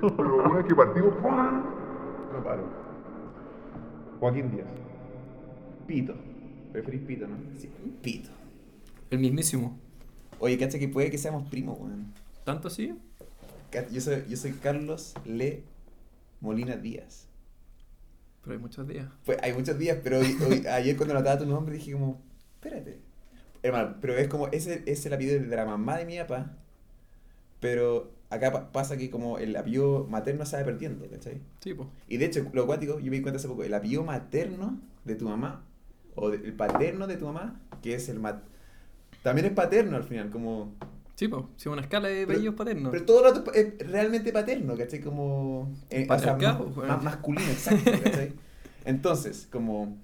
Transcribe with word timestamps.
pero 0.16 0.44
una 0.44 0.56
vez 0.56 0.66
que 0.66 0.74
partimos, 0.74 1.14
¡pum! 1.16 1.62
No 2.32 2.44
paro. 2.44 2.64
Joaquín 4.20 4.50
Díaz. 4.50 4.66
Pito. 5.86 6.14
Preferís 6.72 7.00
pito, 7.02 7.26
¿no? 7.26 7.36
Sí, 7.58 7.68
pito. 8.02 8.30
El 9.10 9.18
mismísimo. 9.18 9.78
Oye, 10.38 10.56
cacha 10.58 10.78
que 10.78 10.88
puede 10.88 11.10
que 11.10 11.18
seamos 11.18 11.48
primos, 11.50 11.78
weón. 11.80 12.12
¿Tanto 12.44 12.68
así? 12.68 12.94
Yo 13.92 14.00
soy, 14.00 14.24
yo 14.28 14.36
soy 14.36 14.52
Carlos 14.52 15.14
Le 15.24 15.62
Molina 16.40 16.76
Díaz. 16.76 17.26
Pero 18.42 18.54
hay 18.56 18.58
muchos 18.62 18.86
días. 18.86 19.06
Pues 19.26 19.38
hay 19.42 19.52
muchos 19.52 19.78
días, 19.78 19.98
pero 20.02 20.18
hoy- 20.18 20.36
hoy- 20.48 20.66
ayer 20.70 20.96
cuando 20.96 21.14
notaba 21.14 21.38
tu 21.38 21.46
nombre 21.46 21.74
dije 21.74 21.92
como, 21.92 22.20
espérate. 22.54 23.00
Hermano, 23.62 23.96
pero 24.00 24.16
es 24.16 24.28
como, 24.28 24.46
ese 24.48 24.82
es 24.86 25.04
el 25.04 25.12
apellido 25.12 25.38
de 25.40 25.54
la 25.56 25.66
mamá 25.66 25.98
de 25.98 26.06
mi 26.06 26.16
papá, 26.18 26.52
pero 27.60 28.10
acá 28.30 28.52
pa- 28.52 28.72
pasa 28.72 28.96
que 28.96 29.10
como 29.10 29.38
el 29.38 29.54
apellido 29.56 30.06
materno 30.08 30.46
se 30.46 30.56
va 30.56 30.64
perdiendo, 30.64 31.08
¿cachai? 31.10 31.40
Sí, 31.60 31.74
pues. 31.74 31.88
Y 32.08 32.16
de 32.16 32.26
hecho, 32.26 32.46
lo 32.52 32.66
cuático, 32.66 32.98
yo 33.00 33.10
me 33.10 33.16
di 33.16 33.22
cuenta 33.22 33.38
hace 33.38 33.48
poco, 33.48 33.64
el 33.64 33.74
apellido 33.74 34.04
materno 34.04 34.80
de 35.04 35.14
tu 35.16 35.28
mamá, 35.28 35.64
o 36.14 36.30
de- 36.30 36.36
el 36.38 36.52
paterno 36.54 37.06
de 37.06 37.16
tu 37.16 37.26
mamá, 37.26 37.60
que 37.82 37.94
es 37.94 38.08
el 38.08 38.18
mat... 38.20 38.42
También 39.22 39.46
es 39.46 39.52
paterno 39.52 39.96
al 39.96 40.04
final, 40.04 40.30
como... 40.30 40.72
Sí, 41.14 41.28
pues. 41.28 41.44
Sí, 41.56 41.68
una 41.68 41.82
escala 41.82 42.08
de 42.08 42.22
apellidos 42.22 42.54
paternos. 42.54 42.90
Pero 42.92 43.04
todo 43.04 43.18
el 43.28 43.34
rato 43.34 43.52
es 43.52 43.74
realmente 43.90 44.32
paterno, 44.32 44.74
¿cachai? 44.76 45.00
Como... 45.00 45.70
eh, 45.90 46.06
o 46.08 46.18
sea, 46.18 46.34
más 46.36 47.02
masculino, 47.04 47.50
exacto, 47.50 47.90
¿cachai? 48.02 48.32
Entonces, 48.86 49.46
como... 49.52 49.98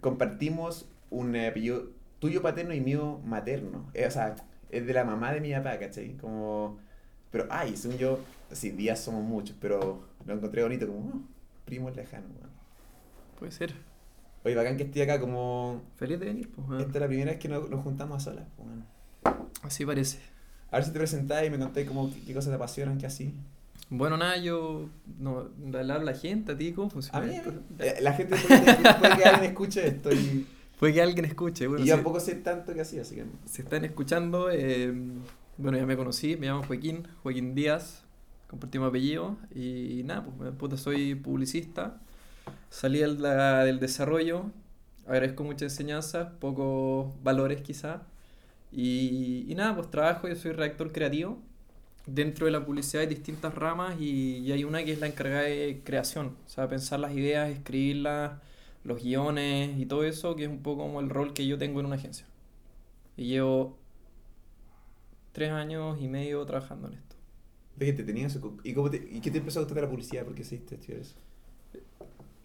Compartimos 0.00 0.86
un 1.10 1.34
apellido 1.36 1.90
tuyo 2.18 2.42
paterno 2.42 2.74
y 2.74 2.80
mío 2.80 3.20
materno. 3.24 3.86
Eh, 3.94 4.06
o 4.06 4.10
sea, 4.10 4.36
es 4.70 4.86
de 4.86 4.92
la 4.92 5.04
mamá 5.04 5.32
de 5.32 5.40
mi 5.40 5.52
papá, 5.52 5.78
¿cachai? 5.78 6.16
Como... 6.18 6.78
Pero, 7.30 7.46
ay, 7.50 7.76
según 7.76 7.98
yo, 7.98 8.20
sí, 8.52 8.70
días 8.70 9.00
somos 9.00 9.22
muchos, 9.22 9.56
pero 9.60 10.04
lo 10.24 10.34
encontré 10.34 10.62
bonito 10.62 10.86
como, 10.86 10.98
oh, 10.98 11.20
primos 11.64 11.94
lejanos, 11.96 12.30
weón. 12.30 12.50
Puede 13.38 13.52
ser. 13.52 13.74
Oye, 14.44 14.54
bacán 14.54 14.76
que 14.76 14.84
estoy 14.84 15.02
acá 15.02 15.20
como... 15.20 15.82
Feliz 15.96 16.20
de 16.20 16.26
venir, 16.26 16.50
pues. 16.50 16.80
Esta 16.80 16.92
es 16.92 17.00
la 17.00 17.08
primera 17.08 17.32
vez 17.32 17.40
que 17.40 17.48
nos, 17.48 17.68
nos 17.68 17.82
juntamos 17.82 18.16
a 18.16 18.20
solas, 18.30 18.46
pues, 18.56 18.68
weón. 18.68 18.84
Así 19.62 19.84
parece. 19.84 20.18
A 20.70 20.76
ver 20.76 20.84
si 20.84 20.92
te 20.92 20.98
presentás 20.98 21.44
y 21.44 21.50
me 21.50 21.58
contáis 21.58 21.86
como 21.88 22.12
qué, 22.12 22.20
qué 22.20 22.34
cosas 22.34 22.50
te 22.50 22.56
apasionan, 22.56 22.98
qué 22.98 23.06
así. 23.06 23.34
Bueno, 23.88 24.16
nada, 24.16 24.36
yo 24.36 24.88
no 25.18 25.48
a 25.74 25.82
la 25.82 26.14
gente, 26.14 26.52
a 26.52 26.56
ti, 26.56 26.72
¿cómo 26.72 26.88
A 26.88 26.90
funciona 26.90 27.20
mí, 27.20 27.36
esto? 27.36 27.52
eh, 27.78 27.98
la 28.00 28.12
gente 28.14 28.36
puede, 28.36 28.94
puede 28.98 29.16
que 29.16 29.24
alguien 29.24 29.50
escuche 29.50 29.86
esto 29.86 30.12
y, 30.12 30.46
Puede 30.78 30.92
que 30.92 31.02
alguien 31.02 31.24
escuche. 31.24 31.66
Bueno, 31.66 31.84
y 31.84 31.88
yo 31.88 31.94
si, 31.94 31.96
tampoco 31.96 32.20
sé 32.20 32.34
tanto 32.36 32.74
que 32.74 32.80
así, 32.82 32.98
así 32.98 33.14
que... 33.14 33.24
si 33.46 33.62
están 33.62 33.84
escuchando, 33.84 34.50
eh, 34.50 34.92
bueno, 35.58 35.78
ya 35.78 35.86
me 35.86 35.96
conocí, 35.96 36.36
me 36.36 36.46
llamo 36.46 36.62
Joaquín, 36.64 37.08
Joaquín 37.22 37.54
Díaz, 37.54 38.04
compartimos 38.48 38.88
apellido 38.88 39.36
y 39.54 40.02
nada, 40.04 40.24
pues 40.24 40.52
puta, 40.54 40.76
soy 40.76 41.14
publicista, 41.14 42.00
salí 42.70 43.00
del, 43.00 43.18
del 43.20 43.80
desarrollo, 43.80 44.46
agradezco 45.06 45.44
muchas 45.44 45.72
enseñanzas, 45.72 46.28
pocos 46.40 47.14
valores 47.22 47.62
quizá, 47.62 48.02
y, 48.72 49.46
y 49.48 49.54
nada, 49.54 49.74
pues 49.76 49.90
trabajo, 49.90 50.28
yo 50.28 50.36
soy 50.36 50.52
redactor 50.52 50.92
creativo, 50.92 51.38
dentro 52.06 52.46
de 52.46 52.52
la 52.52 52.64
publicidad 52.64 53.02
hay 53.02 53.08
distintas 53.08 53.54
ramas 53.54 53.96
y, 54.00 54.38
y 54.38 54.52
hay 54.52 54.64
una 54.64 54.84
que 54.84 54.92
es 54.92 55.00
la 55.00 55.06
encargada 55.08 55.42
de 55.42 55.82
creación, 55.84 56.36
o 56.46 56.48
sea, 56.48 56.68
pensar 56.68 57.00
las 57.00 57.12
ideas, 57.14 57.50
escribirlas, 57.50 58.32
los 58.84 59.02
guiones 59.02 59.78
y 59.78 59.86
todo 59.86 60.04
eso, 60.04 60.36
que 60.36 60.44
es 60.44 60.48
un 60.50 60.62
poco 60.62 60.82
como 60.82 61.00
el 61.00 61.10
rol 61.10 61.32
que 61.34 61.46
yo 61.46 61.58
tengo 61.58 61.80
en 61.80 61.86
una 61.86 61.96
agencia. 61.96 62.26
Y 63.16 63.26
llevo 63.28 63.78
tres 65.36 65.50
años 65.50 65.98
y 66.00 66.08
medio 66.08 66.46
trabajando 66.46 66.88
en 66.88 66.94
esto. 66.94 67.14
Te 67.78 67.92
tenías... 67.92 68.38
¿Y, 68.64 68.72
cómo 68.72 68.90
te, 68.90 68.96
¿Y 68.96 69.20
qué 69.20 69.30
te 69.30 69.36
empezó 69.36 69.58
a 69.58 69.64
gustar 69.64 69.74
de 69.74 69.82
la 69.82 69.90
publicidad? 69.90 70.24
¿Por 70.24 70.34
qué 70.34 70.42
seguiste 70.42 70.76
estudiar 70.76 71.02
eso? 71.02 71.14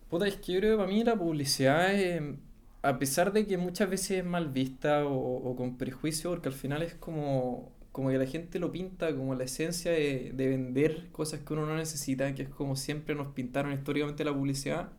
Puta, 0.09 0.27
es 0.27 0.35
que 0.35 0.51
yo 0.51 0.59
creo 0.59 0.71
que 0.71 0.77
para 0.83 0.89
mí 0.89 1.01
la 1.05 1.15
publicidad, 1.15 1.97
eh, 1.97 2.35
a 2.81 2.99
pesar 2.99 3.31
de 3.31 3.47
que 3.47 3.57
muchas 3.57 3.89
veces 3.89 4.11
es 4.11 4.25
mal 4.25 4.49
vista 4.49 5.05
o, 5.05 5.15
o 5.15 5.55
con 5.55 5.77
prejuicio, 5.77 6.31
porque 6.31 6.49
al 6.49 6.53
final 6.53 6.81
es 6.81 6.93
como, 6.95 7.71
como 7.93 8.09
que 8.09 8.17
la 8.17 8.25
gente 8.25 8.59
lo 8.59 8.73
pinta 8.73 9.15
como 9.15 9.35
la 9.35 9.45
esencia 9.45 9.93
de, 9.93 10.33
de 10.33 10.49
vender 10.49 11.07
cosas 11.13 11.39
que 11.39 11.53
uno 11.53 11.65
no 11.65 11.77
necesita, 11.77 12.35
que 12.35 12.43
es 12.43 12.49
como 12.49 12.75
siempre 12.75 13.15
nos 13.15 13.27
pintaron 13.27 13.71
históricamente 13.71 14.25
la 14.25 14.33
publicidad. 14.33 14.89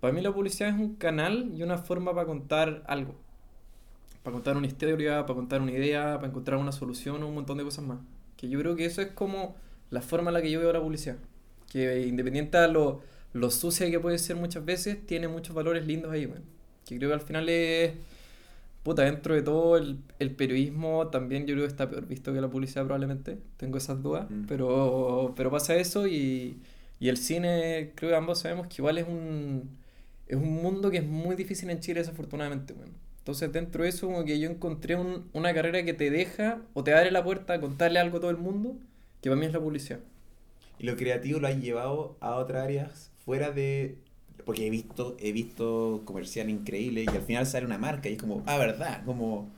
Para 0.00 0.12
mí 0.12 0.20
la 0.20 0.34
publicidad 0.34 0.70
es 0.70 0.80
un 0.80 0.96
canal 0.96 1.52
y 1.54 1.62
una 1.62 1.78
forma 1.78 2.12
para 2.12 2.26
contar 2.26 2.82
algo. 2.88 3.14
Para 4.22 4.34
contar 4.34 4.56
una 4.56 4.66
historia, 4.66 5.24
para 5.26 5.34
contar 5.34 5.60
una 5.62 5.72
idea, 5.72 6.16
para 6.16 6.28
encontrar 6.28 6.58
una 6.58 6.72
solución 6.72 7.22
o 7.22 7.28
un 7.28 7.34
montón 7.34 7.58
de 7.58 7.64
cosas 7.64 7.84
más. 7.84 7.98
Que 8.36 8.48
yo 8.48 8.58
creo 8.58 8.76
que 8.76 8.84
eso 8.84 9.00
es 9.00 9.08
como 9.08 9.56
la 9.90 10.02
forma 10.02 10.30
en 10.30 10.34
la 10.34 10.42
que 10.42 10.50
yo 10.50 10.60
veo 10.60 10.72
la 10.72 10.80
publicidad. 10.80 11.16
Que 11.70 12.06
independiente 12.06 12.56
a 12.58 12.68
lo, 12.68 13.02
lo 13.32 13.50
sucia 13.50 13.90
que 13.90 14.00
puede 14.00 14.18
ser 14.18 14.36
muchas 14.36 14.64
veces, 14.64 15.06
tiene 15.06 15.28
muchos 15.28 15.54
valores 15.54 15.86
lindos 15.86 16.12
ahí, 16.12 16.26
weón. 16.26 16.42
Que 16.84 16.96
creo 16.98 17.10
que 17.10 17.14
al 17.14 17.20
final 17.20 17.48
es... 17.48 17.92
Puta, 18.82 19.02
dentro 19.02 19.34
de 19.34 19.42
todo 19.42 19.76
el, 19.76 19.98
el 20.18 20.30
periodismo 20.30 21.08
también 21.08 21.46
yo 21.46 21.54
creo 21.54 21.66
que 21.66 21.70
está 21.70 21.90
peor 21.90 22.06
visto 22.06 22.32
que 22.32 22.40
la 22.40 22.48
publicidad 22.48 22.84
probablemente. 22.84 23.38
Tengo 23.56 23.76
esas 23.76 24.02
dudas. 24.02 24.30
Mm. 24.30 24.44
Pero, 24.46 25.34
pero 25.36 25.50
pasa 25.50 25.74
eso 25.76 26.06
y, 26.06 26.58
y 27.00 27.08
el 27.08 27.16
cine, 27.18 27.92
creo 27.94 28.10
que 28.10 28.16
ambos 28.16 28.38
sabemos 28.40 28.66
que 28.68 28.76
igual 28.78 28.98
es 28.98 29.06
un, 29.06 29.68
es 30.26 30.36
un 30.36 30.54
mundo 30.62 30.90
que 30.90 30.98
es 30.98 31.06
muy 31.06 31.36
difícil 31.36 31.68
en 31.70 31.80
Chile 31.80 32.00
desafortunadamente, 32.00 32.72
weón. 32.72 32.92
Entonces 33.28 33.52
dentro 33.52 33.82
de 33.82 33.90
eso 33.90 34.06
como 34.06 34.24
que 34.24 34.40
yo 34.40 34.48
encontré 34.48 34.96
un- 34.96 35.28
una 35.34 35.52
carrera 35.52 35.84
que 35.84 35.92
te 35.92 36.10
deja 36.10 36.62
o 36.72 36.82
te 36.82 36.94
abre 36.94 37.10
la 37.10 37.22
puerta 37.22 37.52
a 37.52 37.60
contarle 37.60 37.98
algo 37.98 38.16
a 38.16 38.20
todo 38.20 38.30
el 38.30 38.38
mundo, 38.38 38.78
que 39.20 39.28
para 39.28 39.38
mí 39.38 39.44
es 39.44 39.52
la 39.52 39.60
publicidad. 39.60 40.00
¿Y 40.78 40.86
lo 40.86 40.96
creativo 40.96 41.38
lo 41.38 41.46
has 41.46 41.60
llevado 41.60 42.16
a 42.20 42.36
otras 42.36 42.64
áreas 42.64 43.10
fuera 43.26 43.50
de...? 43.50 43.98
Porque 44.46 44.66
he 44.66 44.70
visto, 44.70 45.14
he 45.20 45.32
visto 45.32 46.00
comercial 46.06 46.48
increíble 46.48 47.04
y 47.04 47.08
al 47.08 47.20
final 47.20 47.44
sale 47.44 47.66
una 47.66 47.76
marca 47.76 48.08
y 48.08 48.14
es 48.14 48.18
como, 48.18 48.42
ah, 48.46 48.56
¿verdad? 48.56 49.04
Como, 49.04 49.50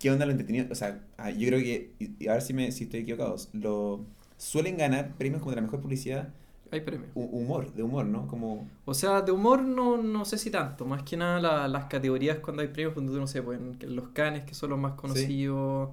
¿qué 0.00 0.10
onda 0.10 0.26
lo 0.26 0.32
entretenido? 0.32 0.66
O 0.72 0.74
sea, 0.74 1.00
ah, 1.16 1.30
yo 1.30 1.46
creo 1.46 1.60
que, 1.60 1.92
y 2.00 2.26
a 2.26 2.32
ver 2.32 2.42
si, 2.42 2.52
me, 2.52 2.72
si 2.72 2.82
estoy 2.82 3.02
equivocado, 3.02 3.36
lo, 3.52 4.04
suelen 4.38 4.76
ganar 4.76 5.14
premios 5.16 5.40
como 5.40 5.52
de 5.52 5.56
la 5.56 5.62
mejor 5.62 5.80
publicidad 5.80 6.30
Hay 6.74 6.80
premios. 6.82 7.08
hu- 7.14 7.28
humor, 7.32 7.72
de 7.72 7.82
humor, 7.82 8.04
¿no? 8.06 8.26
Como, 8.26 8.68
O 8.84 8.94
sea, 8.94 9.22
de 9.22 9.32
humor 9.32 9.62
no, 9.62 9.96
no 9.96 10.24
sé 10.24 10.36
si 10.38 10.50
tanto, 10.50 10.84
más 10.86 11.02
que 11.04 11.16
nada 11.16 11.40
la- 11.40 11.68
las 11.68 11.84
categorías 11.86 12.38
cuando 12.40 12.62
hay 12.62 12.68
premios, 12.68 12.94
cuando 12.94 13.12
tú 13.12 13.18
no 13.20 13.26
sé, 13.26 13.42
pues 13.42 13.58
los 13.82 14.08
canes 14.08 14.44
que 14.44 14.54
son 14.54 14.70
los 14.70 14.78
más 14.78 14.94
conocidos, 14.94 15.90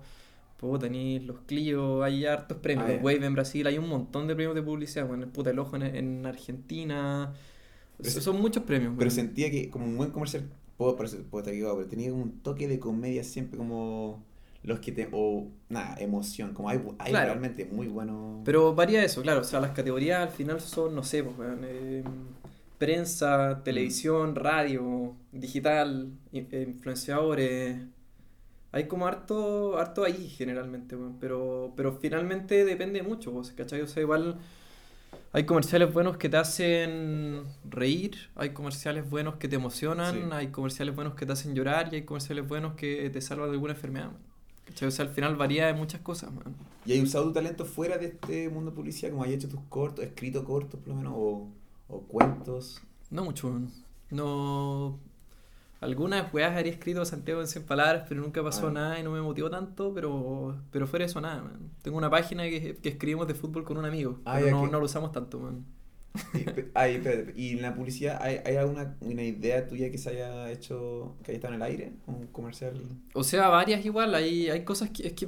puta, 0.58 0.88
tenéis 0.88 1.24
los 1.26 1.38
Clio, 1.48 2.04
hay 2.04 2.26
hartos 2.26 2.58
premios, 2.58 2.88
Ah, 2.90 2.94
los. 2.94 3.04
Wave 3.04 3.26
en 3.26 3.34
Brasil, 3.34 3.66
hay 3.68 3.78
un 3.78 3.90
montón 3.90 4.28
de 4.28 4.36
premios 4.36 4.56
de 4.56 4.62
publicidad, 4.64 5.08
bueno, 5.08 5.24
el 5.24 5.30
puta 5.30 5.50
el 5.52 5.60
ojo 5.60 5.76
en, 5.76 5.84
en 5.84 6.26
Argentina, 6.26 7.34
Pero 7.98 8.10
so- 8.10 8.20
se- 8.20 8.22
son 8.26 8.42
muchos 8.42 8.64
premios. 8.64 8.94
pero 8.98 9.10
sentía 9.12 9.50
que 9.52 9.70
como 9.70 9.86
un 9.86 9.98
buen 9.98 10.12
comercial, 10.12 10.50
puedo, 10.78 10.96
puedo 10.98 11.40
estar 11.42 11.54
equivocado, 11.54 11.78
pero 11.78 11.90
tenía 11.90 12.14
un 12.14 12.40
toque 12.42 12.68
de 12.68 12.80
comedia 12.80 13.24
siempre 13.24 13.58
como 13.58 14.24
los 14.64 14.80
que 14.80 14.92
te, 14.92 15.10
o 15.12 15.48
nada, 15.70 15.96
emoción, 16.00 16.54
como 16.54 16.70
hay, 16.70 16.80
hay 17.00 17.12
Claro. 17.12 17.28
realmente 17.30 17.66
muy 17.72 17.88
buenos... 17.88 18.42
Pero 18.46 18.76
varía 18.76 19.04
eso, 19.04 19.22
claro. 19.22 19.42
O 19.42 19.44
sea, 19.44 19.60
las 19.60 19.72
categorías 19.72 20.22
al 20.22 20.30
final 20.30 20.62
son, 20.62 20.94
no 20.96 21.04
sé, 21.04 21.24
pues, 21.24 21.38
weón, 21.38 21.62
eh, 21.64 22.04
prensa, 22.78 23.62
televisión, 23.64 24.36
radio, 24.36 25.16
digital, 25.32 26.12
eh, 26.34 26.66
influenciadores. 26.68 27.78
Hay 28.72 28.88
como 28.88 29.06
harto, 29.08 29.78
harto 29.78 30.04
ahí 30.04 30.30
generalmente, 30.30 30.96
weón. 30.96 31.18
Pero, 31.20 31.74
pero 31.76 31.94
finalmente 31.94 32.64
depende 32.66 33.02
mucho, 33.04 33.32
pues, 33.32 33.52
¿cachai? 33.52 33.82
O 33.82 33.88
sea, 33.88 34.02
igual 34.04 34.38
hay 35.34 35.46
comerciales 35.46 35.92
buenos 35.94 36.18
que 36.18 36.30
te 36.30 36.38
hacen 36.38 37.44
reír, 37.70 38.16
hay 38.36 38.52
comerciales 38.52 39.10
buenos 39.10 39.36
que 39.36 39.48
te 39.48 39.56
emocionan, 39.56 40.14
Sí. 40.16 40.22
hay 40.32 40.48
comerciales 40.48 40.96
buenos 40.96 41.16
que 41.16 41.26
te 41.26 41.34
hacen 41.34 41.54
llorar 41.56 41.90
y 41.92 41.96
hay 41.98 42.02
comerciales 42.04 42.48
buenos 42.48 42.74
que 42.76 43.10
te 43.10 43.22
salvan 43.22 43.48
de 43.50 43.54
alguna 43.54 43.74
enfermedad. 43.74 44.12
¿Cachai? 44.66 44.88
O 44.88 44.92
sea, 44.92 45.06
al 45.06 45.12
final 45.12 45.36
varía 45.36 45.68
de 45.68 45.74
muchas 45.74 46.02
cosas, 46.02 46.32
man. 46.34 46.56
¿Y 46.86 46.94
hay 46.94 47.02
usado 47.02 47.26
tu 47.26 47.34
talento 47.34 47.66
fuera 47.66 47.98
de 47.98 48.08
este 48.08 48.50
mundo 48.50 48.72
de 48.72 48.76
publicidad? 48.76 49.12
Como 49.12 49.24
hay 49.24 49.34
hecho 49.34 49.48
tus 49.50 49.60
cortos, 49.70 50.04
escrito 50.06 50.44
cortos 50.44 50.80
por 50.80 50.90
lo 50.90 50.96
menos, 50.96 51.14
o, 51.16 51.48
o 51.90 52.02
cuentos. 52.02 52.82
No 53.10 53.24
mucho, 53.26 53.48
weón. 53.48 53.70
No. 54.10 55.00
Algunas 55.80 56.32
weas 56.34 56.56
habría 56.56 56.72
escrito 56.74 57.04
Santiago 57.06 57.42
en 57.42 57.48
100 57.48 57.66
palabras, 57.66 58.06
pero 58.08 58.22
nunca 58.22 58.44
pasó 58.44 58.68
Ah. 58.68 58.72
nada 58.72 59.00
y 59.00 59.04
no 59.04 59.12
me 59.12 59.22
motivó 59.22 59.50
tanto, 59.50 59.94
pero, 59.96 60.56
pero 60.72 60.86
fuera 60.86 61.06
de 61.06 61.10
eso 61.12 61.20
nada, 61.22 61.42
man. 61.42 61.72
Tengo 61.82 61.98
una 61.98 62.10
página 62.10 62.44
que, 62.44 62.78
que 62.78 62.90
escribimos 62.90 63.28
de 63.28 63.34
fútbol 63.34 63.64
con 63.64 63.78
un 63.78 63.86
amigo, 63.86 64.20
Ah, 64.26 64.38
pero 64.40 64.52
no, 64.52 64.68
no 64.68 64.80
lo 64.80 64.86
usamos 64.86 65.12
tanto, 65.12 65.40
man. 65.40 65.66
Y, 66.34 66.44
pe- 66.46 66.72
ay, 66.76 66.96
espérate, 66.96 67.34
¿y 67.36 67.52
en 67.52 67.62
la 67.62 67.74
publicidad 67.76 68.18
hay, 68.22 68.40
hay 68.46 68.56
alguna 68.58 68.98
una 69.02 69.24
idea 69.24 69.68
tuya 69.68 69.92
que 69.92 69.98
se 69.98 70.10
haya 70.12 70.52
hecho, 70.52 71.18
que 71.24 71.32
haya 71.32 71.38
estado 71.38 71.54
en 71.56 71.62
el 71.62 71.68
aire? 71.68 71.94
¿Un 72.08 72.28
comercial? 72.28 72.82
O 73.14 73.24
sea, 73.24 73.48
varias 73.50 73.86
igual, 73.86 74.16
hay, 74.16 74.50
hay 74.50 74.64
cosas 74.64 74.90
que 74.92 75.08
es 75.08 75.14
que. 75.14 75.28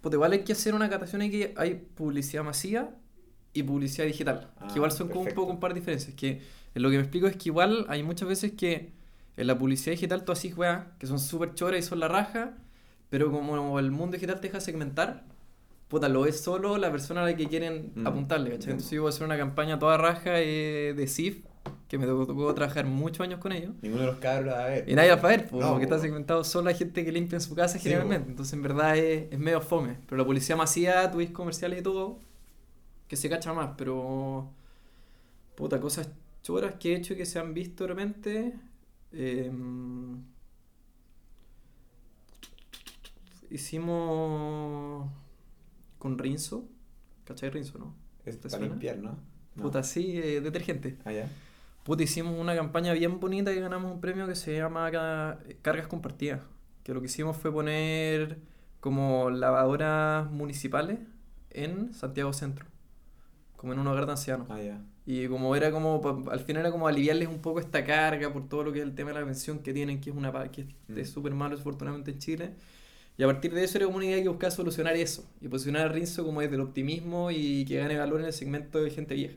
Pues 0.00 0.14
igual 0.14 0.32
hay 0.32 0.44
que 0.44 0.52
hacer 0.52 0.74
una 0.74 0.88
catación 0.88 1.22
que 1.30 1.54
hay 1.56 1.74
publicidad 1.74 2.44
masiva 2.44 2.90
y 3.52 3.62
publicidad 3.64 4.06
digital. 4.06 4.52
Ah, 4.60 4.68
que 4.68 4.74
igual 4.78 4.92
son 4.92 5.08
como 5.08 5.22
un 5.22 5.24
perfecto. 5.26 5.42
poco 5.42 5.52
un 5.52 5.60
par 5.60 5.74
de 5.74 5.80
diferencias. 5.80 6.14
Que 6.14 6.42
lo 6.74 6.90
que 6.90 6.96
me 6.96 7.02
explico 7.02 7.26
es 7.26 7.36
que 7.36 7.48
igual 7.48 7.86
hay 7.88 8.02
muchas 8.02 8.28
veces 8.28 8.52
que 8.52 8.92
En 9.36 9.46
la 9.48 9.58
publicidad 9.58 9.92
digital 9.92 10.24
tú 10.24 10.32
así, 10.32 10.52
weá, 10.54 10.92
que 10.98 11.06
son 11.06 11.18
súper 11.20 11.54
choras 11.54 11.80
y 11.80 11.82
son 11.82 12.00
la 12.00 12.08
raja, 12.08 12.56
pero 13.10 13.30
como 13.32 13.78
el 13.78 13.90
mundo 13.90 14.14
digital 14.14 14.40
te 14.40 14.48
deja 14.48 14.60
segmentar, 14.60 15.24
puta, 15.88 16.08
lo 16.08 16.26
es 16.26 16.40
solo 16.40 16.76
la 16.78 16.90
persona 16.90 17.22
a 17.22 17.24
la 17.26 17.36
que 17.36 17.46
quieren 17.48 17.92
Mm. 17.94 18.06
apuntarle, 18.06 18.50
¿cachai? 18.50 18.72
Entonces 18.72 18.90
yo 18.92 19.02
voy 19.02 19.08
a 19.08 19.10
hacer 19.10 19.24
una 19.24 19.36
campaña 19.38 19.78
toda 19.78 19.96
raja 19.96 20.40
eh, 20.40 20.94
de 20.96 21.06
SIF, 21.06 21.44
que 21.88 21.98
me 21.98 22.06
tocó, 22.06 22.26
tocó 22.26 22.52
trabajar 22.54 22.86
muchos 22.86 23.20
años 23.20 23.38
con 23.40 23.52
ellos. 23.52 23.72
Ninguno 23.82 24.02
de 24.02 24.06
los 24.08 24.16
cabros 24.18 24.54
a 24.54 24.64
ver. 24.66 24.88
Y 24.88 24.94
nadie 24.94 25.10
va 25.14 25.16
a 25.20 25.26
ver, 25.28 25.48
pues, 25.48 25.62
No, 25.64 25.70
porque 25.70 25.84
está 25.84 25.98
segmentado 25.98 26.42
solo 26.44 26.70
a 26.70 26.74
gente 26.74 27.04
que 27.04 27.12
limpia 27.12 27.36
en 27.36 27.40
su 27.40 27.54
casa 27.54 27.78
Sí, 27.78 27.84
generalmente. 27.84 28.28
Entonces, 28.30 28.52
en 28.54 28.62
verdad 28.62 28.96
es, 28.96 29.32
es 29.32 29.38
medio 29.38 29.60
fome. 29.60 29.96
Pero 30.06 30.16
la 30.16 30.24
publicidad 30.24 30.56
masiva, 30.56 31.10
tuviste 31.10 31.32
comerciales 31.32 31.80
y 31.80 31.82
todo, 31.82 32.18
que 33.08 33.16
se 33.16 33.28
cacha 33.28 33.52
más. 33.52 33.70
Pero, 33.78 34.48
puta, 35.54 35.80
cosas 35.80 36.08
choras 36.42 36.74
que 36.80 36.92
he 36.92 36.96
hecho 36.96 37.14
y 37.14 37.16
que 37.16 37.26
se 37.26 37.38
han 37.38 37.54
visto 37.54 37.84
de 37.84 37.88
repente. 37.88 38.52
em, 39.12 40.22
hicimos 43.50 45.08
con 45.98 46.18
Rinzo. 46.18 46.68
¿Cachai 47.24 47.50
Rinzo, 47.50 47.78
no? 47.78 47.94
Es 48.24 48.36
¿Te 48.40 48.48
para 48.48 48.58
suena? 48.58 48.66
limpiar, 48.74 48.98
¿no? 48.98 49.16
No. 49.54 49.62
Puta, 49.62 49.82
sí, 49.82 50.18
eh, 50.18 50.40
detergente. 50.40 50.96
Ah, 51.04 51.12
ya. 51.12 51.28
Puta, 51.84 52.02
hicimos 52.02 52.38
una 52.38 52.54
campaña 52.54 52.92
bien 52.92 53.20
bonita 53.20 53.52
y 53.52 53.60
ganamos 53.60 53.92
un 53.92 54.00
premio 54.00 54.26
que 54.26 54.34
se 54.34 54.56
llama 54.56 54.90
Ca- 54.90 55.38
Cargas 55.62 55.86
Compartidas. 55.86 56.42
Que 56.82 56.92
lo 56.94 57.00
que 57.00 57.06
hicimos 57.06 57.36
fue 57.36 57.52
poner 57.52 58.38
como 58.80 59.30
lavadoras 59.30 60.30
municipales 60.30 60.98
en 61.50 61.94
Santiago 61.94 62.32
Centro. 62.32 62.66
Como 63.56 63.72
en 63.72 63.78
un 63.78 63.86
hogar 63.86 64.06
de 64.06 64.12
ancianos. 64.12 64.46
Ah, 64.50 64.60
ya. 64.60 64.80
Y 65.06 65.28
como 65.28 65.54
era 65.56 65.70
como, 65.70 66.00
al 66.30 66.40
final 66.40 66.62
era 66.62 66.70
como 66.72 66.88
aliviarles 66.88 67.28
un 67.28 67.40
poco 67.40 67.60
esta 67.60 67.84
carga 67.84 68.32
por 68.32 68.48
todo 68.48 68.64
lo 68.64 68.72
que 68.72 68.80
es 68.80 68.84
el 68.84 68.94
tema 68.94 69.12
de 69.12 69.20
la 69.20 69.24
pensión 69.24 69.60
que 69.60 69.72
tienen, 69.72 70.00
que 70.00 70.10
es 70.10 70.16
una 70.16 70.32
que 70.50 70.62
es- 70.62 70.66
Mm. 70.88 70.98
es 70.98 71.10
súper 71.10 71.32
malo 71.34 71.52
desafortunadamente 71.52 72.10
en 72.10 72.18
Chile. 72.18 72.54
Y 73.18 73.22
a 73.22 73.26
partir 73.26 73.52
de 73.54 73.64
eso 73.64 73.78
era 73.78 73.86
como 73.86 73.98
una 73.98 74.06
idea 74.06 74.22
que 74.22 74.28
buscaba 74.28 74.50
solucionar 74.50 74.94
eso. 74.96 75.24
Y 75.40 75.48
posicionar 75.48 75.86
a 75.86 75.88
Rinzo 75.92 76.24
como 76.24 76.40
desde 76.42 76.56
el 76.56 76.60
optimismo 76.62 77.30
y 77.30 77.64
que 77.64 77.78
gane 77.78 77.96
valor 77.98 78.20
en 78.20 78.26
el 78.26 78.32
segmento 78.32 78.80
de 78.82 78.90
gente 78.90 79.14
vieja. 79.14 79.36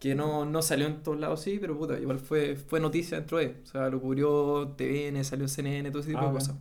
Que 0.00 0.14
no, 0.14 0.44
no 0.44 0.62
salió 0.62 0.86
en 0.88 1.02
todos 1.02 1.18
lados, 1.20 1.42
sí, 1.42 1.58
pero 1.60 1.78
puta, 1.78 1.98
igual 2.00 2.18
fue, 2.20 2.56
fue 2.56 2.80
noticia 2.80 3.18
dentro 3.18 3.38
de. 3.38 3.56
O 3.62 3.66
sea, 3.66 3.88
lo 3.90 4.00
cubrió 4.00 4.74
TVN, 4.76 5.24
salió 5.24 5.44
en 5.44 5.48
CNN, 5.48 5.90
todo 5.90 6.00
ese 6.02 6.10
tipo 6.10 6.20
Ah, 6.20 6.26
de 6.26 6.30
bueno. 6.32 6.38
cosas. 6.38 6.56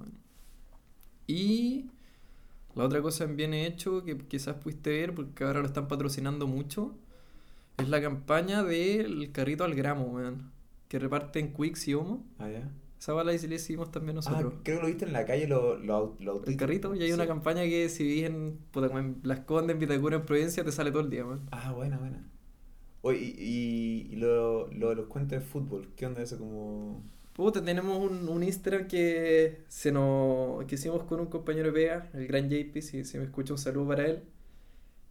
Y 1.27 1.89
la 2.75 2.85
otra 2.85 3.01
cosa 3.01 3.25
en 3.25 3.37
bien 3.37 3.53
hecho 3.53 4.03
que 4.03 4.17
quizás 4.17 4.55
pudiste 4.57 4.91
ver, 4.91 5.15
porque 5.15 5.43
ahora 5.43 5.61
lo 5.61 5.67
están 5.67 5.87
patrocinando 5.87 6.47
mucho, 6.47 6.95
es 7.77 7.89
la 7.89 8.01
campaña 8.01 8.63
del 8.63 9.31
carrito 9.31 9.63
al 9.65 9.75
gramo, 9.75 10.05
weón. 10.07 10.51
Que 10.89 10.99
reparten 10.99 11.53
Quicks 11.53 11.87
y 11.89 11.95
Homo. 11.95 12.25
Ah, 12.39 12.49
ya. 12.49 12.69
Esa 13.01 13.13
bala 13.13 13.33
y 13.33 13.39
le 13.39 13.55
hicimos 13.55 13.91
también 13.91 14.15
Ah, 14.25 14.45
nosotros. 14.45 14.53
creo 14.63 14.77
que 14.77 14.81
lo 14.83 14.87
viste 14.87 15.05
en 15.05 15.13
la 15.13 15.25
calle, 15.25 15.47
lo, 15.47 15.75
lo, 15.77 16.15
lo 16.19 16.45
el 16.45 16.55
carrito, 16.55 16.93
y 16.93 17.01
hay 17.01 17.11
una 17.11 17.25
campaña 17.25 17.63
que 17.63 17.89
si 17.89 18.03
vivís 18.03 18.25
en, 18.25 18.59
en 18.75 19.19
Las 19.23 19.39
Condes, 19.39 19.73
en 19.73 19.79
Vitacura, 19.79 20.17
en 20.17 20.25
Providencia, 20.25 20.63
te 20.63 20.71
sale 20.71 20.91
todo 20.91 21.01
el 21.01 21.09
día, 21.09 21.25
weón. 21.25 21.41
Ah, 21.51 21.71
buena, 21.73 21.97
buena. 21.97 22.23
Oye, 23.01 23.17
y, 23.19 24.07
y, 24.11 24.15
lo, 24.17 24.67
lo, 24.71 24.93
los 24.93 25.07
cuentos 25.07 25.39
de 25.39 25.43
fútbol, 25.43 25.87
¿qué 25.95 26.05
onda 26.05 26.21
eso 26.21 26.37
como...? 26.37 27.03
Puta, 27.33 27.63
tenemos 27.63 27.97
un, 27.97 28.29
un 28.29 28.43
Instagram 28.43 28.87
que 28.87 29.63
se 29.67 29.91
nos 29.91 30.63
que 30.65 30.75
hicimos 30.75 31.03
con 31.05 31.19
un 31.21 31.27
compañero 31.27 31.67
de 31.67 31.73
pega, 31.73 32.09
el 32.13 32.27
gran 32.27 32.49
JP, 32.49 32.81
si, 32.81 33.03
si 33.05 33.17
me 33.17 33.23
escucha 33.23 33.53
un 33.53 33.57
saludo 33.59 33.87
para 33.87 34.05
él. 34.05 34.23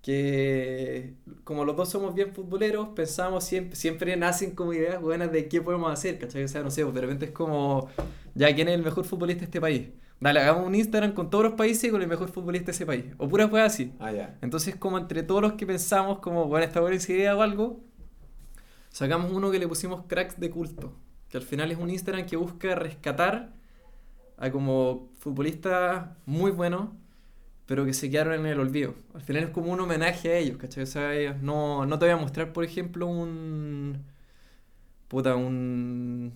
Que 0.03 1.15
como 1.45 1.65
los 1.65 1.77
dos 1.77 1.91
somos 1.91 2.15
bien 2.15 2.33
futboleros, 2.35 2.89
pensamos 2.91 3.45
siempre, 3.45 3.77
siempre 3.77 4.17
nacen 4.17 4.55
como 4.55 4.73
ideas 4.73 5.01
buenas 5.01 5.31
de 5.31 5.49
qué 5.49 5.61
podemos 5.61 5.93
hacer, 5.93 6.19
¿cachai? 6.19 6.45
O 6.45 6.49
sea, 6.49 6.63
no 6.63 6.71
sé, 6.71 6.83
pues 6.85 6.95
de 6.95 7.01
repente 7.03 7.27
es 7.27 7.33
como, 7.33 7.89
ya, 8.35 8.55
¿quién 8.55 8.69
es 8.69 8.75
el 8.75 8.83
mejor 8.83 9.05
futbolista 9.05 9.41
de 9.41 9.45
este 9.47 9.61
país? 9.61 9.89
Dale, 10.21 10.41
hagamos 10.41 10.67
un 10.67 10.75
Instagram 10.75 11.13
con 11.13 11.31
todos 11.31 11.45
los 11.45 11.55
países 11.55 11.85
y 11.85 11.91
con 11.91 12.03
el 12.03 12.09
mejor 12.09 12.29
futbolista 12.29 12.67
de 12.67 12.73
ese 12.73 12.85
país. 12.85 13.07
O 13.17 13.27
puras 13.27 13.49
cosas 13.49 13.73
así. 13.73 13.95
Ah. 13.99 14.13
Entonces, 14.43 14.77
como 14.77 14.99
entre 14.99 15.23
todos 15.23 15.41
los 15.41 15.55
que 15.55 15.67
pensamos, 15.67 16.19
como, 16.19 16.47
bueno, 16.47 16.67
esta 16.67 16.81
buena 16.81 16.97
idea 16.97 17.35
o 17.35 17.41
algo, 17.41 17.81
sacamos 18.91 19.33
uno 19.33 19.51
que 19.51 19.59
le 19.59 19.67
pusimos 19.67 20.05
cracks 20.07 20.39
de 20.39 20.51
culto. 20.51 20.95
Que 21.31 21.39
al 21.39 21.43
final 21.43 21.71
es 21.71 21.79
un 21.79 21.89
Instagram 21.89 22.27
que 22.27 22.37
busca 22.37 22.75
rescatar 22.75 23.55
a 24.37 24.51
como 24.51 25.09
futbolistas 25.19 26.09
muy 26.27 26.51
buenos, 26.51 26.91
pero 27.71 27.85
que 27.87 27.95
se 27.95 28.11
quedaron 28.11 28.35
en 28.35 28.47
el 28.47 28.59
olvido. 28.59 28.95
Al 29.15 29.23
final 29.23 29.45
es 29.45 29.51
como 29.51 29.71
un 29.73 29.79
homenaje 29.81 30.29
a 30.33 30.39
ellos, 30.39 30.59
¿cachai? 30.59 30.83
O 30.83 30.87
sea, 30.87 31.15
ellos- 31.15 31.37
no, 31.41 31.87
no 31.87 31.99
te 32.01 32.07
voy 32.07 32.15
a 32.15 32.17
mostrar, 32.17 32.53
por 32.53 32.65
ejemplo, 32.65 33.07
un. 33.07 33.99
Puta, 35.09 35.37
un. 35.37 36.33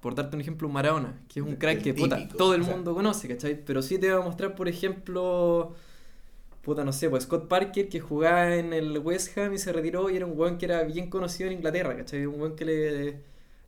Por 0.00 0.14
darte 0.14 0.36
un 0.36 0.40
ejemplo, 0.42 0.66
un 0.68 0.74
Maradona, 0.74 1.20
que 1.28 1.40
es 1.40 1.46
un 1.46 1.52
El 1.52 1.58
crack 1.58 1.82
que 1.82 1.92
puta, 1.94 2.26
todo 2.28 2.54
el 2.54 2.62
o 2.62 2.64
sea. 2.64 2.74
mundo 2.74 2.94
conoce, 2.94 3.28
¿cachai? 3.28 3.62
Pero 3.64 3.82
sí 3.82 3.98
te 3.98 4.10
voy 4.12 4.22
a 4.22 4.24
mostrar, 4.24 4.54
por 4.54 4.68
ejemplo. 4.68 5.74
Puta, 6.62 6.84
no 6.84 6.92
sé, 6.92 7.10
pues 7.10 7.24
Scott 7.24 7.48
Parker 7.48 7.88
que 7.88 8.00
jugaba 8.00 8.54
en 8.56 8.72
el 8.74 8.98
West 8.98 9.36
Ham 9.38 9.54
y 9.54 9.58
se 9.58 9.72
retiró 9.72 10.10
y 10.10 10.16
era 10.16 10.26
un 10.26 10.38
weón 10.38 10.58
que 10.58 10.66
era 10.66 10.82
bien 10.84 11.10
conocido 11.10 11.48
en 11.50 11.56
Inglaterra, 11.56 11.96
¿cachai? 11.96 12.26
Un 12.26 12.40
weón 12.40 12.56
que 12.56 12.64
le, 12.66 13.20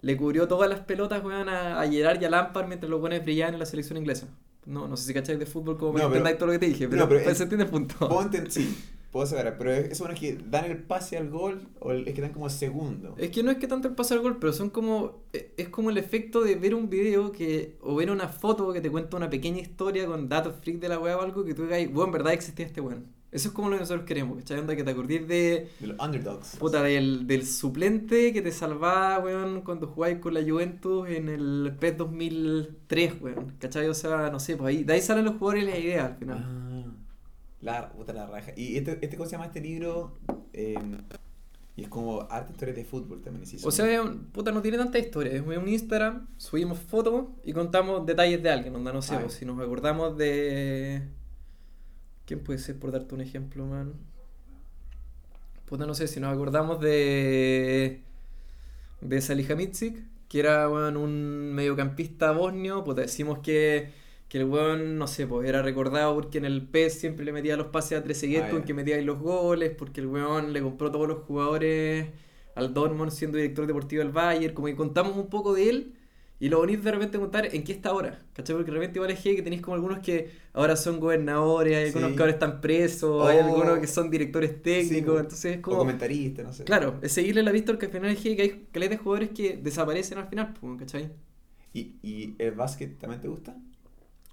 le 0.03 0.17
cubrió 0.17 0.49
todas 0.49 0.69
las 0.71 0.81
pelotas, 0.81 1.25
weón, 1.25 1.49
a, 1.49 1.81
a 1.81 1.89
Gerard 1.89 2.21
y 2.23 2.27
a 2.27 2.31
Lampard 2.31 2.69
mientras 2.69 2.91
los 2.91 3.01
weones 3.01 3.25
brillaban 3.25 3.55
en 3.55 3.61
la 3.61 3.67
selección 3.67 3.99
inglesa. 3.99 4.29
No, 4.67 4.87
no 4.89 4.97
sé 4.97 5.07
si 5.07 5.15
cacháis 5.15 5.39
de 5.39 5.47
fútbol 5.47 5.77
como 5.77 5.93
No, 5.93 5.99
para 5.99 6.05
pero- 6.05 6.15
entendáis 6.19 6.39
todo 6.39 6.47
lo 6.47 6.53
que 6.53 6.59
te 6.61 6.67
dije, 6.67 6.89
pero, 6.89 7.03
no, 7.03 7.09
pero 7.09 7.21
es- 7.21 7.37
se 7.37 7.43
entiende 7.43 7.65
el 7.65 7.71
punto. 7.71 7.95
Puedo 8.09 8.31
sí, 8.49 8.77
puedo 9.11 9.27
separar, 9.27 9.59
pero 9.59 9.73
es- 9.73 9.87
esos 9.87 9.99
buenos 10.01 10.19
que 10.21 10.39
dan 10.49 10.67
el 10.67 10.79
pase 10.79 11.17
al 11.17 11.31
gol 11.31 11.67
o 11.81 11.91
el- 11.91 12.07
es 12.07 12.15
que 12.15 12.21
dan 12.23 12.33
como 12.33 12.49
segundo. 12.49 13.15
Es 13.19 13.31
que 13.31 13.43
no 13.43 13.51
es 13.51 13.59
que 13.59 13.67
tanto 13.67 13.89
el 13.89 13.95
pase 13.95 14.15
al 14.15 14.21
gol, 14.21 14.39
pero 14.39 14.53
son 14.53 14.71
como. 14.71 15.23
eh, 15.33 15.53
Es 15.57 15.69
como 15.69 15.91
el 15.91 15.99
efecto 15.99 16.43
de 16.43 16.55
ver 16.55 16.75
un 16.75 16.89
video 16.89 17.33
que. 17.33 17.77
o 17.83 17.97
ver 17.97 18.11
una 18.11 18.29
foto 18.29 18.73
que 18.73 18.81
te 18.81 18.91
cuenta 18.91 19.17
una 19.17 19.29
pequeña 19.31 19.61
historia 19.61 20.07
con 20.07 20.29
datos 20.29 20.55
freak 20.63 20.79
de 20.81 20.89
la 20.89 20.99
weá 20.99 21.17
o 21.19 21.23
algo 21.23 21.45
que 21.45 21.55
tú 21.55 21.65
digas, 21.65 21.81
weón, 21.93 22.09
en 22.09 22.13
verdad 22.13 22.33
existía 22.33 22.65
este 22.67 22.81
weón. 22.81 23.07
Eso 23.33 23.49
es 23.49 23.55
como 23.55 23.71
lo 23.71 23.77
que 23.77 23.81
nosotros 23.81 24.05
queremos, 24.07 24.37
¿cachai? 24.37 24.59
Onda 24.59 24.77
que 24.77 24.85
te 24.85 24.91
acordís 24.91 25.27
de. 25.27 25.69
De 25.81 25.87
los 25.87 25.99
underdogs. 25.99 26.57
Puta, 26.57 26.83
del, 26.83 27.27
del 27.27 27.47
suplente 27.47 28.33
que 28.33 28.43
te 28.43 28.53
salvaba, 28.53 29.19
weón, 29.25 29.63
cuando 29.63 29.87
jugabas 29.89 30.19
con 30.21 30.35
la 30.35 30.43
Juventus 30.43 31.09
en 31.09 31.29
el 31.31 31.75
PES 31.81 31.97
2003, 31.97 33.15
weón. 33.23 33.55
¿Cachai? 33.59 33.89
O 33.89 33.95
sea, 33.95 34.29
no 34.31 34.39
sé, 34.39 34.57
pues 34.57 34.69
ahí, 34.77 34.85
de 34.85 34.93
ahí 34.93 35.01
salen 35.01 35.25
los 35.25 35.37
jugadores 35.37 35.65
y 35.65 35.67
las 35.67 35.79
ideas 35.79 36.05
al 36.11 36.17
final. 36.17 36.39
Ah, 36.47 36.93
la 37.63 37.91
puta 37.93 38.13
la 38.13 38.27
raja. 38.27 38.53
Y 38.57 38.77
este, 38.77 38.99
este 39.01 39.17
¿cómo 39.17 39.27
se 39.27 39.33
llama 39.33 39.47
este 39.47 39.61
libro? 39.61 40.19
Eh, 40.53 40.75
y 41.75 41.85
es 41.85 41.89
como 41.89 42.27
arte 42.29 42.53
historias 42.53 42.77
de 42.77 42.85
fútbol 42.85 43.23
también. 43.23 43.47
sí, 43.47 43.57
O 43.65 43.71
sea, 43.71 43.87
puta, 44.33 44.53
no 44.53 44.61
tiene 44.61 44.77
tanta 44.77 44.99
historia. 44.99 45.33
Es 45.33 45.41
un 45.41 45.69
Instagram, 45.69 46.27
subimos 46.37 46.79
fotos 46.79 47.29
y 47.45 47.55
contamos 47.55 48.05
detalles 48.05 48.43
de 48.43 48.51
alguien. 48.51 48.77
Onda, 48.77 48.93
no 48.93 49.01
sé, 49.01 49.15
Ah, 49.15 49.21
pues, 49.23 49.33
si 49.35 49.47
nos 49.47 49.59
acordamos 49.59 50.19
de. 50.19 51.01
¿Quién 52.33 52.43
puede 52.43 52.59
ser 52.59 52.79
por 52.79 52.93
darte 52.93 53.15
un 53.15 53.21
ejemplo, 53.21 53.67
man? 53.67 53.93
Puta, 55.67 55.85
no 55.85 55.93
sé, 55.93 56.09
si 56.09 56.19
nos 56.19 56.33
acordamos 56.33 56.81
de. 56.81 58.01
de 59.03 59.21
Salihamidzic, 59.21 59.99
que 60.31 60.41
era 60.41 60.67
un 60.71 61.53
mediocampista 61.53 62.33
bosnio. 62.33 62.85
Puta, 62.85 63.03
decimos 63.03 63.41
que. 63.41 63.91
que 64.31 64.39
el 64.39 64.47
weón, 64.47 64.97
no 64.97 65.09
sé, 65.09 65.27
pues 65.27 65.47
era 65.47 65.61
recordado 65.61 66.15
porque 66.15 66.39
en 66.39 66.47
el 66.47 66.67
PES 66.67 67.01
siempre 67.01 67.27
le 67.27 67.33
metía 67.33 67.55
los 67.59 67.67
pases 67.67 67.99
a 67.99 68.03
Trezeguet 68.03 68.45
Ah, 68.45 68.51
con 68.51 68.63
que 68.63 68.73
metía 68.73 68.97
ahí 68.97 69.05
los 69.05 69.19
goles, 69.19 69.75
porque 69.77 70.01
el 70.01 70.07
weón 70.07 70.55
le 70.55 70.63
compró 70.63 70.91
todos 70.91 71.07
los 71.07 71.25
jugadores 71.25 72.09
al 72.55 72.73
Dortmund 72.73 73.11
siendo 73.11 73.37
director 73.37 73.67
deportivo 73.67 74.03
del 74.03 74.13
Bayern, 74.13 74.55
como 74.55 74.69
que 74.69 74.75
contamos 74.75 75.19
un 75.19 75.29
poco 75.29 75.53
de 75.53 75.69
él 75.69 75.93
y 76.45 76.49
lo 76.49 76.59
bonito 76.59 76.83
de 76.83 76.91
repente 76.93 77.19
contar 77.21 77.55
en 77.55 77.63
qué 77.63 77.73
está 77.73 77.91
ahora, 77.91 78.19
¿cachai? 78.33 78.57
Porque 78.57 78.71
de 78.73 78.77
repente 78.79 78.99
igual 78.99 79.13
es 79.13 79.21
que 79.21 79.41
tenéis 79.43 79.63
como 79.63 79.77
algunos 79.77 80.01
que 80.01 80.31
ahora 80.53 80.75
son 80.77 80.99
gobernadores, 80.99 81.77
hay 81.77 81.85
algunos 81.87 82.11
Sí. 82.11 82.17
que 82.17 82.23
ahora 82.23 82.33
están 82.33 82.61
presos, 82.61 83.27
hay 83.29 83.39
O- 83.39 83.45
algunos 83.45 83.79
que 83.79 83.87
son 83.87 84.11
directores 84.11 84.61
técnicos, 84.61 85.15
Sí, 85.15 85.21
entonces 85.21 85.45
es 85.53 85.59
O 85.59 85.63
como... 85.63 85.79
comentarista, 85.79 86.43
no 86.43 86.53
sé. 86.53 86.65
Claro, 86.65 86.99
es 87.01 87.13
seguirle 87.13 87.43
la 87.45 87.53
vista 87.53 87.73
porque 87.73 87.87
al 87.87 87.93
final 87.93 88.11
es 88.11 88.19
que 88.21 88.31
hay 88.43 88.67
caleta 88.73 88.91
de 88.97 88.99
jugadores 88.99 89.31
que 89.31 89.57
desaparecen 89.57 90.19
al 90.19 90.29
final, 90.29 90.53
¿cachai? 90.79 91.11
¿Y, 91.73 91.95
¿Y 92.03 92.35
el 92.39 92.51
básquet 92.53 92.99
también 92.99 93.21
te 93.21 93.29
gusta? 93.29 93.57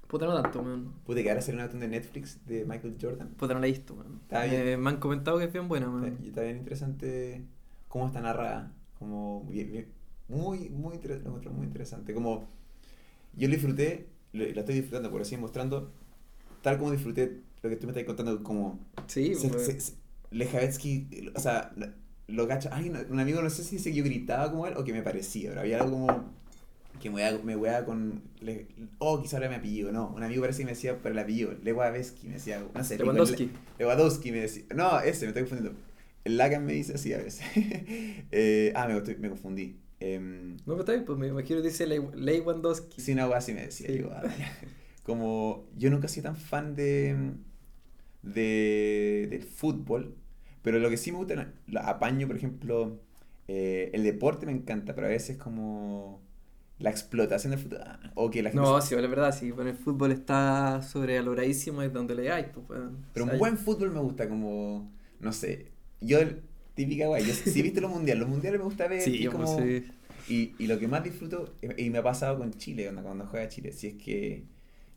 Puta, 0.08 0.26
no 0.26 0.42
tanto, 0.42 0.64
man. 0.64 0.92
Pude 1.06 1.22
que 1.22 1.30
ahora 1.30 1.42
salió 1.44 1.60
una 1.64 1.68
de 1.72 1.88
Netflix 1.88 2.44
de 2.48 2.66
Michael 2.66 2.96
Jordan. 3.00 3.30
Puta, 3.38 3.54
no 3.54 3.60
la 3.60 3.68
he 3.68 3.72
visto, 3.72 3.96
man. 3.96 4.20
Está 4.24 4.48
Me, 4.48 4.90
han 4.90 4.98
comentado 4.98 5.38
que 5.38 5.44
es 5.46 5.54
bien 5.54 5.68
buena, 5.68 5.88
man. 5.88 6.18
Y 6.24 6.30
está 6.30 6.42
bien 6.42 6.58
interesante 6.58 7.46
cómo 7.88 8.08
está 8.08 8.20
narrada. 8.20 8.74
Como 8.98 9.46
bien- 9.48 9.72
bien- 9.72 9.99
muy, 10.30 10.70
muy, 10.70 11.00
lo 11.04 11.52
muy 11.52 11.66
interesante. 11.66 12.14
Como 12.14 12.48
yo 13.36 13.48
lo 13.48 13.54
disfruté, 13.54 14.08
lo- 14.34 14.46
la 14.46 14.60
estoy 14.62 14.76
disfrutando, 14.76 15.12
por 15.12 15.22
así 15.22 15.36
mostrando, 15.38 15.92
tal 16.62 16.78
como 16.78 16.92
disfruté 16.92 17.42
lo 17.62 17.70
que 17.70 17.76
tú 17.76 17.88
me 17.88 17.92
estás 17.92 18.06
contando, 18.06 18.42
como 18.44 18.80
Sí, 19.08 19.36
se, 19.36 19.50
pues. 19.50 19.66
se- 19.66 19.80
se- 19.82 19.94
Lejavetsky, 20.32 21.32
o 21.36 21.40
sea, 21.40 21.74
lo, 22.28 22.48
cacho. 22.48 22.70
Ay, 22.72 22.90
no, 22.90 23.00
un 23.10 23.20
amigo 23.20 23.42
no 23.42 23.50
sé 23.50 23.64
si 23.64 23.78
dice 23.78 23.90
que 23.90 23.98
yo 23.98 24.04
gritaba 24.04 24.52
como 24.52 24.68
él 24.68 24.76
o 24.78 24.84
que 24.84 24.94
me 24.94 25.02
parecía, 25.02 25.50
pero 25.50 25.62
había 25.62 25.82
algo 25.82 25.92
como 25.92 26.40
que 27.02 27.10
me 27.10 27.16
wea, 27.16 27.40
me 27.44 27.56
wea 27.56 27.84
con. 27.86 28.22
Le, 28.42 28.68
oh, 29.00 29.22
quizá 29.22 29.38
ahora 29.38 29.50
me 29.50 29.56
apellido, 29.56 29.92
no. 29.92 30.14
Un 30.16 30.22
amigo 30.22 30.42
parece 30.42 30.60
que 30.60 30.66
me 30.66 30.72
decía 30.74 30.98
por 31.02 31.12
el 31.12 31.18
apellido, 31.20 31.54
Lewandowski, 31.64 32.28
me 32.28 32.34
decía, 32.36 32.64
no 32.74 32.84
sé, 32.84 33.00
Lewandowski. 33.00 33.50
Lewandowski 33.80 34.32
me 34.32 34.42
decía. 34.42 34.66
No, 34.76 35.00
ese, 35.00 35.26
me 35.26 35.30
estoy 35.30 35.44
confundiendo. 35.44 35.80
El 36.24 36.38
Lagan 36.38 36.64
me 36.66 36.74
dice 36.74 36.94
así 36.94 37.12
a 37.14 37.18
veces. 37.18 37.44
Eh, 38.32 38.72
ah, 38.76 38.88
me, 38.88 39.02
me 39.18 39.30
confundí. 39.30 39.78
Em, 40.00 40.58
No, 40.66 40.78
pero 40.78 40.94
bien, 40.94 41.06
pues 41.06 41.18
me 41.18 41.28
imagino 41.28 41.62
que 41.62 41.68
dice 41.68 41.88
Ley 41.88 42.00
Lewandowski. 42.14 43.02
Sí, 43.02 43.14
una 43.14 43.28
weá 43.28 43.38
así 43.38 43.54
me 43.54 43.62
decía. 43.66 43.88
Sí. 43.88 43.94
digo, 43.94 44.12
ah, 44.14 44.24
como 45.04 45.66
yo 45.78 45.90
nunca 45.90 46.08
he 46.08 46.10
sido 46.10 46.26
tan 46.26 46.36
fan 46.36 46.76
de, 46.76 47.34
de 48.22 49.28
del 49.30 49.44
fútbol, 49.44 50.16
pero 50.62 50.80
lo 50.80 50.90
que 50.90 50.98
sí 50.98 51.12
me 51.12 51.18
gusta, 51.20 51.54
lo 51.68 51.80
apaño, 51.82 52.28
por 52.28 52.36
ejemplo, 52.36 53.00
eh, 53.48 53.92
el 53.94 54.04
deporte 54.04 54.46
me 54.46 54.52
encanta, 54.52 54.94
pero 54.96 55.08
a 55.08 55.10
veces 55.10 55.38
como 55.38 56.22
la 56.80 56.90
explotación 56.90 57.52
del 57.52 57.60
fútbol, 57.60 57.80
ah, 57.86 58.00
o 58.16 58.30
que 58.30 58.44
la 58.44 58.52
gente... 58.52 58.62
No, 58.62 58.80
se- 58.82 58.96
sí, 58.96 59.02
la 59.02 59.08
verdad, 59.08 59.34
sí, 59.38 59.52
pero 59.56 59.70
el 59.70 59.76
fútbol 59.76 60.12
está 60.12 60.82
sobrevaloradísimo 60.82 61.82
es 61.82 61.92
donde 61.94 62.16
le 62.16 62.32
hay, 62.32 62.52
pues. 62.54 62.66
Pero 63.14 63.26
O 63.26 63.28
sea, 63.28 63.34
un 63.34 63.40
buen 63.40 63.58
fútbol 63.58 63.92
me 63.92 64.00
gusta, 64.00 64.30
como, 64.30 64.92
no 65.20 65.34
sé, 65.34 65.72
yo, 66.02 66.20
típica 66.80 67.08
guay, 67.08 67.26
yo 67.26 67.34
si 67.34 67.62
viste 67.62 67.82
los 67.82 67.92
mundiales, 67.92 68.22
los 68.22 68.30
mundiales 68.30 68.58
me 68.58 68.64
gusta 68.64 68.88
ver, 68.88 69.02
Sí, 69.02 69.18
y 69.18 69.26
es 69.26 69.34
pues, 69.34 69.50
como... 69.50 69.62
sí. 69.62 69.84
Y, 70.30 70.54
y 70.60 70.68
lo 70.68 70.80
que 70.80 70.88
más 70.88 71.04
disfruto, 71.04 71.56
y 71.62 71.86
y 71.86 71.90
me 71.90 71.98
ha 71.98 72.04
pasado 72.04 72.38
con 72.38 72.54
Chile, 72.54 72.86
cuando, 72.86 73.04
cuando 73.04 73.26
juega 73.26 73.50
Chile, 73.50 73.74
si 73.74 73.88
es 73.88 73.94
que, 73.96 74.46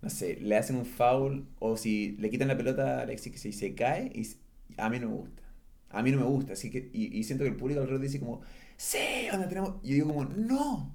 no 0.00 0.08
sé, 0.08 0.38
le 0.40 0.56
hacen 0.56 0.76
un 0.76 0.86
foul 0.86 1.44
o 1.58 1.76
si 1.76 2.16
le 2.20 2.30
quitan 2.30 2.48
la 2.48 2.56
pelota 2.56 2.98
a 2.98 3.02
Alexis 3.02 3.32
que 3.32 3.52
se, 3.52 3.74
cae, 3.74 4.12
y 4.14 4.28
a 4.76 4.88
mí 4.90 5.00
no 5.00 5.08
me 5.08 5.16
gusta. 5.16 5.42
A 5.90 6.02
mí 6.02 6.12
no 6.12 6.18
me 6.18 6.26
gusta, 6.26 6.52
así 6.52 6.70
que, 6.70 6.88
y, 6.92 7.18
y 7.18 7.24
siento 7.24 7.42
que 7.42 7.50
el 7.50 7.56
público 7.56 7.80
alrededor 7.80 8.02
dice 8.02 8.20
como, 8.20 8.42
sí, 8.76 9.26
onda 9.32 9.48
tenemos, 9.48 9.74
y 9.82 9.88
yo 9.88 9.94
digo 9.94 10.08
como, 10.08 10.24
no. 10.24 10.94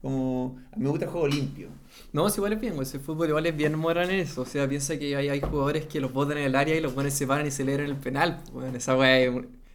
Como, 0.00 0.58
a 0.72 0.76
mí 0.76 0.82
me 0.82 0.90
gusta 0.90 1.04
el 1.04 1.12
juego 1.12 1.28
limpio. 1.28 1.68
No, 2.12 2.28
sí, 2.28 2.38
igual 2.38 2.54
es 2.54 2.60
bien, 2.60 2.74
güey. 2.74 2.88
Ese 2.88 2.98
fútbol 2.98 3.28
igual 3.28 3.46
es 3.46 3.56
bien 3.56 3.78
moral 3.78 4.10
en 4.10 4.18
eso. 4.18 4.42
O 4.42 4.46
sea, 4.46 4.68
piensa 4.68 4.98
que 4.98 5.14
hay, 5.14 5.28
hay 5.28 5.40
jugadores 5.40 5.86
que 5.86 6.00
los 6.00 6.12
botan 6.12 6.38
en 6.38 6.44
el 6.44 6.56
área 6.56 6.74
y 6.74 6.80
los 6.80 6.92
buenos 6.92 7.12
se 7.12 7.24
paran 7.24 7.46
y 7.46 7.52
celebran 7.52 7.88
el 7.88 7.96
penal. 7.96 8.42
Bueno, 8.52 8.76
esa 8.76 8.98
weá 8.98 9.20
es 9.20 9.30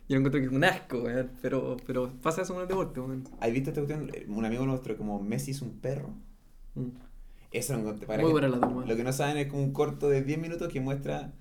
yo 0.07 0.15
lo 0.15 0.19
encuentro 0.19 0.39
que 0.39 0.47
es 0.47 0.51
un 0.51 0.63
asco, 0.63 1.01
weón. 1.03 1.31
Pero, 1.41 1.77
pero 1.85 2.13
pasa 2.21 2.41
eso 2.41 2.55
en 2.55 2.61
el 2.61 2.67
deporte, 2.67 2.99
weón. 2.99 3.23
¿Has 3.39 3.51
visto 3.51 3.71
esta 3.71 3.83
cuestión? 3.83 4.09
Un 4.29 4.45
amigo 4.45 4.65
nuestro, 4.65 4.95
como 4.97 5.21
Messi 5.21 5.51
es 5.51 5.61
un 5.61 5.79
perro. 5.79 6.13
Mm. 6.75 6.89
Eso 7.51 7.73
lo 7.73 7.79
encontré. 7.79 8.07
para 8.07 8.21
Muy 8.23 8.31
buena 8.31 8.47
la 8.47 8.59
toma. 8.59 8.85
Lo 8.85 8.95
que 8.95 9.03
no 9.03 9.11
saben 9.11 9.37
es 9.37 9.47
como 9.47 9.63
un 9.63 9.73
corto 9.73 10.09
de 10.09 10.21
10 10.21 10.39
minutos 10.39 10.71
que 10.71 10.79
muestra 10.79 11.33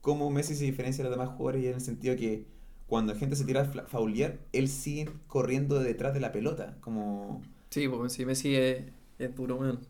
cómo 0.00 0.30
Messi 0.30 0.54
se 0.54 0.64
diferencia 0.64 1.02
de 1.02 1.10
los 1.10 1.18
demás 1.18 1.34
jugadores 1.34 1.64
y 1.64 1.68
en 1.68 1.74
el 1.74 1.80
sentido 1.80 2.14
que 2.16 2.46
cuando 2.86 3.14
gente 3.14 3.34
se 3.34 3.44
tira 3.44 3.62
a 3.62 3.86
faulear, 3.86 4.38
él 4.52 4.68
sigue 4.68 5.10
corriendo 5.26 5.80
detrás 5.80 6.14
de 6.14 6.20
la 6.20 6.30
pelota. 6.30 6.76
Como... 6.80 7.42
Sí, 7.70 7.88
pues 7.88 8.12
sí, 8.12 8.24
Messi 8.26 8.54
es, 8.54 8.84
es 9.18 9.34
duro, 9.34 9.56
weón. 9.56 9.80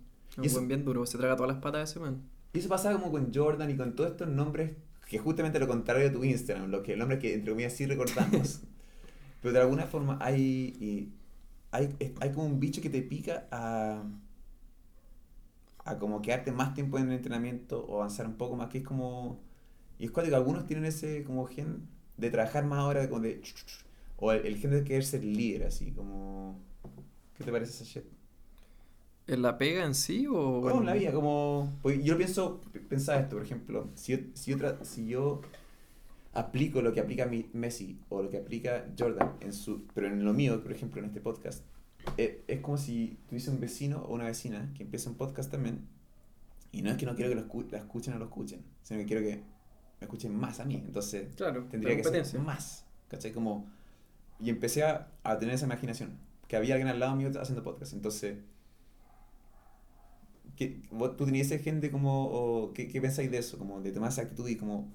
Es 0.43 0.53
un 0.53 0.53
buen 0.53 0.69
bien 0.69 0.85
duro. 0.85 1.05
Se 1.05 1.19
traga 1.19 1.37
todas 1.37 1.53
las 1.53 1.63
patas 1.63 1.91
ese, 1.91 1.99
weón. 1.99 2.23
Y 2.55 2.59
eso 2.59 2.69
pasaba 2.69 2.99
como 2.99 3.11
con 3.11 3.35
Jordan 3.35 3.71
y 3.71 3.77
con 3.77 3.95
todos 3.95 4.13
estos 4.13 4.29
nombres 4.29 4.73
que 5.15 5.21
justamente 5.21 5.61
lo 5.61 5.69
contrario 5.69 6.03
de 6.03 6.11
tu 6.11 6.25
Instagram, 6.25 6.73
lo 6.73 6.83
que, 6.83 6.97
nombres 6.97 7.21
que 7.21 7.35
entre 7.35 7.53
comillas 7.53 7.73
sí 7.73 7.87
recordamos. 7.87 8.63
Pero 9.41 9.53
de 9.55 9.61
alguna 9.61 9.87
forma 9.87 10.19
hay, 10.21 10.77
y 10.81 11.13
hay, 11.71 11.97
hay 12.21 12.33
como 12.33 12.47
un 12.47 12.59
bicho 12.59 12.83
que 12.83 12.91
te 12.91 13.01
pica 13.01 13.47
a, 13.53 14.03
a 15.85 15.99
como 16.01 16.21
quedarte 16.21 16.51
más 16.51 16.75
tiempo 16.75 16.99
en 16.99 17.11
el 17.11 17.13
entrenamiento 17.13 17.87
o 17.87 17.99
avanzar 17.99 18.27
un 18.27 18.35
poco 18.35 18.57
más, 18.57 18.71
que 18.71 18.79
es 18.79 18.85
como... 18.85 19.39
Y 20.01 20.07
es 20.07 20.11
cuando 20.11 20.35
algunos 20.35 20.67
tienen 20.67 20.85
ese 20.85 21.23
como 21.23 21.47
gen 21.47 21.87
de 22.17 22.31
trabajar 22.33 22.65
más 22.65 22.81
ahora, 22.81 23.09
como 23.09 23.21
de... 23.21 23.41
O 24.17 24.33
el, 24.33 24.45
el 24.45 24.57
gen 24.57 24.73
de 24.73 24.83
querer 24.83 25.05
ser 25.05 25.23
líder, 25.23 25.69
así 25.69 25.93
como... 25.93 26.59
¿Qué 27.39 27.45
te 27.45 27.53
parece 27.53 27.71
esa 27.71 27.85
shit? 27.85 28.05
¿En 29.27 29.41
la 29.43 29.57
pega 29.57 29.85
en 29.85 29.95
sí 29.95 30.27
o...? 30.27 30.61
Bueno, 30.61 30.81
en 30.81 30.87
la 30.87 30.95
vida, 30.95 31.13
como... 31.13 31.73
Porque 31.83 32.03
yo 32.03 32.17
pienso, 32.19 32.61
pensaba 32.89 33.21
esto, 33.21 33.37
por 33.37 33.45
ejemplo, 33.45 33.89
si 33.95 34.13
yo, 34.13 34.19
si 34.35 34.51
yo, 34.51 34.59
tra- 34.59 34.85
si 34.85 35.07
yo 35.07 35.41
aplico 36.35 36.83
lo 36.83 36.93
que 36.93 37.01
aplica 37.01 37.25
mi 37.27 37.49
Messi 37.55 37.99
o 38.11 38.23
lo 38.23 38.29
que 38.29 38.37
aplica 38.39 38.87
Jordan, 38.99 39.33
en 39.41 39.53
su, 39.53 39.87
pero 39.95 40.09
en 40.09 40.25
lo 40.25 40.35
mío, 40.35 40.63
por 40.63 40.73
ejemplo, 40.73 41.01
en 41.01 41.07
este 41.07 41.21
podcast, 41.21 41.65
eh, 42.19 42.43
es 42.49 42.61
como 42.61 42.77
si 42.77 43.17
tuviese 43.29 43.51
un 43.51 43.61
vecino 43.61 44.03
o 44.03 44.13
una 44.15 44.25
vecina 44.25 44.71
que 44.77 44.83
empieza 44.83 45.09
un 45.09 45.17
podcast 45.17 45.51
también, 45.51 45.87
y 46.73 46.83
no 46.83 46.91
es 46.91 46.97
que 46.99 47.07
no 47.07 47.15
quiero 47.15 47.31
que 47.31 47.37
lo 47.37 47.47
escu- 47.49 47.71
la 47.71 47.79
escuchen 47.79 48.13
o 48.15 48.19
lo 48.19 48.25
escuchen, 48.27 48.63
sino 48.83 49.01
que 49.01 49.07
quiero 49.07 49.23
que 49.23 49.37
me 49.37 50.05
escuchen 50.07 50.37
más 50.37 50.61
a 50.61 50.65
mí, 50.67 50.83
entonces 50.85 51.35
Claro, 51.37 51.65
tendría 51.71 51.97
que 51.97 52.25
ser 52.25 52.41
más, 52.41 52.85
¿cachai? 53.09 53.33
Como, 53.33 53.71
y 54.39 54.51
empecé 54.51 54.83
a, 54.83 55.09
a 55.23 55.39
tener 55.39 55.55
esa 55.55 55.65
imaginación, 55.67 56.19
que 56.49 56.57
había 56.57 56.75
alguien 56.75 56.89
al 56.89 56.99
lado 57.01 57.17
mío 57.17 57.31
haciendo 57.41 57.63
podcast, 57.65 57.95
entonces... 57.95 58.37
¿qué, 60.57 60.83
vos- 60.91 61.17
¿Tú 61.17 61.25
tenías 61.27 61.49
gente 61.63 61.91
como, 61.91 62.27
o 62.29 62.73
qué, 62.73 62.89
qué 62.89 63.01
pensáis 63.01 63.31
de 63.31 63.39
eso? 63.39 63.59
Como 63.59 63.81
de 63.81 63.93
tomar 63.93 64.11
esa 64.11 64.23
actitud 64.23 64.49
y 64.49 64.57
como... 64.57 64.89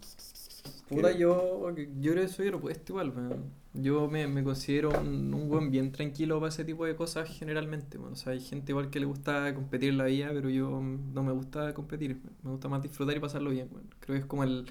Puta, 0.88 1.12
yo, 1.12 1.70
yo 2.00 2.12
creo 2.14 2.24
que 2.26 2.28
soy 2.28 2.48
opuesto 2.50 2.94
igual, 2.94 3.12
weón. 3.16 3.54
Yo 3.74 4.08
me, 4.08 4.28
me 4.28 4.44
considero 4.44 4.90
un, 5.00 5.32
un 5.34 5.48
buen 5.48 5.70
bien 5.70 5.92
tranquilo 5.92 6.40
para 6.40 6.50
ese 6.50 6.66
tipo 6.66 6.86
de 6.86 6.96
cosas 6.96 7.30
generalmente, 7.30 7.98
weón. 8.00 8.14
O 8.14 8.16
sea, 8.16 8.34
hay 8.34 8.40
gente 8.42 8.72
igual 8.72 8.90
que 8.90 9.00
le 9.00 9.06
gusta 9.06 9.54
competir 9.54 9.90
en 9.90 9.98
la 10.00 10.06
vida, 10.06 10.30
pero 10.34 10.50
yo 10.50 10.82
no 10.82 11.24
me 11.24 11.32
gusta 11.32 11.74
competir. 11.76 12.20
Me 12.44 12.50
gusta 12.52 12.68
más 12.70 12.82
disfrutar 12.82 13.16
y 13.16 13.20
pasarlo 13.20 13.52
bien. 13.52 13.70
Creo 14.00 14.16
que 14.16 14.22
es 14.22 14.26
como 14.26 14.44
el, 14.44 14.66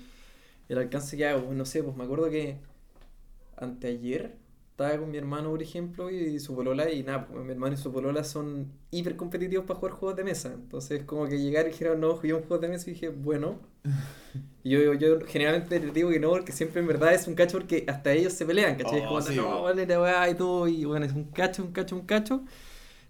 el 0.69 0.79
alcance 0.79 1.17
que 1.17 1.27
hago. 1.27 1.53
No 1.55 1.65
sé, 1.67 1.83
pues 1.85 1.97
me 1.97 2.05
acuerdo 2.05 2.31
que 2.31 2.59
anteayer 3.57 4.37
estaba 4.79 4.97
con 4.97 5.11
mi 5.11 5.19
hermano, 5.19 5.51
por 5.51 5.61
ejemplo, 5.61 6.09
y 6.09 6.39
su 6.39 6.55
polola, 6.55 6.89
y 6.89 7.03
nada, 7.03 7.27
pues 7.27 7.45
mi 7.45 7.51
hermano 7.51 7.75
y 7.75 7.77
su 7.77 7.93
polola 7.93 8.23
son 8.23 8.71
hiper 8.93 9.17
competitivos 9.17 9.67
para 9.67 9.81
jugar 9.81 9.95
juegos 9.95 10.17
de 10.17 10.23
mesa. 10.23 10.53
Entonces, 10.55 11.03
como 11.03 11.27
que 11.27 11.37
llegar 11.41 11.67
y 11.67 11.71
dijeron, 11.71 12.01
no, 12.01 12.15
juguemos 12.15 12.43
juegos 12.47 12.61
de 12.61 12.69
mesa, 12.69 12.89
y 12.89 12.93
dije, 12.95 13.09
bueno. 13.09 13.59
Y 14.63 14.71
yo, 14.71 14.93
yo 14.95 15.21
generalmente 15.27 15.81
les 15.81 15.95
digo 15.95 16.11
que 16.11 16.21
no, 16.21 16.31
porque 16.31 16.53
siempre 16.53 16.81
en 16.81 16.87
verdad 16.89 17.15
es 17.15 17.27
un 17.27 17.35
cacho 17.35 17.59
porque 17.59 17.85
hasta 17.89 18.13
ellos 18.13 18.35
se 18.35 18.45
pelean, 18.45 18.77
¿cachai? 18.77 18.99
es 18.99 19.05
Oh, 19.07 19.09
como, 19.09 19.23
sí, 19.23 19.37
no, 19.37 19.63
vale 19.63 19.87
la 19.87 20.01
weá 20.01 20.29
y 20.29 20.35
todo, 20.35 20.69
y 20.69 20.85
bueno, 20.85 21.07
es 21.07 21.13
un 21.13 21.25
cacho, 21.25 21.63
un 21.65 21.73
cacho, 21.73 21.97
un 21.97 22.03
cacho. 22.05 22.43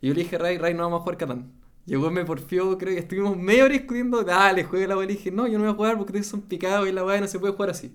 Y 0.01 0.09
yo 0.09 0.15
le 0.15 0.23
dije, 0.23 0.39
Ray, 0.39 0.59
Ray, 0.59 0.75
no 0.75 0.85
vamos 0.85 1.01
a 1.01 1.03
jugar 1.03 1.17
Catán. 1.19 1.53
Llegó, 1.87 2.11
me 2.11 2.25
porfió, 2.25 2.79
creo 2.79 2.95
que 2.95 3.01
estuvimos 3.01 3.37
media 3.37 3.65
hora 3.65 3.73
discutiendo, 3.75 4.23
dale, 4.23 4.65
juega 4.65 4.87
la 4.89 4.97
weá. 4.97 5.07
Le 5.07 5.15
dije, 5.15 5.31
no, 5.33 5.47
yo 5.49 5.59
no 5.59 5.65
voy 5.65 5.73
a 5.73 5.77
jugar 5.77 5.97
porque 5.97 6.13
ustedes 6.13 6.29
son 6.29 6.43
picados 6.43 6.89
y 6.89 6.93
la 6.93 7.05
weá 7.05 7.21
no 7.21 7.27
se 7.29 7.39
puede 7.39 7.55
jugar 7.55 7.71
así. 7.71 7.95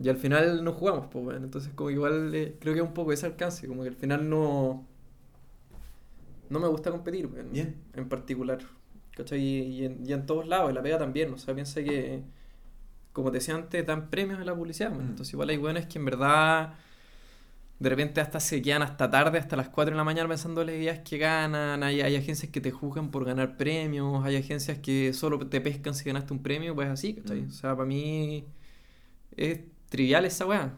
Y 0.00 0.08
al 0.08 0.16
final 0.16 0.64
no 0.64 0.72
jugamos, 0.72 1.06
pues 1.06 1.24
bueno, 1.24 1.44
entonces 1.44 1.72
como 1.74 1.90
igual 1.90 2.34
eh, 2.34 2.56
creo 2.60 2.74
que 2.74 2.80
es 2.80 2.86
un 2.86 2.94
poco 2.94 3.12
ese 3.12 3.26
alcance, 3.26 3.68
como 3.68 3.82
que 3.82 3.90
al 3.90 3.96
final 3.96 4.28
no... 4.28 4.86
No 6.50 6.60
me 6.60 6.68
gusta 6.68 6.90
competir, 6.90 7.26
weón, 7.26 7.52
Bien. 7.52 7.76
en 7.94 8.08
particular. 8.08 8.58
¿Cachai? 9.16 9.40
Y, 9.40 9.60
y 9.62 9.84
en, 9.84 10.04
y 10.06 10.12
en 10.12 10.26
todos 10.26 10.46
lados, 10.46 10.68
en 10.68 10.74
la 10.74 10.82
pega 10.82 10.98
también. 10.98 11.32
O 11.32 11.38
sea, 11.38 11.54
piensa 11.54 11.82
que, 11.82 12.22
como 13.12 13.30
te 13.30 13.38
decía 13.38 13.54
antes, 13.54 13.86
dan 13.86 14.10
premios 14.10 14.40
en 14.40 14.46
la 14.46 14.54
publicidad. 14.54 14.90
weón. 14.90 15.06
Mm. 15.06 15.10
Entonces, 15.10 15.32
igual 15.32 15.48
hay 15.48 15.56
buenos 15.56 15.86
que 15.86 15.98
en 15.98 16.04
verdad 16.04 16.74
de 17.78 17.90
repente 17.90 18.20
hasta 18.20 18.40
se 18.40 18.62
quedan 18.62 18.82
hasta 18.82 19.10
tarde, 19.10 19.38
hasta 19.38 19.56
las 19.56 19.68
4 19.68 19.92
de 19.92 19.96
la 19.96 20.04
mañana 20.04 20.28
pensando 20.28 20.60
en 20.60 20.68
las 20.68 20.76
ideas 20.76 21.00
que 21.00 21.18
ganan. 21.18 21.82
Hay, 21.82 22.00
hay 22.00 22.16
agencias 22.16 22.50
que 22.50 22.60
te 22.60 22.70
juzgan 22.70 23.10
por 23.10 23.24
ganar 23.24 23.56
premios. 23.56 24.24
Hay 24.24 24.36
agencias 24.36 24.78
que 24.78 25.12
solo 25.12 25.38
te 25.48 25.60
pescan 25.60 25.94
si 25.94 26.04
ganaste 26.04 26.32
un 26.32 26.42
premio. 26.42 26.74
Pues 26.74 26.88
así, 26.88 27.14
¿cachai? 27.14 27.42
Mm. 27.42 27.48
O 27.48 27.52
sea, 27.52 27.74
para 27.76 27.86
mí 27.86 28.44
es 29.36 29.60
trivial 29.94 30.24
esa 30.24 30.44
weá. 30.46 30.76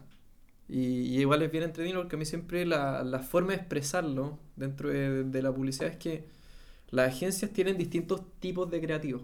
Y, 0.69 0.81
y 1.15 1.19
igual 1.21 1.41
es 1.43 1.51
bien 1.51 1.63
entretenido 1.63 2.01
porque 2.01 2.15
a 2.17 2.19
mí 2.19 2.25
siempre 2.25 2.65
la, 2.65 3.03
la 3.03 3.19
forma 3.19 3.49
de 3.49 3.55
expresarlo 3.57 4.37
dentro 4.55 4.89
de, 4.89 5.23
de 5.23 5.41
la 5.41 5.51
publicidad 5.51 5.89
es 5.89 5.97
que 5.97 6.25
las 6.91 7.13
agencias 7.13 7.51
tienen 7.51 7.77
distintos 7.77 8.21
tipos 8.39 8.69
de 8.71 8.81
creativos, 8.81 9.23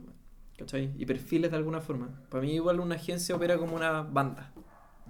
¿cachai? 0.58 0.92
Y 0.98 1.06
perfiles 1.06 1.52
de 1.52 1.58
alguna 1.58 1.82
forma. 1.82 2.10
Para 2.30 2.44
mí 2.44 2.54
igual 2.56 2.80
una 2.80 2.96
agencia 2.96 3.36
opera 3.36 3.58
como 3.58 3.76
una 3.76 4.02
banda, 4.04 4.52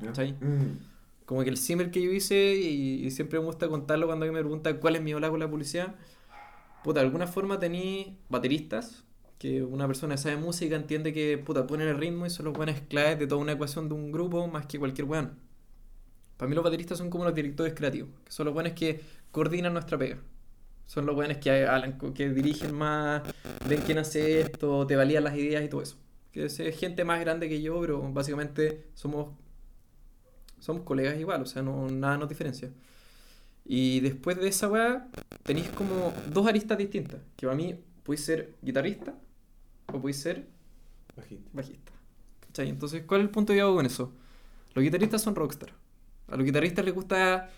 ¿cachai? 0.03 0.33
Mm. 0.33 0.79
Como 1.25 1.43
que 1.43 1.49
el 1.49 1.57
simmer 1.57 1.91
que 1.91 2.01
yo 2.01 2.11
hice, 2.11 2.55
y, 2.55 3.05
y 3.05 3.11
siempre 3.11 3.39
me 3.39 3.45
gusta 3.45 3.67
contarlo 3.69 4.07
cuando 4.07 4.25
alguien 4.25 4.35
me 4.35 4.41
pregunta 4.41 4.79
cuál 4.79 4.95
es 4.97 5.01
mi 5.01 5.13
hola 5.13 5.29
con 5.29 5.39
la 5.39 5.49
publicidad, 5.49 5.95
puta, 6.83 6.99
de 6.99 7.05
alguna 7.07 7.27
forma 7.27 7.59
tení 7.59 8.17
bateristas, 8.29 9.03
que 9.43 9.61
una 9.61 9.87
persona 9.87 10.15
sabe 10.15 10.37
música 10.37 10.77
entiende 10.77 11.11
que, 11.11 11.37
puta, 11.37 11.67
ponen 11.67 11.89
el 11.89 11.97
ritmo 11.97 12.25
y 12.25 12.29
son 12.29 12.45
los 12.45 12.53
buenos 12.53 12.79
claves 12.87 13.19
de 13.19 13.27
toda 13.27 13.41
una 13.41 13.51
ecuación 13.51 13.89
de 13.89 13.93
un 13.93 14.09
grupo 14.09 14.47
más 14.47 14.67
que 14.67 14.79
cualquier 14.79 15.05
weón. 15.05 15.37
Para 16.37 16.47
mí 16.47 16.55
los 16.55 16.63
bateristas 16.63 16.97
son 16.97 17.09
como 17.09 17.25
los 17.25 17.35
directores 17.35 17.73
creativos, 17.73 18.09
que 18.23 18.31
son 18.31 18.45
los 18.45 18.53
buenos 18.53 18.71
que 18.71 19.01
coordinan 19.31 19.73
nuestra 19.73 19.97
pega. 19.97 20.17
Son 20.85 21.05
los 21.05 21.13
buenos 21.13 21.39
que, 21.39 21.93
que 22.15 22.29
dirigen 22.29 22.73
más, 22.73 23.23
ven 23.67 23.81
quién 23.81 23.97
hace 23.97 24.39
esto, 24.39 24.87
te 24.87 24.95
validan 24.95 25.25
las 25.25 25.35
ideas 25.35 25.61
y 25.61 25.67
todo 25.67 25.81
eso. 25.81 25.97
Que 26.31 26.45
es 26.45 26.57
gente 26.79 27.03
más 27.03 27.19
grande 27.19 27.49
que 27.49 27.61
yo, 27.61 27.81
pero 27.81 28.01
básicamente 28.13 28.85
somos 28.93 29.27
somos 30.61 30.83
colegas 30.83 31.19
igual, 31.19 31.41
o 31.41 31.45
sea, 31.45 31.61
no, 31.61 31.89
nada 31.89 32.17
nos 32.17 32.29
diferencia. 32.29 32.71
Y 33.65 33.99
después 33.99 34.37
de 34.37 34.47
esa 34.47 34.69
weá, 34.69 35.09
tenéis 35.43 35.67
como 35.67 36.13
dos 36.31 36.47
aristas 36.47 36.77
distintas. 36.77 37.19
Que 37.35 37.45
para 37.45 37.57
mí 37.57 37.77
podéis 38.05 38.23
ser 38.23 38.53
guitarrista 38.61 39.13
o 39.87 39.99
podéis 40.01 40.21
ser 40.21 40.47
Bajito. 41.15 41.49
bajista. 41.53 41.91
¿Cachai? 42.47 42.69
Entonces, 42.69 43.03
¿cuál 43.05 43.21
es 43.21 43.25
el 43.25 43.31
punto 43.31 43.53
que 43.53 43.61
hago 43.61 43.75
con 43.75 43.85
eso? 43.85 44.13
Los 44.73 44.83
guitarristas 44.83 45.21
son 45.21 45.35
rockstar. 45.35 45.73
A 46.27 46.35
los 46.37 46.45
guitarristas 46.45 46.83
les 46.85 46.93
gusta 46.93 47.49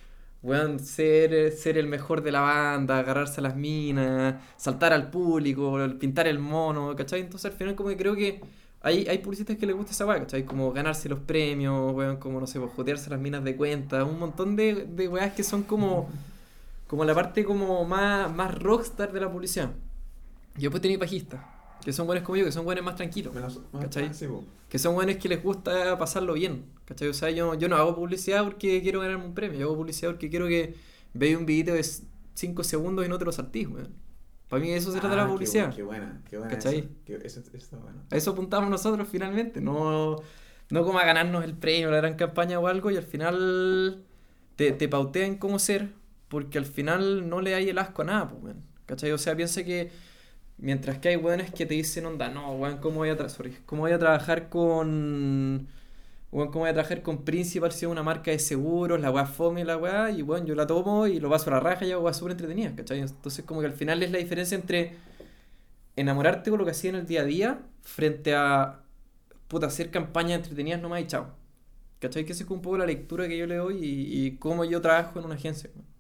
weón, 0.42 0.80
ser, 0.80 1.52
ser 1.54 1.78
el 1.78 1.88
mejor 1.88 2.22
de 2.22 2.32
la 2.32 2.42
banda, 2.42 3.00
agarrarse 3.00 3.42
a 3.42 3.44
las 3.44 3.56
minas, 3.56 4.36
saltar 4.58 4.94
al 4.94 5.10
público, 5.10 5.78
pintar 6.00 6.28
el 6.28 6.40
mono, 6.40 6.96
¿cachai? 6.96 7.22
Entonces 7.22 7.52
al 7.52 7.58
final 7.58 7.76
como 7.76 7.90
que 7.90 7.98
creo 7.98 8.16
que 8.16 8.42
hay, 8.82 9.08
hay 9.08 9.18
publicistas 9.20 9.58
que 9.58 9.66
les 9.66 9.76
gusta 9.76 9.92
esa 9.94 10.06
weá, 10.06 10.20
¿cachai? 10.20 10.46
Como 10.46 10.72
ganarse 10.72 11.10
los 11.10 11.20
premios, 11.20 11.94
weón, 11.96 12.18
como 12.18 12.40
no 12.40 12.48
sé, 12.48 12.60
pues, 12.60 12.72
jotearse 12.74 13.10
las 13.10 13.20
minas 13.20 13.44
de 13.44 13.56
cuenta, 13.56 14.04
un 14.04 14.20
montón 14.20 14.56
de, 14.56 14.86
de 14.86 15.08
weas 15.08 15.34
que 15.34 15.44
son 15.44 15.64
como, 15.64 16.10
como 16.88 17.06
la 17.06 17.16
parte 17.16 17.44
como 17.46 17.86
más, 17.86 18.34
más 18.34 18.54
rockstar 18.60 19.12
de 19.14 19.22
la 19.22 19.32
publicidad. 19.32 19.72
Y 20.58 20.62
después 20.62 20.82
tenéis 20.82 21.00
bajistas, 21.00 21.42
que 21.86 21.94
son 21.94 22.06
buenos 22.08 22.26
como 22.26 22.36
yo, 22.36 22.44
que 22.44 22.52
son 22.52 22.66
buenos 22.66 22.84
más 22.84 22.96
tranquilos. 22.96 23.34
Menos- 23.34 23.62
más- 23.72 23.84
¿Cachai? 23.84 24.08
ah, 24.08 24.14
sí, 24.14 24.28
po. 24.28 24.44
Que 24.68 24.78
son 24.80 24.94
buenos 24.96 25.16
que 25.18 25.30
les 25.30 25.42
gusta 25.42 25.98
pasarlo 25.98 26.34
bien. 26.34 26.66
¿Cachai? 26.84 27.08
O 27.08 27.14
sea, 27.14 27.30
yo, 27.30 27.54
yo 27.54 27.70
no 27.70 27.78
hago 27.78 27.96
publicidad 27.96 28.44
porque 28.44 28.82
quiero 28.82 29.00
ganarme 29.00 29.24
un 29.26 29.34
premio. 29.34 29.58
Yo 29.60 29.68
hago 29.68 29.78
publicidad 29.78 30.10
porque 30.12 30.30
quiero 30.30 30.48
que 30.48 30.76
veáis 31.14 31.38
un 31.38 31.46
video 31.46 31.76
de 31.76 31.86
5 32.34 32.64
segundos 32.66 33.06
y 33.06 33.10
no 33.10 33.18
te 33.18 33.24
lo 33.26 33.32
saltís, 33.32 33.68
weón. 33.70 33.94
Para 34.50 34.62
mí 34.62 34.72
eso 34.72 34.92
se 34.92 35.00
trata 35.00 35.16
de 35.16 35.22
Ah, 35.22 35.24
la 35.24 35.30
qué 35.30 35.34
publicidad. 35.34 35.72
bu- 35.72 35.76
Qué, 35.76 35.84
buena, 35.84 36.22
qué 36.30 36.38
buena. 36.38 36.52
¿Cachai? 36.54 36.78
Eso, 36.80 36.88
Qué- 37.06 37.16
eso, 37.24 37.40
eso 37.40 37.58
está 37.58 37.78
bueno. 37.78 38.02
A 38.12 38.16
eso 38.18 38.32
apuntamos 38.32 38.70
nosotros 38.70 39.08
finalmente. 39.10 39.62
No, 39.62 40.18
no 40.70 40.84
como 40.84 41.00
a 41.00 41.06
ganarnos 41.06 41.44
el 41.46 41.54
premio, 41.56 41.90
la 41.92 41.98
gran 41.98 42.16
campaña 42.16 42.60
o 42.60 42.68
algo. 42.68 42.92
Y 42.92 42.98
al 42.98 43.04
final 43.04 44.04
te, 44.56 44.72
te 44.72 44.88
pautean 44.90 45.38
cómo 45.38 45.60
ser. 45.60 45.90
Porque 46.28 46.58
al 46.58 46.66
final 46.66 47.30
no 47.30 47.40
le 47.40 47.54
hay 47.56 47.70
el 47.70 47.78
asco 47.78 48.02
a 48.02 48.06
nada, 48.06 48.30
pues. 48.30 48.56
¿Cachai? 48.88 49.12
O 49.12 49.18
sea, 49.20 49.36
piensa 49.36 49.64
que 49.64 49.92
mientras 50.58 50.98
que 51.00 51.10
hay 51.10 51.16
weones 51.18 51.52
que 51.52 51.66
te 51.66 51.74
dicen, 51.76 52.06
onda, 52.06 52.30
no, 52.30 52.54
weón, 52.54 52.78
¿cómo 52.78 52.98
voy 52.98 53.10
a, 53.10 53.30
sorry, 53.30 53.58
¿cómo 53.66 53.84
voy 53.84 53.92
a 53.92 54.00
trabajar 54.00 54.50
con. 54.50 55.68
Weón, 56.32 56.50
¿cómo 56.50 56.62
voy 56.62 56.70
a 56.70 56.74
trabajar 56.74 57.02
con 57.02 57.24
Principal 57.26 57.72
si 57.72 57.86
es 57.86 57.92
una 57.92 58.04
marca 58.04 58.32
de 58.32 58.40
seguros, 58.40 59.00
la 59.00 59.12
weá 59.12 59.26
fome 59.26 59.64
la 59.66 59.78
weá? 59.78 60.12
Y 60.12 60.22
bueno, 60.22 60.46
yo 60.48 60.56
la 60.56 60.68
tomo 60.68 61.08
y 61.08 61.20
lo 61.20 61.30
paso 61.30 61.50
a 61.50 61.54
la 61.54 61.60
raja 61.62 61.86
y 61.86 61.92
hago 61.92 62.04
weá 62.04 62.14
súper 62.14 62.34
entretenida, 62.34 62.76
¿cachai? 62.76 63.00
Entonces, 63.00 63.46
como 63.46 63.62
que 63.62 63.68
al 63.68 63.74
final 63.74 64.04
es 64.04 64.12
la 64.12 64.18
diferencia 64.18 64.56
entre 64.58 64.96
enamorarte 65.96 66.50
con 66.50 66.60
lo 66.60 66.66
que 66.66 66.72
hacía 66.72 66.90
en 66.92 66.98
el 66.98 67.06
día 67.08 67.22
a 67.22 67.26
día 67.26 67.60
frente 67.84 68.36
a 68.36 68.82
puta, 69.48 69.68
hacer 69.68 69.92
campañas 69.92 70.38
entretenidas 70.40 70.82
nomás 70.82 71.02
y 71.02 71.08
chao. 71.08 71.28
¿Cachai? 72.00 72.26
Que 72.26 72.34
esa 72.34 72.44
es 72.44 72.50
un 72.50 72.62
poco 72.62 72.78
la 72.78 72.86
lectura 72.86 73.28
que 73.28 73.38
yo 73.38 73.48
le 73.48 73.56
doy 73.58 73.78
y, 73.84 74.26
y 74.28 74.38
cómo 74.38 74.66
yo 74.66 74.82
trabajo 74.82 75.20
en 75.20 75.26
una 75.26 75.36
agencia. 75.36 75.70
weón. 75.76 75.95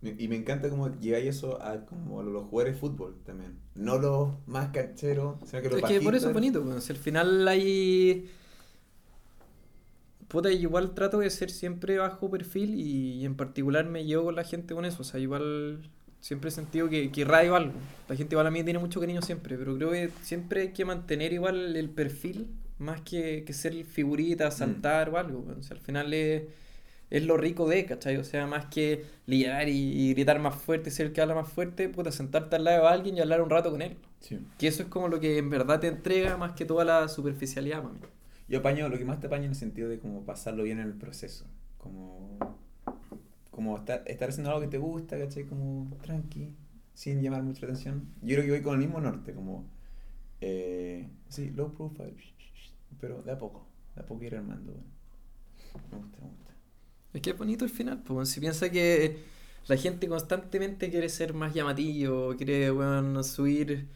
Y 0.00 0.28
me 0.28 0.36
encanta 0.36 0.70
cómo 0.70 0.96
llegáis 1.00 1.26
eso 1.26 1.60
a 1.60 1.84
como 1.84 2.22
los 2.22 2.44
jugadores 2.46 2.74
de 2.74 2.80
fútbol 2.80 3.16
también. 3.24 3.58
No 3.74 3.98
los 3.98 4.30
más 4.46 4.68
cancheros, 4.68 5.38
sino 5.44 5.60
que 5.62 5.70
los 5.70 5.82
Es 5.82 5.88
que 5.88 6.00
por 6.00 6.14
eso 6.14 6.28
es 6.28 6.34
bonito, 6.34 6.62
weón. 6.62 6.80
Si 6.80 6.92
al 6.92 6.98
final 6.98 7.48
hay. 7.48 8.30
Puta, 10.28 10.52
igual 10.52 10.94
trato 10.94 11.18
de 11.18 11.30
ser 11.30 11.50
siempre 11.50 11.98
bajo 11.98 12.30
perfil 12.30 12.74
y, 12.76 13.24
en 13.24 13.34
particular 13.34 13.86
me 13.86 14.04
llevo 14.04 14.24
con 14.24 14.36
la 14.36 14.44
gente 14.44 14.72
con 14.74 14.84
eso. 14.84 15.02
O 15.02 15.04
sea, 15.04 15.18
igual 15.18 15.90
siempre 16.20 16.50
he 16.50 16.52
sentido 16.52 16.88
que, 16.88 17.10
que 17.10 17.24
radio 17.24 17.56
algo. 17.56 17.72
La 18.08 18.14
gente 18.14 18.34
igual 18.34 18.46
a 18.46 18.52
mí 18.52 18.62
tiene 18.62 18.78
mucho 18.78 19.00
cariño 19.00 19.22
siempre, 19.22 19.58
pero 19.58 19.74
creo 19.74 19.90
que 19.90 20.10
siempre 20.22 20.60
hay 20.60 20.72
que 20.72 20.84
mantener 20.84 21.32
igual 21.32 21.74
el 21.74 21.90
perfil 21.90 22.46
más 22.78 23.00
que, 23.00 23.42
que 23.44 23.52
ser 23.52 23.84
figurita, 23.84 24.50
saltar 24.52 25.08
o 25.08 25.18
algo. 25.18 25.44
O 25.58 25.62
sea, 25.62 25.76
al 25.76 25.82
final 25.82 26.14
es, 26.14 26.44
es 27.10 27.24
lo 27.24 27.36
rico 27.36 27.68
de, 27.68 27.84
¿cachai? 27.84 28.16
O 28.16 28.24
sea, 28.24 28.46
más 28.46 28.66
que 28.66 29.04
liar 29.26 29.68
y, 29.68 29.72
y 29.72 30.14
gritar 30.14 30.38
más 30.40 30.54
fuerte, 30.54 30.90
ser 30.90 31.06
el 31.06 31.12
que 31.12 31.20
habla 31.20 31.34
más 31.34 31.48
fuerte, 31.48 31.88
puta, 31.88 32.12
sentarte 32.12 32.56
al 32.56 32.64
lado 32.64 32.82
de 32.82 32.88
alguien 32.88 33.16
y 33.16 33.20
hablar 33.20 33.42
un 33.42 33.50
rato 33.50 33.70
con 33.70 33.82
él. 33.82 33.96
Sí. 34.20 34.38
Que 34.58 34.68
eso 34.68 34.82
es 34.82 34.88
como 34.88 35.08
lo 35.08 35.20
que 35.20 35.38
en 35.38 35.50
verdad 35.50 35.80
te 35.80 35.88
entrega 35.88 36.36
más 36.36 36.52
que 36.52 36.64
toda 36.64 36.84
la 36.84 37.08
superficialidad 37.08 37.82
mí. 37.82 37.98
Yo 38.48 38.60
apaño, 38.60 38.88
lo 38.88 38.98
que 38.98 39.04
más 39.04 39.20
te 39.20 39.26
apaño 39.26 39.44
en 39.44 39.50
el 39.50 39.56
sentido 39.56 39.88
de 39.88 39.98
como 39.98 40.24
pasarlo 40.24 40.62
bien 40.62 40.78
en 40.78 40.86
el 40.86 40.94
proceso. 40.94 41.44
Como, 41.76 42.38
como 43.50 43.76
estar, 43.76 44.02
estar 44.06 44.30
haciendo 44.30 44.50
algo 44.50 44.62
que 44.62 44.68
te 44.68 44.78
gusta, 44.78 45.18
¿cachai? 45.18 45.44
Como 45.44 45.94
tranqui, 46.02 46.54
sin 46.94 47.22
llamar 47.22 47.42
mucha 47.42 47.66
atención. 47.66 48.08
Yo 48.22 48.36
creo 48.36 48.44
que 48.44 48.50
voy 48.52 48.62
con 48.62 48.74
el 48.74 48.80
mismo 48.80 49.00
norte, 49.00 49.34
como, 49.34 49.66
eh, 50.40 51.08
sí, 51.28 51.50
low 51.50 51.72
profile, 51.74 52.16
pero 53.00 53.22
de 53.22 53.32
a 53.32 53.38
poco, 53.38 53.66
de 53.94 54.02
a 54.02 54.06
poco 54.06 54.24
ir 54.24 54.34
armando. 54.34 54.72
bueno. 54.72 54.86
Me 55.90 55.98
gusta, 55.98 56.18
me 56.22 56.28
gusta. 56.28 56.47
Es 57.18 57.22
que 57.22 57.30
es 57.30 57.36
bonito 57.36 57.64
el 57.64 57.70
final, 57.72 58.00
pues 58.04 58.28
si 58.28 58.38
piensa 58.38 58.70
que 58.70 59.24
la 59.66 59.76
gente 59.76 60.06
constantemente 60.06 60.88
quiere 60.88 61.08
ser 61.08 61.34
más 61.34 61.52
llamativo, 61.52 62.36
quiere 62.36 62.70
bueno, 62.70 63.24
subir, 63.24 63.88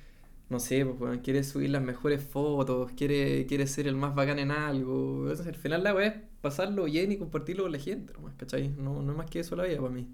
no 0.50 0.58
sé, 0.58 0.84
pues 0.84 1.00
weón, 1.00 1.18
quiere 1.20 1.44
subir 1.44 1.70
las 1.70 1.84
mejores 1.84 2.20
fotos, 2.20 2.90
quiere, 2.96 3.46
quiere 3.46 3.68
ser 3.68 3.86
el 3.86 3.94
más 3.94 4.16
bacán 4.16 4.40
en 4.40 4.50
algo. 4.50 5.20
Entonces, 5.20 5.46
al 5.46 5.54
final 5.54 5.84
la 5.84 5.94
weá 5.94 6.08
es 6.08 6.14
pasarlo 6.40 6.86
bien 6.86 7.12
y 7.12 7.16
compartirlo 7.16 7.62
con 7.62 7.70
la 7.70 7.78
gente, 7.78 8.12
nomás, 8.12 8.34
¿cachai? 8.34 8.70
No, 8.70 9.00
no 9.02 9.12
es 9.12 9.18
más 9.18 9.30
que 9.30 9.38
eso 9.38 9.54
la 9.54 9.66
vida 9.66 9.76
para 9.76 9.90
mí. 9.90 10.08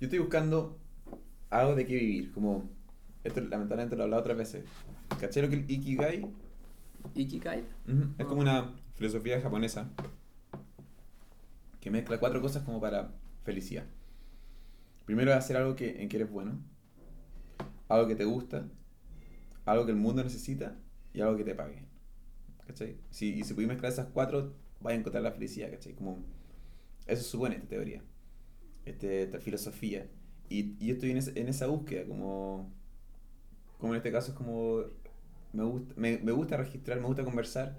Yo 0.00 0.06
estoy 0.06 0.18
buscando 0.18 0.76
algo 1.50 1.76
de 1.76 1.86
qué 1.86 1.94
vivir, 1.94 2.32
como, 2.32 2.68
esto 3.22 3.40
lamentablemente 3.40 3.94
lo 3.94 4.02
he 4.02 4.04
hablado 4.06 4.22
otras 4.22 4.36
veces. 4.36 4.64
¿Cachai 5.20 5.44
lo 5.44 5.48
que 5.48 5.54
el 5.54 5.70
Ikigai? 5.70 6.26
Ikigai. 7.14 7.62
Ujú, 7.86 8.14
Es 8.18 8.26
como 8.26 8.40
una 8.40 8.72
filosofía 8.96 9.40
japonesa 9.40 9.92
que 11.80 11.90
mezcla 11.90 12.18
cuatro 12.20 12.40
cosas 12.40 12.62
como 12.64 12.80
para 12.80 13.12
felicidad. 13.44 13.86
Primero 15.06 15.32
es 15.32 15.36
hacer 15.38 15.56
algo 15.56 15.74
que, 15.74 16.00
en 16.02 16.08
que 16.08 16.16
eres 16.18 16.30
bueno, 16.30 16.60
algo 17.88 18.06
que 18.08 18.16
te 18.16 18.24
gusta, 18.24 18.68
algo 19.66 19.86
que 19.86 19.92
el 19.92 19.98
mundo 19.98 20.22
necesita 20.24 20.76
y 21.12 21.20
algo 21.20 21.36
que 21.36 21.44
te 21.44 21.54
pague. 21.54 21.84
¿Cachai? 22.66 22.98
Si, 23.10 23.34
y 23.34 23.44
si 23.44 23.54
puedes 23.54 23.68
mezclar 23.68 23.92
esas 23.92 24.08
cuatro, 24.08 24.54
vas 24.80 24.94
a 24.94 24.96
encontrar 24.96 25.22
la 25.24 25.32
felicidad, 25.32 25.70
¿cachai? 25.70 25.94
Como, 25.94 26.24
eso 27.06 27.24
supone 27.24 27.56
esta 27.56 27.68
teoría, 27.68 28.02
este, 28.86 29.24
esta 29.24 29.40
filosofía. 29.40 30.08
Y, 30.48 30.76
y 30.84 30.88
yo 30.88 30.94
estoy 30.94 31.12
en, 31.12 31.18
ese- 31.18 31.40
en 31.40 31.48
esa 31.48 31.66
búsqueda, 31.68 32.06
como, 32.06 32.72
como 33.78 33.92
en 33.94 33.98
este 33.98 34.12
caso 34.12 34.32
es 34.32 34.36
como, 34.36 34.82
me 35.52 35.64
gusta, 35.64 35.94
me, 35.96 36.18
me 36.18 36.32
gusta 36.32 36.56
registrar, 36.56 37.00
me 37.00 37.06
gusta 37.06 37.24
conversar, 37.24 37.78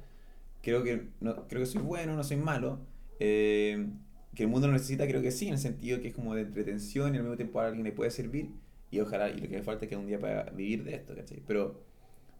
creo 0.61 0.83
que, 0.83 1.09
no, 1.21 1.47
creo 1.47 1.61
que 1.61 1.67
soy 1.67 1.81
bueno, 1.81 2.15
no 2.15 2.23
soy 2.23 2.37
malo, 2.37 2.79
eh, 3.19 3.87
que 4.35 4.43
el 4.43 4.49
mundo 4.49 4.67
lo 4.67 4.73
necesita, 4.73 5.07
creo 5.07 5.21
que 5.21 5.31
sí, 5.31 5.47
en 5.47 5.53
el 5.53 5.59
sentido 5.59 6.01
que 6.01 6.09
es 6.09 6.15
como 6.15 6.35
de 6.35 6.41
entretención 6.43 7.13
y 7.13 7.17
al 7.17 7.23
mismo 7.23 7.37
tiempo 7.37 7.59
a 7.61 7.67
alguien 7.67 7.83
le 7.83 7.91
puede 7.91 8.11
servir 8.11 8.51
y 8.91 8.99
ojalá, 8.99 9.29
y 9.29 9.35
lo 9.39 9.47
que 9.49 9.57
me 9.57 9.63
falta 9.63 9.85
es 9.85 9.89
que 9.89 9.97
un 9.97 10.07
día 10.07 10.19
para 10.19 10.43
vivir 10.51 10.83
de 10.83 10.95
esto, 10.95 11.15
¿cachai? 11.15 11.41
Pero 11.47 11.81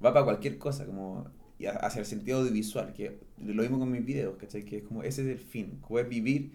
va 0.03 0.13
para 0.13 0.25
cualquier 0.25 0.57
cosa, 0.57 0.85
como 0.85 1.27
hacia 1.81 1.99
el 1.99 2.05
sentido 2.05 2.39
audiovisual, 2.39 2.93
que 2.93 3.19
lo 3.43 3.61
mismo 3.63 3.79
con 3.79 3.91
mis 3.91 4.05
videos, 4.05 4.37
¿cachai? 4.37 4.63
Que 4.65 4.77
es 4.77 4.83
como 4.83 5.03
ese 5.03 5.21
es 5.23 5.27
el 5.29 5.39
fin, 5.39 5.79
poder 5.87 6.07
vivir 6.07 6.53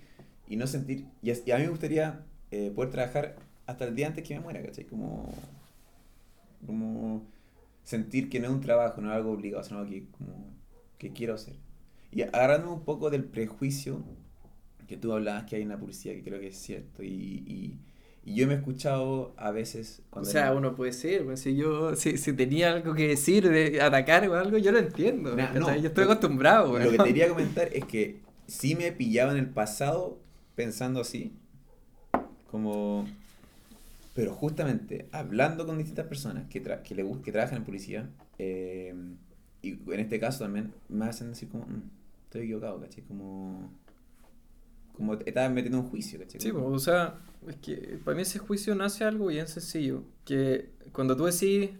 y 0.48 0.56
no 0.56 0.66
sentir, 0.66 1.06
y, 1.22 1.30
es- 1.30 1.42
y 1.46 1.52
a 1.52 1.56
mí 1.58 1.64
me 1.64 1.70
gustaría 1.70 2.24
eh, 2.50 2.72
poder 2.74 2.90
trabajar 2.90 3.36
hasta 3.66 3.84
el 3.86 3.94
día 3.96 4.06
antes 4.08 4.24
que 4.26 4.34
me 4.34 4.40
muera, 4.40 4.62
¿cachai? 4.62 4.84
Como, 4.86 5.32
como 6.66 7.26
sentir 7.84 8.30
que 8.30 8.40
no 8.40 8.46
es 8.48 8.52
un 8.52 8.60
trabajo, 8.60 9.00
no 9.00 9.10
es 9.10 9.16
algo 9.16 9.32
obligado, 9.32 9.64
sino 9.64 9.86
que, 9.86 10.08
como, 10.10 10.54
que 10.98 11.12
quiero 11.12 11.34
hacer. 11.34 11.56
Y 12.14 12.22
agarrando 12.22 12.72
un 12.72 12.84
poco 12.84 13.10
del 13.10 13.24
prejuicio 13.24 14.02
que 14.86 14.96
tú 14.96 15.12
hablabas 15.12 15.44
que 15.44 15.56
hay 15.56 15.62
en 15.62 15.68
la 15.70 15.78
publicidad, 15.78 16.14
que 16.14 16.22
creo 16.22 16.38
que 16.40 16.48
es 16.48 16.56
cierto, 16.56 17.02
y, 17.02 17.08
y, 17.08 17.78
y 18.24 18.34
yo 18.36 18.46
me 18.46 18.54
he 18.54 18.56
escuchado 18.58 19.32
a 19.36 19.50
veces 19.50 20.02
O 20.06 20.10
cuando... 20.10 20.30
sea, 20.30 20.52
uno 20.52 20.76
puede 20.76 20.92
ser, 20.92 21.24
pues, 21.24 21.40
si 21.40 21.56
yo 21.56 21.96
si, 21.96 22.16
si 22.18 22.32
tenía 22.34 22.72
algo 22.74 22.94
que 22.94 23.08
decir, 23.08 23.48
de 23.48 23.80
atacar 23.80 24.28
o 24.28 24.34
algo, 24.34 24.58
yo 24.58 24.70
lo 24.72 24.78
entiendo. 24.78 25.34
Nah, 25.34 25.52
no, 25.54 25.74
yo 25.76 25.88
estoy 25.88 26.04
lo- 26.04 26.12
acostumbrado. 26.12 26.78
Lo 26.78 26.90
que 26.90 26.98
te 26.98 27.04
quería 27.04 27.28
comentar 27.34 27.68
es 27.72 27.84
que 27.86 28.20
sí 28.46 28.74
me 28.76 28.92
pillaba 28.92 29.32
en 29.32 29.38
el 29.38 29.48
pasado 29.50 30.18
pensando 30.54 31.00
así, 31.00 31.32
como... 32.50 33.06
Pero 34.14 34.32
justamente 34.32 35.08
hablando 35.10 35.66
con 35.66 35.76
distintas 35.78 36.06
personas 36.06 36.44
que, 36.48 36.62
tra- 36.62 36.82
que, 36.82 36.94
le, 36.94 37.04
que 37.24 37.32
trabajan 37.32 37.58
en 37.58 37.64
publicidad, 37.64 38.08
eh, 38.38 38.94
y 39.60 39.70
en 39.92 39.98
este 40.00 40.20
caso 40.20 40.44
también 40.44 40.72
me 40.88 41.06
hacen 41.06 41.30
decir 41.30 41.48
como, 41.48 41.64
"Mm, 41.66 41.82
estoy 42.34 42.42
equivocado, 42.46 42.80
¿cachai? 42.80 43.04
Como... 43.04 43.70
Como 44.92 45.14
estaba 45.14 45.48
metiendo 45.48 45.80
un 45.80 45.88
juicio, 45.88 46.18
¿cachai? 46.20 46.40
Sí, 46.40 46.52
pues, 46.52 46.64
o 46.64 46.78
sea, 46.78 47.18
es 47.48 47.56
que 47.56 47.98
para 48.04 48.14
mí 48.16 48.22
ese 48.22 48.38
juicio 48.38 48.74
nace 48.76 49.02
algo 49.04 49.26
bien 49.26 49.48
sencillo. 49.48 50.04
Que 50.24 50.70
cuando 50.92 51.16
tú 51.16 51.24
decís, 51.24 51.70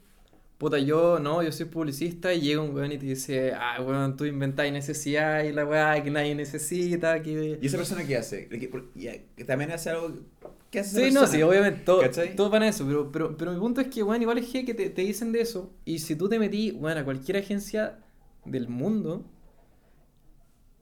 puta, 0.59 0.79
yo 0.81 1.21
no, 1.21 1.41
yo 1.43 1.53
soy 1.53 1.67
publicista 1.67 2.33
y 2.35 2.41
llega 2.41 2.61
un 2.61 2.75
weón 2.75 2.91
y 2.91 2.99
te 2.99 3.07
dice, 3.07 3.53
ah, 3.53 3.81
weón, 3.81 4.17
tú 4.17 4.25
inventáis 4.25 4.73
necesidad 4.73 5.45
y 5.45 5.53
la 5.53 5.65
weá 5.65 6.03
que 6.03 6.11
nadie 6.11 6.35
necesita, 6.35 7.23
que... 7.23 7.59
¿Y 7.63 7.67
esa 7.67 7.77
persona 7.77 8.05
qué 8.05 8.17
hace? 8.17 8.49
Que- 8.49 9.45
también 9.45 9.71
hace 9.71 9.91
algo... 9.91 10.13
¿Qué 10.73 10.81
hace 10.81 10.91
esa 10.91 10.99
Sí, 11.09 11.15
no, 11.15 11.21
persona? 11.21 11.39
sí, 11.39 11.43
obviamente, 11.45 11.81
todo, 11.85 12.01
¿Cachai? 12.01 12.35
todos 12.35 12.51
van 12.51 12.65
a 12.65 12.69
eso, 12.69 12.85
pero, 12.85 13.13
pero, 13.13 13.37
pero 13.37 13.53
mi 13.53 13.61
punto 13.61 13.81
es 13.81 13.87
que, 13.87 14.03
weón, 14.03 14.21
igual 14.23 14.39
es 14.39 14.47
que 14.49 14.75
te, 14.75 14.91
te 14.91 15.03
dicen 15.03 15.31
de 15.31 15.41
eso, 15.41 15.73
y 15.85 16.01
si 16.01 16.17
tú 16.17 16.29
te 16.29 16.41
metí, 16.41 16.73
weón, 16.73 16.99
a 16.99 17.05
cualquier 17.05 17.37
agencia 17.37 18.01
del 18.45 18.69
mundo, 18.69 19.25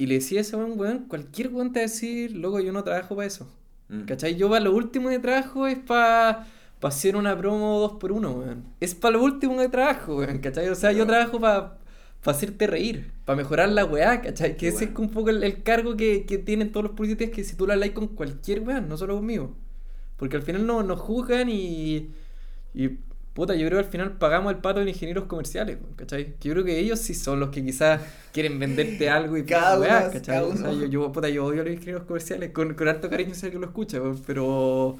y 0.02 0.06
le 0.06 0.14
decías 0.16 0.46
a 0.46 0.48
ese 0.48 0.56
weón, 0.56 0.78
weón, 0.78 0.98
cualquier 1.08 1.48
weón 1.48 1.72
te 1.72 1.80
va 1.80 1.84
a 1.84 1.88
decir, 1.88 2.36
loco, 2.36 2.60
yo 2.60 2.72
no 2.72 2.82
trabajo 2.84 3.14
para 3.16 3.26
eso. 3.26 3.48
Mm. 3.88 4.02
¿Cachai? 4.04 4.36
Yo 4.36 4.48
para 4.48 4.60
lo 4.64 4.74
último 4.74 5.08
de 5.10 5.18
trabajo 5.18 5.66
es 5.66 5.78
para 5.78 6.46
hacer 6.82 7.16
una 7.16 7.36
promo 7.38 7.78
2 7.80 7.92
por 8.00 8.12
1 8.12 8.30
weón. 8.32 8.64
Es 8.80 8.94
para 8.94 9.12
lo 9.16 9.22
último 9.24 9.60
de 9.60 9.68
trabajo, 9.68 10.16
weón, 10.16 10.38
¿cachai? 10.38 10.68
O 10.68 10.74
sea, 10.74 10.92
yo 10.92 11.06
trabajo 11.06 11.40
para 11.40 11.78
hacerte 12.24 12.66
reír, 12.66 13.12
para 13.24 13.36
mejorar 13.36 13.68
la 13.68 13.84
weá, 13.84 14.20
¿cachai? 14.22 14.56
Que 14.56 14.68
ese 14.68 14.84
es 14.86 14.90
un 14.98 15.10
poco 15.10 15.30
el, 15.30 15.42
el 15.44 15.62
cargo 15.62 15.96
que, 15.96 16.24
que 16.26 16.38
tienen 16.38 16.70
todos 16.72 16.84
los 16.84 16.92
publicistas, 16.94 17.30
que 17.30 17.44
si 17.44 17.56
tú 17.56 17.66
lo 17.66 17.72
hablas 17.74 17.90
con 17.90 18.08
cualquier 18.08 18.60
weón, 18.60 18.88
no 18.88 18.96
solo 18.96 19.16
conmigo. 19.16 19.54
Porque 20.16 20.36
al 20.36 20.42
final 20.42 20.66
no- 20.66 20.82
nos 20.82 21.00
juzgan 21.00 21.48
y, 21.48 22.10
y, 22.74 22.90
puta, 23.34 23.54
yo 23.54 23.66
creo 23.66 23.80
que 23.80 23.86
al 23.86 23.90
final 23.90 24.18
pagamos 24.18 24.52
el 24.52 24.58
pato 24.60 24.80
de 24.80 24.86
los 24.86 24.94
ingenieros 24.94 25.24
comerciales, 25.24 25.78
¿cachai? 25.96 26.34
Que 26.38 26.48
yo 26.48 26.54
creo 26.54 26.64
que 26.64 26.78
ellos 26.78 26.98
sí 27.00 27.14
son 27.14 27.40
los 27.40 27.50
que 27.50 27.64
quizás 27.64 28.00
quieren 28.32 28.58
venderte 28.58 29.08
algo 29.10 29.36
y 29.36 29.44
Cada 29.44 29.78
uno- 29.78 30.10
¿cachai? 30.10 30.22
cada 30.22 30.46
O 30.46 30.56
sea, 30.56 30.70
uno. 30.70 30.72
yo, 30.72 30.86
yo, 30.86 31.12
puta, 31.12 31.28
yo 31.28 31.44
odio 31.46 31.62
a 31.62 31.64
los 31.64 31.72
ingenieros 31.74 32.04
comerciales 32.04 32.50
con, 32.52 32.74
con 32.74 32.88
harto 32.88 33.08
cariño 33.10 33.34
sé 33.34 33.50
que 33.50 33.58
lo 33.58 33.66
escucha, 33.66 33.98
pero 34.26 34.98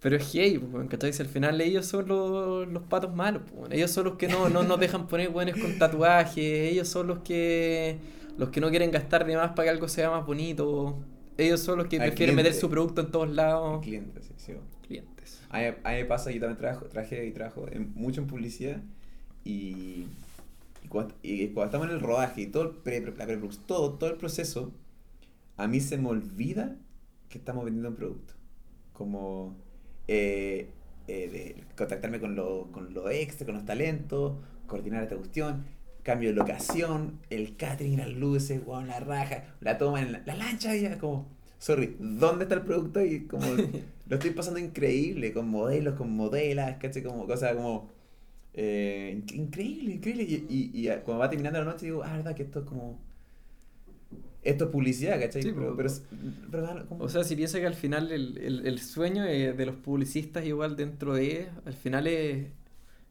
Pero 0.00 0.16
es 0.16 0.32
gay, 0.32 0.58
weón, 0.58 0.88
¿cachai? 0.88 1.12
Si 1.12 1.22
al 1.22 1.28
final 1.28 1.60
ellos 1.60 1.86
son 1.86 2.08
los, 2.08 2.68
los 2.68 2.82
patos 2.84 3.14
malos, 3.14 3.42
weón. 3.54 3.72
ellos 3.72 3.90
son 3.90 4.04
los 4.04 4.14
que 4.16 4.28
no, 4.28 4.48
no 4.48 4.62
nos 4.64 4.80
dejan 4.80 5.06
poner 5.08 5.30
weones 5.30 5.56
con 5.56 5.78
tatuajes, 5.78 6.36
ellos 6.72 6.88
son 6.88 7.06
los 7.08 7.20
que 7.20 7.98
los 8.38 8.48
que 8.50 8.60
no 8.60 8.70
quieren 8.70 8.90
gastar 8.90 9.26
de 9.26 9.36
más 9.36 9.50
para 9.50 9.64
que 9.64 9.70
algo 9.70 9.88
sea 9.88 10.10
más 10.10 10.26
bonito, 10.26 10.98
ellos 11.38 11.60
son 11.60 11.78
los 11.78 11.86
que 11.88 11.98
prefieren 11.98 12.36
meter 12.36 12.54
su 12.54 12.68
producto 12.70 13.00
en 13.02 13.10
todos 13.10 13.30
lados. 13.30 13.82
Clientes, 13.82 14.26
sí, 14.26 14.32
sí. 14.36 14.52
Clientes. 14.86 15.40
A 15.50 15.58
mí, 15.58 15.64
a 15.66 15.90
mí 15.90 15.96
me 15.96 16.04
pasa, 16.04 16.30
yo 16.30 16.40
también 16.40 16.58
trabajo, 16.58 16.86
traje 16.86 17.26
y 17.26 17.32
trabajo 17.32 17.66
en- 17.70 17.92
mucho 17.94 18.20
en 18.20 18.26
publicidad 18.26 18.80
y, 19.44 20.06
y, 20.84 20.88
cuando, 20.88 21.14
y 21.22 21.48
cuando 21.48 21.66
estamos 21.66 21.88
en 21.88 21.94
el 21.94 22.00
rodaje 22.00 22.42
y 22.42 22.46
todo 22.46 22.64
el 22.64 22.70
pre, 22.70 23.00
la 23.00 23.26
todo, 23.66 23.94
todo 23.94 24.10
el 24.10 24.16
proceso, 24.16 24.72
a 25.56 25.68
mí 25.68 25.80
se 25.80 25.98
me 25.98 26.08
olvida 26.08 26.76
que 27.28 27.38
estamos 27.38 27.64
vendiendo 27.64 27.90
un 27.90 27.96
producto. 27.96 28.34
Como 28.92 29.56
eh, 30.08 30.68
eh, 31.08 31.28
de 31.28 31.64
contactarme 31.76 32.20
con 32.20 32.34
los 32.36 32.66
con 32.68 32.92
lo 32.94 33.10
extra, 33.10 33.46
con 33.46 33.54
los 33.56 33.64
talentos, 33.64 34.34
coordinar 34.66 35.02
esta 35.02 35.16
cuestión, 35.16 35.64
cambio 36.02 36.30
de 36.30 36.34
locación, 36.36 37.20
el 37.30 37.56
catering, 37.56 37.98
las 37.98 38.10
luces, 38.12 38.60
weón, 38.66 38.88
la 38.88 39.00
raja, 39.00 39.44
la 39.60 39.78
toma 39.78 40.00
en 40.02 40.12
la, 40.12 40.22
la 40.26 40.36
lancha, 40.36 40.74
y 40.76 40.82
ya 40.82 40.98
como, 40.98 41.28
sorry, 41.58 41.96
¿dónde 42.00 42.44
está 42.44 42.56
el 42.56 42.62
producto? 42.62 43.04
Y 43.04 43.26
como 43.26 43.46
lo 44.08 44.16
estoy 44.16 44.30
pasando 44.30 44.60
increíble, 44.60 45.32
con 45.32 45.48
modelos, 45.48 45.94
con 45.96 46.10
modelas, 46.12 46.76
¿cachai? 46.78 47.02
Como 47.02 47.26
cosas 47.26 47.54
como... 47.56 47.90
eh, 48.54 49.20
inc- 49.24 49.34
increíble, 49.34 49.94
increíble. 49.94 50.24
Y, 50.24 50.46
y, 50.74 50.80
y 50.82 50.88
a- 50.88 51.02
cuando 51.04 51.20
va 51.20 51.30
terminando 51.30 51.60
la 51.60 51.66
noche 51.72 51.86
digo, 51.86 52.02
ah, 52.04 52.16
verdad 52.18 52.34
que 52.36 52.44
esto 52.44 52.60
es 52.60 52.66
como... 52.66 52.98
Esto 54.42 54.64
es 54.64 54.70
publicidad, 54.70 55.20
¿cachai? 55.20 55.42
Sí, 55.42 55.52
pero, 55.52 55.76
pero, 55.76 55.88
pero 56.50 56.86
O 56.98 57.08
sea, 57.08 57.22
si 57.22 57.36
piensa 57.36 57.60
que 57.60 57.66
al 57.66 57.74
final 57.76 58.10
el, 58.10 58.38
el, 58.38 58.66
el 58.66 58.78
sueño 58.80 59.22
de, 59.22 59.52
de 59.52 59.66
los 59.66 59.76
publicistas 59.76 60.44
igual 60.44 60.74
dentro 60.76 61.14
de, 61.14 61.48
al 61.64 61.74
final 61.74 62.08
es, 62.08 62.48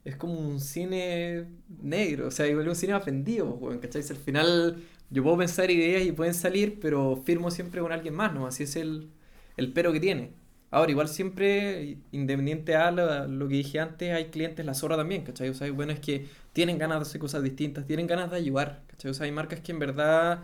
es 0.04 0.16
como 0.16 0.34
un 0.38 0.60
cine 0.60 1.46
negro, 1.82 2.28
o 2.28 2.30
sea, 2.30 2.46
igual 2.48 2.66
es 2.66 2.70
un 2.70 2.76
cine 2.76 2.94
ofendido, 2.94 3.46
weón, 3.54 3.78
¿cachai? 3.78 4.02
Al 4.08 4.16
final 4.16 4.82
yo 5.10 5.22
puedo 5.22 5.38
pensar 5.38 5.70
ideas 5.70 6.02
y 6.02 6.12
pueden 6.12 6.34
salir, 6.34 6.80
pero 6.80 7.22
firmo 7.24 7.50
siempre 7.50 7.80
con 7.80 7.92
alguien 7.92 8.14
más, 8.14 8.32
¿no? 8.34 8.46
Así 8.46 8.64
es 8.64 8.76
el, 8.76 9.10
el 9.56 9.72
pero 9.72 9.92
que 9.92 10.00
tiene. 10.00 10.32
Ahora, 10.70 10.90
igual 10.90 11.08
siempre, 11.08 11.98
independiente 12.12 12.76
a 12.76 12.90
lo, 12.90 13.28
lo 13.28 13.46
que 13.48 13.56
dije 13.56 13.78
antes, 13.78 14.12
hay 14.12 14.26
clientes 14.30 14.64
la 14.64 14.74
zorra 14.74 14.96
también, 14.96 15.22
¿cachai? 15.22 15.50
O 15.50 15.54
sea, 15.54 15.66
hay 15.66 15.70
buenos 15.72 16.00
que 16.00 16.26
tienen 16.52 16.78
ganas 16.78 16.98
de 16.98 17.02
hacer 17.02 17.20
cosas 17.20 17.42
distintas, 17.42 17.86
tienen 17.86 18.06
ganas 18.06 18.30
de 18.30 18.38
ayudar, 18.38 18.82
¿cachai? 18.88 19.10
O 19.10 19.14
sea, 19.14 19.26
hay 19.26 19.32
marcas 19.32 19.60
que 19.60 19.72
en 19.72 19.78
verdad 19.78 20.40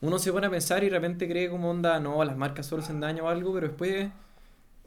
uno 0.00 0.18
se 0.18 0.32
pone 0.32 0.46
a 0.46 0.50
pensar 0.50 0.82
y 0.84 0.88
de 0.88 0.92
repente 0.94 1.28
cree 1.28 1.50
como 1.50 1.70
onda, 1.70 2.00
no, 2.00 2.22
las 2.24 2.36
marcas 2.36 2.66
solo 2.66 2.82
hacen 2.82 3.00
daño 3.00 3.24
o 3.24 3.28
algo, 3.28 3.54
pero 3.54 3.68
después 3.68 4.10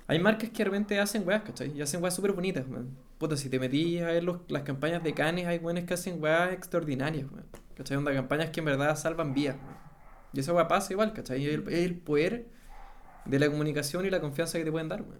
hay 0.07 0.19
marcas 0.19 0.49
que 0.51 0.59
de 0.59 0.65
repente 0.65 0.99
hacen 0.99 1.27
weas, 1.27 1.43
¿cachai? 1.43 1.71
Y 1.77 1.81
hacen 1.81 2.01
weas 2.03 2.15
súper 2.15 2.33
bonitas, 2.33 2.67
man. 2.67 2.87
Puta, 3.19 3.37
si 3.37 3.49
te 3.49 3.59
metís 3.59 4.01
a 4.01 4.07
ver 4.07 4.23
los- 4.23 4.39
las 4.47 4.63
campañas 4.63 5.03
de 5.03 5.13
Canes, 5.13 5.45
hay 5.45 5.57
weones 5.59 5.83
que 5.85 5.93
hacen 5.93 6.21
weas 6.23 6.53
extraordinarias, 6.53 7.31
man. 7.31 7.45
¿Cachai? 7.75 7.97
Onda, 7.97 8.13
campañas 8.13 8.49
que 8.49 8.61
en 8.61 8.65
verdad 8.65 8.95
salvan 8.97 9.33
vidas. 9.33 9.57
Y 10.33 10.39
esa 10.39 10.53
wea 10.53 10.67
pasa 10.67 10.93
igual, 10.93 11.13
¿cachai? 11.13 11.45
Es 11.45 11.53
el, 11.53 11.67
el 11.71 11.95
poder 11.97 12.47
de 13.25 13.39
la 13.39 13.47
comunicación 13.49 14.05
y 14.05 14.09
la 14.09 14.21
confianza 14.21 14.57
que 14.57 14.63
te 14.65 14.71
pueden 14.71 14.87
dar, 14.89 15.01
man. 15.05 15.19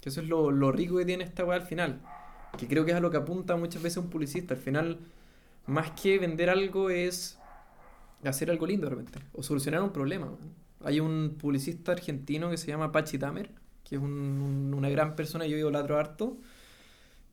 Que 0.00 0.10
eso 0.10 0.20
es 0.20 0.28
lo, 0.28 0.50
lo 0.50 0.72
rico 0.72 0.96
que 0.98 1.04
tiene 1.04 1.24
esta 1.24 1.44
wea 1.44 1.56
al 1.56 1.62
final. 1.66 2.00
Que 2.58 2.66
creo 2.68 2.84
que 2.84 2.90
es 2.90 2.96
a 2.96 3.00
lo 3.00 3.10
que 3.10 3.16
apunta 3.16 3.56
muchas 3.56 3.82
veces 3.82 3.96
un 3.98 4.10
publicista. 4.10 4.54
Al 4.54 4.60
final, 4.60 4.98
más 5.66 5.90
que 5.92 6.18
vender 6.18 6.50
algo 6.50 6.90
es 6.90 7.38
hacer 8.24 8.50
algo 8.50 8.66
lindo 8.66 8.86
de 8.88 8.90
repente, 8.90 9.18
o 9.32 9.42
solucionar 9.42 9.80
un 9.82 9.92
problema. 9.92 10.26
man. 10.26 10.36
Hay 10.84 11.00
un 11.00 11.36
publicista 11.40 11.92
argentino 11.92 12.50
que 12.50 12.56
se 12.56 12.66
llama 12.66 12.92
Pachi 12.92 13.16
Tamer, 13.18 13.50
que 13.84 13.96
es 13.96 14.00
un- 14.02 14.10
un- 14.10 14.74
una 14.74 14.88
gran 14.90 15.14
persona, 15.16 15.46
yo 15.46 15.56
idolatro 15.56 15.98
harto, 15.98 16.36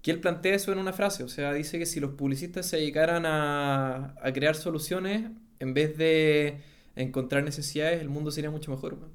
que 0.01 0.12
él 0.12 0.19
plantea 0.21 0.55
eso 0.55 0.71
en 0.71 0.79
una 0.79 0.93
frase, 0.93 1.23
o 1.23 1.27
sea, 1.29 1.53
dice 1.53 1.77
que 1.79 1.85
si 1.85 1.99
los 1.99 2.12
publicistas 2.12 2.65
se 2.67 2.77
dedicaran 2.77 3.25
a, 3.25 4.15
a 4.21 4.33
crear 4.33 4.55
soluciones, 4.55 5.29
en 5.59 5.73
vez 5.73 5.97
de 5.97 6.62
encontrar 6.95 7.43
necesidades, 7.43 8.01
el 8.01 8.09
mundo 8.09 8.31
sería 8.31 8.51
mucho 8.51 8.71
mejor. 8.71 8.97
man. 8.97 9.09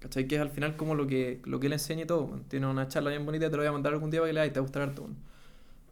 ¿Cachai? 0.00 0.28
Que 0.28 0.36
es 0.36 0.40
al 0.40 0.50
final 0.50 0.76
como 0.76 0.94
lo 0.94 1.06
que, 1.06 1.40
lo 1.44 1.58
que 1.60 1.66
él 1.68 1.72
enseña 1.72 2.02
y 2.02 2.06
todo. 2.06 2.26
man. 2.28 2.44
Tiene 2.48 2.66
una 2.66 2.88
charla 2.88 3.10
bien 3.10 3.24
bonita, 3.26 3.46
te 3.50 3.56
lo 3.56 3.62
voy 3.62 3.68
a 3.68 3.72
mandar 3.72 3.92
algún 3.94 4.10
día 4.10 4.20
para 4.20 4.30
que 4.30 4.34
veas 4.34 4.48
y 4.48 4.50
te 4.50 4.60
va 4.60 4.64
a 4.64 4.66
gustar 4.66 4.82
harto. 4.82 5.02
man. 5.02 5.16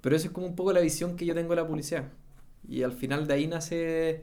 Pero 0.01 0.17
eso 0.17 0.27
es 0.29 0.33
como 0.33 0.47
un 0.47 0.57
poco 0.57 0.73
la 0.73 0.81
visión 0.81 1.17
que 1.17 1.27
yo 1.27 1.35
tengo 1.35 1.51
de 1.51 1.57
la 1.57 1.67
publicidad. 1.67 2.05
Y 2.69 2.83
al 2.83 2.93
final 2.93 3.27
de 3.27 3.35
ahí 3.35 3.47
nace 3.47 4.23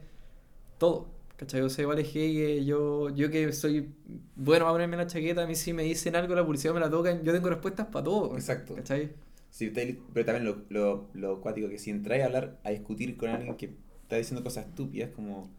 todo. 0.78 1.08
¿Cachai? 1.36 1.62
O 1.62 1.68
sea, 1.70 1.86
es 1.94 2.08
que 2.08 2.64
yo, 2.64 3.10
yo 3.10 3.30
que 3.30 3.52
soy 3.52 3.90
bueno 4.36 4.64
para 4.66 4.72
ponerme 4.74 4.96
la 4.96 5.06
chaqueta, 5.08 5.42
a 5.44 5.46
mí 5.46 5.54
si 5.56 5.72
me 5.72 5.82
dicen 5.84 6.14
algo, 6.16 6.34
la 6.34 6.44
publicidad 6.44 6.74
me 6.74 6.80
la 6.80 6.90
tocan, 6.90 7.22
yo 7.24 7.32
tengo 7.32 7.48
respuestas 7.50 7.86
para 7.88 8.04
todo. 8.04 8.34
Exacto. 8.36 8.74
¿Cachai? 8.74 9.12
Sí, 9.52 9.68
usted- 9.68 9.98
pero 10.14 10.26
también 10.26 10.46
lo, 10.46 10.64
lo, 10.70 11.08
lo 11.14 11.40
cuático 11.42 11.68
que 11.68 11.78
si 11.78 11.90
entráis 11.90 12.24
a 12.24 12.26
hablar, 12.26 12.58
a 12.64 12.70
discutir 12.70 13.16
con 13.18 13.30
alguien 13.30 13.56
que 13.56 13.74
está 14.02 14.16
diciendo 14.16 14.42
cosas 14.42 14.66
estúpidas 14.66 15.10
como 15.10 15.50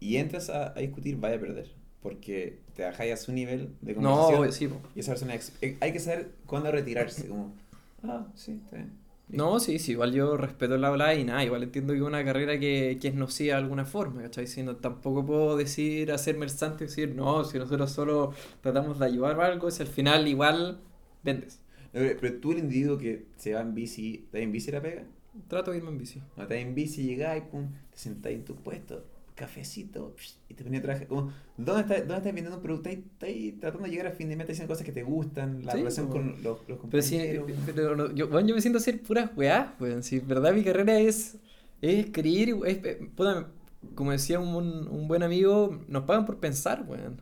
y 0.00 0.16
entras 0.16 0.50
a, 0.50 0.70
a 0.76 0.80
discutir, 0.80 1.16
vaya 1.18 1.36
a 1.36 1.40
perder. 1.40 1.70
Porque 2.02 2.60
te 2.74 2.82
bajáis 2.84 3.12
a 3.12 3.16
su 3.16 3.32
nivel 3.32 3.76
de 3.82 3.94
conversación 3.94 4.42
No, 4.42 4.52
sí, 4.52 4.68
po. 4.68 4.80
y 4.96 5.00
esa 5.00 5.12
persona 5.12 5.34
eh, 5.60 5.78
hay 5.80 5.92
que 5.92 6.00
saber 6.00 6.32
cuándo 6.46 6.72
retirarse, 6.72 7.28
como, 7.28 7.54
ah, 8.02 8.26
sí, 8.34 8.60
está 8.64 8.76
bien. 8.76 8.92
No, 9.28 9.60
sí, 9.60 9.78
sí, 9.78 9.92
igual 9.92 10.12
yo 10.12 10.36
respeto 10.36 10.76
la 10.76 10.88
habla 10.88 11.14
y 11.14 11.24
nada, 11.24 11.42
igual 11.44 11.62
entiendo 11.62 11.94
que 11.94 12.00
es 12.00 12.04
una 12.04 12.22
carrera 12.24 12.58
que, 12.60 12.98
que 13.00 13.08
es 13.08 13.14
nociva 13.14 13.56
de 13.56 13.62
alguna 13.62 13.86
forma, 13.86 14.22
¿cachai? 14.22 14.46
Si 14.46 14.62
no, 14.62 14.76
tampoco 14.76 15.24
puedo 15.24 15.56
decir, 15.56 16.12
hacerme 16.12 16.44
el 16.44 16.50
santo 16.50 16.84
y 16.84 16.88
decir, 16.88 17.14
no, 17.14 17.42
si 17.44 17.58
nosotros 17.58 17.90
solo 17.92 18.34
tratamos 18.60 18.98
de 18.98 19.06
ayudar 19.06 19.38
o 19.38 19.42
algo, 19.42 19.70
si 19.70 19.82
al 19.82 19.88
final 19.88 20.28
igual 20.28 20.82
vendes. 21.24 21.61
No, 21.92 22.00
pero, 22.20 22.40
tú 22.40 22.52
el 22.52 22.58
individuo 22.58 22.98
que 22.98 23.26
se 23.36 23.52
va 23.54 23.60
en 23.60 23.74
bici, 23.74 24.26
¿te 24.30 24.42
en 24.42 24.52
bici 24.52 24.70
la 24.70 24.80
pega? 24.80 25.04
Trato 25.48 25.70
de 25.70 25.78
irme 25.78 25.90
en 25.90 25.98
bici. 25.98 26.20
No, 26.36 26.46
te 26.46 26.58
en 26.60 26.74
bici, 26.74 27.02
llegáis, 27.04 27.44
pum, 27.44 27.68
te 27.90 27.98
sentáis 27.98 28.36
en 28.38 28.44
tu 28.44 28.54
puesto, 28.56 29.04
cafecito, 29.34 30.14
y 30.48 30.54
te 30.54 30.64
ponía 30.64 30.78
a 30.80 30.82
trabajar. 30.82 31.06
Como, 31.06 31.32
¿dónde 31.56 31.82
estás, 31.82 31.98
¿Dónde 32.00 32.14
estás 32.16 32.24
vendiendo 32.24 32.56
un 32.56 32.62
producto? 32.62 32.88
Estás 32.88 33.30
tratando 33.60 33.84
de 33.86 33.90
llegar 33.90 34.06
a 34.06 34.12
fin 34.12 34.28
de 34.28 34.36
mes, 34.36 34.44
estás 34.44 34.54
diciendo 34.56 34.72
cosas 34.72 34.86
que 34.86 34.92
te 34.92 35.02
gustan, 35.02 35.64
la 35.64 35.72
Sí, 35.72 35.78
relación 35.78 36.06
po. 36.06 36.12
con 36.12 36.42
los, 36.42 36.58
los 36.68 36.78
Pero 36.90 37.02
sí, 37.02 37.18
compañeros. 37.18 37.50
pero 37.74 37.96
no, 37.96 38.12
yo, 38.14 38.28
bueno, 38.28 38.48
yo 38.48 38.54
me 38.54 38.60
siento 38.60 38.78
hacer 38.78 39.02
puras 39.02 39.30
weás, 39.36 39.68
weón. 39.80 40.02
Si 40.02 40.18
verdad 40.20 40.52
mi 40.54 40.62
carrera 40.64 40.98
es, 40.98 41.36
es 41.80 42.06
escribir, 42.06 42.56
es, 42.66 42.84
es- 42.84 42.96
puta, 43.16 43.48
como 43.94 44.12
decía 44.12 44.38
un, 44.40 44.56
un 44.88 45.08
buen 45.08 45.22
amigo, 45.22 45.78
nos 45.88 46.04
pagan 46.04 46.24
por 46.26 46.38
pensar, 46.40 46.84
weón. 46.86 47.20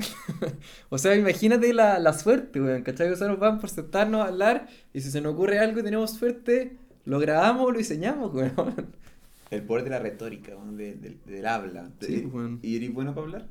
o 0.90 0.98
sea, 0.98 1.16
imagínate 1.16 1.72
la, 1.72 1.98
la 1.98 2.12
suerte, 2.12 2.60
weón, 2.60 2.82
¿cachai? 2.82 3.10
O 3.10 3.16
sea, 3.16 3.28
nos 3.28 3.38
pagan 3.38 3.60
por 3.60 3.70
sentarnos 3.70 4.20
a 4.22 4.28
hablar 4.28 4.68
y 4.92 5.00
si 5.00 5.10
se 5.10 5.20
nos 5.20 5.34
ocurre 5.34 5.58
algo 5.58 5.80
y 5.80 5.82
tenemos 5.82 6.12
suerte, 6.12 6.76
lo 7.04 7.18
grabamos 7.18 7.66
o 7.66 7.70
lo 7.72 7.78
diseñamos, 7.78 8.32
weón. 8.34 8.52
El 9.50 9.62
poder 9.62 9.84
de 9.84 9.90
la 9.90 9.98
retórica, 9.98 10.52
¿no? 10.54 10.72
de- 10.72 10.94
de- 10.94 11.16
del 11.26 11.46
habla. 11.46 11.90
Sí, 12.00 12.22
¿Y- 12.22 12.26
weón. 12.26 12.58
¿Y 12.62 12.76
eres 12.76 12.92
bueno 12.94 13.14
para 13.14 13.26
hablar? 13.26 13.46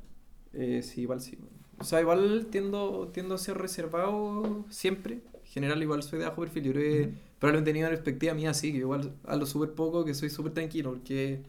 Eh, 0.54 0.82
sí, 0.84 1.02
igual 1.02 1.22
sí. 1.22 1.38
weón. 1.40 1.50
O 1.80 1.84
sea, 1.84 2.02
igual 2.02 2.48
tiendo, 2.52 3.10
tiendo 3.14 3.36
a 3.36 3.38
ser 3.38 3.58
reservado 3.58 4.66
siempre. 4.70 5.16
En 5.34 5.52
general, 5.52 5.82
igual 5.82 6.04
soy 6.04 6.20
de 6.20 6.26
bajo 6.26 6.42
perfil. 6.42 6.64
Yo 6.64 6.72
creo 6.74 6.84
que 7.08 7.14
probablemente 7.40 7.72
tenido 7.72 7.88
una 7.88 7.96
perspectiva 7.96 8.34
mía 8.34 8.50
así, 8.52 8.72
que 8.72 8.80
igual 8.80 9.14
hablo 9.26 9.46
súper 9.46 9.72
poco, 9.72 10.04
que 10.06 10.14
soy 10.14 10.30
súper 10.30 10.54
tranquilo, 10.54 10.92
porque 10.92 11.42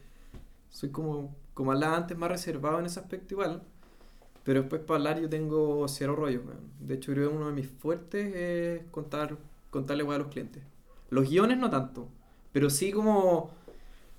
soy 0.70 0.90
como, 0.90 1.34
como 1.54 1.72
hablaba 1.72 1.96
antes, 1.96 2.16
más 2.16 2.30
reservado 2.30 2.78
en 2.80 2.86
ese 2.86 3.00
aspecto 3.00 3.34
igual. 3.34 3.62
Pero 4.44 4.61
después 4.62 4.83
para 4.83 4.98
hablar 4.98 5.20
yo 5.20 5.29
tengo 5.29 5.87
cero 5.88 6.16
rollo. 6.16 6.42
weón. 6.46 6.61
De 6.81 6.94
hecho, 6.94 7.12
creo 7.12 7.31
que 7.31 7.37
uno 7.37 7.48
de 7.48 7.53
mis 7.55 7.68
fuertes 7.68 8.35
es 8.35 8.83
contar, 8.90 9.37
contarle 9.70 10.03
a 10.05 10.18
los 10.18 10.29
clientes. 10.29 10.62
Los 11.11 11.29
guiones 11.29 11.59
no 11.59 11.70
tanto, 11.70 12.09
pero 12.53 12.70
sí 12.70 12.92
como 12.92 13.50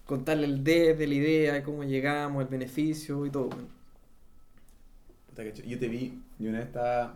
contarle 0.05 0.45
el 0.45 0.63
de 0.63 0.95
de 0.95 1.07
la 1.07 1.13
idea, 1.15 1.63
cómo 1.63 1.83
llegamos, 1.83 2.43
el 2.43 2.49
beneficio 2.49 3.25
y 3.25 3.31
todo. 3.31 3.49
ch- 5.35 5.65
Yo 5.65 5.79
te 5.79 5.87
vi, 5.87 6.19
yo 6.39 6.49
una 6.49 6.59
vez 6.59 6.67
estaba, 6.67 7.15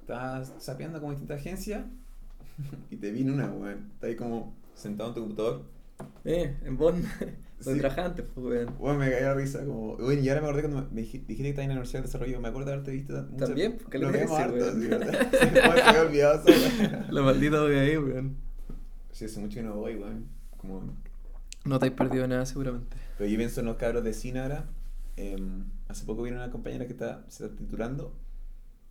estaba 0.00 0.44
sapeando 0.44 1.00
como 1.00 1.12
distintas 1.12 1.40
agencias 1.40 1.84
y 2.90 2.96
te 2.96 3.10
vi 3.10 3.22
en 3.22 3.30
una, 3.32 3.46
weón. 3.50 3.90
Ahí 4.02 4.16
como 4.16 4.52
sentado 4.74 5.10
en 5.10 5.14
tu 5.14 5.20
computador. 5.20 5.62
Eh, 6.24 6.56
en 6.64 6.76
Bonn, 6.76 7.02
Trabajaba 7.64 8.08
antes, 8.08 8.24
pues, 8.34 8.46
weón. 8.46 8.74
Weón, 8.78 8.98
me 8.98 9.10
caía 9.10 9.26
la 9.28 9.34
risa. 9.34 9.64
Como, 9.64 9.94
weón, 9.94 10.24
y 10.24 10.28
ahora 10.28 10.40
me 10.42 10.48
acordé 10.48 10.62
cuando 10.68 10.88
me 10.92 11.02
dij- 11.02 11.26
dijiste 11.26 11.36
que 11.42 11.48
estabas 11.50 11.64
en 11.64 11.68
la 11.68 11.74
Universidad 11.74 12.00
de 12.00 12.06
Desarrollo. 12.06 12.40
Me 12.40 12.48
acuerdo 12.48 12.66
de 12.68 12.72
haberte 12.74 12.90
visto. 12.92 13.26
muchas- 13.30 13.48
También, 13.48 13.78
porque 13.82 13.98
lo 13.98 14.10
le 14.10 14.18
vemos 14.18 14.32
ese, 14.32 14.42
harto, 14.42 14.56
weón. 14.56 14.80
sí, 14.82 14.86
¿verdad? 14.88 15.28
Sí, 15.30 15.36
weón, 15.36 15.50
se 15.50 15.50
me 15.50 15.60
había 15.82 16.02
olvidado 16.02 16.48
esa 16.48 16.90
weón. 16.90 17.06
La 17.10 17.22
maldita 17.22 17.64
de 17.64 17.80
ahí, 17.80 17.96
weón. 17.96 18.36
Sí, 19.12 19.24
hace 19.26 19.40
mucho 19.40 19.54
que 19.56 19.62
no 19.62 19.74
voy, 19.76 19.96
weón. 19.96 20.26
Como... 20.56 20.94
No 21.64 21.78
te 21.78 21.86
has 21.86 21.92
perdido 21.92 22.26
nada, 22.26 22.46
seguramente. 22.46 22.96
Pero 23.18 23.28
yo 23.30 23.36
pienso 23.36 23.60
en 23.60 23.66
los 23.66 23.76
cabros 23.76 24.02
de 24.04 24.14
cine 24.14 24.40
ahora. 24.40 24.64
Em, 25.16 25.64
hace 25.88 26.06
poco 26.06 26.22
vino 26.22 26.36
una 26.36 26.50
compañera 26.50 26.86
que 26.86 26.92
está, 26.92 27.24
se 27.28 27.44
está 27.44 27.56
titulando 27.56 28.14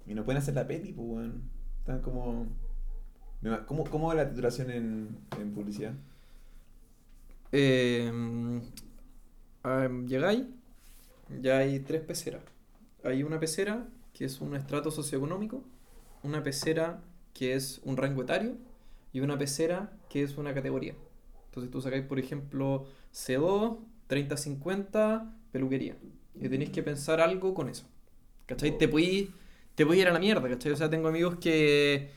y 0.05 0.13
no 0.13 0.23
pueden 0.25 0.39
hacer 0.41 0.53
la 0.53 0.67
peli, 0.67 0.93
pues, 0.93 1.07
weón. 1.07 1.41
Están 1.79 2.01
como... 2.01 2.45
¿Cómo, 3.67 3.85
¿Cómo 3.85 4.07
va 4.07 4.15
la 4.15 4.29
titulación 4.29 4.69
en, 4.69 5.17
en 5.39 5.53
publicidad? 5.53 5.93
Eh, 7.51 8.11
llegáis, 10.07 10.43
ya 11.41 11.59
hay 11.59 11.79
tres 11.79 12.01
peceras. 12.01 12.43
Hay 13.03 13.23
una 13.23 13.39
pecera 13.39 13.87
que 14.13 14.25
es 14.25 14.41
un 14.41 14.55
estrato 14.55 14.91
socioeconómico, 14.91 15.63
una 16.23 16.43
pecera 16.43 17.01
que 17.33 17.53
es 17.53 17.79
un 17.83 17.97
rango 17.97 18.23
etario, 18.23 18.57
y 19.13 19.21
una 19.21 19.37
pecera, 19.37 19.91
que 20.09 20.23
es 20.23 20.37
una 20.37 20.53
categoría. 20.53 20.95
Entonces 21.45 21.71
tú 21.71 21.81
sacáis, 21.81 22.03
por 22.05 22.19
ejemplo, 22.19 22.85
C2, 23.11 23.79
30-50, 24.07 25.33
peluquería. 25.51 25.95
Y 26.35 26.47
tenéis 26.49 26.69
que 26.69 26.83
pensar 26.83 27.21
algo 27.21 27.53
con 27.53 27.69
eso. 27.69 27.85
¿Cachai? 28.45 28.77
Te 28.77 28.87
podéis 28.87 29.29
te 29.75 29.85
podéis 29.85 30.01
ir 30.03 30.09
a 30.09 30.13
la 30.13 30.19
mierda, 30.19 30.49
¿cachai? 30.49 30.73
O 30.73 30.75
sea, 30.75 30.89
tengo 30.89 31.07
amigos 31.07 31.37
que, 31.37 32.11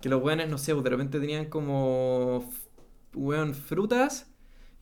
que 0.00 0.08
los 0.08 0.20
weones, 0.22 0.48
no 0.48 0.58
sé, 0.58 0.72
pues, 0.72 0.82
de 0.82 0.90
repente 0.90 1.20
tenían 1.20 1.46
como, 1.46 2.50
weón, 3.14 3.54
frutas 3.54 4.26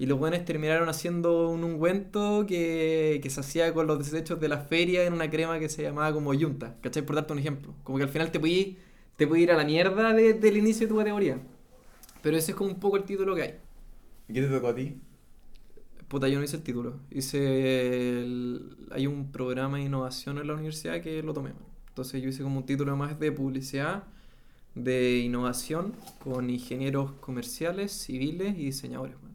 y 0.03 0.07
los 0.07 0.19
weones 0.21 0.45
terminaron 0.45 0.89
haciendo 0.89 1.49
un 1.49 1.63
ungüento 1.65 2.45
que, 2.49 3.21
que 3.23 3.31
se 3.31 3.41
hacía 3.41 3.73
con 3.73 3.87
los 3.87 3.99
desechos 4.01 4.41
de 4.41 4.49
la 4.49 4.59
feria 4.59 5.05
en 5.05 5.13
una 5.13 5.31
crema 5.31 5.59
que 5.61 5.69
se 5.69 5.83
llamaba 5.83 6.13
como 6.13 6.35
yunta, 6.35 6.77
¿cachai? 6.83 7.05
Por 7.07 7.15
darte 7.17 7.33
un 7.35 7.39
ejemplo. 7.39 7.75
Como 7.85 7.99
que 7.99 8.05
al 8.05 8.11
final 8.11 8.33
te 8.33 8.41
podéis 8.41 8.77
te 9.17 9.25
ir 9.39 9.53
a 9.53 9.57
la 9.57 9.65
mierda 9.65 10.13
de- 10.13 10.35
del 10.35 10.57
inicio 10.57 10.87
de 10.87 10.93
tu 10.93 10.99
categoría. 10.99 11.37
Pero 12.23 12.37
ese 12.37 12.53
es 12.53 12.57
como 12.57 12.71
un 12.71 12.81
poco 12.81 12.97
el 12.97 13.05
título 13.05 13.35
que 13.37 13.43
hay. 13.43 13.55
¿Y 14.29 14.33
qué 14.35 14.43
te 14.43 14.49
tocó 14.49 14.69
a 14.69 14.75
ti? 14.75 14.97
Puta, 16.09 16.29
yo 16.29 16.39
no 16.39 16.45
hice 16.45 16.57
el 16.57 16.63
título. 16.63 17.01
Hice 17.11 18.21
el- 18.23 18.77
Hay 18.91 19.07
un 19.07 19.33
programa 19.33 19.79
de 19.79 19.85
innovación 19.85 20.39
en 20.39 20.47
la 20.49 20.55
universidad 20.55 21.01
que 21.01 21.23
lo 21.23 21.33
tomé. 21.33 21.51
man. 21.51 21.63
Entonces 21.89 22.23
yo 22.23 22.29
hice 22.29 22.43
como 22.43 22.59
un 22.59 22.67
título 22.67 22.97
más 22.97 23.19
de 23.21 23.33
publicidad, 23.33 24.05
de 24.75 25.19
innovación, 25.21 25.95
con 26.25 26.51
ingenieros 26.51 27.13
comerciales, 27.21 27.93
civiles 27.93 28.55
y 28.59 28.65
diseñadores. 28.67 29.17
man. 29.23 29.32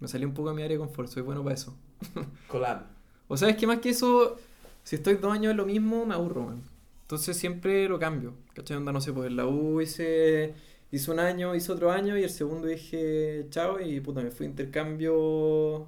Me 0.00 0.08
salí 0.08 0.24
un 0.24 0.34
poco 0.34 0.50
de 0.50 0.56
mi 0.56 0.62
área 0.62 0.76
de 0.76 0.84
confort, 0.84 1.08
soy 1.08 1.22
bueno 1.22 1.42
para 1.42 1.54
eso. 1.54 1.74
Collab. 2.48 2.82
O 3.28 3.36
sea, 3.36 3.48
es 3.48 3.56
que 3.56 3.66
más 3.66 3.78
que 3.78 3.90
eso, 3.90 4.36
si 4.82 4.96
estoy 4.96 5.14
dos 5.14 5.32
años 5.32 5.50
en 5.50 5.56
lo 5.56 5.66
mismo, 5.66 6.04
me 6.06 6.14
aburro, 6.14 6.42
man. 6.42 6.62
Entonces 7.02 7.36
siempre 7.36 7.88
lo 7.88 7.98
cambio. 7.98 8.34
¿Cachai? 8.54 8.76
Onda, 8.76 8.92
no 8.92 9.00
sé, 9.00 9.12
pues 9.12 9.28
en 9.28 9.36
la 9.36 9.46
U 9.46 9.80
hice, 9.80 10.54
hice 10.90 11.10
un 11.10 11.20
año, 11.20 11.54
hice 11.54 11.72
otro 11.72 11.90
año 11.90 12.18
y 12.18 12.24
el 12.24 12.30
segundo 12.30 12.66
dije 12.66 13.46
chao 13.50 13.80
y 13.80 14.00
puta, 14.00 14.22
me 14.22 14.30
fui 14.30 14.46
de 14.46 14.50
intercambio 14.50 15.86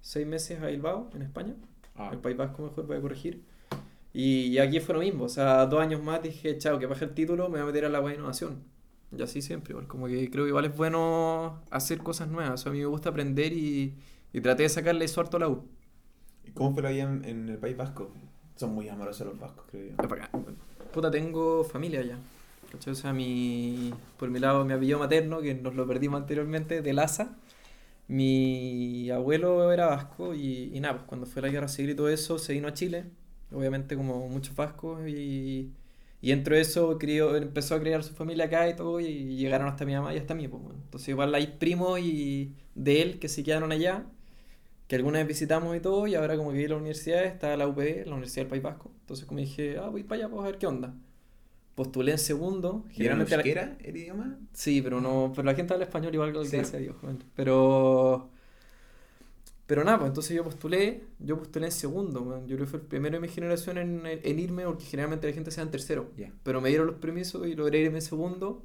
seis 0.00 0.26
meses 0.26 0.60
a 0.62 0.66
Bilbao, 0.66 1.10
en 1.14 1.22
España. 1.22 1.54
Ah. 1.96 2.10
El 2.12 2.18
País 2.18 2.36
Vasco 2.36 2.62
mejor 2.62 2.86
voy 2.86 2.96
a 2.96 3.00
corregir. 3.00 3.42
Y, 4.12 4.46
y 4.46 4.58
aquí 4.58 4.80
fue 4.80 4.94
lo 4.94 5.00
mismo, 5.00 5.24
o 5.24 5.28
sea, 5.28 5.66
dos 5.66 5.80
años 5.80 6.02
más 6.02 6.22
dije, 6.22 6.58
chao, 6.58 6.78
que 6.78 6.86
baje 6.86 7.04
el 7.04 7.14
título, 7.14 7.44
me 7.48 7.58
voy 7.58 7.62
a 7.62 7.64
meter 7.66 7.84
a 7.84 7.88
la 7.88 8.00
web 8.00 8.12
de 8.12 8.18
innovación. 8.18 8.64
Y 9.16 9.22
así 9.22 9.42
siempre, 9.42 9.72
igual, 9.72 9.86
como 9.88 10.06
que 10.06 10.30
creo 10.30 10.44
que 10.44 10.50
igual 10.50 10.66
es 10.66 10.76
bueno 10.76 11.60
hacer 11.70 11.98
cosas 11.98 12.28
nuevas. 12.28 12.54
O 12.54 12.56
sea, 12.62 12.70
a 12.70 12.72
mí 12.72 12.80
me 12.80 12.86
gusta 12.86 13.10
aprender 13.10 13.52
y, 13.52 13.94
y 14.32 14.40
traté 14.40 14.62
de 14.62 14.68
sacarle 14.68 15.04
eso 15.04 15.20
harto 15.20 15.36
a 15.36 15.40
la 15.40 15.48
U. 15.48 15.64
¿Y 16.44 16.52
cómo 16.52 16.72
fue 16.72 16.82
la 16.82 16.90
vida 16.90 17.04
en, 17.04 17.24
en 17.24 17.48
el 17.48 17.58
País 17.58 17.76
Vasco? 17.76 18.12
Son 18.56 18.74
muy 18.74 18.88
amorosos 18.88 19.26
los 19.26 19.38
vascos, 19.38 19.64
creo 19.70 19.90
yo. 19.90 20.08
Weón. 20.08 20.56
Puta, 20.92 21.10
tengo 21.10 21.64
familia 21.64 22.00
allá. 22.00 22.18
¿Cachai? 22.70 22.92
O 22.92 22.96
sea, 22.96 23.12
mi, 23.12 23.92
por 24.16 24.30
mi 24.30 24.38
lado, 24.38 24.64
mi 24.64 24.72
apellido 24.72 24.98
materno, 24.98 25.40
que 25.40 25.54
nos 25.54 25.74
lo 25.74 25.86
perdimos 25.86 26.20
anteriormente, 26.20 26.82
de 26.82 26.92
Laza. 26.92 27.36
Mi 28.06 29.10
abuelo 29.10 29.72
era 29.72 29.86
vasco 29.86 30.34
y, 30.34 30.70
y 30.74 30.80
nada, 30.80 30.94
pues 30.94 31.06
cuando 31.06 31.26
fue 31.26 31.42
la 31.42 31.48
guerra 31.48 31.68
civil 31.68 31.92
y 31.92 31.94
todo 31.94 32.08
eso, 32.08 32.38
se 32.38 32.52
vino 32.52 32.68
a 32.68 32.74
Chile. 32.74 33.06
Obviamente, 33.52 33.96
como 33.96 34.28
muchos 34.28 34.54
vascos. 34.54 35.00
Y, 35.08 35.72
y 36.20 36.30
dentro 36.30 36.54
de 36.54 36.60
eso 36.62 36.98
crió, 36.98 37.34
empezó 37.36 37.74
a 37.74 37.80
crear 37.80 38.02
su 38.04 38.14
familia 38.14 38.44
acá 38.46 38.68
y 38.68 38.76
todo. 38.76 39.00
Y 39.00 39.36
llegaron 39.36 39.68
hasta 39.68 39.84
mi 39.86 39.94
mamá 39.94 40.14
y 40.14 40.18
hasta 40.18 40.34
mí. 40.34 40.48
Pues, 40.48 40.62
bueno. 40.62 40.78
Entonces, 40.84 41.08
igual 41.08 41.34
hay 41.34 41.46
primos 41.58 41.98
y 42.00 42.54
de 42.74 43.02
él 43.02 43.18
que 43.18 43.28
se 43.28 43.42
quedaron 43.42 43.72
allá 43.72 44.06
que 44.86 44.96
alguna 44.96 45.20
vez 45.20 45.28
visitamos 45.28 45.76
y 45.76 45.80
todo, 45.80 46.06
y 46.08 46.16
ahora 46.16 46.36
como 46.36 46.50
que 46.50 46.58
vi 46.58 46.66
la 46.68 46.76
universidad, 46.76 47.24
está 47.24 47.56
la 47.56 47.68
UPB, 47.68 48.06
la 48.06 48.12
Universidad 48.12 48.42
del 48.42 48.48
País 48.50 48.62
Vasco. 48.62 48.90
Entonces 49.02 49.24
como 49.24 49.38
dije, 49.40 49.78
ah, 49.78 49.88
voy 49.88 50.02
para 50.02 50.22
allá, 50.24 50.28
pues 50.30 50.42
a 50.42 50.46
ver 50.46 50.58
qué 50.58 50.66
onda. 50.66 50.94
Postulé 51.76 52.12
en 52.12 52.18
segundo. 52.18 52.84
¿Y 52.90 53.04
era 53.04 53.14
generalmente 53.16 53.30
la- 53.36 53.42
euskera 53.42 53.76
el 53.88 53.96
idioma? 53.96 54.38
Sí, 54.52 54.82
pero 54.82 55.00
no, 55.00 55.32
pero 55.34 55.46
la 55.46 55.54
gente 55.54 55.72
habla 55.72 55.84
español 55.86 56.12
igual, 56.14 56.30
Sí. 56.44 56.56
gracias 56.56 56.74
a 56.74 56.78
Dios. 56.78 56.96
weón. 57.02 57.22
Pero, 57.36 58.30
pero 59.70 59.84
nada, 59.84 59.98
pues 59.98 60.08
entonces 60.08 60.36
yo 60.36 60.42
postulé, 60.42 61.04
yo 61.20 61.38
postulé 61.38 61.66
en 61.66 61.70
segundo, 61.70 62.22
weón. 62.22 62.48
Yo 62.48 62.56
creo 62.56 62.66
que 62.66 62.70
fue 62.72 62.80
el 62.80 62.86
primero 62.86 63.14
de 63.14 63.20
mi 63.20 63.28
generación 63.28 63.78
en, 63.78 64.02
en 64.04 64.38
irme, 64.40 64.64
porque 64.64 64.84
generalmente 64.84 65.28
la 65.28 65.32
gente 65.32 65.52
se 65.52 65.60
va 65.60 65.66
en 65.66 65.70
tercero. 65.70 66.10
Ya. 66.16 66.32
Pero 66.42 66.60
me 66.60 66.70
dieron 66.70 66.88
los 66.88 66.96
permisos 66.96 67.46
y 67.46 67.54
logré 67.54 67.78
irme 67.78 67.98
en 67.98 68.02
segundo. 68.02 68.64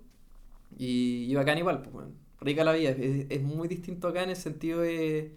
Y 0.79 1.25
iba 1.29 1.41
acá 1.41 1.55
igual, 1.55 1.83
pues, 1.83 1.93
weón. 1.93 2.13
Rica 2.41 2.63
la 2.63 2.73
vida. 2.73 2.89
Es, 2.89 3.27
es 3.29 3.43
muy 3.43 3.67
distinto 3.67 4.07
acá 4.07 4.23
en 4.23 4.31
el 4.31 4.35
sentido 4.35 4.81
de, 4.81 5.35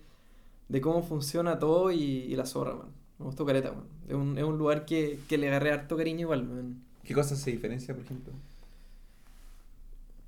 de 0.71 0.81
cómo 0.81 1.03
funciona 1.03 1.59
todo 1.59 1.93
y, 1.93 2.03
y 2.03 2.35
la 2.35 2.47
zorra, 2.47 2.75
man. 2.75 2.89
Me 3.19 3.27
gustó 3.27 3.45
Caleta, 3.45 3.71
man. 3.73 3.85
Es 4.09 4.15
un, 4.15 4.39
es 4.39 4.45
un 4.45 4.57
lugar 4.57 4.87
que, 4.87 5.19
que 5.29 5.37
le 5.37 5.49
agarré 5.49 5.73
harto 5.73 5.99
cariño 5.99 6.21
igual, 6.21 6.45
man. 6.45 6.83
¿Qué 7.05 7.13
cosas 7.13 7.41
se 7.41 7.51
diferencia, 7.51 7.93
por 7.93 8.05
ejemplo? 8.05 8.33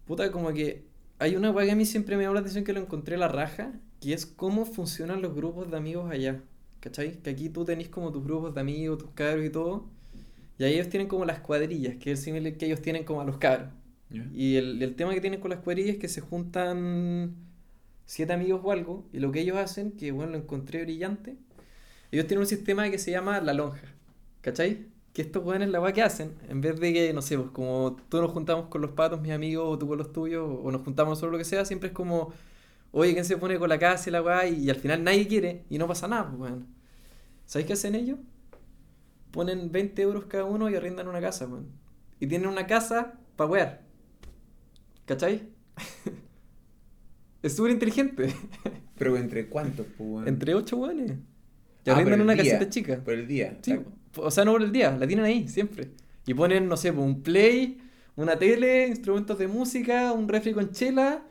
Puta, 0.07 0.31
como 0.33 0.53
que 0.53 0.85
hay 1.19 1.35
una 1.35 1.51
weá 1.51 1.65
que 1.65 1.73
a 1.73 1.77
mí 1.77 1.87
siempre 1.87 2.19
me 2.19 2.25
llama 2.25 2.35
la 2.35 2.41
atención 2.41 2.63
que 2.63 2.75
lo 2.75 2.81
encontré 2.81 3.17
la 3.17 3.29
raja, 3.29 3.73
que 4.01 4.13
es 4.13 4.27
cómo 4.27 4.65
funcionan 4.65 5.23
los 5.23 5.35
grupos 5.35 5.71
de 5.71 5.77
amigos 5.77 6.11
allá. 6.11 6.43
¿Cachai? 6.81 7.19
Que 7.23 7.31
aquí 7.31 7.51
tú 7.51 7.65
tenés 7.65 7.89
como 7.89 8.11
tus 8.11 8.25
grupos 8.25 8.55
de 8.55 8.61
amigos, 8.61 8.99
tus 8.99 9.11
cabros 9.11 9.45
y 9.45 9.51
todo. 9.51 9.87
Y 10.59 10.65
ahí 10.65 10.75
ellos 10.75 10.89
tienen 10.89 11.09
como 11.09 11.25
las 11.25 11.41
cuadrillas, 11.41 11.97
que 11.97 12.13
es 12.13 12.19
el 12.19 12.25
similar 12.25 12.55
que 12.55 12.67
ellos 12.67 12.83
tienen 12.83 13.05
como 13.05 13.21
a 13.21 13.25
los 13.25 13.39
cabros. 13.39 13.69
Y 14.35 14.57
el, 14.57 14.83
el 14.83 14.97
tema 14.97 15.15
que 15.15 15.21
tienen 15.21 15.41
con 15.41 15.51
las 15.51 15.61
cuadrillas 15.61 15.95
es 15.95 16.01
que 16.01 16.09
se 16.09 16.21
juntan 16.21 17.37
siete 18.11 18.33
amigos 18.33 18.61
o 18.65 18.73
algo, 18.73 19.05
y 19.13 19.21
lo 19.21 19.31
que 19.31 19.41
ellos 19.41 19.57
hacen, 19.57 19.93
que 19.93 20.11
bueno, 20.11 20.33
lo 20.33 20.39
encontré 20.39 20.83
brillante, 20.83 21.37
ellos 22.11 22.27
tienen 22.27 22.41
un 22.41 22.47
sistema 22.49 22.91
que 22.91 22.99
se 22.99 23.13
llama 23.13 23.41
la 23.41 23.55
lonja, 23.55 23.87
¿cachai? 24.41 24.89
Que 25.13 25.23
estos 25.23 25.45
weones 25.45 25.69
la 25.69 25.81
weá 25.81 25.93
que 25.93 26.03
hacen, 26.03 26.33
en 26.49 26.61
vez 26.61 26.81
de 26.81 26.93
que, 26.93 27.13
no 27.13 27.23
sé, 27.23 27.39
pues 27.39 27.51
como 27.51 27.97
todos 28.09 28.25
nos 28.25 28.33
juntamos 28.33 28.67
con 28.67 28.81
los 28.81 28.91
patos, 28.91 29.21
mis 29.21 29.31
amigos, 29.31 29.65
o 29.65 29.79
tú 29.79 29.87
con 29.87 29.97
los 29.97 30.13
tuyos, 30.13 30.45
o 30.45 30.73
nos 30.73 30.83
juntamos 30.83 31.21
solo 31.21 31.31
lo 31.31 31.39
que 31.39 31.45
sea, 31.45 31.65
siempre 31.65 31.91
es 31.91 31.95
como, 31.95 32.33
oye, 32.93 33.13
¿quién 33.13 33.25
se 33.25 33.37
pone 33.37 33.59
con 33.59 33.69
la 33.69 33.79
casa 33.79 34.09
y 34.09 34.13
la 34.13 34.23
weá? 34.23 34.47
Y, 34.49 34.69
al 34.71 34.77
final 34.77 35.03
nadie 35.05 35.27
quiere, 35.29 35.65
y 35.71 35.79
no 35.79 35.87
pasa 35.87 36.09
nada, 36.09 36.29
pues 36.29 36.41
weón. 36.41 36.67
¿Sabéis 37.47 37.67
qué 37.67 37.73
hacen 37.75 37.95
ellos? 37.95 38.19
Ponen 39.31 39.71
20 39.73 40.03
euros 40.03 40.25
cada 40.27 40.45
uno 40.45 40.69
y 40.71 40.75
arrendan 40.75 41.09
una 41.09 41.21
casa, 41.21 41.47
weón. 41.47 41.69
Y 42.19 42.27
tienen 42.27 42.49
una 42.49 42.67
casa 42.67 43.15
para 43.37 43.51
wear. 43.51 43.83
¿Cachai? 45.07 45.49
es 47.43 47.57
súper 47.57 47.73
inteligente. 47.73 48.35
¿Pero 48.99 49.17
entre 49.17 49.49
cuántos, 49.49 49.87
pues, 49.97 50.11
weón? 50.11 50.29
Entre 50.29 50.55
ocho 50.55 50.77
weones. 50.77 51.13
Y 51.85 51.91
Ah, 51.91 51.95
arrendan 51.95 52.21
una 52.21 52.35
día, 52.35 52.43
casita 52.43 52.69
chica. 52.69 53.01
Por 53.03 53.15
el 53.15 53.27
día. 53.27 53.59
Sí, 53.63 53.73
La- 53.73 53.83
o 54.17 54.31
sea, 54.31 54.45
no 54.45 54.53
por 54.53 54.63
el 54.63 54.73
día, 54.73 54.97
la 54.97 55.07
tienen 55.07 55.25
ahí, 55.25 55.49
siempre. 55.49 55.91
Y 56.27 56.35
ponen, 56.35 56.69
no 56.69 56.77
sé, 56.77 56.91
un 56.91 57.23
play, 57.23 57.81
una 58.17 58.37
tele, 58.39 58.89
instrumentos 58.89 59.39
de 59.39 59.49
música, 59.49 60.13
un 60.13 60.29
refri 60.29 60.53
con 60.53 60.71
chela, 60.73 61.23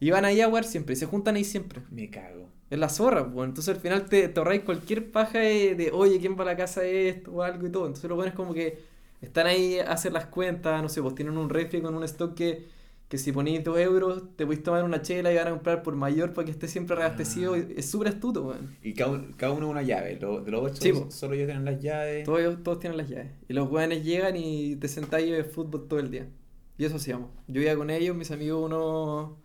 y 0.00 0.10
van 0.10 0.24
ahí 0.24 0.40
a 0.40 0.46
jugar 0.48 0.64
siempre, 0.64 0.92
y 0.94 0.96
se 0.96 1.06
juntan 1.06 1.36
ahí 1.36 1.44
siempre. 1.44 1.82
Me 1.90 2.08
cago. 2.10 2.48
Es 2.70 2.78
la 2.78 2.88
zorra, 2.88 3.30
pues. 3.32 3.48
Entonces 3.48 3.74
al 3.74 3.80
final 3.80 4.06
te, 4.06 4.28
te 4.28 4.38
ahorráis 4.40 4.62
cualquier 4.62 5.10
paja 5.10 5.38
de, 5.38 5.74
de, 5.74 5.90
oye, 5.92 6.18
¿quién 6.20 6.36
va 6.38 6.42
a 6.42 6.46
la 6.46 6.56
casa 6.56 6.82
de 6.82 7.08
esto 7.08 7.32
o 7.32 7.42
algo 7.42 7.66
y 7.66 7.70
todo? 7.70 7.86
Entonces 7.86 8.08
lo 8.08 8.16
bueno 8.16 8.28
es 8.30 8.34
como 8.36 8.52
que 8.54 8.78
están 9.22 9.46
ahí 9.46 9.78
a 9.78 9.92
hacer 9.92 10.12
las 10.12 10.26
cuentas, 10.26 10.80
no 10.82 10.88
sé, 10.88 11.02
pues 11.02 11.14
tienen 11.14 11.36
un 11.38 11.48
refri 11.48 11.80
con 11.80 11.94
un 11.94 12.04
stock 12.04 12.34
que, 12.34 12.66
que 13.08 13.16
si 13.18 13.32
ponéis 13.32 13.64
dos 13.64 13.78
euros 13.78 14.22
te 14.36 14.44
podéis 14.44 14.62
tomar 14.62 14.84
una 14.84 15.00
chela 15.02 15.32
y 15.32 15.36
van 15.36 15.48
a 15.48 15.50
comprar 15.50 15.82
por 15.82 15.96
mayor 15.96 16.34
para 16.34 16.44
que 16.44 16.50
esté 16.52 16.68
siempre 16.68 16.94
reabastecido. 16.94 17.54
Ah. 17.54 17.58
Es 17.76 17.90
súper 17.90 18.08
astuto, 18.08 18.42
weón. 18.46 18.76
Y 18.82 18.92
cada, 18.92 19.20
cada 19.36 19.52
uno 19.52 19.68
una 19.70 19.82
llave. 19.82 20.18
Lo- 20.20 20.42
de 20.42 20.50
los 20.50 20.62
ocho, 20.62 20.76
Sí, 20.82 20.92
solo 21.08 21.34
ellos 21.34 21.46
tienen 21.46 21.64
las 21.64 21.80
llaves. 21.80 22.24
Todos, 22.24 22.62
todos 22.62 22.78
tienen 22.80 22.98
las 22.98 23.08
llaves. 23.08 23.28
Y 23.48 23.54
los 23.54 23.70
weones 23.70 24.04
llegan 24.04 24.36
y 24.36 24.76
te 24.76 24.88
sentáis 24.88 25.30
ves 25.30 25.46
fútbol 25.50 25.88
todo 25.88 26.00
el 26.00 26.10
día. 26.10 26.28
Y 26.76 26.84
eso 26.84 26.96
hacíamos. 26.96 27.30
Yo 27.48 27.60
iba 27.62 27.74
con 27.74 27.88
ellos, 27.90 28.14
mis 28.14 28.30
amigos, 28.30 28.62
uno 28.66 29.38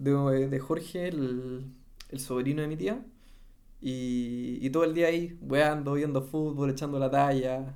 de, 0.00 0.48
de 0.48 0.58
Jorge, 0.60 1.08
el, 1.08 1.64
el 2.10 2.20
sobrino 2.20 2.62
de 2.62 2.68
mi 2.68 2.76
tía. 2.76 3.00
Y, 3.82 4.58
y 4.60 4.70
todo 4.70 4.84
el 4.84 4.92
día 4.94 5.06
ahí, 5.08 5.38
weando, 5.40 5.94
viendo 5.94 6.22
fútbol, 6.22 6.70
echando 6.70 6.98
la 6.98 7.10
talla. 7.10 7.74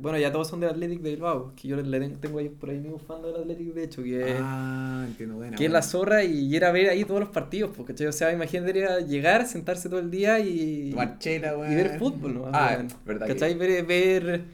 Bueno, 0.00 0.18
ya 0.18 0.30
todos 0.30 0.46
son 0.48 0.60
del 0.60 0.68
Athletic 0.68 1.00
de 1.00 1.10
Bilbao, 1.12 1.54
que 1.56 1.66
yo 1.68 1.76
le 1.76 1.98
ten- 1.98 2.20
tengo 2.20 2.38
ahí 2.40 2.50
por 2.50 2.68
ahí 2.68 2.78
mi 2.78 2.90
bufanda 2.90 3.28
del 3.28 3.36
Athletic, 3.40 3.72
de 3.72 3.84
hecho, 3.84 4.02
que, 4.02 4.36
Ah, 4.38 5.06
entiendo, 5.08 5.36
buena. 5.36 5.56
que 5.56 5.64
es 5.64 5.72
la 5.72 5.80
zorra 5.80 6.22
y, 6.24 6.54
era 6.54 6.70
ver 6.72 6.90
ahí 6.90 7.06
todos 7.06 7.20
los 7.20 7.30
partidos, 7.30 7.70
porque, 7.74 7.94
O 8.06 8.12
sea, 8.12 8.30
imagínate 8.30 8.78
era 8.78 9.00
llegar, 9.00 9.46
sentarse 9.46 9.88
todo 9.88 10.00
el 10.00 10.10
día 10.10 10.40
y, 10.40 10.94
chela, 11.18 11.54
y 11.70 11.74
ver 11.74 11.98
fútbol, 11.98 12.34
¿no? 12.34 12.44
Ah, 12.52 12.84
verdad. 13.06 13.26
que- 13.26 13.32
¿Cachai? 13.32 13.54
Ver, 13.54 13.86
ver, 13.86 14.44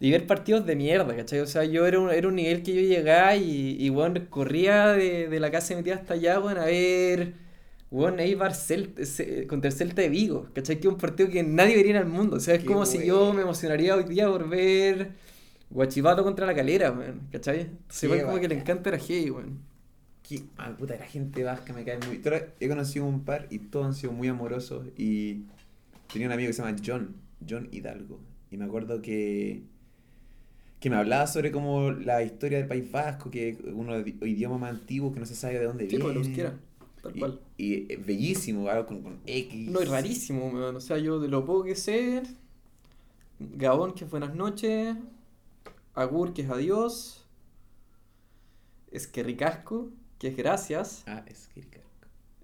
y 0.00 0.10
ver 0.10 0.26
partidos 0.26 0.66
de 0.66 0.76
mierda, 0.76 1.16
¿cachai? 1.16 1.40
O 1.40 1.46
sea, 1.46 1.64
yo 1.64 1.86
era 1.86 1.98
un, 2.00 2.10
era 2.10 2.28
un 2.28 2.36
nivel 2.36 2.62
que 2.62 2.74
yo 2.74 2.80
llegaba 2.82 3.36
y, 3.36 3.76
y 3.78 3.90
weón, 3.90 4.26
corría 4.30 4.88
de, 4.92 5.28
de 5.28 5.40
la 5.40 5.50
casa 5.50 5.70
de 5.70 5.76
mi 5.76 5.82
tía 5.84 5.96
hasta 5.96 6.14
allá, 6.14 6.38
weón, 6.40 6.58
a 6.58 6.66
ver, 6.66 7.34
weón, 7.90 8.20
Eibar 8.20 8.52
contra 9.48 9.70
el 9.70 9.76
Celta 9.76 10.02
de 10.02 10.08
Vigo, 10.08 10.48
¿cachai? 10.54 10.76
Que 10.80 10.88
es 10.88 10.92
un 10.94 10.98
partido 11.00 11.28
que 11.30 11.42
nadie 11.42 11.76
vería 11.76 11.92
en 11.92 11.96
el 11.98 12.06
mundo. 12.06 12.36
O 12.36 12.40
sea, 12.40 12.54
es 12.54 12.62
Qué 12.62 12.66
como 12.66 12.86
si 12.86 13.04
yo 13.04 13.18
bueno. 13.18 13.34
me 13.34 13.42
emocionaría 13.42 13.96
hoy 13.96 14.04
día 14.04 14.28
por 14.28 14.48
ver 14.48 15.12
Guachipato 15.70 16.24
contra 16.24 16.46
la 16.46 16.54
calera, 16.54 16.92
weón, 16.92 17.28
¿cachai? 17.32 17.60
Entonces, 17.62 18.00
Qué 18.00 18.06
igual 18.06 18.22
como 18.22 18.38
que 18.40 18.48
le 18.48 18.54
encanta 18.56 18.90
era 18.90 18.98
hey, 19.06 19.30
weón. 19.30 19.60
Que, 20.22 20.42
ah, 20.58 20.76
puta, 20.78 20.96
la 20.96 21.06
gente 21.06 21.42
vasca 21.42 21.72
me 21.72 21.84
cae 21.84 21.98
muy. 22.06 22.20
He 22.60 22.68
conocido 22.68 23.06
un 23.06 23.24
par 23.24 23.46
y 23.50 23.58
todos 23.58 23.86
han 23.86 23.94
sido 23.94 24.12
muy 24.12 24.28
amorosos. 24.28 24.86
Y 24.96 25.44
tenía 26.12 26.28
un 26.28 26.32
amigo 26.34 26.48
que 26.48 26.52
se 26.52 26.62
llama 26.62 26.76
John, 26.84 27.16
John 27.48 27.68
Hidalgo. 27.72 28.20
Y 28.50 28.56
me 28.58 28.64
acuerdo 28.66 29.00
que. 29.02 29.62
Que 30.80 30.90
me 30.90 30.96
hablaba 30.96 31.26
sobre 31.26 31.50
como 31.50 31.90
la 31.90 32.22
historia 32.22 32.58
del 32.58 32.68
País 32.68 32.90
Vasco, 32.90 33.30
que 33.30 33.48
es 33.50 33.58
uno 33.72 33.94
de 33.98 34.14
los 34.18 34.28
idiomas 34.28 34.60
más 34.60 34.70
antiguos 34.70 35.12
que 35.12 35.20
no 35.20 35.26
se 35.26 35.34
sabe 35.34 35.58
de 35.58 35.64
dónde 35.64 35.86
pues 35.86 36.28
viene. 36.28 36.52
tal 37.02 37.16
Y- 37.16 37.18
cual. 37.18 37.40
Y, 37.56 37.92
es 37.92 38.06
bellísimo, 38.06 38.68
algo 38.68 38.86
con, 38.86 39.02
con 39.02 39.18
X. 39.26 39.70
No, 39.70 39.80
es 39.80 39.88
rarísimo, 39.88 40.48
weón. 40.50 40.76
O 40.76 40.80
sea, 40.80 40.98
yo 40.98 41.18
de 41.18 41.28
lo 41.28 41.44
poco 41.44 41.64
que 41.64 41.74
sé, 41.74 42.22
Gabón, 43.40 43.92
que 43.94 44.04
es 44.04 44.10
buenas 44.10 44.34
noches, 44.34 44.96
Agur, 45.94 46.32
que 46.32 46.42
es 46.42 46.50
adiós, 46.50 47.24
Esquerricasco, 48.90 49.90
que 50.18 50.28
es 50.28 50.36
gracias, 50.36 51.02
Ah, 51.06 51.24
es 51.26 51.48
que 51.48 51.66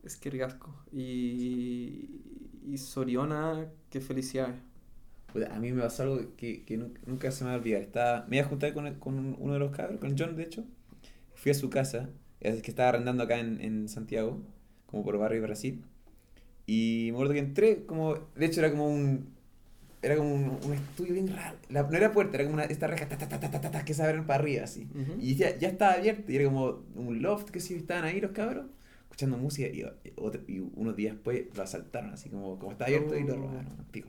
Esquerricasco, 0.04 0.74
y, 0.92 2.20
y 2.68 2.76
Soriona, 2.78 3.66
que 3.90 3.98
es 3.98 4.04
felicidades. 4.06 4.56
A 5.50 5.58
mí 5.58 5.72
me 5.72 5.82
pasó 5.82 6.04
algo 6.04 6.20
que, 6.36 6.64
que 6.64 6.76
nunca, 6.76 7.00
nunca 7.06 7.30
se 7.30 7.44
me 7.44 7.50
va 7.50 7.56
a 7.56 7.58
olvidar. 7.58 7.82
Estaba, 7.82 8.26
me 8.28 8.36
iba 8.36 8.46
a 8.46 8.48
juntar 8.48 8.72
con, 8.74 8.86
el- 8.86 8.98
con 8.98 9.36
uno 9.38 9.52
de 9.54 9.58
los 9.58 9.70
cabros, 9.76 9.98
con 10.00 10.16
John, 10.18 10.36
de 10.36 10.44
hecho. 10.44 10.64
Fui 11.34 11.50
a 11.50 11.54
su 11.54 11.68
casa, 11.70 12.08
es 12.40 12.62
que 12.62 12.70
estaba 12.70 12.90
arrendando 12.90 13.24
acá 13.24 13.38
en, 13.38 13.60
en 13.60 13.88
Santiago, 13.88 14.40
como 14.86 15.04
por 15.04 15.18
barrio 15.18 15.42
Brasil. 15.42 15.82
Y 16.66 17.08
me 17.10 17.16
acuerdo 17.16 17.32
que 17.34 17.38
entré, 17.40 17.84
como, 17.84 18.14
de 18.36 18.46
hecho 18.46 18.60
era 18.60 18.70
como 18.70 18.88
un, 18.88 19.28
era 20.02 20.16
como 20.16 20.34
un, 20.34 20.58
un 20.64 20.72
estudio 20.72 21.12
bien 21.14 21.28
raro. 21.28 21.56
La, 21.68 21.82
no 21.82 21.96
era 21.96 22.12
puerta, 22.12 22.36
era 22.36 22.44
como 22.44 22.54
una, 22.54 22.64
esta 22.64 22.86
reja 22.86 23.08
ta, 23.08 23.18
ta, 23.18 23.28
ta, 23.28 23.38
ta, 23.40 23.50
ta, 23.50 23.60
ta, 23.60 23.70
ta, 23.70 23.84
que 23.84 23.92
se 23.94 24.02
abren 24.02 24.26
para 24.26 24.42
arriba, 24.42 24.64
así. 24.64 24.88
Ujú. 24.94 25.16
Y 25.20 25.34
ya, 25.34 25.56
ya 25.58 25.68
estaba 25.68 25.92
abierto, 25.94 26.30
y 26.32 26.36
era 26.36 26.46
como 26.46 26.82
un 26.94 27.20
loft 27.22 27.50
que 27.50 27.60
sí 27.60 27.74
estaban 27.74 28.04
ahí 28.04 28.20
los 28.20 28.30
cabros, 28.32 28.66
escuchando 29.02 29.36
música, 29.36 29.68
y, 29.68 29.82
otro- 30.16 30.42
y 30.48 30.60
unos 30.60 30.96
días 30.96 31.14
después 31.14 31.44
lo 31.54 31.62
asaltaron, 31.62 32.12
así 32.14 32.30
como, 32.30 32.58
como 32.58 32.72
estaba 32.72 32.88
abierto, 32.88 33.16
y 33.18 33.24
lo 33.24 33.34
Oh. 33.34 33.36
robaron, 33.38 33.76
pico. 33.90 34.08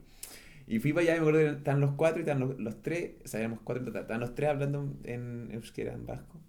Y 0.68 0.80
fui 0.80 0.94
para 0.94 1.04
allá 1.04 1.16
y 1.18 1.20
me 1.20 1.28
acuerdo 1.28 1.40
que 1.40 1.58
estaban 1.58 1.82
los 1.82 1.92
cuatro 1.92 2.20
y 2.20 2.22
estaban 2.22 2.48
los, 2.48 2.60
los 2.60 2.82
tres, 2.82 3.12
o 3.24 3.28
sea, 3.28 3.40
éramos 3.40 3.60
cuatro 3.64 3.82
en 3.82 3.86
total, 3.86 4.02
estaban 4.02 4.22
los 4.22 4.34
tres 4.34 4.50
hablando 4.50 4.94
en 5.04 5.50
euskera, 5.52 5.94
en 5.94 6.06
vasco. 6.06 6.40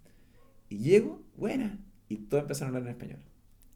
Y 0.69 0.79
llego, 0.79 1.21
buena, 1.35 1.79
y 2.09 2.17
todos 2.17 2.43
empezaron 2.43 2.73
a 2.73 2.77
hablar 2.77 2.91
en 2.91 2.99
español. 2.99 3.19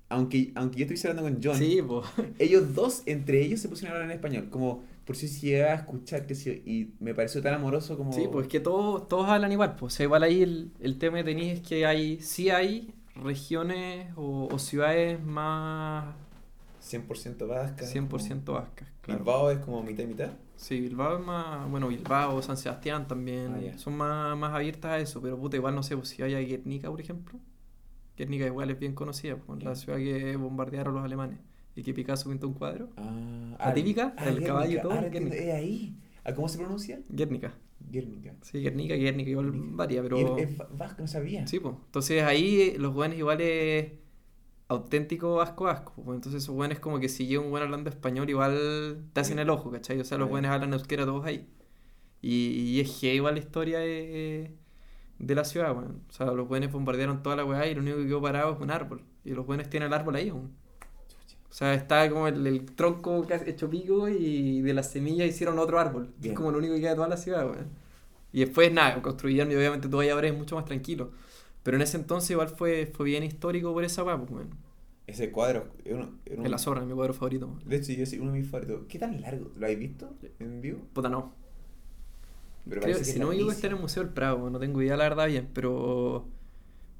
Aunque, 0.09 0.51
aunque 0.55 0.79
yo 0.79 0.83
estuviese 0.83 1.07
hablando 1.07 1.31
con 1.31 1.41
John, 1.43 1.57
Sí, 1.57 1.79
ellos 2.39 2.73
dos, 2.73 3.03
entre 3.05 3.41
ellos, 3.41 3.59
se 3.59 3.69
pusieron 3.69 3.93
a 3.93 3.95
hablar 3.97 4.11
en 4.11 4.17
español, 4.17 4.49
como 4.49 4.83
por 5.05 5.15
si 5.15 5.27
se 5.27 5.45
llegaba 5.45 5.73
a 5.73 5.75
escuchar, 5.75 6.25
que 6.25 6.35
sí, 6.35 6.49
y 6.65 6.93
me 6.99 7.13
pareció 7.13 7.41
tan 7.41 7.53
amoroso 7.53 7.97
como... 7.97 8.11
Sí, 8.11 8.27
pues 8.31 8.47
es 8.47 8.51
que 8.51 8.59
todos, 8.59 9.07
todos 9.07 9.29
hablan 9.29 9.51
igual, 9.51 9.75
pues. 9.75 9.93
O 9.93 9.95
sea, 9.95 10.03
igual 10.05 10.23
ahí 10.23 10.41
el, 10.41 10.71
el 10.79 10.97
tema 10.97 11.17
que 11.17 11.23
tenéis 11.23 11.59
es 11.59 11.67
que 11.67 11.85
hay, 11.85 12.19
sí 12.19 12.49
hay 12.49 12.93
regiones 13.15 14.11
o, 14.15 14.47
o 14.51 14.59
ciudades 14.59 15.23
más 15.23 16.15
100% 16.91 17.47
vasca. 17.47 17.85
100% 17.85 18.43
vascas, 18.53 18.87
claro. 19.01 19.19
Bilbao 19.23 19.51
es 19.51 19.59
como 19.59 19.81
mitad 19.83 20.03
y 20.03 20.07
mitad. 20.07 20.31
Sí, 20.55 20.79
Bilbao 20.79 21.17
es 21.19 21.25
más, 21.25 21.69
bueno, 21.71 21.87
Bilbao, 21.87 22.41
San 22.41 22.57
Sebastián 22.57 23.07
también, 23.07 23.53
Ah, 23.73 23.77
son 23.77 23.95
más, 23.97 24.37
más 24.37 24.53
abiertas 24.53 24.91
a 24.91 24.99
eso, 24.99 25.21
pero 25.21 25.37
puta, 25.39 25.57
igual 25.57 25.73
no 25.75 25.83
sé, 25.83 25.95
pues 25.95 26.09
si 26.09 26.21
vaya 26.21 26.37
a 26.37 26.41
Guernica, 26.41 26.89
por 26.89 27.01
ejemplo, 27.01 27.39
Guernica 28.17 28.45
igual 28.45 28.69
es 28.69 28.77
bien 28.79 28.93
conocida, 28.93 29.37
pues, 29.37 29.63
la 29.63 29.75
ciudad 29.75 29.97
que 29.97 30.35
bombardearon 30.35 30.93
los 30.93 31.03
alemanes 31.03 31.39
y 31.75 31.81
que 31.83 31.93
Picasso 31.93 32.29
pintó 32.29 32.47
un 32.47 32.53
cuadro. 32.53 32.89
Ah, 32.97 33.55
¿La 33.59 33.73
típica? 33.73 34.13
¿El 34.19 34.25
Guernica. 34.25 34.47
caballo 34.47 34.77
y 34.77 34.81
todo? 34.81 34.91
Ah, 34.93 35.05
es 35.05 35.53
ahí. 35.55 35.95
¿Ah, 36.23 36.33
¿Cómo 36.35 36.47
se 36.47 36.57
pronuncia? 36.59 36.99
Guernica, 37.09 37.53
Guernica. 37.89 38.35
sí, 38.41 38.61
Guernica, 38.61 38.93
Guernica, 38.95 39.29
igual 39.31 39.51
Guernica. 39.51 39.75
varía, 39.77 40.01
pero... 40.03 40.37
Es, 40.37 40.49
es 40.51 40.59
va- 40.61 40.67
vasco, 40.71 41.01
no 41.01 41.07
sabía. 41.07 41.47
Sí, 41.47 41.59
pues. 41.59 41.73
Entonces 41.85 42.21
ahí 42.21 42.75
los 42.77 42.93
buenos 42.93 43.17
igual 43.17 43.41
es 43.41 43.93
auténtico 44.71 45.35
vasco 45.35 45.65
vasco. 45.65 45.93
pues. 46.03 46.15
Entonces 46.15 46.43
esos 46.43 46.55
buenos 46.55 46.79
como 46.79 46.99
que 46.99 47.09
si 47.09 47.27
llega 47.27 47.41
un 47.41 47.51
buen 47.51 47.63
hablando 47.63 47.89
español 47.89 48.29
igual 48.29 49.05
te 49.13 49.21
hacen 49.21 49.39
el 49.39 49.49
ojo, 49.49 49.71
¿cachai? 49.71 49.99
O 49.99 50.05
sea, 50.05 50.17
los 50.17 50.29
buenos 50.29 50.51
hablan 50.51 50.73
euskera 50.73 51.05
todos 51.05 51.25
ahí. 51.25 51.47
Y, 52.21 52.49
y 52.77 52.81
es 52.81 52.91
que 52.99 53.15
igual 53.15 53.35
la 53.35 53.41
historia 53.41 53.79
de, 53.79 54.55
de 55.19 55.35
la 55.35 55.45
ciudad, 55.45 55.75
weón. 55.75 56.03
O 56.09 56.13
sea, 56.13 56.27
los 56.27 56.47
buenos 56.47 56.71
bombardearon 56.71 57.23
toda 57.23 57.35
la 57.35 57.45
weá 57.45 57.67
y 57.67 57.75
lo 57.75 57.81
único 57.81 57.97
que 57.97 58.07
quedó 58.07 58.21
parado 58.21 58.53
es 58.53 58.59
un 58.61 58.71
árbol. 58.71 59.03
Y 59.25 59.31
los 59.31 59.45
buenos 59.45 59.69
tienen 59.69 59.87
el 59.87 59.93
árbol 59.93 60.15
ahí 60.15 60.29
aún. 60.29 60.55
O 61.49 61.53
sea, 61.53 61.73
está 61.73 62.09
como 62.09 62.27
el, 62.27 62.47
el 62.47 62.65
tronco 62.75 63.25
hecho 63.45 63.69
pico 63.69 64.07
y 64.09 64.61
de 64.61 64.73
las 64.73 64.91
semillas 64.91 65.27
hicieron 65.27 65.59
otro 65.59 65.79
árbol. 65.79 66.13
Bien. 66.17 66.33
Es 66.33 66.37
como 66.37 66.51
lo 66.51 66.59
único 66.59 66.75
que 66.75 66.81
queda 66.81 66.91
de 66.91 66.95
toda 66.95 67.09
la 67.09 67.17
ciudad, 67.17 67.45
weón. 67.49 67.69
Y 68.33 68.41
después, 68.41 68.71
nada, 68.71 69.01
construyeron 69.01 69.51
y 69.51 69.55
obviamente 69.55 69.89
todo 69.89 70.01
ahora 70.01 70.27
es 70.27 70.37
mucho 70.37 70.55
más 70.55 70.65
tranquilo. 70.65 71.11
Pero 71.63 71.77
en 71.77 71.83
ese 71.83 71.97
entonces 71.97 72.31
igual 72.31 72.49
fue, 72.49 72.87
fue 72.93 73.05
bien 73.05 73.23
histórico 73.23 73.73
por 73.73 73.83
esa 73.83 74.03
weá, 74.03 74.17
pues, 74.17 74.31
weón. 74.31 74.49
Ese 75.07 75.31
cuadro. 75.31 75.67
Un- 75.85 76.19
En 76.25 76.49
la 76.51 76.57
zorra, 76.57 76.81
mi 76.85 76.93
cuadro 76.93 77.13
favorito. 77.13 77.47
weón. 77.47 77.59
De 77.67 77.75
hecho, 77.77 77.91
yo 77.93 78.05
sí, 78.05 78.19
uno 78.19 78.31
de 78.31 78.39
mis 78.39 78.49
favoritos. 78.49 78.81
¿Qué 78.87 78.99
tan 78.99 79.21
largo? 79.21 79.51
¿Lo 79.57 79.65
habéis 79.65 79.79
visto 79.79 80.13
en 80.39 80.61
vivo? 80.61 80.79
Puta, 80.93 81.09
no. 81.09 81.33
Pero 82.69 82.81
Creo, 82.81 82.97
que 82.97 83.03
si 83.03 83.11
es 83.11 83.17
no 83.17 83.27
me 83.27 83.33
equivoco, 83.35 83.51
está 83.53 83.67
en 83.67 83.73
el 83.73 83.79
Museo 83.79 84.03
del 84.03 84.13
Prado, 84.13 84.49
no 84.49 84.59
tengo 84.59 84.81
idea 84.81 84.95
la 84.97 85.03
verdad 85.05 85.27
bien, 85.27 85.49
pero. 85.53 86.27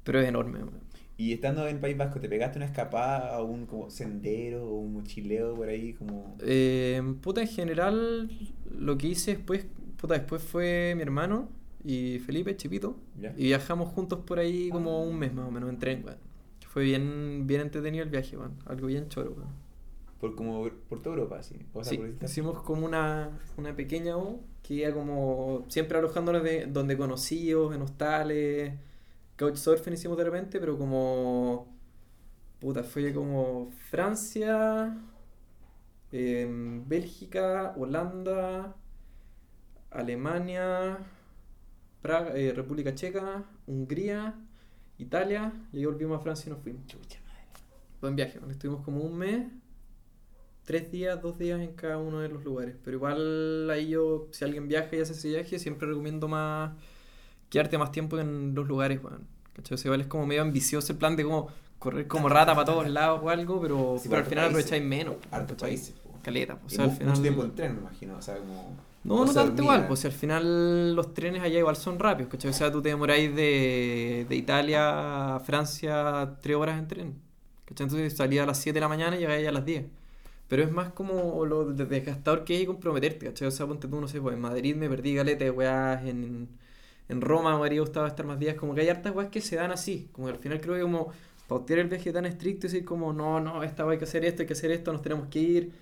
Pero 0.04 0.20
es 0.20 0.28
enorme, 0.28 0.58
weón. 0.60 0.80
Y 1.16 1.32
estando 1.32 1.68
en 1.68 1.80
País 1.80 1.96
Vasco, 1.96 2.18
¿te 2.20 2.28
pegaste 2.28 2.58
una 2.58 2.66
escapada 2.66 3.34
a 3.36 3.42
un 3.42 3.66
como 3.66 3.90
sendero 3.90 4.66
o 4.66 4.74
un 4.80 4.94
mochileo 4.94 5.54
por 5.54 5.68
ahí? 5.68 5.92
Como... 5.92 6.36
Eh, 6.40 7.00
puta, 7.20 7.42
en 7.42 7.48
general, 7.48 8.30
lo 8.76 8.98
que 8.98 9.08
hice 9.08 9.36
después, 9.36 9.66
puta, 10.00 10.14
después 10.14 10.42
fue 10.42 10.94
mi 10.96 11.02
hermano 11.02 11.48
y 11.84 12.18
Felipe, 12.20 12.56
Chipito, 12.56 12.96
y 13.36 13.44
viajamos 13.44 13.88
juntos 13.88 14.20
por 14.20 14.38
ahí 14.38 14.70
como 14.70 15.02
un 15.02 15.18
mes 15.18 15.32
más 15.32 15.48
o 15.48 15.50
menos 15.50 15.68
en 15.70 15.78
tren, 15.78 16.04
weón. 16.04 16.18
Fue 16.68 16.84
bien, 16.84 17.46
bien 17.46 17.60
entretenido 17.60 18.04
el 18.04 18.10
viaje, 18.10 18.36
weón. 18.36 18.56
Algo 18.66 18.86
bien 18.86 19.08
choro, 19.08 19.32
weón. 19.32 19.50
Por, 20.20 20.36
como, 20.36 20.68
por 20.88 21.02
toda 21.02 21.16
Europa, 21.16 21.38
así. 21.40 21.56
O 21.74 21.82
sea, 21.82 21.92
Sí, 21.98 22.14
hicimos 22.24 22.62
como 22.62 22.86
una, 22.86 23.40
una 23.56 23.74
pequeña 23.74 24.16
U 24.16 24.40
que 24.62 24.74
iba 24.74 24.92
como 24.92 25.64
siempre 25.68 25.98
alojándonos 25.98 26.44
de, 26.44 26.66
donde 26.66 26.96
conocidos, 26.96 27.74
en 27.74 27.82
hostales, 27.82 28.74
couchsurfing 29.36 29.94
hicimos 29.94 30.16
de 30.16 30.24
repente, 30.24 30.60
pero 30.60 30.78
como 30.78 31.66
puta, 32.60 32.84
fue 32.84 33.12
como 33.12 33.70
Francia, 33.90 34.96
em, 36.12 36.88
Bélgica, 36.88 37.74
Holanda, 37.76 38.76
Alemania, 39.90 40.98
Praga, 42.02 42.32
eh, 42.36 42.52
República 42.52 42.94
Checa, 42.94 43.44
Hungría, 43.66 44.34
Italia, 44.98 45.52
y 45.72 45.78
ahí 45.78 45.84
volvimos 45.86 46.18
a 46.18 46.22
Francia 46.22 46.48
y 46.48 46.52
nos 46.52 46.62
fuimos. 46.62 46.84
Chucha 46.86 47.20
madre. 47.26 47.44
Buen 48.00 48.16
viaje, 48.16 48.38
bueno, 48.38 48.52
estuvimos 48.52 48.84
como 48.84 49.00
un 49.02 49.16
mes, 49.16 49.46
tres 50.64 50.90
días, 50.90 51.20
dos 51.22 51.38
días 51.38 51.60
en 51.60 51.74
cada 51.74 51.98
uno 51.98 52.20
de 52.20 52.28
los 52.28 52.44
lugares. 52.44 52.74
Pero 52.84 52.96
igual 52.96 53.70
ahí 53.70 53.88
yo, 53.90 54.28
si 54.32 54.44
alguien 54.44 54.68
viaja 54.68 54.94
y 54.96 55.00
hace 55.00 55.12
ese 55.12 55.28
viaje, 55.28 55.58
siempre 55.58 55.86
recomiendo 55.88 56.28
más 56.28 56.72
quedarte 57.48 57.76
más 57.78 57.92
tiempo 57.92 58.18
en 58.18 58.54
los 58.54 58.66
lugares, 58.66 59.02
weón. 59.02 59.26
¿Cachai? 59.54 59.74
O 59.74 59.78
sea, 59.78 59.88
igual 59.90 60.00
es 60.00 60.06
como 60.06 60.26
medio 60.26 60.42
ambicioso 60.42 60.92
el 60.92 60.98
plan 60.98 61.14
de 61.14 61.24
como 61.24 61.48
correr 61.78 62.06
como 62.08 62.28
rata 62.28 62.54
para 62.54 62.64
todos 62.64 62.88
lados 62.88 63.20
o 63.22 63.28
algo, 63.28 63.60
pero, 63.60 63.96
Sí, 63.98 64.08
pero 64.08 64.22
al 64.22 64.26
final 64.26 64.44
países. 64.50 64.64
aprovecháis 64.72 64.82
menos. 64.84 65.16
Harto 65.30 65.56
países. 65.56 65.94
Caleta, 66.22 66.56
pues, 66.58 66.72
o 66.72 66.74
Y 66.74 66.76
sea, 66.76 66.84
al 66.86 66.90
final... 66.92 67.08
Mucho 67.08 67.22
tiempo 67.22 67.44
en 67.44 67.54
tren, 67.54 67.74
me 67.74 67.80
imagino. 67.80 68.16
O 68.16 68.22
sea, 68.22 68.36
como. 68.38 68.76
No, 69.04 69.24
o 69.24 69.24
no 69.24 69.32
tanto 69.34 69.62
dormía. 69.62 69.62
igual, 69.62 69.86
pues 69.86 70.00
si 70.00 70.06
al 70.06 70.12
final 70.12 70.94
los 70.94 71.12
trenes 71.12 71.42
allá 71.42 71.58
igual 71.58 71.74
son 71.76 71.98
rápidos, 71.98 72.30
¿cachai? 72.30 72.50
O 72.50 72.54
sea, 72.54 72.70
tú 72.70 72.80
te 72.80 72.90
demoráis 72.90 73.34
de, 73.34 74.26
de 74.28 74.36
Italia 74.36 75.36
a 75.36 75.40
Francia 75.40 76.36
tres 76.40 76.56
horas 76.56 76.78
en 76.78 76.86
tren, 76.86 77.22
¿cachai? 77.64 77.86
Entonces 77.86 78.16
salía 78.16 78.44
a 78.44 78.46
las 78.46 78.58
7 78.58 78.74
de 78.76 78.80
la 78.82 78.88
mañana 78.88 79.16
y 79.16 79.20
llegáis 79.20 79.48
a 79.48 79.52
las 79.52 79.64
10. 79.64 79.86
Pero 80.48 80.62
es 80.62 80.70
más 80.72 80.90
como 80.92 81.44
lo 81.46 81.72
de- 81.72 81.86
desgastador 81.86 82.44
que 82.44 82.56
es 82.56 82.62
y 82.62 82.66
comprometerte, 82.66 83.26
¿cachai? 83.26 83.48
O 83.48 83.50
sea, 83.50 83.66
ponte 83.66 83.88
tú, 83.88 84.00
no 84.00 84.06
sé, 84.08 84.20
pues 84.20 84.34
en 84.36 84.40
Madrid 84.40 84.76
me 84.76 84.88
perdí 84.88 85.14
galeta 85.16 85.44
de 85.44 85.50
weas, 85.50 86.04
en, 86.06 86.48
en 87.08 87.20
Roma 87.20 87.50
me 87.52 87.56
habría 87.64 87.80
gustado 87.80 88.06
estar 88.06 88.26
más 88.26 88.38
días, 88.38 88.54
como 88.56 88.74
que 88.74 88.82
hay 88.82 88.88
hartas 88.88 89.14
weas 89.14 89.30
que 89.30 89.40
se 89.40 89.56
dan 89.56 89.72
así, 89.72 90.08
como 90.12 90.28
que 90.28 90.34
al 90.34 90.38
final 90.38 90.60
creo 90.60 90.76
que 90.76 90.82
como 90.82 91.12
pautear 91.48 91.80
el 91.80 91.88
viaje 91.88 92.12
tan 92.12 92.24
estricto 92.26 92.66
y 92.66 92.70
decir 92.70 92.84
como, 92.84 93.12
no, 93.12 93.40
no, 93.40 93.62
esta 93.62 93.84
wea 93.84 93.92
hay 93.92 93.98
que 93.98 94.04
hacer 94.04 94.24
esto, 94.24 94.42
hay 94.42 94.46
que 94.46 94.54
hacer 94.54 94.70
esto, 94.72 94.92
nos 94.92 95.02
tenemos 95.02 95.28
que 95.28 95.38
ir, 95.40 95.72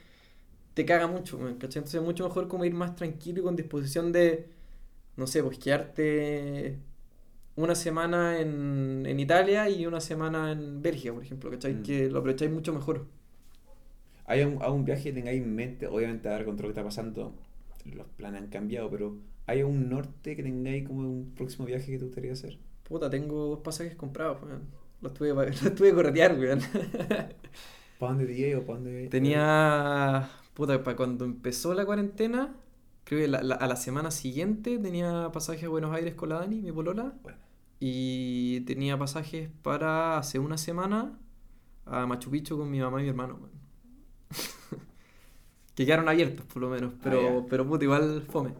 te 0.74 0.84
caga 0.84 1.06
mucho, 1.06 1.38
¿cachai? 1.38 1.52
Entonces 1.80 1.94
es 1.94 2.02
mucho 2.02 2.24
mejor 2.24 2.48
como 2.48 2.64
ir 2.64 2.74
más 2.74 2.94
tranquilo 2.96 3.40
y 3.40 3.42
con 3.44 3.56
disposición 3.56 4.12
de, 4.12 4.48
no 5.16 5.26
sé, 5.26 5.42
pues 5.42 5.58
quedarte 5.58 6.78
una 7.56 7.74
semana 7.74 8.40
en, 8.40 9.04
en 9.06 9.20
Italia 9.20 9.68
y 9.68 9.86
una 9.86 10.00
semana 10.00 10.52
en 10.52 10.82
Bélgica, 10.82 11.12
por 11.12 11.22
ejemplo, 11.22 11.50
¿cachai? 11.50 11.74
Mm. 11.74 11.82
Que 11.82 12.08
lo 12.08 12.20
aprovecháis 12.20 12.50
mucho 12.50 12.72
mejor. 12.72 13.06
¿Hay 14.26 14.42
un, 14.42 14.62
algún 14.62 14.84
viaje 14.84 15.04
que 15.04 15.12
tengáis 15.12 15.42
en 15.42 15.54
mente? 15.54 15.86
Obviamente, 15.86 16.28
ahora 16.28 16.44
con 16.44 16.56
todo 16.56 16.68
lo 16.68 16.74
que 16.74 16.80
está 16.80 16.84
pasando, 16.84 17.34
los 17.84 18.06
planes 18.16 18.42
han 18.42 18.48
cambiado, 18.48 18.88
pero 18.90 19.16
¿hay 19.46 19.62
un 19.62 19.88
norte 19.88 20.36
que 20.36 20.42
tengáis 20.42 20.86
como 20.86 21.00
un 21.00 21.32
próximo 21.36 21.66
viaje 21.66 21.90
que 21.90 21.98
te 21.98 22.04
gustaría 22.04 22.32
hacer? 22.32 22.58
Puta, 22.84 23.10
tengo 23.10 23.46
dos 23.46 23.60
pasajes 23.60 23.94
comprados, 23.96 24.42
weón. 24.42 24.62
Los 25.00 25.14
tuve, 25.14 25.32
los 25.34 25.74
tuve 25.74 25.88
que 25.88 25.94
corretear, 25.94 26.38
weón. 26.38 26.60
¿Para 27.98 28.12
dónde 28.12 28.26
diría 28.26 28.58
o 28.58 28.62
para 28.62 28.78
dónde? 28.78 29.08
Tenía, 29.08 30.30
puta, 30.60 30.82
para 30.84 30.96
cuando 30.96 31.24
empezó 31.24 31.74
la 31.74 31.84
cuarentena, 31.86 32.54
creo 33.04 33.20
que 33.22 33.28
la- 33.28 33.42
la- 33.42 33.54
a 33.56 33.66
la 33.66 33.76
semana 33.76 34.10
siguiente 34.10 34.78
tenía 34.78 35.30
pasajes 35.32 35.64
a 35.64 35.68
Buenos 35.68 35.94
Aires 35.94 36.14
con 36.14 36.28
la 36.28 36.36
Dani, 36.40 36.60
mi 36.60 36.72
polola. 36.72 37.14
Bueno, 37.22 37.38
Y 37.82 38.60
tenía 38.66 38.98
pasajes 38.98 39.48
para 39.62 40.18
hace 40.18 40.38
una 40.38 40.58
semana 40.58 41.18
a 41.86 42.06
Machu 42.06 42.30
Picchu 42.30 42.58
con 42.58 42.70
mi 42.70 42.78
mamá 42.78 43.00
y 43.00 43.04
mi 43.04 43.08
hermano, 43.08 43.38
que 45.74 45.86
quedaron 45.86 46.08
abiertos 46.08 46.44
por 46.46 46.60
lo 46.62 46.68
menos, 46.68 46.92
pero, 47.02 47.40
Ah, 47.40 47.46
pero 47.48 47.66
puta, 47.66 47.84
igual 47.84 48.22
fome. 48.28 48.52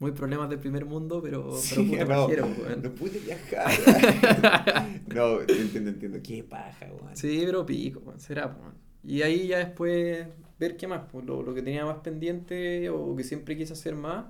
muy 0.00 0.12
problemas 0.12 0.48
del 0.50 0.58
primer 0.58 0.84
mundo, 0.86 1.20
pero, 1.22 1.52
Sí, 1.56 1.74
pero 1.76 2.04
puta 2.06 2.14
no, 2.16 2.22
pajero, 2.26 2.46
weón. 2.46 2.82
no 2.82 2.90
pude 2.90 3.18
viajar. 3.20 3.68
no, 5.14 5.40
entiendo, 5.42 5.90
entiendo. 5.90 6.18
Qué 6.22 6.42
paja, 6.42 6.86
weón. 7.00 7.16
Sí, 7.16 7.42
pero 7.44 7.64
pico, 7.66 8.00
weón, 8.04 8.18
será, 8.18 8.46
weón. 8.46 8.74
Y 9.04 9.22
ahí 9.22 9.46
ya 9.48 9.58
después 9.58 10.26
ver 10.60 10.76
qué 10.76 10.86
más, 10.86 11.02
pues 11.10 11.24
lo, 11.24 11.42
lo 11.42 11.54
que 11.54 11.62
tenía 11.62 11.84
más 11.84 11.98
pendiente 11.98 12.88
o 12.90 13.16
que 13.16 13.24
siempre 13.24 13.56
quise 13.56 13.72
hacer 13.72 13.96
más 13.96 14.26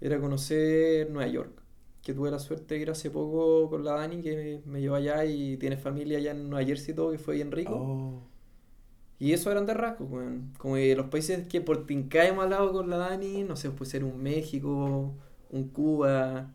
era 0.00 0.20
conocer 0.20 1.10
Nueva 1.10 1.30
York. 1.30 1.62
Que 2.02 2.14
tuve 2.14 2.30
la 2.30 2.38
suerte 2.38 2.74
de 2.74 2.80
ir 2.80 2.90
hace 2.90 3.10
poco 3.10 3.68
con 3.68 3.84
la 3.84 3.92
Dani, 3.92 4.22
que 4.22 4.62
me 4.66 4.80
llevó 4.80 4.96
allá 4.96 5.24
y 5.24 5.56
tiene 5.58 5.76
familia 5.76 6.18
allá 6.18 6.30
en 6.30 6.48
Nueva 6.48 6.66
Jersey 6.66 6.92
y 6.92 6.96
todo, 6.96 7.12
que 7.12 7.18
fue 7.18 7.34
bien 7.34 7.52
rico. 7.52 7.74
Oh. 7.74 8.22
Y 9.18 9.32
eso 9.32 9.50
eran 9.50 9.66
de 9.66 9.74
rasgos, 9.74 10.10
weón. 10.10 10.52
Como 10.58 10.76
que 10.76 10.94
los 10.96 11.06
países 11.06 11.46
que 11.48 11.60
por 11.60 11.86
tinca 11.86 12.26
hemos 12.26 12.44
hablado 12.44 12.72
con 12.72 12.88
la 12.88 12.96
Dani, 12.98 13.44
no 13.44 13.56
sé, 13.56 13.70
puede 13.70 13.90
ser 13.90 14.04
un 14.04 14.22
México, 14.22 15.14
un 15.50 15.68
Cuba, 15.68 16.54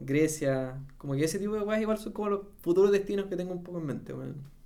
Grecia. 0.00 0.80
Como 0.96 1.14
que 1.14 1.24
ese 1.24 1.38
tipo 1.38 1.54
de 1.54 1.62
weas 1.62 1.80
igual 1.80 1.98
son 1.98 2.12
como 2.12 2.30
los 2.30 2.40
futuros 2.62 2.90
destinos 2.90 3.26
que 3.26 3.36
tengo 3.36 3.52
un 3.52 3.62
poco 3.62 3.78
en 3.78 3.86
mente, 3.86 4.14
weón. 4.14 4.57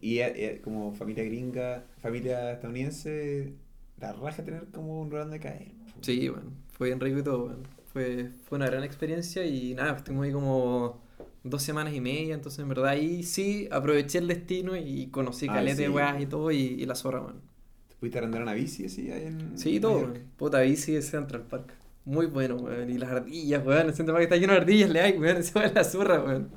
Y 0.00 0.20
como 0.62 0.92
familia 0.94 1.24
gringa, 1.24 1.84
familia 2.00 2.52
estadounidense, 2.52 3.52
la 4.00 4.12
raja 4.12 4.42
tener 4.44 4.66
como 4.72 5.00
un 5.02 5.08
lugar 5.10 5.24
donde 5.24 5.40
caer. 5.40 5.72
Sí, 6.00 6.28
bueno, 6.28 6.50
fue 6.72 6.88
bien 6.88 7.00
rico 7.00 7.18
y 7.18 7.22
todo, 7.22 7.44
weón. 7.46 7.62
Fue, 7.92 8.30
fue 8.44 8.56
una 8.56 8.66
gran 8.66 8.84
experiencia 8.84 9.44
y 9.44 9.74
nada, 9.74 9.96
estuvimos 9.96 10.24
ahí 10.26 10.32
como 10.32 11.02
dos 11.44 11.62
semanas 11.62 11.92
y 11.94 12.00
media, 12.00 12.34
entonces 12.34 12.60
en 12.60 12.68
verdad 12.68 12.86
ahí 12.88 13.22
sí 13.22 13.68
aproveché 13.70 14.18
el 14.18 14.28
destino 14.28 14.76
y 14.76 15.08
conocí 15.08 15.46
Ah, 15.48 15.54
caleta 15.54 15.82
de 15.82 15.86
sí. 15.88 15.92
weas 15.92 16.20
y 16.22 16.26
todo 16.26 16.50
y, 16.50 16.56
y 16.58 16.86
la 16.86 16.94
zorra, 16.94 17.20
weón. 17.20 17.40
¿Te 17.88 17.96
pudiste 17.96 18.18
arrendar 18.18 18.42
una 18.42 18.54
bici 18.54 18.86
así 18.86 19.10
ahí 19.10 19.26
en 19.26 19.58
Sí, 19.58 19.78
todo, 19.78 20.00
York? 20.00 20.20
Puta 20.36 20.60
bici 20.62 20.92
de 20.92 21.02
Central 21.02 21.42
Park. 21.42 21.74
Muy 22.04 22.26
bueno, 22.26 22.56
weón. 22.56 22.88
Y 22.90 22.98
las 22.98 23.10
ardillas, 23.10 23.64
weón. 23.64 23.88
El 23.88 23.94
Central 23.94 24.14
Park 24.16 24.24
está 24.24 24.36
lleno 24.36 24.54
de 24.54 24.58
ardillas, 24.60 24.90
le 24.90 25.00
hay, 25.00 25.18
weón. 25.18 25.36
Esa 25.38 25.64
es 25.66 25.74
la 25.74 25.84
zorra, 25.84 26.22
weón. 26.24 26.48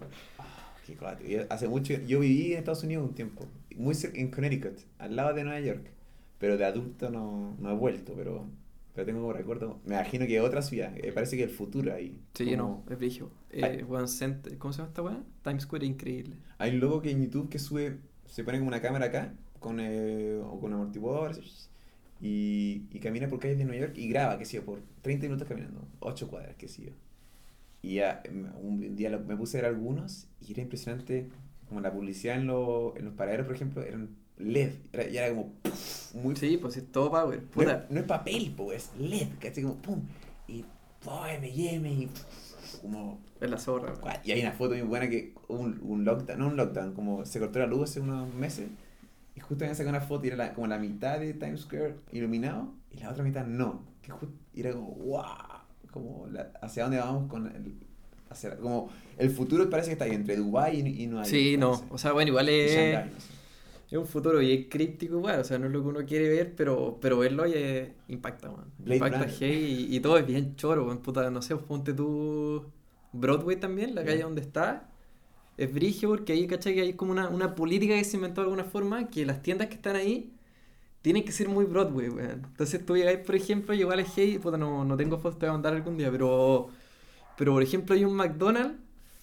Qué. 0.85 0.97
Yo 1.29 1.41
Hace 1.49 1.67
mucho, 1.67 1.93
yo 2.07 2.19
viví 2.19 2.53
en 2.53 2.59
Estados 2.59 2.83
Unidos 2.83 3.07
un 3.09 3.15
tiempo, 3.15 3.45
muy 3.75 3.95
cerca, 3.95 4.19
en 4.19 4.29
Connecticut, 4.31 4.77
al 4.99 5.15
lado 5.15 5.33
de 5.33 5.43
Nueva 5.43 5.59
York, 5.59 5.85
pero 6.39 6.57
de 6.57 6.65
adulto 6.65 7.09
no, 7.09 7.55
no 7.59 7.71
he 7.71 7.75
vuelto, 7.75 8.13
pero, 8.15 8.45
pero 8.93 9.05
tengo 9.05 9.21
como 9.21 9.33
recuerdo, 9.33 9.79
me 9.85 9.95
imagino 9.95 10.25
que 10.27 10.39
otra 10.41 10.61
ciudad, 10.61 10.93
eh, 10.97 11.11
parece 11.11 11.37
que 11.37 11.43
el 11.43 11.49
futuro 11.49 11.93
ahí. 11.93 12.19
Sí, 12.33 12.45
como- 12.55 12.83
no, 12.87 12.91
es 12.91 12.97
brillo. 12.97 13.29
Eh, 13.51 13.83
¿Cómo 13.87 14.07
se 14.07 14.77
llama 14.79 14.89
esta 14.89 15.01
weón? 15.01 15.25
Times 15.43 15.63
Square, 15.63 15.85
increíble. 15.85 16.35
Hay 16.57 16.71
un 16.75 16.79
loco 16.79 17.01
que 17.01 17.11
en 17.11 17.23
YouTube 17.23 17.49
que 17.49 17.59
sube, 17.59 17.97
se 18.25 18.43
pone 18.43 18.57
como 18.59 18.67
una 18.69 18.81
cámara 18.81 19.05
acá, 19.07 19.33
con, 19.59 19.79
eh, 19.79 20.39
o 20.43 20.59
con 20.59 20.73
amortiguadores, 20.73 21.69
y, 22.21 22.83
y 22.91 22.99
camina 22.99 23.27
por 23.27 23.39
calles 23.39 23.57
de 23.57 23.65
Nueva 23.65 23.81
York 23.87 23.97
y 23.97 24.07
graba, 24.09 24.37
qué 24.37 24.45
sé 24.45 24.57
yo, 24.57 24.65
por 24.65 24.79
30 25.01 25.25
minutos 25.27 25.47
caminando, 25.47 25.87
8 25.99 26.27
cuadras, 26.29 26.55
qué 26.57 26.67
sé 26.67 26.83
yo. 26.85 26.91
Y 27.85 27.99
em, 27.99 28.51
un 28.61 28.95
día 28.95 29.09
me 29.17 29.35
puse 29.37 29.57
a 29.59 29.61
ver 29.61 29.69
algunos 29.71 30.27
y 30.41 30.51
era 30.53 30.61
impresionante, 30.63 31.29
como 31.67 31.81
la 31.81 31.91
publicidad 31.91 32.35
en, 32.37 32.47
lo- 32.47 32.95
en 32.97 33.05
los 33.05 33.13
paraderos, 33.13 33.45
por 33.45 33.55
ejemplo, 33.55 33.83
eran 33.83 34.09
LED, 34.37 34.71
era, 34.93 35.07
y 35.07 35.17
era 35.17 35.29
como 35.29 35.51
puf, 35.63 36.15
muy... 36.15 36.35
Sí, 36.35 36.57
pues 36.57 36.77
es 36.77 36.91
todo 36.91 37.11
power. 37.11 37.41
no, 37.55 37.63
no 37.89 37.99
es 37.99 38.05
papel, 38.05 38.51
po, 38.57 38.71
es 38.71 38.89
LED, 38.99 39.27
¿cachai? 39.39 39.63
Como 39.63 39.75
pum, 39.75 40.01
y 40.47 40.65
todo 41.03 41.25
M&M 41.27 41.89
y 41.91 42.09
como... 42.81 43.19
Es 43.39 43.49
la 43.49 43.57
zorra. 43.57 43.93
Y 44.23 44.31
hay 44.31 44.41
una 44.41 44.51
foto 44.53 44.71
muy 44.73 44.81
buena 44.83 45.09
que 45.09 45.33
un, 45.47 45.79
un 45.83 46.05
lockdown, 46.05 46.39
no 46.39 46.47
un 46.47 46.57
lockdown, 46.57 46.93
como 46.93 47.25
se 47.25 47.39
cortó 47.39 47.59
la 47.59 47.67
luz 47.67 47.83
hace 47.91 47.99
unos 47.99 48.33
meses 48.33 48.67
y 49.35 49.39
justo 49.41 49.63
habían 49.65 49.75
sacado 49.75 49.95
una 49.97 50.05
foto 50.05 50.25
y 50.25 50.29
era 50.29 50.37
la- 50.37 50.53
como 50.53 50.67
la 50.67 50.79
mitad 50.79 51.19
de 51.19 51.33
Times 51.33 51.61
Square 51.61 51.97
iluminado 52.11 52.73
y 52.91 52.97
la 52.99 53.11
otra 53.11 53.23
mitad 53.23 53.45
no. 53.45 53.83
Que 54.01 54.11
ju- 54.13 54.29
y 54.53 54.61
era 54.61 54.71
como, 54.73 54.91
wow, 54.91 55.23
como 55.95 56.27
la- 56.27 56.51
hacia 56.61 56.83
dónde 56.83 56.99
vamos 56.99 57.29
con 57.29 57.47
el, 57.47 57.73
hacia, 58.29 58.57
como 58.57 58.89
el 59.17 59.29
futuro 59.31 59.69
parece 59.69 59.89
que 59.89 59.93
está 59.93 60.05
ahí 60.05 60.13
entre 60.15 60.37
Dubai 60.37 60.81
y, 60.81 61.03
y 61.03 61.07
Nueva 61.07 61.29
York. 61.31 61.41
Sí, 61.41 61.57
no. 61.57 61.87
O 61.89 61.97
sea, 61.97 62.11
bueno, 62.13 62.29
igual 62.29 62.49
es, 62.49 62.71
Shanghái, 62.73 63.09
no 63.11 63.19
sé. 63.19 63.33
es 63.91 63.97
un 63.97 64.07
futuro 64.07 64.39
bien 64.39 64.67
críptico, 64.69 65.15
igual. 65.17 65.39
O 65.39 65.43
sea, 65.43 65.57
no 65.59 65.67
es 65.67 65.71
lo 65.71 65.81
que 65.83 65.87
uno 65.89 66.05
quiere 66.05 66.29
ver, 66.29 66.55
pero, 66.55 66.97
pero 67.01 67.17
verlo 67.19 67.45
ya 67.47 67.93
impacta. 68.07 68.49
Blade 68.77 68.95
Impacta 68.95 69.27
hey, 69.39 69.87
y, 69.89 69.95
y 69.95 69.99
todo 70.01 70.17
es 70.17 70.25
bien 70.27 70.55
choro, 70.55 70.85
weón. 70.85 70.99
Puta, 70.99 71.29
no 71.31 71.41
sé, 71.41 71.55
ponte 71.57 71.93
tú 71.93 72.65
Broadway 73.13 73.57
también, 73.57 73.95
la 73.95 74.03
calle 74.03 74.23
donde 74.23 74.41
está. 74.41 74.89
Es 75.57 75.73
brigio 75.73 76.09
porque 76.09 76.33
ahí, 76.33 76.47
¿cachai? 76.47 76.75
Que 76.75 76.81
hay 76.81 76.93
como 76.93 77.11
una, 77.13 77.29
una 77.29 77.55
política 77.55 77.95
que 77.95 78.03
se 78.03 78.17
inventó 78.17 78.41
de 78.41 78.45
alguna 78.47 78.65
forma 78.65 79.09
que 79.09 79.25
las 79.25 79.41
tiendas 79.41 79.69
que 79.69 79.75
están 79.75 79.95
ahí 79.95 80.34
tienen 81.05 81.23
que 81.23 81.31
ser 81.31 81.47
muy 81.49 81.65
Broadway, 81.65 82.09
weón. 82.09 82.41
Entonces 82.45 82.83
tú 82.83 82.97
llegáis, 82.97 83.19
por 83.19 83.35
ejemplo, 83.35 83.75
y 83.75 83.81
igual 83.81 83.99
es 83.99 84.07
hey, 84.15 84.39
puta, 84.39 84.57
no, 84.57 84.83
no 84.83 84.97
tengo 84.97 85.19
fotos, 85.19 85.37
te 85.37 85.45
voy 85.45 85.49
a 85.51 85.53
mandar 85.53 85.75
algún 85.75 85.97
día, 85.99 86.09
pero, 86.09 86.69
pero 87.37 87.53
por 87.53 87.61
ejemplo 87.61 87.93
hay 87.93 88.03
un 88.05 88.15
McDonald's 88.15 88.79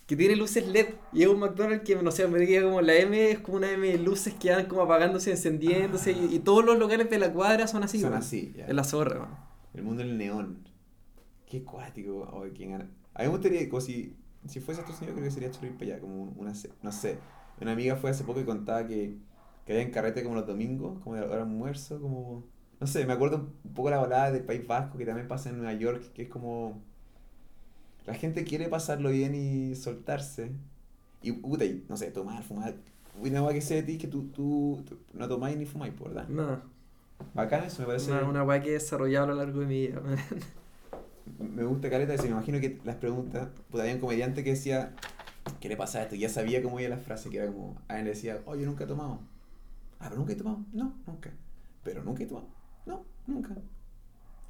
que 0.06 0.14
tiene 0.16 0.36
luces 0.36 0.64
LED 0.68 0.90
y 1.12 1.22
es 1.22 1.28
un 1.28 1.40
McDonald's 1.40 1.84
que, 1.84 1.96
no 1.96 2.12
sé, 2.12 2.28
me 2.28 2.38
diga 2.38 2.62
como 2.62 2.80
la 2.82 2.94
M 2.94 3.32
es 3.32 3.40
como 3.40 3.56
una 3.56 3.72
M 3.72 3.84
de 3.88 3.98
luces 3.98 4.32
que 4.34 4.52
van 4.52 4.66
como 4.66 4.82
apagándose, 4.82 5.32
encendiéndose 5.32 6.12
y, 6.12 6.36
y 6.36 6.38
todos 6.38 6.64
los 6.64 6.78
locales 6.78 7.10
de 7.10 7.18
la 7.18 7.32
cuadra 7.32 7.66
son 7.66 7.82
así, 7.82 7.98
Son 7.98 8.12
weón. 8.12 8.22
así, 8.22 8.52
ya. 8.56 8.66
Es 8.66 8.74
la 8.74 8.84
zorra, 8.84 9.16
weón. 9.18 9.30
El 9.74 9.82
mundo 9.82 10.04
del 10.04 10.16
neón. 10.18 10.58
Qué 11.46 11.64
cuático. 11.64 12.28
Oh, 12.32 12.44
quién. 12.54 12.74
A 12.74 12.78
mí 12.78 12.88
me 13.18 13.28
gustaría, 13.28 13.68
como 13.68 13.80
si, 13.80 14.16
si 14.46 14.60
fuese 14.60 14.80
a 14.80 14.84
Estados 14.84 15.00
Unidos, 15.02 15.16
creo 15.18 15.24
que 15.28 15.30
sería 15.32 15.48
ir 15.48 15.72
para 15.78 15.92
allá. 15.92 16.00
Como 16.00 16.24
una, 16.36 16.52
no 16.82 16.92
sé. 16.92 17.18
Una 17.60 17.72
amiga 17.72 17.96
fue 17.96 18.10
hace 18.10 18.24
poco 18.24 18.40
y 18.40 18.44
contaba 18.44 18.86
que, 18.86 19.16
que 19.66 19.72
había 19.72 19.84
en 19.84 19.90
carrete 19.90 20.22
como 20.22 20.34
los 20.34 20.46
domingos, 20.46 20.98
como 21.02 21.16
de 21.16 21.22
hora 21.22 21.42
almuerzo, 21.42 22.00
como. 22.00 22.44
No 22.80 22.86
sé, 22.86 23.06
me 23.06 23.12
acuerdo 23.12 23.52
un 23.64 23.72
poco 23.74 23.90
la 23.90 23.98
balada 23.98 24.32
del 24.32 24.44
País 24.44 24.66
Vasco 24.66 24.98
que 24.98 25.06
también 25.06 25.28
pasa 25.28 25.50
en 25.50 25.58
Nueva 25.58 25.74
York, 25.74 26.12
que 26.12 26.22
es 26.22 26.28
como. 26.28 26.82
La 28.06 28.14
gente 28.14 28.44
quiere 28.44 28.68
pasarlo 28.68 29.10
bien 29.10 29.34
y 29.34 29.76
soltarse. 29.76 30.50
Y, 31.22 31.32
puta, 31.32 31.64
y, 31.64 31.84
no 31.88 31.96
sé, 31.96 32.10
tomar, 32.10 32.42
fumar. 32.42 32.74
Una 33.20 33.40
cosa 33.40 33.54
que 33.54 33.60
sé 33.60 33.74
de 33.76 33.82
ti 33.84 33.98
que 33.98 34.08
tú, 34.08 34.24
tú, 34.28 34.82
tú 34.88 34.98
no 35.12 35.28
tomáis 35.28 35.56
ni 35.56 35.66
fumáis, 35.66 35.92
¿verdad? 36.00 36.26
No, 36.28 36.60
Bacán 37.34 37.64
eso, 37.64 37.82
me 37.82 37.86
parece. 37.86 38.10
una, 38.10 38.24
una 38.24 38.42
weá 38.44 38.60
que 38.60 38.70
he 38.70 38.72
desarrollado 38.72 39.26
a 39.26 39.28
lo 39.28 39.34
largo 39.36 39.60
de 39.60 39.66
mi 39.66 39.86
vida. 39.86 40.00
Me 41.38 41.64
gusta 41.64 41.88
Caleta, 41.88 42.14
y 42.14 42.18
me 42.18 42.28
imagino 42.28 42.60
que 42.60 42.80
las 42.84 42.96
preguntas, 42.96 43.48
pues 43.70 43.80
había 43.80 43.94
un 43.94 44.00
comediante 44.00 44.42
que 44.42 44.50
decía, 44.50 44.92
¿qué 45.60 45.68
le 45.68 45.76
pasa 45.76 46.00
a 46.00 46.02
esto? 46.02 46.16
Y 46.16 46.18
ya 46.18 46.28
sabía 46.28 46.62
cómo 46.62 46.80
iba 46.80 46.88
la 46.88 46.98
frase, 46.98 47.30
que 47.30 47.38
era 47.38 47.46
como, 47.46 47.76
a 47.88 47.98
él 47.98 48.04
le 48.04 48.10
decía, 48.10 48.40
oh, 48.44 48.56
yo 48.56 48.66
nunca 48.66 48.84
he 48.84 48.86
tomado. 48.86 49.20
Ah, 50.02 50.06
pero 50.08 50.16
nunca 50.16 50.32
he 50.32 50.36
tomado. 50.36 50.64
No, 50.72 50.94
nunca. 51.06 51.30
Pero 51.84 52.02
nunca 52.04 52.22
he 52.22 52.26
tomado. 52.26 52.48
No, 52.86 53.04
nunca. 53.26 53.56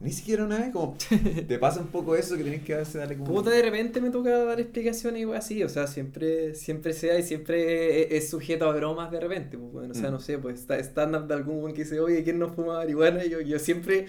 Ni 0.01 0.11
siquiera 0.11 0.45
una 0.45 0.59
vez, 0.59 0.71
como, 0.73 0.97
te 1.47 1.59
pasa 1.61 1.81
un 1.81 1.87
poco 1.87 2.17
eso 2.17 2.37
que 2.37 2.43
tenés 2.43 2.63
que 2.65 2.75
darse, 2.75 2.99
darle 2.99 3.17
como... 3.19 3.31
Puta, 3.33 3.51
de 3.51 3.63
repente 3.63 4.01
me 4.01 4.11
toca 4.11 4.37
dar 4.45 4.59
explicaciones 4.59 5.23
y 5.25 5.33
así, 5.33 5.63
o 5.63 5.69
sea, 5.69 5.87
siempre, 5.87 6.57
siempre 6.57 6.93
sea 6.93 7.17
y 7.21 7.23
siempre 7.23 8.03
es, 8.17 8.25
es 8.25 8.31
sujeto 8.31 8.69
a 8.69 8.75
bromas 8.75 9.13
de 9.13 9.21
repente, 9.21 9.57
pues, 9.57 9.71
bueno, 9.73 9.93
o 9.93 9.95
sea, 9.95 10.09
Mm. 10.09 10.13
no 10.15 10.19
sé, 10.19 10.39
pues 10.39 10.59
está 10.59 10.77
stand-up 10.81 11.29
de 11.29 11.35
algún 11.35 11.59
weón 11.63 11.73
que 11.73 11.85
dice, 11.85 12.01
oye, 12.01 12.25
¿quién 12.25 12.41
no 12.41 12.49
fuma 12.49 12.79
marihuana? 12.79 13.25
Y 13.25 13.31
yo, 13.31 13.41
yo 13.43 13.61
siempre, 13.61 14.07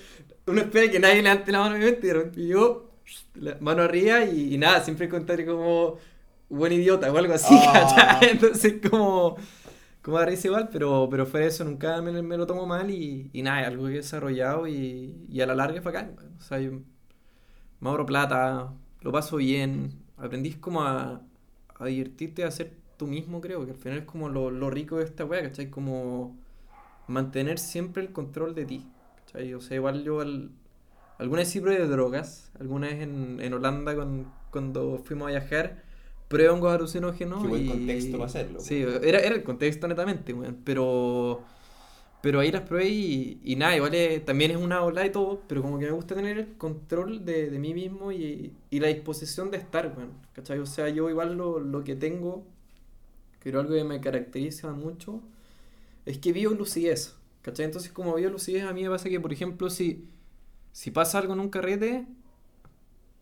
uno 0.48 0.62
espera 0.62 0.90
que 0.90 1.00
nadie 1.00 1.22
levante 1.22 1.52
la 1.52 1.60
mano, 1.60 1.76
obviamente, 1.76 2.08
y 2.08 2.10
de 2.10 2.14
repente 2.16 2.48
yo, 2.48 2.90
la 3.36 3.58
mano 3.60 3.84
arriba 3.84 4.26
y, 4.26 4.56
y 4.56 4.58
nada, 4.58 4.84
siempre 4.84 5.08
contaré 5.08 5.46
como 5.46 5.98
buen 6.50 6.74
idiota 6.74 7.12
o 7.14 7.18
algo 7.18 7.34
así, 7.36 7.54
Ah. 7.56 8.20
Entonces, 8.32 8.76
como, 8.90 9.38
como 10.04 10.20
da 10.20 10.26
risa 10.28 10.48
igual, 10.50 10.70
pero, 10.72 11.10
pero 11.12 11.26
de 11.28 11.48
eso 11.48 11.66
nunca 11.66 12.02
me, 12.04 12.22
me 12.24 12.38
lo 12.38 12.48
tomo 12.48 12.66
mal 12.68 12.92
y, 12.92 13.30
y 13.34 13.44
nada, 13.44 13.62
es 13.64 13.68
algo 13.70 13.86
que 13.88 13.94
he 13.94 13.96
desarrollado 13.98 14.68
y, 14.68 15.26
y 15.30 15.42
a 15.42 15.48
la 15.48 15.56
larga 15.56 15.78
es 15.80 15.84
bacán, 15.86 16.16
o 16.40 16.42
sea, 16.42 16.60
yo 16.60 16.82
me 17.80 17.90
ahorro 17.90 18.06
plata, 18.06 18.74
lo 19.02 19.12
paso 19.12 19.38
bien, 19.38 19.92
aprendís 20.18 20.58
como 20.58 20.84
a, 20.84 21.22
a 21.80 21.86
divertirte, 21.86 22.44
a 22.44 22.52
ser 22.52 22.74
tú 22.98 23.08
mismo, 23.08 23.42
creo, 23.42 23.66
que 23.66 23.72
al 23.72 23.78
final 23.78 24.00
es 24.00 24.06
como 24.06 24.30
lo, 24.30 24.52
lo 24.52 24.70
rico 24.70 24.98
de 24.98 25.06
esta 25.06 25.26
wea, 25.26 25.42
¿cachai? 25.44 25.70
Como 25.70 26.38
mantener 27.08 27.60
siempre 27.60 28.04
el 28.04 28.12
control 28.14 28.56
de 28.56 28.66
ti, 28.66 28.88
¿cachai? 29.26 29.54
O 29.56 29.62
sea, 29.62 29.78
igual 29.78 30.04
yo 30.04 30.22
al- 30.22 30.52
alguna 31.20 31.42
vez 31.42 31.50
sí 31.52 31.62
probé 31.62 31.88
drogas, 31.88 32.52
alguna 32.60 32.88
vez 32.88 33.02
en, 33.04 33.40
en 33.42 33.54
Holanda 33.54 33.96
con- 33.96 34.32
cuando 34.52 35.00
fuimos 35.00 35.28
a 35.30 35.32
viajar, 35.32 35.84
probé 36.34 36.50
hongos 36.50 36.74
alucinógenos 36.74 37.42
Qué 37.42 37.48
buen 37.48 37.62
y... 37.62 37.68
contexto 37.68 38.18
para 38.18 38.26
hacerlo. 38.28 38.60
Sí, 38.60 38.82
era, 38.82 39.20
era 39.20 39.36
el 39.36 39.44
contexto 39.44 39.88
netamente, 39.88 40.34
weón, 40.34 40.60
pero... 40.64 41.44
Pero 42.22 42.40
ahí 42.40 42.52
las 42.52 42.64
probé 42.64 42.90
y, 42.90 43.42
y 43.44 43.56
nada, 43.58 43.76
igual 43.76 43.96
es- 43.96 44.26
también 44.26 44.52
es 44.52 44.58
una 44.58 44.84
ola 44.84 45.06
y 45.06 45.12
todo, 45.12 45.42
pero 45.48 45.62
como 45.62 45.80
que 45.80 45.86
me 45.88 45.92
gusta 45.92 46.16
tener 46.16 46.38
el 46.40 46.58
control 46.58 47.26
de, 47.26 47.50
de 47.52 47.60
mí 47.60 47.74
mismo 47.74 48.12
y, 48.14 48.54
y 48.72 48.80
la 48.82 48.88
disposición 48.90 49.52
de 49.52 49.58
estar, 49.58 49.94
weón, 49.98 50.12
¿cachai? 50.34 50.60
O 50.60 50.66
sea, 50.68 50.90
yo 50.90 51.10
igual 51.10 51.38
lo, 51.38 51.60
lo 51.60 51.84
que 51.84 51.96
tengo, 51.96 52.46
creo 53.40 53.60
algo 53.62 53.74
que 53.76 53.84
me 53.84 54.02
caracteriza 54.02 54.72
mucho, 54.74 55.22
es 56.06 56.20
que 56.20 56.34
vivo 56.34 56.54
lucidez, 56.54 57.16
¿cachai? 57.44 57.66
Entonces 57.66 57.92
como 57.92 58.16
vivo 58.16 58.32
lucidez 58.32 58.64
a 58.66 58.74
mí 58.74 58.84
me 58.84 58.90
pasa 58.90 59.10
que, 59.10 59.20
por 59.22 59.34
ejemplo, 59.34 59.70
si, 59.70 60.08
si 60.74 60.92
pasa 60.92 61.20
algo 61.20 61.34
en 61.34 61.42
un 61.42 61.50
carrete, 61.50 62.08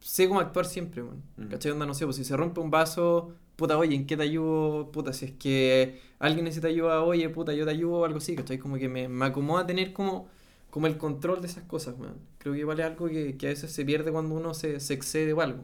sé 0.02 0.28
cómo 0.28 0.40
actuar 0.42 0.66
siempre, 0.66 1.04
weón, 1.04 1.24
Mm. 1.38 1.48
¿cachai? 1.50 1.72
Onda, 1.72 1.86
no 1.86 1.94
sé, 1.94 2.06
pues 2.06 2.18
si 2.18 2.24
se 2.26 2.38
rompe 2.38 2.60
un 2.62 2.72
vaso, 2.72 3.34
puta, 3.56 3.78
oye, 3.78 3.96
¿en 3.96 4.08
qué 4.08 4.18
te 4.18 4.24
ayudo? 4.24 4.92
Puta, 4.92 5.14
si 5.14 5.26
es 5.26 5.32
que 5.34 6.02
alguien 6.20 6.46
necesita 6.46 6.68
ayuda, 6.68 7.04
oye, 7.04 7.30
puta, 7.30 7.54
yo 7.54 7.66
te 7.66 7.72
ayudo 7.72 8.00
o 8.00 8.06
algo 8.06 8.18
así, 8.20 8.36
¿cachai? 8.36 8.58
Como 8.60 8.78
que 8.78 8.90
me, 8.90 9.08
me 9.10 9.26
acomoda 9.26 9.66
tener 9.68 9.94
como 9.94 10.28
como 10.70 10.88
el 10.88 10.98
control 10.98 11.42
de 11.42 11.48
esas 11.48 11.66
cosas, 11.66 11.96
weón. 12.00 12.16
Creo 12.38 12.54
que 12.54 12.60
igual 12.62 12.80
es 12.80 12.86
algo 12.86 13.08
que, 13.10 13.38
que 13.38 13.48
a 13.48 13.50
veces 13.50 13.72
se 13.74 13.84
pierde 13.86 14.12
cuando 14.12 14.36
uno 14.36 14.54
se, 14.54 14.80
se 14.80 14.94
excede 14.94 15.34
o 15.34 15.42
algo. 15.42 15.64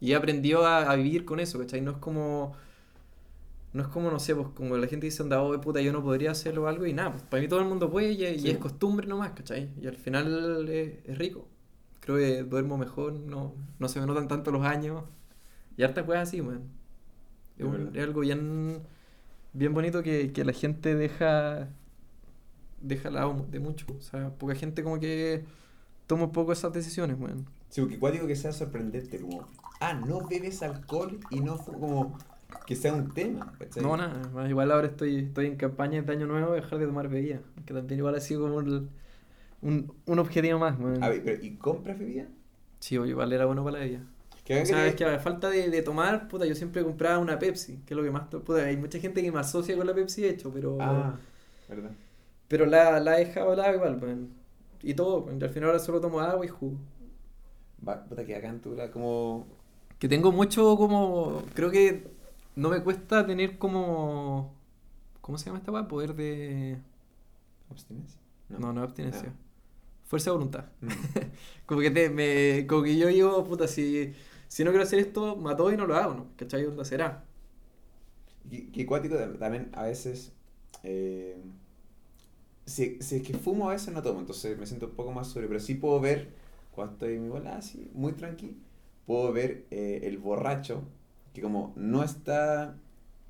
Y 0.00 0.12
aprendió 0.12 0.64
a, 0.66 0.90
a 0.90 0.96
vivir 0.96 1.24
con 1.24 1.40
eso, 1.40 1.58
¿cachai? 1.58 1.80
No 1.80 1.92
es 1.92 1.96
como... 1.98 2.54
No 3.72 3.82
es 3.82 3.88
como, 3.88 4.10
no 4.10 4.20
sé, 4.20 4.34
pues 4.36 4.48
como 4.54 4.76
la 4.76 4.86
gente 4.86 5.06
dice, 5.06 5.22
anda, 5.22 5.42
oh, 5.42 5.60
puta, 5.60 5.80
yo 5.80 5.92
no 5.92 6.02
podría 6.02 6.30
hacerlo 6.30 6.62
o 6.64 6.66
algo, 6.68 6.86
y 6.86 6.92
nada, 6.92 7.10
pues 7.12 7.24
para 7.24 7.42
mí 7.42 7.48
todo 7.48 7.58
el 7.60 7.66
mundo 7.66 7.90
puede 7.90 8.12
y, 8.12 8.22
y 8.24 8.50
es 8.50 8.58
costumbre 8.58 9.06
nomás, 9.08 9.32
¿cachai? 9.32 9.70
Y 9.80 9.86
al 9.88 9.96
final 9.96 10.68
es, 10.68 10.92
es 11.04 11.18
rico. 11.18 11.48
Creo 12.04 12.18
que 12.18 12.42
duermo 12.44 12.76
mejor, 12.76 13.14
no, 13.14 13.54
no 13.78 13.88
se 13.88 13.98
me 13.98 14.06
notan 14.06 14.28
tanto 14.28 14.50
los 14.50 14.64
años. 14.66 15.04
Y 15.76 15.82
harta 15.84 16.04
cosas 16.04 16.28
así, 16.28 16.40
weón. 16.42 16.64
Es, 17.58 17.64
un- 17.64 17.96
algo 17.98 18.20
bien, 18.20 18.82
bien 19.54 19.72
bonito 19.74 20.02
que, 20.02 20.32
que 20.32 20.44
la 20.44 20.52
gente 20.52 20.94
deja, 20.94 21.68
deja 22.80 23.10
lado 23.10 23.46
de 23.50 23.60
mucho. 23.60 23.86
O 23.96 24.00
sea, 24.02 24.30
poca 24.30 24.54
gente 24.54 24.82
como 24.82 25.00
que 25.00 25.44
toma 26.06 26.30
poco 26.32 26.52
esas 26.52 26.72
decisiones, 26.72 27.18
weón. 27.18 27.46
Sí, 27.70 27.80
porque 27.80 27.98
cuático 27.98 28.26
que 28.26 28.36
sea 28.36 28.52
sorprendente, 28.52 29.18
como, 29.20 29.46
ah, 29.80 29.94
no 29.94 30.26
bebes 30.28 30.62
alcohol 30.62 31.18
y 31.30 31.40
no 31.40 31.56
como 31.58 32.16
que 32.66 32.76
sea 32.76 32.92
un 32.92 33.12
tema, 33.12 33.52
¿cachai? 33.58 33.82
No, 33.82 33.96
nada, 33.96 34.48
igual 34.48 34.70
ahora 34.70 34.86
estoy, 34.88 35.16
estoy 35.20 35.46
en 35.46 35.56
campaña 35.56 36.00
de 36.02 36.12
año 36.12 36.26
nuevo 36.26 36.52
de 36.52 36.60
dejar 36.60 36.78
de 36.78 36.86
tomar 36.86 37.08
bebida. 37.08 37.40
Que 37.66 37.74
también 37.74 37.98
igual 37.98 38.14
ha 38.14 38.20
sido 38.20 38.42
como 38.42 38.60
el- 38.60 38.88
un, 39.64 39.92
un 40.06 40.18
objetivo 40.18 40.58
más, 40.58 40.78
weón. 40.78 41.02
A 41.02 41.08
ver, 41.08 41.22
pero, 41.24 41.44
¿y 41.44 41.56
compras 41.56 41.98
bebida? 41.98 42.26
Sí, 42.78 42.96
oye, 42.98 43.10
igual 43.10 43.32
era 43.32 43.46
bueno 43.46 43.64
para 43.64 43.78
la 43.78 43.84
bebida. 43.84 44.04
Que 44.44 44.60
O 44.60 44.66
sea, 44.66 44.86
es 44.86 44.94
que 44.94 45.04
a 45.06 45.18
falta 45.18 45.48
de, 45.48 45.70
de 45.70 45.82
tomar, 45.82 46.28
puta, 46.28 46.44
yo 46.44 46.54
siempre 46.54 46.84
compraba 46.84 47.18
una 47.18 47.38
Pepsi, 47.38 47.78
que 47.86 47.94
es 47.94 47.96
lo 47.96 48.02
que 48.02 48.10
más... 48.10 48.28
Puta, 48.28 48.62
hay 48.62 48.76
mucha 48.76 48.98
gente 48.98 49.22
que 49.22 49.32
me 49.32 49.40
asocia 49.40 49.74
con 49.74 49.86
la 49.86 49.94
Pepsi, 49.94 50.20
de 50.20 50.28
hecho, 50.30 50.52
pero... 50.52 50.76
Ah, 50.80 51.16
¿verdad? 51.66 51.92
Pero 52.46 52.66
la, 52.66 53.00
la 53.00 53.18
he 53.18 53.24
dejado 53.24 53.56
lado 53.56 53.74
igual, 53.74 53.98
weón. 54.02 54.28
Y 54.82 54.92
todo. 54.92 55.26
Y 55.32 55.42
al 55.42 55.48
final 55.48 55.70
ahora 55.70 55.78
solo 55.78 55.98
tomo 55.98 56.20
agua 56.20 56.44
y 56.44 56.48
jugo. 56.48 56.76
Va, 57.88 58.04
puta, 58.04 58.24
que 58.26 58.36
acá 58.36 58.48
en 58.50 58.60
Tula 58.60 58.90
como... 58.90 59.46
Que 59.98 60.08
tengo 60.08 60.30
mucho 60.30 60.76
como... 60.76 61.42
Creo 61.54 61.70
que 61.70 62.06
no 62.54 62.68
me 62.68 62.82
cuesta 62.82 63.26
tener 63.26 63.56
como... 63.56 64.52
¿Cómo 65.22 65.38
se 65.38 65.46
llama 65.46 65.58
esta 65.58 65.72
weá? 65.72 65.88
Poder 65.88 66.14
de... 66.14 66.76
¿Abstinencia? 67.70 68.20
No, 68.50 68.74
no, 68.74 68.82
abstinencia. 68.82 69.32
Ah. 70.14 70.20
Fuerza 70.20 70.30
de 70.30 70.36
voluntad. 70.36 70.64
Mm. 70.80 70.88
Como 71.66 71.80
que, 71.80 71.90
te, 71.90 72.10
me, 72.10 72.66
como 72.66 72.82
que 72.82 72.96
yo 72.96 73.08
digo, 73.08 73.42
puta, 73.44 73.66
si, 73.68 74.12
si 74.48 74.64
no 74.64 74.70
quiero 74.70 74.84
hacer 74.84 74.98
esto, 74.98 75.36
mato 75.36 75.72
y 75.72 75.76
no 75.76 75.86
lo 75.86 75.96
hago, 75.96 76.14
¿no? 76.14 76.26
¿Cachai? 76.36 76.64
¿Dónde 76.64 76.84
será? 76.84 77.24
Y- 78.50 78.84
cuático 78.86 79.16
tam- 79.16 79.38
también 79.38 79.70
a 79.74 79.84
veces. 79.84 80.32
eh, 80.82 81.36
si, 82.66 82.98
si 83.00 83.16
es 83.16 83.22
que 83.22 83.34
fumo 83.34 83.68
a 83.68 83.72
veces 83.72 83.92
no 83.94 84.02
tomo, 84.02 84.20
entonces 84.20 84.58
me 84.58 84.66
siento 84.66 84.86
un 84.86 84.92
poco 84.92 85.12
más 85.12 85.28
sobre, 85.28 85.46
pero 85.48 85.60
sí 85.60 85.74
puedo 85.74 86.00
ver, 86.00 86.28
cuando 86.72 86.94
estoy 86.94 87.14
en 87.14 87.22
mi 87.24 87.28
bola 87.28 87.56
así, 87.56 87.90
muy 87.94 88.12
tranqui, 88.12 88.56
puedo 89.06 89.32
ver 89.32 89.66
eh, 89.70 90.00
el 90.04 90.18
borracho 90.18 90.82
que 91.34 91.42
como 91.42 91.72
no 91.76 92.02
está 92.02 92.76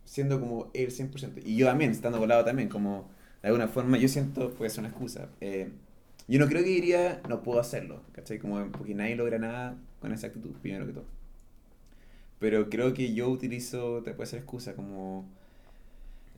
siendo 0.04 0.40
como 0.40 0.70
el 0.74 0.90
100%. 0.92 1.40
Y 1.44 1.56
yo 1.56 1.66
también, 1.66 1.90
estando 1.90 2.18
volado 2.18 2.44
también, 2.44 2.68
como 2.68 3.08
de 3.42 3.48
alguna 3.48 3.68
forma, 3.68 3.98
yo 3.98 4.08
siento, 4.08 4.50
puede 4.54 4.70
ser 4.70 4.80
una 4.80 4.88
excusa. 4.90 5.30
eh, 5.40 5.70
yo 6.28 6.38
no 6.38 6.46
creo 6.48 6.62
que 6.64 6.70
diría, 6.70 7.20
no 7.28 7.42
puedo 7.42 7.60
hacerlo, 7.60 8.02
¿cachai? 8.12 8.38
Como 8.38 8.70
porque 8.72 8.94
nadie 8.94 9.16
logra 9.16 9.38
nada 9.38 9.76
con 10.00 10.12
esa 10.12 10.28
actitud, 10.28 10.52
primero 10.62 10.86
que 10.86 10.92
todo. 10.92 11.06
Pero 12.38 12.68
creo 12.70 12.94
que 12.94 13.14
yo 13.14 13.28
utilizo, 13.28 14.02
te 14.02 14.12
puede 14.14 14.28
ser 14.28 14.40
excusa, 14.40 14.74
como 14.74 15.26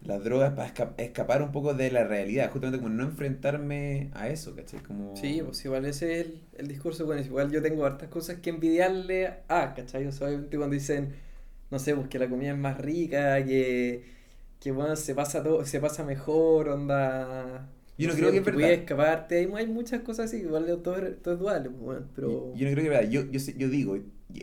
las 0.03 0.23
drogas 0.25 0.53
para 0.55 0.69
esca- 0.73 0.95
escapar 0.99 1.43
un 1.43 1.53
poco 1.53 1.75
de 1.75 1.91
la 1.91 2.05
realidad, 2.05 2.51
justamente 2.51 2.79
como 2.83 2.95
no 2.95 3.03
enfrentarme 3.05 4.11
a 4.15 4.29
eso, 4.29 4.55
¿cachai? 4.55 4.81
Como... 4.83 5.15
Sí, 5.15 5.41
pues 5.45 5.65
igual 5.65 5.87
ese 5.87 6.21
es 6.21 6.27
el, 6.27 6.41
el 6.59 6.69
discurso 6.69 7.13
eso. 7.15 7.29
Igual 7.29 7.51
yo 7.51 7.63
tengo 7.63 7.87
hartas 7.87 8.09
cosas 8.11 8.37
que 8.41 8.51
envidiarle 8.51 9.29
a, 9.49 9.73
¿cachai? 9.75 10.07
O 10.07 10.13
sea, 10.13 10.29
cuando 10.51 10.69
dicen, 10.71 11.15
no 11.71 11.79
sé, 11.79 11.95
pues 11.97 12.09
que 12.09 12.19
la 12.19 12.29
comida 12.29 12.53
es 12.53 12.59
más 12.59 12.79
rica, 12.79 13.43
que, 13.45 14.05
que 14.61 14.73
bueno, 14.73 14.97
se 14.97 15.15
pasa 15.15 15.43
todo, 15.43 15.65
se 15.67 15.81
pasa 15.81 16.05
mejor, 16.05 16.69
onda. 16.69 17.69
Yo 17.99 18.09
no 18.09 18.15
creo 18.15 18.31
que 18.31 18.39
es 18.39 18.45
verdad. 18.45 18.73
escaparte, 18.73 19.39
hay, 19.39 19.51
hay 19.55 19.67
muchas 19.67 20.03
cosas 20.03 20.27
así, 20.27 20.39
igual 20.39 20.67
todo, 20.67 20.97
todo 21.23 21.35
es 21.35 21.41
dual, 21.41 21.65
pues, 21.65 21.79
bueno, 21.79 22.07
pero. 22.15 22.29
Yo, 22.29 22.55
yo 22.55 22.67
no 22.67 22.73
creo 22.73 22.85
que 22.85 22.91
verdad. 22.91 23.11
Yo, 23.11 23.23
yo, 23.31 23.69
digo, 23.69 23.99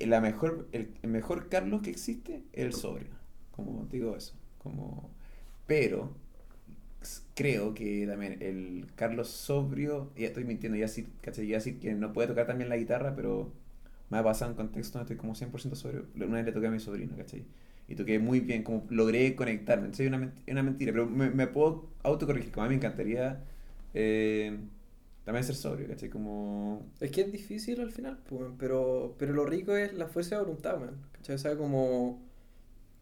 la 0.08 0.22
mejor, 0.22 0.68
el, 0.72 0.90
el 1.02 1.10
mejor 1.10 1.50
Carlos 1.50 1.82
que 1.82 1.92
existe 1.92 2.44
es 2.54 2.66
el 2.66 2.74
sobrio. 2.74 3.10
Como 3.52 3.86
digo 3.92 4.16
eso. 4.16 4.34
Como, 4.58 5.12
pero 5.68 6.16
creo 7.36 7.74
que 7.74 8.06
también 8.08 8.38
el 8.42 8.88
Carlos 8.96 9.30
sobrio, 9.30 10.12
ya 10.16 10.28
estoy 10.28 10.44
mintiendo, 10.46 10.78
ya 10.78 10.86
decir, 10.86 11.08
¿cachai? 11.22 11.48
Ya 11.48 11.58
decir 11.58 11.80
que 11.80 11.94
no 11.94 12.14
puede 12.14 12.28
tocar 12.28 12.48
también 12.48 12.70
la 12.70 12.78
guitarra, 12.78 13.16
pero 13.16 13.52
me 14.10 14.18
ha 14.18 14.24
pasado 14.24 14.52
en 14.52 14.58
contexto 14.58 15.00
donde 15.00 15.14
estoy 15.14 15.18
como 15.18 15.36
100% 15.36 15.76
sobrio. 15.76 16.06
Una 16.16 16.38
vez 16.38 16.46
le 16.46 16.52
toqué 16.52 16.68
a 16.68 16.72
mi 16.72 16.80
sobrino, 16.80 17.16
¿cachai? 17.16 17.46
Y 17.94 17.96
toqué 17.96 18.18
muy 18.18 18.40
bien, 18.40 18.64
como 18.64 18.86
logré 18.90 19.36
conectarme. 19.36 19.86
Entonces 19.86 20.08
es 20.08 20.14
una, 20.14 20.34
una 20.48 20.64
mentira, 20.64 20.92
pero 20.92 21.06
me, 21.06 21.30
me 21.30 21.46
puedo 21.48 21.90
autocorregir. 22.02 22.52
Como 22.52 22.66
a 22.66 22.68
mí 22.68 22.72
me 22.72 22.78
encantaría 22.78 23.44
eh, 23.94 24.58
también 25.26 25.44
ser 25.44 25.56
sobrio, 25.56 25.88
¿cachai? 25.88 26.10
Como... 26.10 26.82
Es 27.00 27.12
que 27.12 27.22
es 27.22 27.32
difícil 27.32 27.80
al 27.82 27.92
final, 27.92 28.18
pues, 28.28 28.52
pero, 28.58 29.16
pero 29.20 29.34
lo 29.34 29.46
rico 29.46 29.76
es 29.76 29.94
la 29.94 30.08
fuerza 30.08 30.38
de 30.38 30.42
voluntad, 30.44 30.80
man. 30.80 30.96
¿Cachai? 31.12 31.36
O 31.36 31.38
sea, 31.38 31.56
como, 31.56 32.20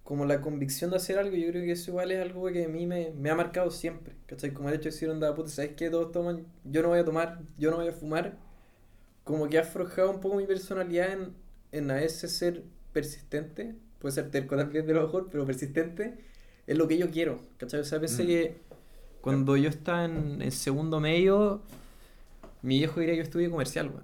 como 0.03 0.25
la 0.25 0.41
convicción 0.41 0.91
de 0.91 0.97
hacer 0.97 1.17
algo, 1.19 1.37
yo 1.37 1.47
creo 1.49 1.63
que 1.63 1.71
eso 1.71 1.91
igual 1.91 2.11
es 2.11 2.21
algo 2.21 2.47
que 2.51 2.65
a 2.65 2.67
mí 2.67 2.85
me, 2.85 3.11
me 3.11 3.29
ha 3.29 3.35
marcado 3.35 3.71
siempre. 3.71 4.15
¿Cachai? 4.25 4.51
Como 4.53 4.67
el 4.69 4.75
hecho 4.75 4.85
de 4.85 4.91
decir, 4.91 5.09
onda, 5.09 5.33
puta, 5.35 5.49
¿sabes 5.49 5.71
qué? 5.77 5.89
Todos 5.89 6.11
toman, 6.11 6.45
yo 6.65 6.81
no 6.81 6.89
voy 6.89 6.99
a 6.99 7.05
tomar, 7.05 7.41
yo 7.57 7.71
no 7.71 7.77
voy 7.77 7.87
a 7.87 7.93
fumar. 7.93 8.37
Como 9.23 9.47
que 9.49 9.57
ha 9.59 9.63
forjado 9.63 10.11
un 10.11 10.19
poco 10.21 10.35
mi 10.37 10.45
personalidad 10.47 11.13
en, 11.13 11.33
en 11.71 11.91
a 11.91 11.95
veces 11.95 12.31
ser 12.33 12.63
persistente. 12.93 13.75
Puede 14.01 14.13
ser 14.15 14.31
terco 14.31 14.57
también 14.57 14.85
de 14.87 14.93
lo 14.93 15.03
mejor, 15.03 15.29
pero 15.31 15.45
persistente 15.45 16.17
es 16.67 16.77
lo 16.77 16.87
que 16.87 16.97
yo 16.97 17.11
quiero. 17.11 17.39
¿Cachai? 17.57 17.81
O 17.81 17.83
sea, 17.85 17.99
pensé 17.99 18.23
Mm. 18.23 18.27
que 18.27 18.57
cuando 19.21 19.57
yo 19.57 19.69
estaba 19.69 20.05
en, 20.05 20.41
en 20.41 20.51
segundo 20.51 20.99
medio, 20.99 21.63
mi 22.61 22.77
viejo 22.79 22.99
diría 22.99 23.13
que 23.15 23.19
yo 23.19 23.23
estudié 23.23 23.49
comercial, 23.49 23.87
weón. 23.89 24.03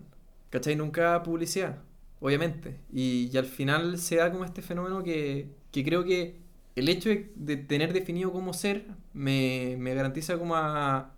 ¿Cachai? 0.49 0.75
Nunca 0.75 1.21
publicidad, 1.23 1.77
obviamente. 2.19 2.77
Y, 2.93 3.29
y 3.33 3.37
al 3.37 3.45
final 3.45 3.97
se 3.99 4.17
da 4.17 4.31
como 4.31 4.45
este 4.45 4.61
fenómeno 4.61 5.03
que, 5.03 5.49
que 5.71 5.83
creo 5.83 6.03
que 6.05 6.37
el 6.75 6.89
hecho 6.89 7.09
de, 7.09 7.31
de 7.35 7.57
tener 7.57 7.93
definido 7.93 8.31
cómo 8.31 8.53
ser 8.53 8.85
me, 9.13 9.75
me 9.79 9.93
garantiza 9.95 10.37
como 10.37 10.55
a, 10.55 11.11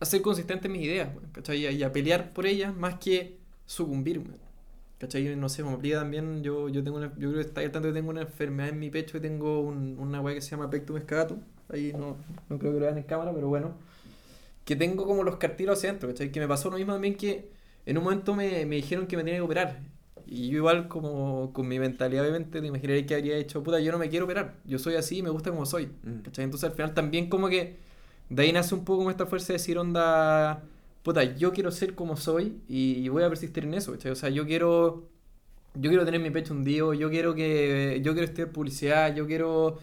a 0.00 0.04
ser 0.04 0.22
consistente 0.22 0.66
en 0.68 0.72
mis 0.72 0.82
ideas, 0.82 1.08
weón, 1.14 1.30
¿cachai? 1.32 1.58
Y 1.60 1.66
a, 1.66 1.70
y 1.72 1.82
a 1.82 1.92
pelear 1.92 2.32
por 2.32 2.46
ellas 2.46 2.74
más 2.76 2.96
que 2.98 3.38
sucumbir, 3.66 4.18
weón. 4.18 4.43
¿Cachai? 5.04 5.36
No 5.36 5.48
sé, 5.48 5.62
como 5.62 5.76
aplica 5.76 5.98
también, 5.98 6.42
yo, 6.42 6.68
yo 6.68 6.82
tengo 6.82 6.96
una, 6.96 7.08
yo 7.18 7.30
creo 7.30 7.34
que 7.34 7.40
está 7.40 7.60
tanto 7.70 7.88
que 7.88 7.92
tengo 7.94 8.10
una 8.10 8.22
enfermedad 8.22 8.70
en 8.70 8.78
mi 8.78 8.90
pecho 8.90 9.18
y 9.18 9.20
tengo 9.20 9.60
un- 9.60 9.98
una 9.98 10.20
weá 10.20 10.34
que 10.34 10.40
se 10.40 10.50
llama 10.52 10.70
pectum 10.70 10.96
excavatum. 10.96 11.40
Ahí 11.68 11.92
no, 11.92 12.16
no 12.48 12.58
creo 12.58 12.72
que 12.72 12.78
lo 12.80 12.86
vean 12.86 12.98
en 12.98 13.04
cámara, 13.04 13.32
pero 13.34 13.48
bueno. 13.48 13.72
Que 14.64 14.76
tengo 14.76 15.06
como 15.06 15.24
los 15.24 15.36
cartílagos 15.36 15.78
hacia 15.78 15.90
adentro, 15.90 16.08
¿cachai? 16.10 16.32
Que 16.32 16.40
me 16.40 16.48
pasó 16.48 16.70
lo 16.70 16.76
mismo 16.78 16.92
también 16.94 17.16
que 17.16 17.50
en 17.86 17.98
un 17.98 18.04
momento 18.04 18.34
me, 18.34 18.64
me 18.66 18.76
dijeron 18.76 19.06
que 19.06 19.16
me 19.16 19.24
tenía 19.24 19.38
que 19.38 19.42
operar. 19.42 19.80
Y 20.26 20.48
yo 20.48 20.58
igual 20.58 20.88
como 20.88 21.52
con 21.52 21.68
mi 21.68 21.78
mentalidad 21.78 22.22
obviamente 22.24 22.60
te 22.60 22.66
imaginaría 22.66 23.04
que 23.06 23.14
habría 23.14 23.36
dicho, 23.36 23.62
puta, 23.62 23.80
yo 23.80 23.92
no 23.92 23.98
me 23.98 24.08
quiero 24.08 24.24
operar. 24.26 24.54
Yo 24.64 24.78
soy 24.78 24.94
así 24.96 25.18
y 25.18 25.22
me 25.22 25.30
gusta 25.30 25.50
como 25.50 25.66
soy. 25.66 25.86
Mm. 26.02 26.20
¿Cachai? 26.24 26.44
Entonces 26.46 26.70
al 26.70 26.76
final 26.76 26.94
también 26.94 27.28
como 27.28 27.48
que 27.48 27.76
de 28.30 28.42
ahí 28.42 28.52
nace 28.52 28.74
un 28.74 28.84
poco 28.84 28.98
como 29.00 29.10
esta 29.10 29.26
fuerza 29.26 29.48
de 29.48 29.54
decir, 29.54 29.78
onda, 29.78 30.62
puta, 31.04 31.22
yo 31.22 31.52
quiero 31.52 31.70
ser 31.70 31.94
como 31.94 32.16
soy 32.16 32.60
y, 32.66 33.08
voy 33.10 33.22
a 33.22 33.28
persistir 33.28 33.64
en 33.64 33.74
eso, 33.74 33.92
¿cachai? 33.92 34.10
O 34.10 34.16
sea, 34.16 34.30
yo 34.30 34.46
quiero, 34.46 35.10
yo 35.74 35.90
quiero 35.90 36.04
tener 36.04 36.20
mi 36.20 36.30
pecho 36.30 36.54
hundido, 36.54 36.94
yo 36.94 37.10
quiero 37.10 37.34
que, 37.34 38.00
yo 38.02 38.14
quiero 38.14 38.26
estudiar 38.26 38.50
publicidad, 38.50 39.14
yo 39.14 39.26
quiero 39.26 39.78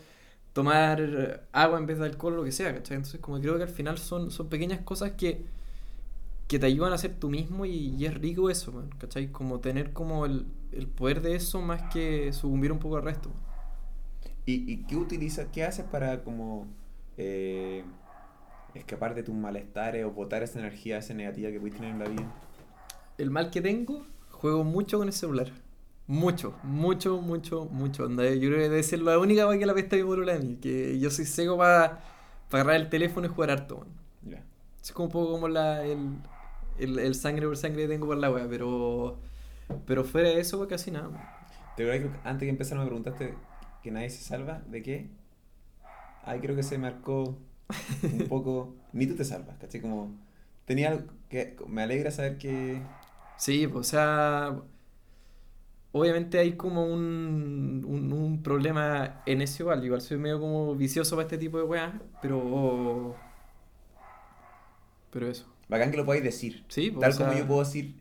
tomar 0.54 1.46
agua 1.54 1.78
en 1.78 1.86
vez 1.86 2.00
de 2.00 2.06
alcohol, 2.06 2.36
lo 2.38 2.44
que 2.44 2.52
sea, 2.52 2.74
¿cachai? 2.74 2.98
Entonces 2.98 3.22
como 3.22 3.40
creo 3.40 3.58
que 3.58 3.64
al 3.64 3.70
final 3.70 4.00
son, 4.00 4.32
son 4.32 4.50
pequeñas 4.50 4.82
cosas 4.82 5.12
que, 5.12 5.46
que 6.48 6.60
te 6.60 6.66
ayudan 6.66 6.92
a 6.92 6.98
ser 6.98 7.14
tú 7.20 7.30
mismo 7.30 7.66
y, 7.66 8.04
es 8.04 8.16
rico 8.16 8.50
eso, 8.50 8.84
¿cachai? 9.00 9.32
Como 9.32 9.60
tener 9.60 9.94
como 9.94 10.26
el, 10.26 10.48
el 10.72 10.88
poder 10.88 11.22
de 11.22 11.36
eso 11.36 11.62
más 11.62 11.84
que 11.94 12.34
sucumbir 12.34 12.72
un 12.72 12.80
poco 12.80 12.98
al 12.98 13.04
resto. 13.04 13.30
¿Y, 14.48 14.74
y 14.74 14.78
qué 14.88 14.96
utilizas, 14.96 15.48
qué 15.54 15.64
haces 15.66 15.86
para 15.86 16.24
como 16.24 16.68
eh, 17.18 17.84
escapar 18.74 19.16
de 19.16 19.24
tus 19.24 19.36
malestares 19.36 20.06
o 20.06 20.12
botar 20.12 20.44
esa 20.44 20.60
energía, 20.60 20.98
esa 20.98 21.14
negativa 21.14 21.52
que 21.52 21.60
puedes 21.60 21.76
tener 21.76 21.92
en 21.92 22.00
la 22.00 22.10
vida? 22.10 22.32
El 23.18 23.30
mal 23.32 23.50
que 23.52 23.62
tengo, 23.62 24.06
juego 24.30 24.64
mucho 24.64 24.98
con 24.98 25.08
el 25.08 25.14
celular. 25.14 25.52
Mucho, 26.08 26.56
mucho, 26.64 27.22
mucho, 27.22 27.66
mucho. 27.66 28.06
Onda, 28.06 28.26
yo 28.30 28.50
creo 28.50 28.58
que 28.58 28.70
debe 28.70 28.84
ser 28.84 29.00
la 29.00 29.18
única 29.20 29.46
cosa 29.46 29.58
que 29.58 29.66
la 29.66 29.74
pesta 29.74 29.96
mi 29.96 30.04
polola 30.04 30.38
mí. 30.40 30.58
Que 30.62 31.00
yo 31.00 31.10
soy 31.10 31.26
seco 31.26 31.58
para 31.58 32.00
agarrar 32.52 32.76
el 32.76 32.90
teléfono 32.90 33.28
y 33.28 33.30
jugar 33.30 33.52
harto, 33.52 33.78
man. 33.80 33.88
Ya. 34.24 34.44
Es 34.82 34.92
como 34.92 35.06
un 35.06 35.12
poco 35.12 35.32
como 35.32 35.48
la, 35.48 35.86
el, 35.86 36.18
el, 36.80 37.00
el 37.00 37.16
sangre 37.16 37.46
por 37.46 37.56
sangre 37.56 37.84
que 37.84 37.88
tengo 37.88 38.08
por 38.08 38.18
la 38.18 38.32
wea, 38.32 38.48
pero, 38.50 39.20
pero 39.86 40.04
fuera 40.04 40.30
de 40.30 40.40
eso, 40.40 40.68
casi 40.68 40.92
nada. 40.92 41.10
man. 41.10 41.22
¿Te 41.78 41.84
acuerdas 41.84 42.12
que 42.12 42.28
antes 42.28 42.46
que 42.46 42.50
empezar 42.50 42.78
me 42.78 42.86
preguntaste 42.86 43.36
que 43.82 43.92
nadie 43.92 44.10
se 44.10 44.22
salva? 44.24 44.62
¿De 44.68 44.82
qué? 44.82 45.10
Ay, 46.24 46.40
creo 46.40 46.56
que 46.56 46.64
se 46.64 46.78
marcó 46.78 47.38
un 48.04 48.28
poco. 48.28 48.76
Ni 48.94 49.08
tú 49.08 49.16
te 49.16 49.26
salvas, 49.26 49.58
¿cachai? 49.58 49.82
Como. 49.82 50.16
tenía 50.66 50.90
algo 50.90 51.12
que 51.30 51.56
me 51.68 51.84
alegra 51.84 52.12
saber 52.12 52.38
que 52.38 52.82
Sí, 53.42 53.66
pues, 53.66 53.88
o 53.88 53.90
sea, 53.90 54.56
obviamente 55.94 56.38
hay 56.38 56.52
como 56.54 56.86
un, 56.86 57.84
un, 57.88 58.14
un 58.14 58.44
problema 58.44 59.24
en 59.26 59.42
ese 59.42 59.64
igual. 59.64 59.84
Igual 59.84 60.02
soy 60.02 60.18
medio 60.18 60.40
como 60.40 60.76
vicioso 60.76 61.16
para 61.16 61.26
este 61.26 61.40
tipo 61.40 61.58
de 61.58 61.64
weas, 61.64 61.92
pero... 62.22 63.16
Pero 65.10 65.28
eso. 65.28 65.48
bacán 65.70 65.90
que 65.90 65.98
lo 65.98 66.06
podáis 66.06 66.24
decir. 66.24 66.64
Sí, 66.68 66.92
pues, 66.92 67.02
Tal 67.02 67.14
o 67.14 67.26
como 67.28 67.40
yo 67.40 67.48
puedo 67.48 67.62
decir 67.62 67.96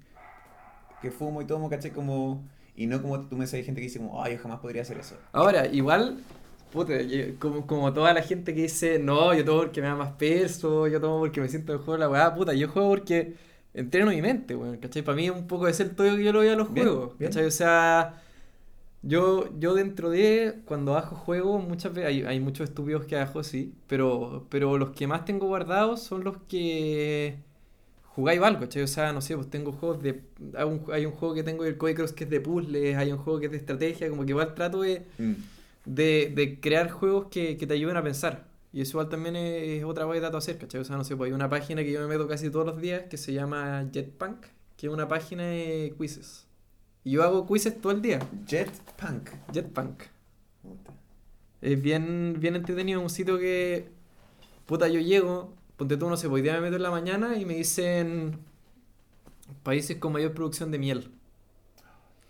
que 1.00 1.10
fumo 1.10 1.40
y 1.40 1.46
tomo, 1.46 1.70
¿cachai? 1.70 1.92
Como, 1.92 2.46
y 2.76 2.86
no 2.86 3.00
como 3.00 3.26
tú 3.26 3.38
me 3.38 3.46
sabes 3.46 3.64
gente 3.64 3.80
que 3.80 3.86
dice 3.86 3.98
como, 3.98 4.22
ay, 4.22 4.34
yo 4.34 4.42
jamás 4.42 4.60
podría 4.60 4.82
hacer 4.82 4.98
eso. 4.98 5.16
Ahora, 5.32 5.66
igual, 5.68 6.22
puta, 6.70 7.00
yo- 7.02 7.38
como, 7.38 7.66
como 7.66 7.92
toda 7.92 8.12
la 8.14 8.22
gente 8.22 8.54
que 8.54 8.62
dice, 8.62 8.98
no, 8.98 9.34
yo 9.34 9.44
tomo 9.44 9.60
porque 9.62 9.80
me 9.80 9.88
da 9.88 9.96
más 9.96 10.12
peso, 10.12 10.86
yo 10.88 11.00
tomo 11.00 11.18
porque 11.20 11.40
me 11.40 11.48
siento 11.48 11.72
mejor 11.72 11.98
la 11.98 12.08
weá, 12.08 12.34
puta, 12.34 12.52
yo 12.54 12.68
juego 12.68 12.88
porque 12.90 13.34
entreno 13.74 14.10
mi 14.10 14.22
mente, 14.22 14.56
weón, 14.56 14.78
¿cachai? 14.78 15.02
Para 15.02 15.16
mí 15.16 15.26
es 15.26 15.32
un 15.32 15.46
poco 15.46 15.68
ese 15.68 15.82
el 15.84 15.90
todo 15.94 16.16
que 16.16 16.24
yo 16.24 16.32
lo 16.32 16.40
veo 16.40 16.52
a 16.52 16.56
los 16.56 16.68
juegos, 16.68 17.18
bien. 17.18 17.30
¿cachai? 17.30 17.46
O 17.46 17.50
sea, 17.50 18.22
yo, 19.02 19.48
yo 19.58 19.74
dentro 19.74 20.10
de, 20.10 20.60
cuando 20.66 20.92
bajo 20.92 21.16
juegos, 21.16 21.66
muchas 21.66 21.92
veces, 21.94 22.08
hay, 22.08 22.22
hay 22.22 22.40
muchos 22.40 22.68
estúpidos 22.68 23.04
que 23.06 23.16
bajo, 23.16 23.42
sí, 23.42 23.72
pero, 23.86 24.46
pero 24.50 24.76
los 24.78 24.90
que 24.90 25.06
más 25.06 25.24
tengo 25.24 25.46
guardados 25.46 26.02
son 26.02 26.22
los 26.24 26.36
que 26.48 27.36
jugáis 28.14 28.40
algo, 28.42 28.60
¿cachai? 28.60 28.82
O 28.82 28.86
sea, 28.86 29.12
no 29.12 29.20
sé, 29.20 29.36
pues 29.36 29.48
tengo 29.48 29.72
juegos 29.72 30.02
de... 30.02 30.20
Hay 30.56 30.64
un, 30.64 30.82
hay 30.92 31.06
un 31.06 31.12
juego 31.12 31.34
que 31.34 31.42
tengo 31.42 31.64
del 31.64 31.78
Code 31.78 31.94
Cross 31.94 32.12
que 32.12 32.24
es 32.24 32.30
de 32.30 32.40
puzzles, 32.40 32.96
hay 32.96 33.12
un 33.12 33.18
juego 33.18 33.38
que 33.40 33.46
es 33.46 33.52
de 33.52 33.58
estrategia, 33.58 34.10
como 34.10 34.24
que 34.24 34.30
igual 34.30 34.54
trato 34.54 34.82
de 34.82 35.06
Mm. 35.18 35.32
De, 35.84 36.32
de 36.34 36.60
crear 36.60 36.90
juegos 36.90 37.26
que, 37.30 37.56
que 37.56 37.66
te 37.66 37.74
ayuden 37.74 37.96
a 37.96 38.02
pensar. 38.02 38.48
Y 38.72 38.82
eso 38.82 38.92
igual 38.92 39.08
también 39.08 39.36
es, 39.36 39.84
otra 39.84 40.06
trato 40.08 40.30
de 40.32 40.38
hacer, 40.38 40.58
¿cachai? 40.58 40.80
O 40.80 40.84
sea, 40.84 40.96
no 40.96 41.04
sé, 41.04 41.16
pues 41.16 41.28
hay 41.30 41.34
una 41.34 41.48
página 41.50 41.82
que 41.82 41.92
yo 41.92 42.00
me 42.00 42.06
meto 42.06 42.28
casi 42.28 42.50
todos 42.50 42.66
los 42.66 42.80
días 42.80 43.04
que 43.10 43.16
se 43.16 43.32
llama 43.32 43.88
Jetpunk, 43.92 44.46
que 44.76 44.86
es 44.86 44.92
una 44.92 45.08
página 45.08 45.44
de 45.46 45.94
quizzes. 45.98 46.46
Y 47.04 47.12
yo 47.12 47.24
hago 47.24 47.46
quizzes 47.46 47.80
todo 47.80 47.92
el 47.92 48.02
día. 48.02 48.20
Jet 48.46 48.70
Punk. 48.96 49.30
Jetpunk. 49.52 50.02
Es 51.60 51.80
bien, 51.80 52.36
bien 52.38 52.56
entretenido, 52.56 53.00
un 53.00 53.10
sitio 53.10 53.38
que, 53.38 53.90
puta, 54.66 54.88
yo 54.88 55.00
llego, 55.00 55.54
ponte 55.76 55.96
tú, 55.98 56.08
no 56.10 56.16
sé, 56.16 56.28
pues 56.28 56.42
día 56.42 56.54
me 56.54 56.62
meto 56.62 56.76
en 56.76 56.82
la 56.84 56.90
mañana 56.92 57.36
y 57.38 57.44
me 57.46 57.54
dicen 57.56 58.38
países 59.62 59.96
con 59.98 60.12
mayor 60.12 60.34
producción 60.34 60.70
de 60.70 60.78
miel. 60.78 61.10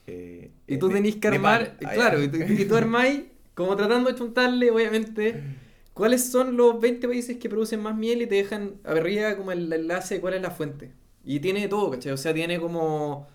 Eh, 0.07 0.51
Y 0.66 0.76
eh, 0.76 0.78
tú 0.78 0.90
tenés 0.90 1.16
que 1.16 1.28
armar, 1.28 1.76
Ah, 1.82 1.90
claro, 1.92 2.22
y 2.22 2.28
tú, 2.28 2.38
y 2.38 2.64
tú 2.64 2.76
armáis, 2.76 3.24
como 3.61 3.76
tratando 3.76 4.11
de 4.11 4.16
chuntarle, 4.16 4.70
obviamente, 4.70 5.42
cuáles 5.92 6.30
son 6.30 6.56
los 6.56 6.80
20 6.80 7.06
países 7.06 7.36
que 7.36 7.50
producen 7.50 7.82
más 7.82 7.94
miel 7.94 8.22
y 8.22 8.26
te 8.26 8.36
dejan 8.36 8.76
arriba 8.84 9.36
como 9.36 9.52
el 9.52 9.70
enlace 9.70 10.14
de 10.14 10.20
cuál 10.22 10.32
es 10.34 10.40
la 10.40 10.50
fuente. 10.50 10.92
Y 11.24 11.40
tiene 11.40 11.68
todo, 11.68 11.90
¿cachai? 11.90 12.12
O 12.12 12.16
sea, 12.16 12.32
tiene 12.32 12.58
como, 12.58 13.28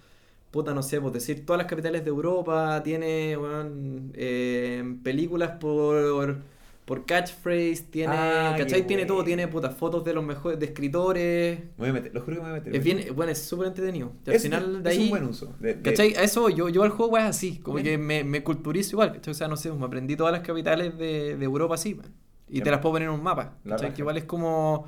puta, 0.50 0.74
no 0.74 0.82
sé, 0.82 1.00
pues 1.00 1.14
decir 1.14 1.46
todas 1.46 1.60
las 1.60 1.68
capitales 1.68 2.04
de 2.04 2.10
Europa, 2.10 2.82
tiene, 2.84 3.38
weón, 3.38 4.14
eh, 4.16 4.98
películas 5.04 5.52
por, 5.60 6.38
por 6.86 7.06
catchphrase, 7.08 7.88
tiene, 7.90 8.14
Ah, 8.16 8.54
¿cachai? 8.58 8.86
Tiene 8.86 9.06
todo, 9.06 9.24
tiene, 9.24 9.48
puta, 9.48 9.72
fotos 9.72 10.04
de 10.06 10.14
los 10.14 10.24
mejores, 10.24 10.60
de 10.60 10.68
escritores. 10.68 11.60
Me 11.60 11.72
voy 11.78 11.90
a 11.90 11.94
meter, 11.94 12.14
lo 12.14 12.22
juro 12.22 12.38
que 12.38 12.42
me 12.44 12.50
voy 12.50 12.58
a 12.58 12.62
meter. 12.62 12.76
Es 12.76 12.84
bien, 12.84 13.16
bueno, 13.16 13.32
es 13.32 13.40
súper 13.42 13.68
entretenido. 13.68 14.12
Y 14.26 14.30
al 14.30 14.36
Es- 14.36 14.44
final 14.44 14.84
de 14.84 14.92
es 14.92 14.98
ahí... 14.98 15.04
un 15.06 15.10
buen 15.10 15.24
uso. 15.26 15.56
de- 15.60 15.74
de- 15.76 15.82
¿Cachai? 15.82 16.14
A 16.16 16.22
eso 16.24 16.48
yo, 16.50 16.70
yo 16.70 16.84
al 16.84 16.92
juego 16.92 17.18
es 17.18 17.24
así, 17.24 17.58
como 17.58 17.78
Bien. 17.78 17.86
que 17.88 17.98
me, 17.98 18.24
me 18.24 18.44
culturizo 18.44 18.92
igual, 18.98 19.14
¿cachai? 19.14 19.32
O 19.32 19.36
sea, 19.36 19.48
no 19.48 19.58
sé, 19.58 19.72
me 19.72 19.86
aprendí 19.86 20.16
todas 20.16 20.32
las 20.32 20.42
capitales 20.42 20.96
de, 20.98 21.36
de 21.38 21.46
Europa 21.46 21.74
así, 21.76 21.96
man. 21.96 22.14
Y 22.48 22.62
te 22.62 22.70
las 22.70 22.80
puedo 22.82 22.94
poner 22.94 23.08
en 23.08 23.16
un 23.16 23.24
mapa, 23.24 23.58
¿cachai? 23.68 23.92
Que 23.94 24.02
igual 24.04 24.18
es 24.18 24.26
como 24.26 24.86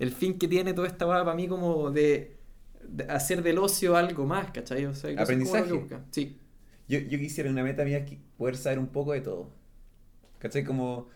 el 0.00 0.10
fin 0.10 0.38
que 0.38 0.48
tiene 0.48 0.74
toda 0.74 0.88
esta 0.88 1.06
para 1.06 1.32
mí 1.34 1.46
como 1.46 1.92
de, 1.92 2.36
hacer 3.08 3.42
del 3.44 3.58
ocio 3.58 3.96
algo 3.96 4.26
más, 4.26 4.50
¿cachai? 4.50 4.84
O 4.86 4.94
sea, 4.94 5.10
es 5.10 5.16
como 5.16 5.16
que 5.16 5.22
Aprendizaje. 5.22 5.86
Sí. 6.10 6.36
Yo, 6.88 6.98
yo 6.98 7.18
quisiera 7.20 7.48
una 7.50 7.62
meta 7.62 7.84
mía 7.84 8.04
que 8.04 8.18
poder 8.36 8.56
saber 8.56 8.80
un 8.80 8.88
poco 8.88 9.12
de 9.12 9.20
todo. 9.20 9.48
¿Cachai? 10.38 10.64
Como 10.64 11.06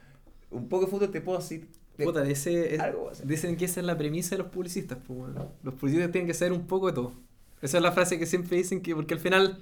un 0.50 0.68
poco 0.68 0.84
de 0.86 0.90
fútbol 0.90 1.10
te 1.10 1.20
puedo 1.20 1.38
decir. 1.38 1.68
de- 1.96 2.04
Puta, 2.06 2.26
ese, 2.26 2.74
es- 2.76 2.80
algo, 2.80 3.04
o 3.10 3.14
sea. 3.14 3.26
dicen 3.26 3.56
que 3.56 3.66
esa 3.66 3.80
es 3.80 3.86
la 3.86 3.98
premisa 3.98 4.30
de 4.36 4.38
los 4.42 4.50
publicistas, 4.52 4.96
pues, 5.06 5.18
bueno. 5.18 5.52
Los 5.62 5.74
publicistas 5.74 6.10
tienen 6.12 6.26
que 6.26 6.34
saber 6.34 6.52
un 6.52 6.66
poco 6.66 6.86
de 6.86 6.94
todo. 6.94 7.12
Esa 7.60 7.76
es 7.76 7.82
la 7.82 7.92
frase 7.92 8.18
que 8.18 8.24
siempre 8.24 8.56
dicen 8.56 8.80
que, 8.80 8.94
porque 8.94 9.12
al 9.14 9.20
final 9.20 9.58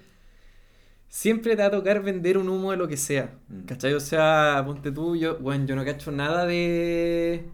siempre 1.09 1.57
te 1.57 1.63
va 1.63 1.69
a 1.69 1.71
tocar 1.71 2.03
vender 2.03 2.39
un 2.39 2.49
humo 2.49 2.71
de 2.71 2.77
lo 2.77 2.87
que 2.87 2.97
sea. 2.97 3.35
Mm. 3.49 3.61
¿Cachai? 3.65 3.95
O 3.95 4.01
sea, 4.01 4.63
ponte 4.67 4.93
tú, 4.93 5.17
yo, 5.17 5.39
bueno, 5.39 5.67
yo 5.67 5.75
no 5.77 5.85
cacho 5.85 6.13
nada 6.13 6.47
de 6.47 7.45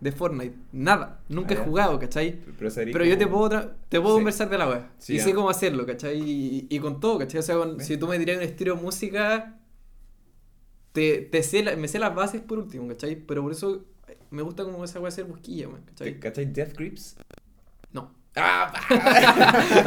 de 0.00 0.10
Fortnite. 0.10 0.56
Nada. 0.72 1.20
Nunca 1.28 1.54
Ah, 1.54 1.58
he 1.58 1.64
jugado, 1.64 1.96
¿cachai? 2.00 2.40
Pero, 2.58 2.70
Pero 2.74 3.04
yo 3.04 3.16
te 3.16 3.24
como- 3.26 3.36
puedo, 3.48 3.50
tra- 3.50 3.72
te 3.88 4.00
puedo 4.00 4.16
Sí. 4.16 4.18
conversar 4.18 4.50
de 4.50 4.58
la 4.58 4.68
web. 4.68 4.82
Sí, 4.98 5.14
y 5.14 5.20
sé 5.20 5.32
cómo 5.32 5.48
hacerlo, 5.48 5.86
¿cachai? 5.86 6.18
Y, 6.20 6.66
y 6.68 6.78
con 6.80 6.98
todo, 6.98 7.20
¿cachai? 7.20 7.38
O 7.38 7.42
sea, 7.42 7.54
con- 7.56 7.78
si 7.80 7.96
tú 7.98 8.08
me 8.08 8.18
dirías 8.18 8.38
un 8.38 8.42
estilo 8.42 8.74
de 8.74 8.82
música, 8.82 9.60
te, 10.92 11.18
te 11.22 11.42
sé 11.42 11.62
la- 11.62 11.76
me 11.76 11.88
sé 11.88 11.98
las 11.98 12.14
bases 12.14 12.40
por 12.42 12.58
último, 12.58 12.88
¿cachai? 12.88 13.16
Pero 13.16 13.42
por 13.42 13.52
eso 13.52 13.84
me 14.30 14.42
gusta 14.42 14.64
como 14.64 14.84
esa 14.84 15.00
wea 15.00 15.08
hacer 15.08 15.24
busquilla, 15.24 15.68
man, 15.68 15.82
¿cachai? 15.86 16.18
¿Cachai? 16.20 16.46
Death 16.52 16.74
Grips. 16.76 17.16
No. 17.92 18.14
¡Ah! 18.36 18.72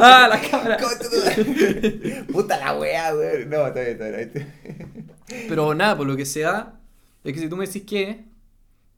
¡Ah, 0.00 0.28
la 0.30 0.40
cámara! 0.40 0.78
Puta 2.32 2.58
la 2.58 2.78
wea, 2.78 3.14
weón. 3.16 3.50
No, 3.50 3.66
está 3.66 3.80
bien, 3.80 3.92
está 4.02 4.08
bien. 4.10 5.12
Pero 5.48 5.74
nada, 5.74 5.96
por 5.96 6.06
lo 6.06 6.16
que 6.16 6.24
sea, 6.26 6.80
es 7.24 7.32
que 7.32 7.40
si 7.40 7.48
tú 7.48 7.56
me 7.56 7.66
decís 7.66 7.82
que 7.84 8.24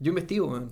yo 0.01 0.11
investigo, 0.11 0.49
man. 0.49 0.71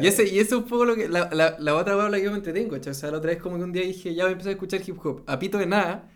Y 0.00 0.06
ese, 0.06 0.24
y 0.28 0.38
eso 0.38 0.56
es 0.56 0.62
un 0.62 0.68
poco 0.68 0.84
lo 0.84 0.94
que. 0.94 1.08
La, 1.08 1.28
la, 1.32 1.56
la 1.58 1.74
otra 1.74 1.96
wea 1.96 2.08
la 2.08 2.18
que 2.18 2.24
yo 2.24 2.30
me 2.30 2.38
entretengo, 2.38 2.72
¿cachai? 2.72 2.92
O 2.92 2.94
sea, 2.94 3.10
la 3.10 3.18
otra 3.18 3.30
vez 3.30 3.40
como 3.42 3.56
que 3.58 3.64
un 3.64 3.72
día 3.72 3.82
dije, 3.82 4.14
ya 4.14 4.24
voy 4.24 4.30
a 4.30 4.32
empezar 4.32 4.50
a 4.50 4.54
escuchar 4.54 4.80
hip 4.86 4.98
hop. 5.04 5.22
A 5.26 5.38
pito 5.38 5.58
de 5.58 5.66
nada, 5.66 6.08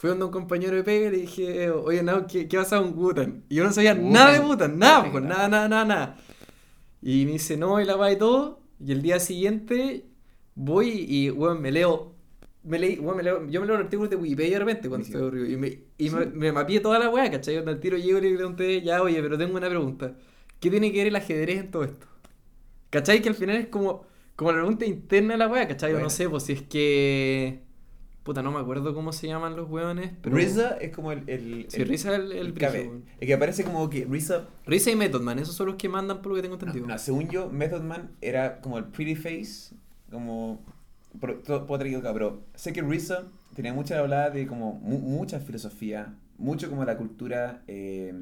fui 0.00 0.08
donde 0.10 0.24
un 0.26 0.30
compañero 0.32 0.76
de 0.76 0.82
pega 0.84 1.08
y 1.08 1.10
le 1.12 1.18
dije, 1.18 1.70
oye, 1.70 2.02
no, 2.02 2.26
¿qué, 2.26 2.48
qué 2.48 2.56
pasa 2.56 2.78
con 2.80 2.96
Wutan? 2.98 3.44
Y 3.50 3.56
yo 3.56 3.64
no 3.64 3.72
sabía 3.72 3.94
Wu-Tang. 3.94 4.10
nada 4.12 4.32
de 4.32 4.40
Wutan, 4.40 4.78
nada, 4.78 5.10
pues, 5.10 5.22
nada. 5.24 5.48
nada, 5.48 5.68
nada, 5.68 5.84
nada. 5.84 6.18
Y 7.02 7.26
me 7.26 7.32
dice, 7.32 7.56
no, 7.56 7.80
y 7.80 7.84
la 7.84 7.96
va 7.96 8.12
y 8.12 8.18
todo. 8.18 8.60
Y 8.78 8.92
el 8.92 9.02
día 9.02 9.20
siguiente 9.20 10.06
voy 10.54 10.88
y, 11.08 11.30
weón, 11.30 11.60
me 11.62 11.72
leo. 11.72 12.16
Me 12.62 12.78
leí, 12.78 12.98
weón, 12.98 13.16
me 13.18 13.22
leo, 13.22 13.46
yo 13.48 13.60
me 13.60 13.66
leo 13.66 13.76
los 13.76 13.84
artículos 13.84 14.10
de 14.10 14.16
Wikipedia 14.16 14.54
de 14.54 14.58
repente 14.64 14.88
cuando 14.88 15.08
Buenísimo. 15.08 15.18
estoy 15.18 15.22
aburrido. 15.22 15.46
Y 15.48 15.56
me, 15.56 15.82
y 15.98 16.10
me, 16.10 16.26
me 16.26 16.52
mapeé 16.52 16.80
toda 16.80 16.98
la 16.98 17.10
weá, 17.10 17.30
¿cachai? 17.30 17.54
Cuando 17.56 17.72
al 17.72 17.80
tiro 17.80 17.96
llego 17.98 18.18
y 18.18 18.22
le 18.22 18.34
pregunté, 18.36 18.82
ya, 18.82 19.02
oye, 19.02 19.20
pero 19.22 19.38
tengo 19.38 19.56
una 19.56 19.68
pregunta. 19.68 20.16
¿Qué 20.60 20.70
tiene 20.70 20.92
que 20.92 20.98
ver 20.98 21.06
el 21.08 21.16
ajedrez 21.16 21.60
en 21.60 21.70
todo 21.70 21.84
esto? 21.84 22.06
¿Cachai? 22.90 23.22
Que 23.22 23.28
al 23.30 23.34
final 23.34 23.56
es 23.56 23.68
como, 23.68 24.06
como 24.36 24.52
la 24.52 24.58
pregunta 24.58 24.86
interna 24.86 25.34
de 25.34 25.38
la 25.38 25.48
weá, 25.48 25.68
¿cachai? 25.68 25.94
O 25.94 25.98
Buena. 25.98 26.00
no 26.00 26.10
sé, 26.10 26.28
pues 26.28 26.44
si 26.44 26.52
es 26.54 26.62
que. 26.62 27.64
Puta, 28.30 28.42
no 28.44 28.52
me 28.52 28.60
acuerdo 28.60 28.94
cómo 28.94 29.12
se 29.12 29.26
llaman 29.26 29.56
los 29.56 29.68
weones, 29.68 30.12
pero. 30.22 30.36
RZA 30.36 30.76
es 30.80 30.94
como 30.94 31.10
el. 31.10 31.28
el 31.28 31.66
Sí, 31.68 31.82
el- 31.82 31.88
Risa 31.88 32.14
el, 32.14 32.30
el, 32.30 32.46
el 32.46 32.52
weón. 32.62 33.04
Es 33.18 33.26
que 33.26 33.34
aparece 33.34 33.64
como 33.64 33.90
que 33.90 34.04
RZA. 34.04 34.46
Risa 34.66 34.92
y 34.92 34.94
Method 34.94 35.20
Man, 35.22 35.40
esos 35.40 35.56
son 35.56 35.66
los 35.66 35.74
que 35.74 35.88
mandan 35.88 36.22
por 36.22 36.30
lo 36.30 36.36
que 36.36 36.42
tengo 36.42 36.54
No, 36.54 36.60
entendido. 36.60 36.86
no, 36.86 36.96
según 36.96 37.28
yo, 37.28 37.50
Method 37.50 37.82
Man 37.82 38.12
era 38.20 38.60
como 38.60 38.78
el 38.78 38.84
pretty 38.84 39.16
face. 39.16 39.74
Como. 40.12 40.64
pero- 41.20 41.38
todo- 41.40 41.66
Puedo 41.66 41.78
estar 41.78 41.86
equivocado, 41.88 42.14
pero 42.14 42.42
sé 42.54 42.72
que 42.72 42.82
RZA 42.82 43.24
tenía 43.56 43.74
mucha 43.74 43.98
hablada 43.98 44.30
de 44.30 44.46
como 44.46 44.74
mu- 44.74 45.00
mucha 45.00 45.40
filosofía, 45.40 46.14
mucho 46.38 46.70
como 46.70 46.84
la 46.84 46.96
cultura 46.96 47.64
eh, 47.66 48.12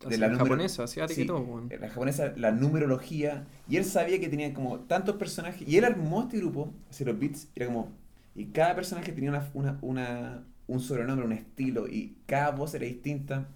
de 0.00 0.06
Así, 0.08 0.16
la 0.18 0.26
número- 0.26 0.44
japonesa, 0.46 0.82
asiática 0.82 1.20
y 1.20 1.22
sí, 1.22 1.26
todo, 1.28 1.38
weón. 1.42 1.68
la 1.80 1.88
japonesa, 1.88 2.32
la 2.36 2.50
numerología, 2.50 3.46
y 3.68 3.76
él 3.76 3.84
sabía 3.84 4.18
que 4.18 4.28
tenía 4.28 4.52
como 4.52 4.80
tantos 4.80 5.14
personajes, 5.14 5.66
y 5.66 5.76
él 5.78 5.84
armó 5.84 6.22
este 6.22 6.38
grupo, 6.38 6.74
hacia 6.90 7.06
los 7.06 7.18
beats, 7.20 7.44
y 7.54 7.62
era 7.62 7.66
como, 7.66 7.92
y 8.34 8.46
cada 8.46 8.74
personaje 8.74 9.12
tenía 9.12 9.30
una, 9.30 9.50
una, 9.54 9.78
una- 9.82 10.44
un 10.66 10.80
sobrenombre, 10.80 11.26
un 11.26 11.32
estilo, 11.32 11.86
y 11.88 12.16
cada 12.26 12.50
voz 12.52 12.74
era 12.74 12.86
distinta. 12.86 13.48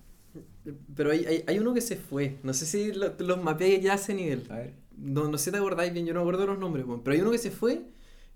Pero 0.94 1.10
hay, 1.10 1.24
hay, 1.24 1.44
hay 1.46 1.58
uno 1.58 1.72
que 1.72 1.80
se 1.80 1.96
fue. 1.96 2.36
No 2.42 2.52
sé 2.52 2.66
si 2.66 2.92
lo- 2.92 3.14
los 3.18 3.42
mapeé 3.42 3.80
ya 3.80 3.92
a 3.92 3.96
ese 3.96 4.14
nivel. 4.14 4.46
A 4.50 4.56
ver. 4.56 4.74
No, 4.96 5.28
no 5.28 5.38
sé 5.38 5.46
si 5.46 5.50
te 5.52 5.56
acordáis 5.56 5.92
bien, 5.92 6.04
yo 6.06 6.12
no 6.12 6.20
me 6.20 6.24
acuerdo 6.24 6.46
los 6.46 6.58
nombres. 6.58 6.84
Pero 7.02 7.14
hay 7.14 7.20
uno 7.22 7.30
que 7.30 7.38
se 7.38 7.50
fue 7.50 7.82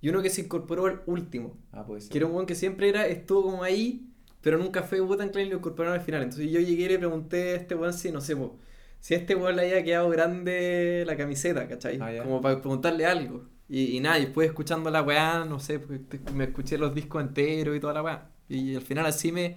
y 0.00 0.08
uno 0.08 0.22
que 0.22 0.30
se 0.30 0.40
incorporó 0.42 0.86
al 0.86 1.02
último. 1.06 1.56
Ah, 1.72 1.84
puede 1.84 2.00
ser. 2.00 2.10
Que 2.10 2.18
era 2.18 2.26
un 2.26 2.32
weón 2.34 2.46
que 2.46 2.54
siempre 2.54 2.88
era, 2.88 3.06
estuvo 3.06 3.42
como 3.42 3.62
ahí, 3.62 4.08
pero 4.40 4.56
nunca 4.58 4.82
fue 4.82 5.00
Wu-Tang 5.00 5.30
Clan 5.32 5.46
y 5.46 5.50
lo 5.50 5.56
incorporaron 5.58 5.98
al 5.98 6.04
final. 6.04 6.22
Entonces 6.22 6.50
yo 6.50 6.60
llegué 6.60 6.84
y 6.84 6.88
le 6.88 6.98
pregunté 6.98 7.52
a 7.52 7.56
este 7.56 7.74
weón 7.74 7.92
si, 7.92 8.10
no 8.10 8.20
sé, 8.20 8.36
po, 8.36 8.56
si 9.00 9.14
a 9.14 9.18
este 9.18 9.34
weón 9.34 9.56
le 9.56 9.62
había 9.62 9.84
quedado 9.84 10.08
grande 10.08 11.04
la 11.06 11.16
camiseta, 11.16 11.68
¿cachai? 11.68 11.98
Ah, 12.00 12.22
como 12.22 12.40
para 12.40 12.60
preguntarle 12.60 13.04
algo. 13.06 13.44
Y, 13.68 13.96
y 13.96 14.00
nada, 14.00 14.18
y 14.18 14.24
después 14.26 14.48
escuchando 14.48 14.90
la 14.90 15.02
weá, 15.02 15.44
no 15.44 15.58
sé, 15.60 15.78
pues, 15.78 16.00
me 16.34 16.44
escuché 16.44 16.76
los 16.78 16.94
discos 16.94 17.22
enteros 17.22 17.76
y 17.76 17.80
toda 17.80 17.94
la 17.94 18.02
weá. 18.02 18.28
Y 18.48 18.74
al 18.76 18.82
final 18.82 19.06
así 19.06 19.32
me, 19.32 19.56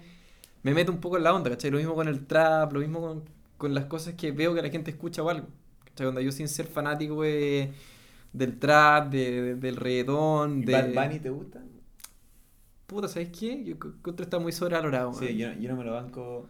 me 0.62 0.72
meto 0.74 0.90
un 0.92 1.00
poco 1.00 1.16
en 1.18 1.24
la 1.24 1.34
onda, 1.34 1.50
¿cachai? 1.50 1.70
Lo 1.70 1.78
mismo 1.78 1.94
con 1.94 2.08
el 2.08 2.26
trap, 2.26 2.72
lo 2.72 2.80
mismo 2.80 3.00
con, 3.00 3.24
con 3.58 3.74
las 3.74 3.84
cosas 3.86 4.14
que 4.14 4.32
veo 4.32 4.54
que 4.54 4.62
la 4.62 4.70
gente 4.70 4.90
escucha 4.90 5.22
o 5.22 5.28
algo. 5.28 5.48
¿Cachai? 5.84 6.06
Onda, 6.06 6.20
yo 6.22 6.32
sin 6.32 6.48
ser 6.48 6.66
fanático 6.66 7.22
de- 7.22 7.72
del 8.32 8.58
trap, 8.58 9.10
de- 9.10 9.42
de- 9.42 9.54
del 9.56 9.76
reggaetón, 9.76 10.62
¿Y 10.62 10.64
de... 10.66 10.72
Bad 10.72 10.94
Bunny 10.94 11.18
te 11.20 11.30
gusta? 11.30 11.62
Puta, 12.86 13.08
¿sabes 13.08 13.30
qué? 13.36 13.64
Yo 13.64 13.78
creo 13.78 13.94
que 14.02 14.10
otro 14.10 14.22
está 14.24 14.38
muy 14.38 14.52
sobrevalorado. 14.52 15.12
Sí, 15.14 15.24
man. 15.24 15.34
yo, 15.36 15.52
yo 15.60 15.68
no 15.70 15.76
me 15.76 15.84
lo 15.84 15.92
banco. 15.92 16.46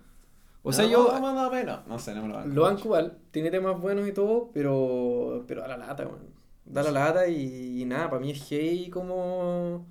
O 0.62 0.72
sea, 0.72 0.84
No, 0.84 0.90
yo 0.90 0.98
No, 1.12 1.20
no, 1.20 1.50
no, 1.50 1.82
no 1.88 1.98
sé, 1.98 2.14
no 2.14 2.22
me 2.22 2.28
lo 2.28 2.34
banco. 2.34 2.48
lo 2.54 2.62
banco 2.62 2.80
igual, 2.84 3.18
tiene 3.30 3.50
temas 3.50 3.80
buenos 3.80 4.06
y 4.06 4.12
todo, 4.12 4.50
pero 4.52 5.44
pero 5.48 5.64
a 5.64 5.68
la 5.68 5.76
lata, 5.78 6.04
man. 6.04 6.18
Da 6.66 6.82
la 6.82 6.90
lata 6.90 7.28
y, 7.28 7.82
y 7.82 7.84
nada, 7.84 8.10
para 8.10 8.20
mí 8.20 8.30
es 8.32 8.48
gay 8.50 8.90
como, 8.90 9.86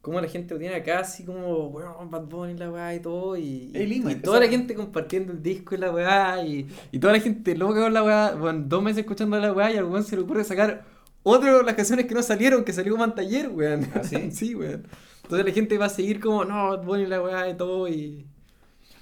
como 0.00 0.20
la 0.20 0.28
gente 0.28 0.54
lo 0.54 0.60
tiene 0.60 0.74
acá, 0.74 1.00
así 1.00 1.24
como, 1.24 1.68
weón, 1.68 2.10
Bad 2.10 2.24
Bunny 2.24 2.54
la 2.54 2.70
weá 2.70 2.94
y 2.94 3.00
todo, 3.00 3.36
y, 3.36 3.70
y 3.74 4.04
o 4.04 4.16
toda 4.20 4.40
la 4.40 4.48
gente 4.48 4.74
compartiendo 4.74 5.32
el 5.32 5.42
disco 5.42 5.74
y 5.74 5.78
la 5.78 5.90
weá, 5.92 6.42
y, 6.44 6.66
y 6.92 6.98
toda 6.98 7.12
la 7.12 7.20
gente 7.20 7.56
loca 7.56 7.80
con 7.80 7.92
la 7.92 8.02
weá, 8.02 8.34
bueno, 8.34 8.64
dos 8.66 8.82
meses 8.82 9.00
escuchando 9.00 9.38
la 9.38 9.52
weá 9.52 9.70
y 9.70 9.76
al 9.76 9.84
weón 9.84 10.04
se 10.04 10.16
le 10.16 10.22
ocurre 10.22 10.44
sacar 10.44 10.84
otro 11.22 11.58
de 11.58 11.64
las 11.64 11.74
canciones 11.74 12.06
que 12.06 12.14
no 12.14 12.22
salieron, 12.22 12.64
que 12.64 12.72
salió 12.72 12.96
Mantaller, 12.96 13.50
weón. 13.50 13.86
¿Ah, 13.94 14.02
sí? 14.02 14.30
sí, 14.32 14.54
weón. 14.54 14.86
Entonces 15.24 15.46
la 15.46 15.52
gente 15.52 15.76
va 15.76 15.86
a 15.86 15.90
seguir 15.90 16.20
como, 16.20 16.44
no, 16.44 16.70
Bad 16.70 16.84
Bunny 16.84 17.06
la 17.06 17.22
weá 17.22 17.50
y 17.50 17.56
todo, 17.56 17.86
y, 17.86 18.24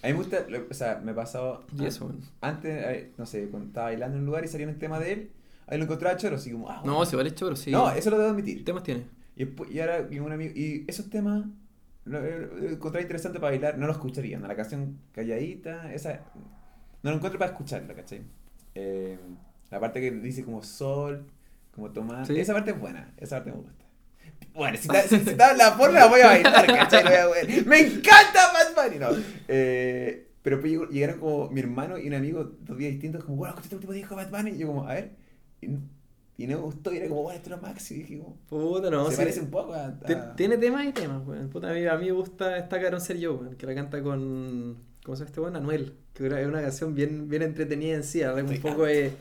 A 0.02 0.08
mí 0.08 0.12
me 0.12 0.18
gusta, 0.18 0.44
o 0.68 0.74
sea, 0.74 1.00
me 1.04 1.12
ha 1.12 1.14
pasado. 1.14 1.64
y 1.78 1.84
eso, 1.84 2.06
weón. 2.06 2.20
Antes, 2.40 2.84
eh, 2.84 3.12
no 3.16 3.26
sé, 3.26 3.48
cuando 3.48 3.68
estaba 3.68 3.86
bailando 3.88 4.16
en 4.16 4.22
un 4.22 4.26
lugar 4.26 4.44
y 4.44 4.48
salía 4.48 4.66
un 4.66 4.78
tema 4.78 4.98
de 4.98 5.12
él, 5.12 5.30
ahí 5.66 5.78
lo 5.78 5.84
encontraba 5.84 6.16
choro, 6.16 6.36
así 6.36 6.50
como, 6.52 6.68
ah, 6.70 6.82
No, 6.84 6.94
bueno. 6.94 7.06
se 7.06 7.16
vale 7.16 7.34
choro, 7.34 7.56
sí. 7.56 7.70
No, 7.70 7.90
eso 7.90 8.10
lo 8.10 8.18
debo 8.18 8.28
¿Qué 8.34 8.40
admitir. 8.40 8.64
temas 8.64 8.82
tiene? 8.82 9.04
Y, 9.36 9.44
después, 9.44 9.70
y 9.70 9.80
ahora, 9.80 10.06
y 10.10 10.18
un 10.18 10.32
amigo, 10.32 10.52
y 10.54 10.84
esos 10.86 11.10
temas 11.10 11.44
lo 12.04 12.20
lo 12.20 12.68
encontré 12.70 13.02
interesante 13.02 13.40
para 13.40 13.50
bailar, 13.50 13.76
no 13.78 13.86
lo 13.86 13.92
escucharía, 13.92 14.38
¿no? 14.38 14.46
La 14.46 14.54
canción 14.56 14.98
calladita, 15.12 15.92
esa, 15.92 16.20
no 17.02 17.10
lo 17.10 17.16
encuentro 17.16 17.38
para 17.38 17.50
escucharla, 17.50 17.94
¿cachai? 17.94 18.22
Eh, 18.74 19.18
la 19.70 19.80
parte 19.80 20.00
que 20.00 20.10
dice 20.12 20.44
como 20.44 20.62
sol, 20.62 21.26
como 21.74 21.90
tomar, 21.90 22.24
Sí. 22.26 22.38
esa 22.38 22.52
parte 22.54 22.70
es 22.70 22.78
buena, 22.78 23.12
esa 23.16 23.36
parte 23.36 23.50
me 23.50 23.56
gusta. 23.56 23.72
Bueno, 24.54 24.76
si 24.78 24.82
está, 24.88 25.02
si, 25.02 25.18
si 25.20 25.30
está 25.30 25.54
la 25.54 25.76
porra 25.76 25.92
la 25.92 26.06
voy 26.06 26.20
a 26.20 26.26
bailar, 26.28 26.66
¿cachai? 26.66 27.02
Voy 27.04 27.12
a 27.14 27.26
bailar. 27.26 27.66
¡Me 27.66 27.80
encanta 27.80 28.52
Bad 28.54 28.84
Bunny! 28.84 28.98
No. 28.98 29.08
Eh, 29.48 30.28
pero 30.42 30.60
pues 30.60 30.72
llegaron 30.90 31.18
como 31.18 31.50
mi 31.50 31.60
hermano 31.60 31.98
y 31.98 32.06
un 32.06 32.14
amigo 32.14 32.44
dos 32.60 32.78
días 32.78 32.92
distintos, 32.92 33.24
como, 33.24 33.36
bueno, 33.36 33.50
escuchaste 33.50 33.74
el 33.74 33.78
último 33.78 33.92
disco 33.94 34.14
de 34.16 34.24
Bad 34.24 34.30
Bunny, 34.30 34.50
y 34.52 34.58
yo 34.58 34.68
como, 34.68 34.84
a 34.88 34.94
ver, 34.94 35.16
y, 35.60 35.66
y 36.38 36.46
no 36.46 36.56
me 36.58 36.62
gustó, 36.64 36.92
y 36.92 36.98
era 36.98 37.08
como, 37.08 37.22
bueno, 37.22 37.36
esto 37.38 37.50
es 37.54 37.56
lo 37.56 37.62
máximo, 37.66 38.00
y 38.00 38.02
dije 38.04 38.22
Puta, 38.48 38.90
no, 38.90 39.06
se 39.06 39.12
sí. 39.12 39.16
parece 39.18 39.40
un 39.40 39.50
poco 39.50 39.72
a... 39.74 39.86
a- 39.86 40.36
Tiene 40.36 40.58
temas 40.58 40.86
y 40.86 40.92
temas, 40.92 41.26
weón. 41.26 41.48
Puta, 41.48 41.70
a 41.70 41.72
mí, 41.74 41.86
a 41.86 41.96
mí 41.96 42.06
me 42.06 42.12
gusta 42.12 42.56
esta 42.58 42.80
Carón 42.80 43.00
Ser 43.00 43.18
Yo, 43.18 43.34
weón, 43.36 43.54
que 43.56 43.66
la 43.66 43.74
canta 43.74 44.02
con. 44.02 44.76
¿Cómo 45.04 45.16
se 45.16 45.20
llama 45.20 45.28
este 45.28 45.40
weón? 45.40 45.56
Anuel. 45.56 45.94
Que 46.12 46.26
es 46.26 46.46
una 46.48 46.60
canción 46.62 46.94
bien, 46.94 47.28
bien 47.28 47.42
entretenida 47.42 47.94
en 47.94 48.02
sí. 48.02 48.22
Habla 48.22 48.42
un 48.42 48.60
poco 48.60 48.84
de, 48.86 49.12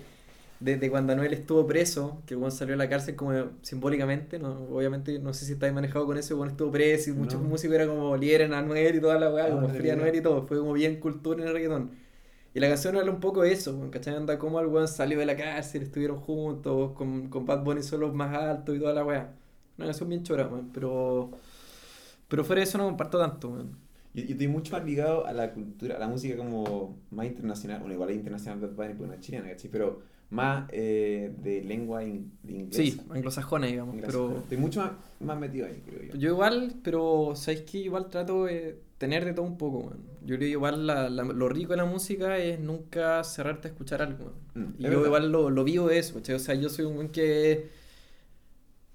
de, 0.59 0.77
de 0.77 0.89
cuando 0.89 1.13
Anuel 1.13 1.33
estuvo 1.33 1.67
preso, 1.67 2.21
que 2.25 2.33
el 2.33 2.39
weón 2.39 2.51
salió 2.51 2.73
de 2.73 2.77
la 2.77 2.89
cárcel 2.89 3.15
como 3.15 3.33
simbólicamente. 3.61 4.39
No, 4.39 4.63
obviamente, 4.71 5.19
no 5.19 5.33
sé 5.33 5.45
si 5.45 5.53
está 5.53 5.67
ahí 5.67 5.71
manejado 5.73 6.05
con 6.05 6.17
eso. 6.17 6.33
El 6.33 6.39
weón 6.39 6.51
estuvo 6.51 6.71
preso 6.71 7.11
y 7.11 7.13
muchos 7.13 7.39
No. 7.41 7.47
músicos 7.47 7.75
eran 7.75 7.89
como 7.89 8.17
liberen 8.17 8.53
a 8.53 8.59
Anuel 8.59 8.95
y 8.95 8.99
toda 9.01 9.19
la 9.19 9.31
weá, 9.31 9.45
Ah, 9.45 9.49
como 9.51 9.67
no 9.67 9.73
tenía 9.73 9.93
Anuel 9.93 10.15
y 10.15 10.21
todo. 10.21 10.47
Fue 10.47 10.57
como 10.57 10.73
bien 10.73 10.99
cultura 10.99 11.41
en 11.41 11.47
el 11.49 11.53
reggaetón. 11.53 11.91
Y 12.55 12.59
la 12.61 12.69
canción 12.69 12.95
habla 12.95 13.11
un 13.11 13.19
poco 13.19 13.41
de 13.41 13.51
eso, 13.51 13.75
weón, 13.75 13.91
¿cachai? 13.91 14.15
Anda 14.15 14.39
como 14.39 14.61
el 14.61 14.67
weón 14.67 14.87
salió 14.87 15.19
de 15.19 15.25
la 15.25 15.35
cárcel, 15.35 15.83
estuvieron 15.83 16.17
juntos, 16.17 16.93
con, 16.93 17.27
con 17.27 17.45
Bad 17.45 17.63
Bunny 17.65 17.83
son 17.83 17.99
los 17.99 18.13
más 18.13 18.33
altos 18.33 18.75
y 18.77 18.79
toda 18.79 18.93
la 18.93 19.03
weá. 19.03 19.33
Una 19.77 19.87
canción 19.87 20.07
bien 20.07 20.23
chora, 20.23 20.47
weón, 20.47 20.71
pero... 20.73 21.31
Pero 22.29 22.43
fuera 22.45 22.61
de 22.61 22.63
eso 22.63 22.77
no 22.77 22.85
comparto 22.85 23.19
tanto, 23.19 23.49
weón. 23.49 23.77
Yo, 24.13 24.23
yo 24.23 24.31
estoy 24.31 24.47
mucho 24.47 24.71
más 24.71 24.85
ligado 24.85 25.27
a 25.27 25.33
la 25.33 25.53
cultura, 25.53 25.97
a 25.97 25.99
la 25.99 26.07
música 26.07 26.37
como 26.37 26.97
más 27.11 27.25
internacional, 27.25 27.79
bueno, 27.79 27.93
igual 27.93 28.11
es 28.11 28.15
internacional 28.15 28.59
Bad 28.61 28.71
Bunny 28.71 28.93
porque 28.93 29.07
no 29.07 29.13
es 29.15 29.19
chilena, 29.19 29.49
¿cachai? 29.49 29.69
Pero 29.69 30.01
más 30.29 30.69
eh, 30.71 31.35
de 31.37 31.61
lengua 31.61 32.05
in- 32.05 32.31
de 32.41 32.53
inglés. 32.53 32.75
Sí, 32.77 33.01
anglosajona, 33.09 33.67
digamos, 33.67 33.97
pero... 33.99 34.37
Estoy 34.37 34.57
mucho 34.57 34.79
más, 34.79 34.91
más 35.19 35.37
metido 35.37 35.67
ahí, 35.67 35.83
creo 35.85 36.03
yo. 36.03 36.15
Yo 36.15 36.29
igual, 36.29 36.73
pero 36.81 37.33
¿sabes 37.35 37.63
qué? 37.63 37.79
Igual 37.79 38.07
trato 38.07 38.45
de 38.45 38.79
tener 38.97 39.25
de 39.25 39.33
todo 39.33 39.45
un 39.45 39.57
poco, 39.57 39.79
weón. 39.79 40.03
Yo 40.21 40.27
creo 40.37 40.39
que 40.39 40.47
igual 40.49 40.87
la- 40.87 41.09
la- 41.09 41.23
lo 41.23 41.49
rico 41.49 41.71
de 41.73 41.77
la 41.77 41.85
música 41.85 42.37
es 42.37 42.59
nunca 42.59 43.23
cerrarte 43.23 43.67
a 43.67 43.71
escuchar 43.71 44.01
algo, 44.01 44.25
weón. 44.55 44.67
Mm, 44.69 44.73
Y 44.81 44.85
es 44.85 44.91
yo 44.91 44.97
verdad. 44.99 45.05
igual 45.07 45.31
lo, 45.31 45.49
lo 45.49 45.63
vivo 45.63 45.87
de 45.87 45.99
eso, 45.99 46.15
¿cachai? 46.15 46.35
O 46.35 46.39
sea, 46.39 46.55
yo 46.55 46.69
soy 46.69 46.85
un 46.85 46.95
weón 46.97 47.09
que... 47.09 47.69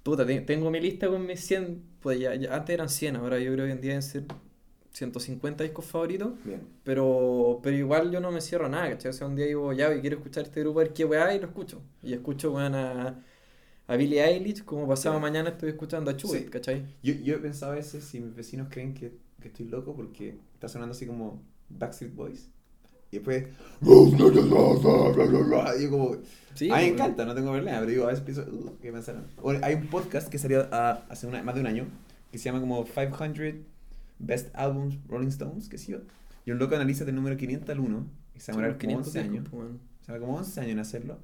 Puta, 0.02 0.24
te- 0.26 0.40
tengo 0.40 0.70
mi 0.70 0.80
lista 0.80 1.08
con 1.08 1.26
mis 1.26 1.40
100, 1.40 1.82
pues 2.00 2.18
ya, 2.18 2.34
ya- 2.34 2.54
antes 2.54 2.72
eran 2.74 2.88
100, 2.88 3.16
ahora 3.16 3.38
yo 3.38 3.52
creo 3.52 3.56
que 3.58 3.62
hoy 3.64 3.70
en 3.72 3.80
día 3.80 3.90
deben 3.90 4.02
ser 4.02 4.24
150 4.92 5.62
discos 5.62 5.84
favoritos. 5.84 6.32
Bien. 6.44 6.62
Pero, 6.84 7.60
pero 7.62 7.76
igual 7.76 8.10
yo 8.10 8.20
no 8.20 8.30
me 8.32 8.40
cierro 8.40 8.66
a 8.66 8.68
nada, 8.70 8.88
¿cachai? 8.90 9.10
O 9.10 9.12
sea, 9.12 9.26
un 9.26 9.36
día 9.36 9.46
digo, 9.46 9.72
ya, 9.74 9.94
y 9.94 10.00
quiero 10.00 10.16
escuchar 10.16 10.44
este 10.44 10.60
grupo, 10.60 10.80
a 10.80 10.84
ver 10.84 10.92
qué 10.94 11.04
weá, 11.04 11.34
y 11.34 11.38
lo 11.40 11.46
escucho. 11.48 11.82
Y 12.02 12.14
escucho, 12.14 12.50
weón, 12.52 12.74
a, 12.74 13.22
a 13.86 13.96
Billie 13.96 14.24
Eilish, 14.24 14.64
como 14.64 14.88
pasado 14.88 15.16
Sí. 15.16 15.20
mañana 15.22 15.50
estoy 15.50 15.68
escuchando 15.70 16.10
a 16.10 16.16
Chubet, 16.16 16.44
Sí. 16.44 16.50
¿cachai? 16.50 16.86
Yo, 17.02 17.12
yo 17.14 17.34
he 17.34 17.38
pensado 17.38 17.72
a 17.72 17.74
veces 17.74 18.02
si 18.04 18.20
mis 18.20 18.34
vecinos 18.34 18.68
creen 18.70 18.94
que, 18.94 19.12
que 19.40 19.48
estoy 19.48 19.66
loco 19.66 19.94
porque 19.94 20.38
está 20.54 20.68
sonando 20.68 20.92
así 20.94 21.06
como 21.06 21.42
Backstreet 21.70 22.14
Boys. 22.14 22.48
Y 23.12 23.16
después. 23.16 23.46
Y 25.76 25.82
yo 25.82 25.90
como. 25.90 26.16
Sí, 26.54 26.70
a 26.70 26.76
mí 26.76 26.82
me 26.82 26.88
encanta, 26.88 27.24
no 27.24 27.34
tengo 27.34 27.50
problema, 27.50 27.78
pero 27.80 27.90
digo, 27.90 28.04
a 28.04 28.08
veces 28.08 28.22
pienso, 28.24 28.42
"Uh, 28.42 28.76
¿qué 28.80 28.92
pensaron? 28.92 29.24
O 29.42 29.50
hay 29.50 29.74
un 29.74 29.88
podcast 29.88 30.28
que 30.28 30.38
salió 30.38 30.68
ah, 30.70 31.04
hace 31.08 31.26
una- 31.26 31.42
más 31.42 31.54
de 31.56 31.60
un 31.62 31.66
año 31.66 31.86
que 32.30 32.38
se 32.38 32.44
llama 32.44 32.60
como 32.60 32.84
500 32.84 33.54
Best 34.20 34.54
Albums 34.54 34.98
Rolling 35.08 35.28
Stones, 35.28 35.68
que 35.68 35.78
sí 35.78 35.90
yo. 35.92 35.98
Y 36.46 36.52
un 36.52 36.58
loco 36.58 36.74
analiza 36.76 37.04
del 37.04 37.14
número 37.16 37.36
500 37.36 37.68
al 37.70 37.80
1, 37.80 38.06
y 38.34 38.38
se 38.40 38.46
Sí, 38.46 38.52
demora 38.52 38.68
los 38.68 38.76
como 38.76 38.80
500 39.02 39.06
11 39.08 39.18
años. 39.20 39.48
pues. 39.50 39.66
Se 40.06 40.12
demora 40.12 40.20
como 40.26 40.38
11 40.38 40.60
años 40.60 40.72
en 40.72 40.78
hacerlo. 40.78 41.18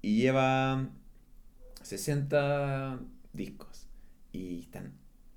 Y 0.00 0.16
lleva 0.16 0.88
60 1.82 2.98
discos. 3.32 3.86
Y 4.32 4.60
están. 4.60 4.92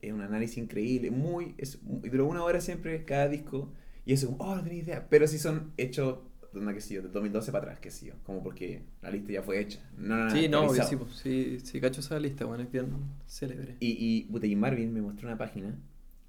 Es 0.08 0.14
un 0.14 0.22
análisis 0.22 0.58
increíble. 0.58 1.12
Muy. 1.12 1.56
Es, 1.58 1.80
duró 1.84 2.26
una 2.28 2.44
hora 2.44 2.62
siempre 2.62 3.04
cada 3.06 3.28
disco. 3.28 3.74
Y 4.06 4.14
eso, 4.14 4.38
como, 4.38 4.52
oh, 4.52 4.56
no 4.56 4.64
tenía 4.64 4.84
idea. 4.84 5.08
Pero 5.10 5.28
sí 5.28 5.40
son 5.40 5.74
hechos. 5.78 6.20
No, 6.54 6.74
que 6.74 6.80
sí, 6.80 6.94
yo, 6.94 7.02
de 7.02 7.10
2012 7.10 7.52
para 7.52 7.64
atrás, 7.64 7.80
que 7.80 7.92
sí, 7.92 8.06
yo. 8.06 8.14
Como 8.24 8.42
porque 8.42 8.84
la 9.02 9.12
lista 9.12 9.34
ya 9.34 9.42
fue 9.42 9.60
hecha. 9.60 9.80
No, 9.98 10.26
no. 10.26 10.32
Sí, 10.32 10.48
no, 10.48 10.70
sí, 10.74 10.98
sí, 11.22 11.60
sí, 11.62 11.82
cacho 11.82 12.00
esa 12.00 12.18
lista, 12.18 12.46
bueno, 12.46 12.64
es 12.64 12.72
bien 12.72 12.88
célebre. 13.28 13.76
Y, 13.82 14.28
y, 14.32 14.46
y 14.46 14.56
Marvin 14.56 14.94
me 14.94 15.02
mostró 15.02 15.28
una 15.28 15.38
página 15.38 15.78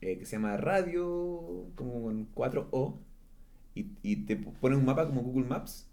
eh, 0.00 0.18
que 0.18 0.26
se 0.26 0.32
llama 0.32 0.56
Radio, 0.56 1.70
como 1.76 2.02
con 2.02 2.34
4O, 2.34 2.98
y, 3.74 3.86
y 4.02 4.16
te 4.24 4.36
pone 4.36 4.76
un 4.76 4.84
mapa 4.84 5.06
como 5.06 5.22
Google 5.22 5.46
Maps, 5.46 5.88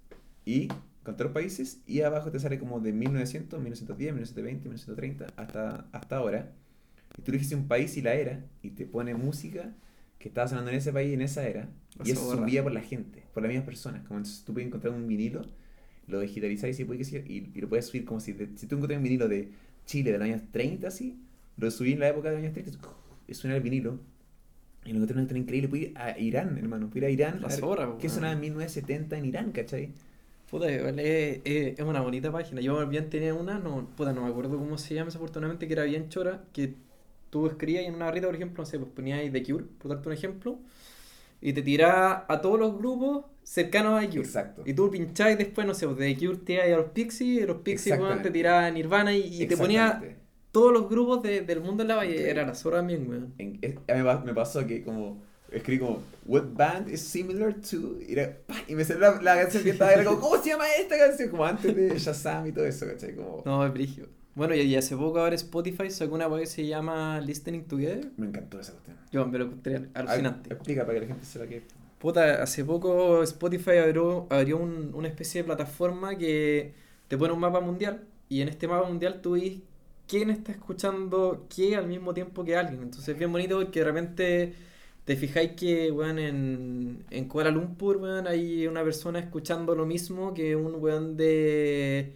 y 0.45 0.67
con 1.03 1.15
todos 1.15 1.25
los 1.25 1.33
países, 1.33 1.81
y 1.85 2.01
abajo 2.01 2.31
te 2.31 2.39
sale 2.39 2.59
como 2.59 2.79
de 2.79 2.91
1900, 2.91 3.59
1910, 3.59 4.13
1920, 4.13 4.69
1930, 4.69 5.27
hasta, 5.35 5.87
hasta 5.91 6.17
ahora. 6.17 6.53
Y 7.17 7.21
tú 7.21 7.31
eliges 7.31 7.51
un 7.53 7.67
país 7.67 7.95
y 7.97 8.01
la 8.01 8.13
era, 8.15 8.45
y 8.61 8.71
te 8.71 8.85
pone 8.85 9.13
música 9.15 9.73
que 10.19 10.29
estaba 10.29 10.47
sonando 10.47 10.71
en 10.71 10.77
ese 10.77 10.93
país 10.93 11.13
en 11.13 11.21
esa 11.21 11.47
era, 11.47 11.69
y 12.03 12.11
eso 12.11 12.25
zorra. 12.25 12.47
subía 12.47 12.63
por 12.63 12.71
la 12.71 12.81
gente, 12.81 13.23
por 13.33 13.43
las 13.43 13.49
mismas 13.49 13.65
personas. 13.65 14.03
Como 14.07 14.19
entonces 14.19 14.43
tú 14.45 14.53
puedes 14.53 14.67
encontrar 14.67 14.93
un 14.93 15.07
vinilo, 15.07 15.45
lo 16.07 16.19
digitalizáis 16.19 16.79
y, 16.79 16.83
y, 16.83 17.51
y 17.53 17.61
lo 17.61 17.69
puedes 17.69 17.85
subir 17.87 18.05
como 18.05 18.19
si, 18.19 18.33
si 18.55 18.67
tú 18.67 18.75
encuentras 18.75 18.97
un 18.97 19.03
vinilo 19.03 19.27
de 19.27 19.51
Chile 19.85 20.11
de 20.11 20.17
los 20.17 20.25
años 20.25 20.41
30, 20.51 20.87
así, 20.87 21.19
lo 21.57 21.69
subí 21.71 21.93
en 21.93 21.99
la 21.99 22.09
época 22.09 22.29
de 22.29 22.35
los 22.35 22.43
años 22.43 22.53
30, 22.53 22.79
y 23.27 23.33
suena 23.33 23.55
el 23.55 23.61
vinilo. 23.63 23.99
Y 24.85 24.89
lo 24.91 24.95
encontré 24.97 25.17
una 25.17 25.37
increíble. 25.39 25.69
Pude 25.69 25.79
ir 25.79 25.97
a 25.97 26.19
Irán, 26.19 26.57
hermano. 26.57 26.89
Pude 26.89 26.99
ir 26.99 27.05
a 27.05 27.09
Irán. 27.09 27.39
La 27.41 27.47
a 27.47 27.49
ver 27.51 27.59
zorra, 27.59 27.97
¿Qué 27.99 28.09
sonaba 28.09 28.33
en 28.33 28.41
1970 28.41 29.17
en 29.17 29.25
Irán, 29.25 29.51
cachai? 29.51 29.93
Puta, 30.49 30.69
es, 30.69 31.41
es 31.45 31.79
una 31.79 32.01
bonita 32.01 32.31
página. 32.31 32.59
Yo 32.59 32.85
bien 32.87 33.09
tenía 33.09 33.33
una, 33.33 33.59
no, 33.59 33.87
puta, 33.95 34.13
no 34.13 34.23
me 34.23 34.29
acuerdo 34.29 34.57
cómo 34.57 34.77
se 34.77 34.93
llama 34.93 35.05
desafortunadamente, 35.05 35.67
que 35.67 35.73
era 35.73 35.83
bien 35.83 36.09
chora, 36.09 36.43
que 36.51 36.75
tú 37.33 37.47
escribías 37.47 37.85
en 37.85 37.95
una 37.95 38.05
barrita, 38.05 38.27
por 38.27 38.35
ejemplo, 38.35 38.61
no 38.61 38.65
sé, 38.65 38.77
pues 38.79 38.91
ponías 38.91 39.19
The 39.31 39.43
Cure, 39.43 39.65
por 39.79 39.89
darte 39.89 40.07
un 40.09 40.13
ejemplo, 40.13 40.59
y 41.41 41.51
te 41.53 41.61
tiraba 41.61 42.25
a 42.29 42.39
todos 42.41 42.59
los 42.59 42.77
grupos 42.77 43.25
cercanos 43.43 43.97
a 43.97 44.01
The 44.01 44.07
Cure. 44.09 44.21
Exacto. 44.21 44.61
Y 44.65 44.73
tú 44.73 44.89
pinchabas 44.91 45.37
después, 45.37 45.65
no 45.67 45.73
sé, 45.73 45.87
pues 45.87 45.97
The 45.97 46.15
Cure 46.17 46.37
te 46.45 46.53
ibas 46.53 46.65
a 46.67 46.77
los 46.77 46.91
Pixies, 46.91 47.43
y 47.43 47.45
los 47.45 47.57
Pixies 47.57 47.99
weón, 47.99 48.21
te 48.21 48.31
tiraban 48.31 48.63
a 48.65 48.71
Nirvana 48.71 49.13
y, 49.13 49.43
y 49.43 49.47
te 49.47 49.57
ponía 49.57 49.99
todos 50.51 50.71
los 50.71 50.87
grupos 50.89 51.23
de- 51.23 51.41
del 51.41 51.59
mundo 51.61 51.81
en 51.83 51.89
la 51.89 51.95
valle. 51.95 52.11
Increíble. 52.11 52.31
Era 52.31 52.45
la 52.47 52.53
zorra 52.55 52.77
también, 52.77 53.09
weón. 53.09 53.33
Me 53.87 54.03
pa- 54.03 54.23
me 54.23 54.33
pasó 54.35 54.65
que 54.67 54.83
como 54.83 55.21
escribí 55.51 55.79
como 55.79 56.01
What 56.25 56.45
band 56.53 56.89
is 56.89 57.01
similar 57.01 57.53
to 57.55 57.97
y, 58.07 58.13
era, 58.13 58.37
y 58.67 58.73
me 58.75 58.83
salió 58.85 59.01
la, 59.01 59.21
la 59.21 59.35
canción 59.41 59.63
que 59.63 59.69
estaba 59.71 59.91
era 59.93 60.03
como 60.05 60.19
¿Cómo 60.21 60.41
se 60.41 60.49
llama 60.49 60.65
esta 60.79 60.97
canción? 60.97 61.29
Como 61.29 61.43
antes 61.45 61.75
de 61.75 61.97
Shazam 61.99 62.47
y 62.47 62.51
todo 62.51 62.65
eso, 62.65 62.85
¿cachai? 62.87 63.15
Como 63.15 63.41
No, 63.45 63.65
es 63.65 63.71
brigio. 63.73 64.07
Bueno, 64.35 64.55
y, 64.55 64.75
hace 64.75 64.95
poco 64.97 65.19
ahora 65.19 65.35
Spotify 65.35 65.91
sacó 65.91 66.15
una 66.15 66.27
weá 66.27 66.41
que 66.41 66.47
se 66.47 66.65
llama 66.65 67.21
Listening 67.21 67.65
Together. 67.65 68.11
me 68.17 68.27
encantó 68.27 68.59
esa 68.59 68.71
cuestión. 68.73 68.97
Yo 69.11 69.25
me 69.27 69.37
lo 69.37 69.45
encontré 69.45 69.89
alucinante. 69.93 70.53
Explica 70.53 70.81
para 70.85 70.95
que 70.95 71.01
la 71.01 71.07
gente 71.07 71.25
sepa 71.25 71.45
que 71.47 71.61
Puta, 71.99 72.41
hace 72.43 72.65
poco 72.65 73.23
Spotify 73.23 73.77
abrió, 73.77 74.27
abrió 74.29 74.57
un- 74.57 74.91
una 74.93 75.07
especie 75.07 75.41
de 75.41 75.45
plataforma 75.45 76.17
que 76.17 76.73
te 77.07 77.17
pone 77.17 77.31
un 77.33 77.39
mapa 77.39 77.61
mundial 77.61 78.01
y 78.27 78.41
en 78.41 78.49
este 78.49 78.67
mapa 78.67 78.87
mundial 78.87 79.21
tú 79.21 79.33
ves 79.33 79.53
quién 80.07 80.29
está 80.29 80.51
escuchando 80.51 81.45
qué 81.55 81.75
al 81.77 81.87
mismo 81.87 82.13
tiempo 82.13 82.43
que 82.43 82.57
alguien. 82.57 82.81
Entonces 82.83 83.07
es 83.09 83.17
bien 83.17 83.31
bonito 83.31 83.57
porque 83.61 83.79
de 83.79 83.85
repente 83.85 84.53
te 85.05 85.15
fijáis 85.15 85.51
que 85.51 85.91
weón, 85.91 86.19
en, 86.19 87.05
en 87.09 87.27
Kuala 87.29 87.51
Lumpur 87.51 87.97
weón, 87.97 88.27
hay 88.27 88.67
una 88.67 88.83
persona 88.83 89.19
escuchando 89.19 89.75
lo 89.75 89.85
mismo 89.85 90.33
que 90.33 90.55
un 90.57 90.75
weón 90.83 91.15
de 91.15 92.13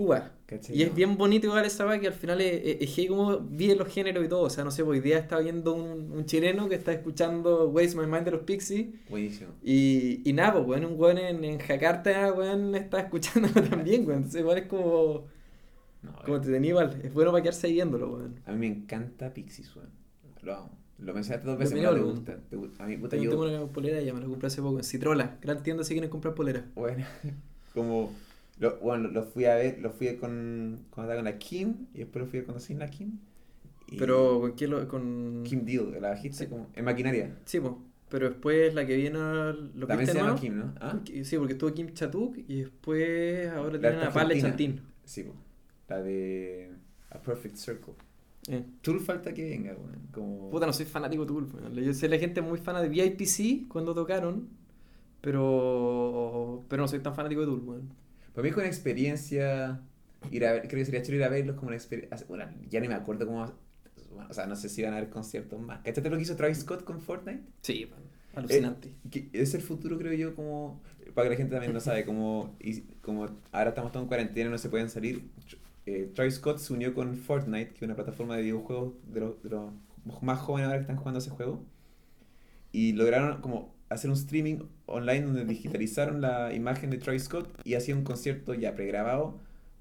Cuba. 0.00 0.32
Y 0.70 0.82
es 0.82 0.88
No. 0.88 0.94
bien 0.94 1.16
bonito 1.18 1.46
igual 1.46 1.64
esa 1.66 1.86
weá 1.86 2.00
que 2.00 2.06
al 2.06 2.14
final 2.14 2.40
es, 2.40 2.54
es, 2.64 2.76
es 2.88 2.94
que 2.96 3.06
como 3.06 3.38
vive 3.38 3.76
los 3.76 3.86
géneros 3.88 4.24
y 4.24 4.28
todo. 4.28 4.42
O 4.44 4.50
sea, 4.50 4.64
no 4.64 4.70
sé, 4.70 4.82
pues 4.82 4.98
hoy 4.98 5.04
día 5.04 5.18
estaba 5.18 5.42
viendo 5.42 5.74
un, 5.74 6.10
un 6.12 6.24
chileno 6.24 6.70
que 6.70 6.74
está 6.76 6.90
escuchando 6.92 7.68
Waste 7.68 7.96
My 7.98 8.06
Mind 8.06 8.24
de 8.24 8.30
los 8.30 8.40
Pixies. 8.42 8.86
Buenísimo. 9.10 9.50
Y, 9.62 10.22
y 10.28 10.32
nada, 10.32 10.54
pues, 10.54 10.66
weón, 10.66 10.86
un 10.92 10.98
weón 10.98 11.18
en, 11.18 11.44
en 11.44 11.58
Jakarta, 11.58 12.32
weón, 12.32 12.74
está 12.74 13.00
escuchándolo 13.00 13.62
también, 13.68 14.06
weón. 14.06 14.18
Entonces, 14.18 14.40
igual 14.40 14.56
es 14.58 14.66
como. 14.68 15.26
No, 16.02 16.12
Como 16.24 16.36
eh, 16.38 16.40
te 16.40 16.50
tenía 16.50 16.70
igual. 16.70 16.98
Es 17.04 17.12
bueno 17.12 17.30
para 17.30 17.42
quedarse 17.42 17.68
viéndolo, 17.70 18.10
weón. 18.14 18.40
A 18.46 18.52
mí 18.52 18.58
me 18.58 18.66
encanta 18.68 19.34
Pixies, 19.34 19.76
weón. 19.76 19.90
Lo 20.40 20.54
amo. 20.56 20.70
Lo 20.98 21.12
mencionaste 21.14 21.46
dos 21.46 21.58
veces, 21.58 21.78
pero 21.78 21.94
te 21.94 22.00
gusta. 22.00 22.36
te 22.48 22.56
gusta. 22.56 22.84
A 22.84 22.86
mí, 22.86 22.96
puta, 22.96 23.10
También 23.10 23.30
yo... 23.30 23.38
tengo 23.38 23.44
una 23.44 23.70
polera 23.70 24.00
ya 24.00 24.14
me 24.14 24.20
la 24.20 24.26
compré 24.26 24.46
hace 24.46 24.62
poco 24.62 24.78
en 24.78 24.84
Citrola. 24.84 25.36
Gran 25.42 25.62
tienda 25.62 25.84
si 25.84 25.92
quieren 25.94 26.10
comprar 26.10 26.34
polera. 26.34 26.64
Bueno, 26.74 27.04
como... 27.74 28.12
Lo, 28.60 28.78
bueno, 28.78 29.08
lo 29.08 29.24
fui 29.24 29.46
a 29.46 29.56
ver, 29.56 29.80
lo 29.80 29.90
fui 29.90 30.06
a 30.08 30.18
con... 30.18 30.78
Estaba 30.90 31.16
con 31.16 31.24
la 31.24 31.38
Kim, 31.38 31.86
y 31.94 31.98
después 31.98 32.24
lo 32.24 32.30
fui 32.30 32.38
a 32.40 32.44
conocer 32.44 32.76
la 32.76 32.88
Kim. 32.88 33.18
y- 33.88 33.96
Pero 33.98 34.40
¿con 34.40 34.52
quién 34.52 34.70
lo.? 34.70 34.86
Con. 34.86 35.42
Kim 35.44 35.64
Deal, 35.64 35.90
la 36.00 36.10
bajista, 36.10 36.44
Sí. 36.44 36.46
como... 36.46 36.68
En 36.74 36.84
maquinaria. 36.84 37.36
Sí, 37.46 37.58
po. 37.58 37.82
Pero 38.10 38.28
después 38.28 38.72
la 38.74 38.86
que 38.86 38.96
viene. 38.96 39.18
¿Lo 39.18 39.86
También 39.86 39.98
viste 40.00 40.12
se 40.12 40.18
llama? 40.18 40.34
Kim, 40.38 40.58
¿no? 40.58 40.74
¿Ah? 40.80 41.00
Sí, 41.24 41.36
porque 41.38 41.54
estuvo 41.54 41.72
Kim 41.72 41.92
Chatuk 41.94 42.36
y 42.48 42.60
después 42.62 43.48
ahora 43.50 43.78
La 43.78 43.80
tienen 43.90 44.06
a 44.08 44.12
Pale. 44.12 44.40
Chantín. 44.40 44.80
Sí, 45.04 45.22
po. 45.24 45.34
La 45.88 46.02
de... 46.02 46.70
A 47.10 47.20
Perfect 47.20 47.56
Circle. 47.56 47.94
Eh. 48.48 48.64
Tool 48.82 49.00
falta 49.00 49.32
que 49.32 49.48
venga, 49.50 49.72
weón. 49.72 50.08
Como... 50.12 50.50
Puta, 50.50 50.66
no 50.66 50.72
soy 50.72 50.86
fanático 50.86 51.22
de 51.22 51.28
Tool. 51.28 51.48
weón. 51.54 51.74
Yo 51.74 51.94
sé 51.94 52.08
la 52.08 52.18
gente 52.18 52.42
muy 52.42 52.58
fan 52.58 52.80
de 52.82 52.88
VIPC 52.88 53.68
cuando 53.68 53.94
tocaron, 53.94 54.48
pero 55.20 56.64
pero 56.68 56.82
no 56.82 56.88
soy 56.88 57.00
tan 57.00 57.14
fanático 57.14 57.40
de 57.42 57.46
Tool, 57.46 57.60
weón. 57.64 57.88
Para 58.32 58.42
mí 58.42 58.48
es 58.50 58.56
una 58.56 58.66
experiencia 58.66 59.80
ir 60.30 60.46
a 60.46 60.52
ver, 60.52 60.68
creo 60.68 60.80
que 60.80 60.84
sería 60.84 61.02
chulo 61.02 61.18
ir 61.18 61.24
a 61.24 61.28
verlos 61.28 61.56
como 61.56 61.68
una 61.68 61.76
experiencia, 61.76 62.26
bueno, 62.28 62.44
ya 62.68 62.80
ni 62.80 62.88
me 62.88 62.94
acuerdo 62.94 63.26
cómo, 63.26 63.44
o 64.28 64.34
sea, 64.34 64.46
no 64.46 64.56
sé 64.56 64.68
si 64.68 64.82
van 64.82 64.92
a 64.92 64.98
haber 64.98 65.10
conciertos 65.10 65.60
más. 65.60 65.80
¿Cachaste 65.82 66.10
lo 66.10 66.16
que 66.16 66.22
hizo 66.22 66.36
Travis 66.36 66.58
Scott 66.58 66.84
con 66.84 67.00
Fortnite? 67.00 67.42
Sí, 67.62 67.86
weón. 67.90 68.02
alucinante. 68.34 68.94
Eh, 69.12 69.30
es 69.32 69.54
el 69.54 69.62
futuro, 69.62 69.98
creo 69.98 70.12
yo, 70.12 70.34
como, 70.34 70.82
para 71.14 71.26
que 71.26 71.30
la 71.30 71.36
gente 71.36 71.52
también 71.52 71.72
lo 71.72 71.80
sabe, 71.80 72.04
como, 72.04 72.56
y, 72.60 72.82
como 73.00 73.28
ahora 73.52 73.70
estamos 73.70 73.92
todos 73.92 74.04
en 74.04 74.08
cuarentena 74.08 74.48
y 74.48 74.52
no 74.52 74.58
se 74.58 74.68
pueden 74.68 74.90
salir, 74.90 75.30
eh, 75.86 76.10
Travis 76.14 76.34
Scott 76.34 76.58
se 76.58 76.72
unió 76.72 76.94
con 76.94 77.16
Fortnite, 77.16 77.70
que 77.70 77.76
es 77.76 77.82
una 77.82 77.96
plataforma 77.96 78.36
de 78.36 78.42
videojuegos 78.42 78.94
de 79.06 79.20
los, 79.20 79.42
de 79.42 79.50
los 79.50 79.72
más 80.22 80.38
jóvenes 80.38 80.66
ahora 80.66 80.78
que 80.78 80.82
están 80.82 80.96
jugando 80.96 81.18
ese 81.18 81.30
juego, 81.30 81.64
y 82.72 82.92
lograron 82.92 83.40
como 83.40 83.74
hacer 83.90 84.08
un 84.08 84.16
streaming 84.16 84.60
online 84.86 85.22
donde 85.22 85.44
digitalizaron 85.44 86.20
la 86.20 86.54
imagen 86.54 86.90
de 86.90 86.98
Travis 86.98 87.24
Scott 87.24 87.48
y 87.64 87.74
hacían 87.74 87.98
un 87.98 88.04
concierto 88.04 88.54
ya 88.54 88.74
pregrabado, 88.74 89.38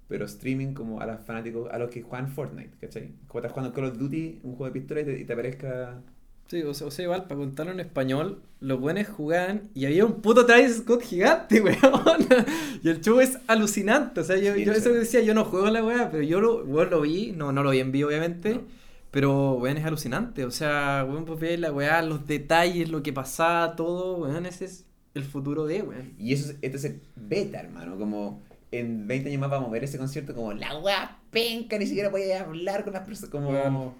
pero 0.08 0.26
streaming 0.26 0.74
como 0.74 1.00
a 1.00 1.06
los 1.06 1.22
fanáticos, 1.22 1.72
a 1.72 1.78
los 1.78 1.90
que 1.92 2.02
juegan 2.02 2.28
Fortnite, 2.28 2.72
¿cachai? 2.82 3.14
Como 3.28 3.40
estás 3.40 3.52
jugando 3.54 3.74
Call 3.74 3.86
of 3.86 3.98
Duty, 3.98 4.40
un 4.44 4.56
juego 4.56 4.66
de 4.66 4.72
pistola 4.80 5.02
y 5.02 5.06
te, 5.06 5.20
y 5.20 5.26
te 5.26 5.34
aparezca... 5.34 6.02
Sí, 6.48 6.64
o 6.64 6.74
sea, 6.74 6.88
o 6.88 6.92
sea, 6.92 7.04
igual, 7.04 7.26
para 7.28 7.38
contarlo 7.38 7.72
en 7.72 7.80
español, 7.80 8.42
los 8.60 8.80
buenos 8.80 9.08
jugaban 9.08 9.70
y 9.76 9.86
había 9.86 10.04
un 10.04 10.22
puto 10.22 10.48
Travis 10.48 10.78
Scott 10.78 11.04
gigante, 11.04 11.62
weón. 11.62 12.28
y 12.82 12.90
el 12.90 13.02
show 13.02 13.20
es 13.22 13.38
alucinante. 13.46 14.22
O 14.22 14.24
sea, 14.24 14.36
yo, 14.38 14.56
Sí, 14.56 14.66
yo 14.66 14.74
eso 14.74 14.92
decía, 14.92 15.22
yo 15.22 15.36
no 15.36 15.46
juego 15.46 15.70
la 15.70 15.84
weá, 15.86 16.10
pero 16.10 16.24
yo 16.24 16.42
lo, 16.42 16.66
weón, 16.66 16.90
lo 16.90 17.02
vi, 17.02 17.34
no, 17.34 17.52
no 17.52 17.62
lo 17.62 17.70
vi 17.70 17.80
en 17.80 17.92
vivo, 17.92 18.10
obviamente. 18.10 18.56
No. 18.56 18.62
Pero, 19.12 19.54
weón, 19.54 19.78
es 19.78 19.86
alucinante. 19.86 20.46
O 20.46 20.52
sea, 20.52 21.06
weón, 21.10 21.26
pues 21.26 21.40
ver 21.40 21.60
la 21.60 21.72
weá, 21.72 22.02
los 22.02 22.28
detalles, 22.28 22.90
lo 22.90 23.02
que 23.04 23.14
pasaba, 23.14 23.76
todo, 23.76 24.18
weón, 24.20 24.46
ese 24.46 24.66
es 24.66 24.86
el 25.14 25.24
futuro 25.24 25.66
de, 25.66 25.82
weón. 25.84 26.14
Y 26.18 26.34
eso 26.34 26.52
es, 26.52 26.58
este 26.62 26.78
es 26.78 26.86
el 26.86 27.02
beta, 27.16 27.60
hermano, 27.60 27.98
como 27.98 28.42
en 28.72 29.08
20 29.08 29.30
años 29.30 29.42
más 29.42 29.50
vamos 29.50 29.70
a 29.70 29.72
ver 29.72 29.84
ese 29.84 29.98
concierto 29.98 30.36
como 30.36 30.54
la 30.54 30.78
weá 30.80 31.18
penca, 31.32 31.78
ni 31.80 31.88
siquiera 31.88 32.12
podía 32.12 32.42
hablar 32.42 32.84
con 32.84 32.94
las 32.94 33.04
personas, 33.04 33.32
como... 33.32 33.50
Bueno, 33.50 33.96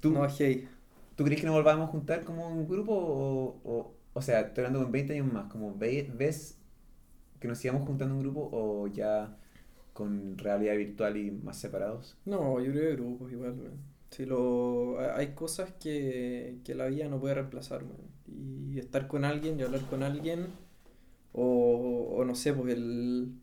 ¿Tú, 0.00 0.12
No, 0.12 0.26
hey. 0.38 0.68
¿Tú 1.16 1.24
crees 1.24 1.40
que 1.40 1.46
nos 1.46 1.54
volvamos 1.54 1.88
a 1.88 1.92
juntar 1.92 2.24
como 2.24 2.48
un 2.48 2.66
grupo 2.66 2.94
o, 2.94 3.60
o, 3.64 3.94
o 4.14 4.22
sea, 4.22 4.40
estoy 4.40 4.64
hablando 4.64 4.82
con 4.82 4.92
20 4.92 5.12
años 5.12 5.30
más, 5.32 5.50
como 5.52 5.76
ve- 5.76 6.10
ves 6.14 6.56
que 7.40 7.48
nos 7.48 7.58
sigamos 7.58 7.86
juntando 7.86 8.14
un 8.14 8.20
grupo 8.22 8.48
o 8.52 8.86
ya 8.88 9.36
con 9.92 10.38
realidad 10.38 10.76
virtual 10.76 11.16
y 11.18 11.30
más 11.30 11.58
separados? 11.58 12.16
No, 12.24 12.60
yo 12.60 12.72
creo 12.72 12.90
que 12.90 12.96
grupos 12.96 13.32
igual, 13.32 13.52
weón. 13.58 13.89
Si 14.10 14.26
lo, 14.26 14.98
ha- 15.00 15.16
hay 15.16 15.34
cosas 15.34 15.72
que, 15.80 16.58
que 16.64 16.74
la 16.74 16.86
vida 16.86 17.08
no 17.08 17.20
puede 17.20 17.34
reemplazar, 17.34 17.84
weón. 17.84 18.10
Y 18.74 18.78
estar 18.78 19.08
con 19.08 19.24
alguien 19.24 19.58
y 19.60 19.62
hablar 19.62 19.82
con 19.86 20.02
alguien, 20.02 20.48
o, 21.32 22.14
o 22.18 22.24
no 22.24 22.34
sé, 22.34 22.52
pues 22.54 22.74
el, 22.74 23.34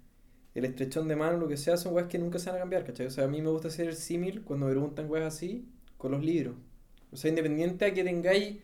el 0.56 0.66
estrechón 0.66 1.08
de 1.08 1.16
mano, 1.16 1.38
lo 1.38 1.48
que 1.48 1.58
sea, 1.58 1.78
son 1.78 1.94
weas 1.96 2.08
que 2.10 2.20
nunca 2.20 2.40
se 2.40 2.50
van 2.50 2.58
a 2.58 2.62
cambiar, 2.62 2.86
¿cachai? 2.86 3.08
O 3.08 3.12
sea, 3.12 3.26
a 3.26 3.28
mí 3.28 3.42
me 3.42 3.50
gusta 3.50 3.70
hacer 3.70 3.88
el 3.90 3.96
símil 3.96 4.44
cuando 4.44 4.66
me 4.68 4.74
preguntan 4.74 5.10
weas 5.10 5.34
así, 5.36 5.68
con 5.98 6.12
los 6.12 6.24
libros. 6.24 6.56
O 7.12 7.18
sea, 7.18 7.30
independiente 7.30 7.86
a 7.86 7.94
que 7.94 8.04
tengáis 8.04 8.58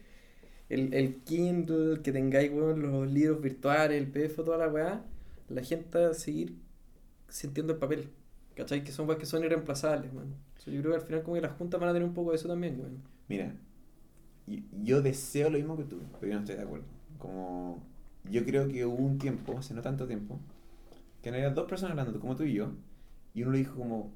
el, 0.69 0.93
el 0.93 1.17
Kindle, 1.23 2.01
que 2.03 2.11
tengáis, 2.11 2.51
weón, 2.51 2.81
los 2.81 3.11
libros 3.11 3.41
virtuales, 3.41 4.01
el 4.01 4.09
PDF, 4.11 4.43
toda 4.43 4.57
la 4.57 4.67
weá, 4.69 5.05
la 5.49 5.63
gente 5.63 5.99
va 5.99 6.09
a 6.11 6.13
seguir 6.13 6.55
sintiendo 7.29 7.73
el 7.73 7.79
papel. 7.79 8.09
¿Cachai? 8.55 8.83
Que 8.83 8.91
son 8.91 9.07
weas 9.09 9.19
que 9.19 9.25
son 9.27 9.43
irreemplazables, 9.43 10.13
man. 10.13 10.35
O 10.63 10.65
sea, 10.65 10.73
yo 10.73 10.79
creo 10.81 10.93
que 10.93 10.99
al 11.01 11.05
final 11.05 11.23
como 11.23 11.35
que 11.35 11.41
las 11.41 11.57
juntas 11.57 11.79
van 11.81 11.89
a 11.89 11.93
tener 11.93 12.07
un 12.07 12.13
poco 12.13 12.29
de 12.31 12.37
eso 12.37 12.47
también, 12.47 12.79
weón. 12.79 13.03
Mira, 13.27 13.53
yo 14.83 15.01
deseo 15.01 15.49
lo 15.49 15.57
mismo 15.57 15.77
que 15.77 15.83
tú, 15.85 15.99
pero 16.19 16.31
yo 16.31 16.35
no 16.35 16.41
estoy 16.41 16.55
de 16.55 16.61
acuerdo. 16.63 16.85
Como, 17.17 17.81
yo 18.29 18.43
creo 18.45 18.67
que 18.67 18.85
hubo 18.85 18.95
un 19.03 19.17
tiempo, 19.17 19.57
hace 19.57 19.73
no 19.73 19.81
tanto 19.81 20.07
tiempo, 20.07 20.39
que 21.21 21.31
no 21.31 21.37
había 21.37 21.51
dos 21.51 21.67
personas 21.69 21.91
hablando, 21.91 22.19
como 22.19 22.35
tú 22.35 22.43
y 22.43 22.53
yo, 22.53 22.71
y 23.33 23.43
uno 23.43 23.51
le 23.53 23.59
dijo 23.59 23.77
como, 23.77 24.13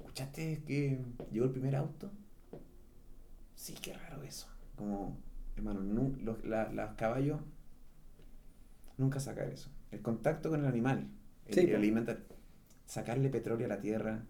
¿escuchaste 0.00 0.62
que 0.66 1.00
llegó 1.32 1.46
el 1.46 1.52
primer 1.52 1.76
auto? 1.76 2.10
Sí, 3.54 3.74
qué 3.82 3.92
raro 3.92 4.22
eso. 4.22 4.46
Como, 4.76 5.18
hermano, 5.56 5.80
los, 6.22 6.44
la- 6.44 6.72
los 6.72 6.90
caballos 6.96 7.40
nunca 8.96 9.20
sacar 9.20 9.48
eso. 9.48 9.70
El 9.90 10.02
contacto 10.02 10.50
con 10.50 10.60
el 10.60 10.66
animal, 10.66 11.08
el, 11.46 11.54
Sí, 11.54 11.60
el 11.66 11.70
po. 11.70 11.76
alimentar, 11.76 12.20
sacarle 12.86 13.30
petróleo 13.30 13.66
a 13.66 13.68
la 13.68 13.80
tierra, 13.80 14.24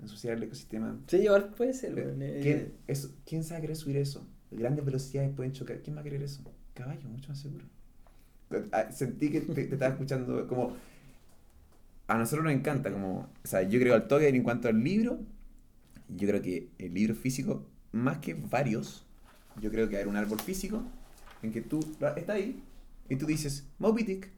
ensuciar 0.00 0.36
el 0.36 0.42
ecosistema, 0.44 0.98
Sí, 1.06 1.18
igual 1.18 1.50
puede 1.56 1.72
ser, 1.74 1.94
weón. 1.94 2.20
eh, 2.22 2.40
¿Quién, 2.42 2.72
eso, 2.86 3.10
¿Quién 3.26 3.44
sabe 3.44 3.62
querer 3.62 3.76
subir 3.76 3.96
eso? 3.96 4.26
Grandes 4.50 4.84
velocidades 4.84 5.34
pueden 5.34 5.52
chocar. 5.52 5.80
¿Quién 5.82 5.96
va 5.96 6.00
a 6.00 6.04
querer 6.04 6.22
eso? 6.22 6.42
Caballo, 6.74 7.08
mucho 7.08 7.28
más 7.30 7.38
seguro. 7.40 7.64
Ah, 8.72 8.90
Sentí 8.92 9.30
que 9.30 9.40
te, 9.40 9.54
te 9.64 9.74
estaba 9.74 9.92
escuchando 9.92 10.46
como... 10.46 10.76
A 12.06 12.18
nosotros 12.18 12.44
nos 12.44 12.52
encanta, 12.52 12.92
como... 12.92 13.20
O 13.42 13.46
sea, 13.46 13.62
yo 13.62 13.80
creo 13.80 13.94
al 13.94 14.06
toque 14.06 14.28
en 14.28 14.42
cuanto 14.42 14.68
al 14.68 14.82
libro, 14.82 15.18
yo 16.08 16.28
creo 16.28 16.42
que 16.42 16.68
el 16.78 16.92
libro 16.92 17.14
físico, 17.14 17.66
más 17.92 18.18
que 18.18 18.34
varios, 18.34 19.04
yo 19.60 19.70
creo 19.70 19.88
que 19.88 19.96
hay 19.96 20.04
un 20.04 20.16
árbol 20.16 20.38
físico 20.40 20.82
en 21.42 21.52
que 21.52 21.62
tú 21.62 21.80
está 22.16 22.32
ahí 22.34 22.62
y 23.08 23.16
tú 23.16 23.26
dices 23.26 23.66
Moby 23.78 24.02
Dick 24.02 24.28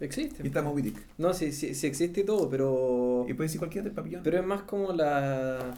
Existe. 0.00 0.42
y 0.42 0.46
está 0.48 0.62
Moby 0.62 0.82
Dick. 0.82 0.98
No, 1.18 1.32
sí, 1.32 1.52
sí, 1.52 1.74
sí 1.74 1.86
existe 1.86 2.20
y 2.20 2.24
todo, 2.24 2.48
pero... 2.50 3.24
Y 3.28 3.34
puedes 3.34 3.50
decir 3.50 3.58
cualquier 3.60 3.84
otro 3.84 3.94
papillón. 3.94 4.22
Pero 4.22 4.38
es 4.40 4.44
más 4.46 4.62
como 4.62 4.92
la... 4.92 5.74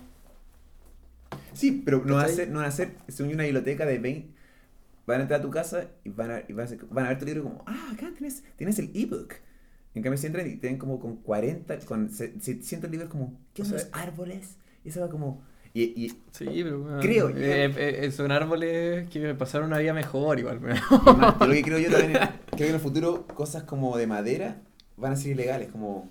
Sí, 1.53 1.83
pero 1.85 2.03
no 2.05 2.15
va 2.15 2.23
a 2.23 2.29
ser, 2.29 2.49
no 2.49 2.59
van 2.61 2.69
a 2.69 2.71
ser, 2.73 2.93
según 3.09 3.35
una 3.35 3.45
biblioteca 3.45 3.85
de 3.85 3.99
20. 3.99 4.29
Van 5.07 5.21
a 5.21 5.23
entrar 5.23 5.41
a 5.41 5.43
tu 5.43 5.51
casa 5.51 5.87
y 6.05 6.11
van 6.11 6.31
a, 6.31 6.43
y 6.47 6.53
van 6.53 6.67
a, 6.67 6.69
ser- 6.69 6.85
van 6.91 7.07
a 7.07 7.09
ver 7.09 7.19
tu 7.19 7.25
libro 7.25 7.43
como, 7.45 7.65
ah, 7.67 7.91
acá 7.93 8.11
tienes, 8.17 8.43
tienes 8.57 8.79
el 8.79 8.91
ebook. 8.95 9.35
En 9.95 10.03
cambio, 10.03 10.19
si 10.19 10.27
entran 10.27 10.47
y 10.47 10.57
tienen 10.57 10.79
como 10.79 11.01
con 11.01 11.17
40, 11.17 11.79
con 11.81 12.11
700 12.11 12.91
libros, 12.91 13.09
como, 13.11 13.39
¿qué 13.55 13.63
O 13.63 13.65
son 13.65 13.79
sea- 13.79 13.89
los 13.89 13.97
árboles? 14.01 14.57
Y 14.85 14.91
eso 14.91 15.01
va 15.01 15.09
como, 15.09 15.43
y, 15.75 15.83
y 16.05 16.09
Sí, 16.33 16.47
pero... 16.63 16.99
Creo, 17.01 17.31
yo- 17.31 17.37
eh, 17.39 17.65
eh, 17.65 17.99
eh, 18.05 18.11
son 18.13 18.31
árboles 18.31 19.09
que 19.11 19.19
me 19.21 19.35
pasaron 19.35 19.69
una 19.69 19.79
vida 19.79 19.95
mejor 19.95 20.39
igual, 20.39 20.61
más, 20.61 20.81
yo 21.41 21.47
lo 21.47 21.53
que 21.53 21.63
creo 21.63 21.79
yo 21.79 21.91
también, 21.91 22.17
es- 22.23 22.29
creo 22.59 22.67
que 22.67 22.71
en 22.71 22.75
el 22.77 22.81
futuro 22.81 23.27
cosas 23.29 23.65
como 23.65 23.97
de 23.97 24.07
madera 24.07 24.63
van 24.97 25.13
a 25.13 25.17
ser 25.17 25.33
ilegales, 25.33 25.69
como 25.71 26.11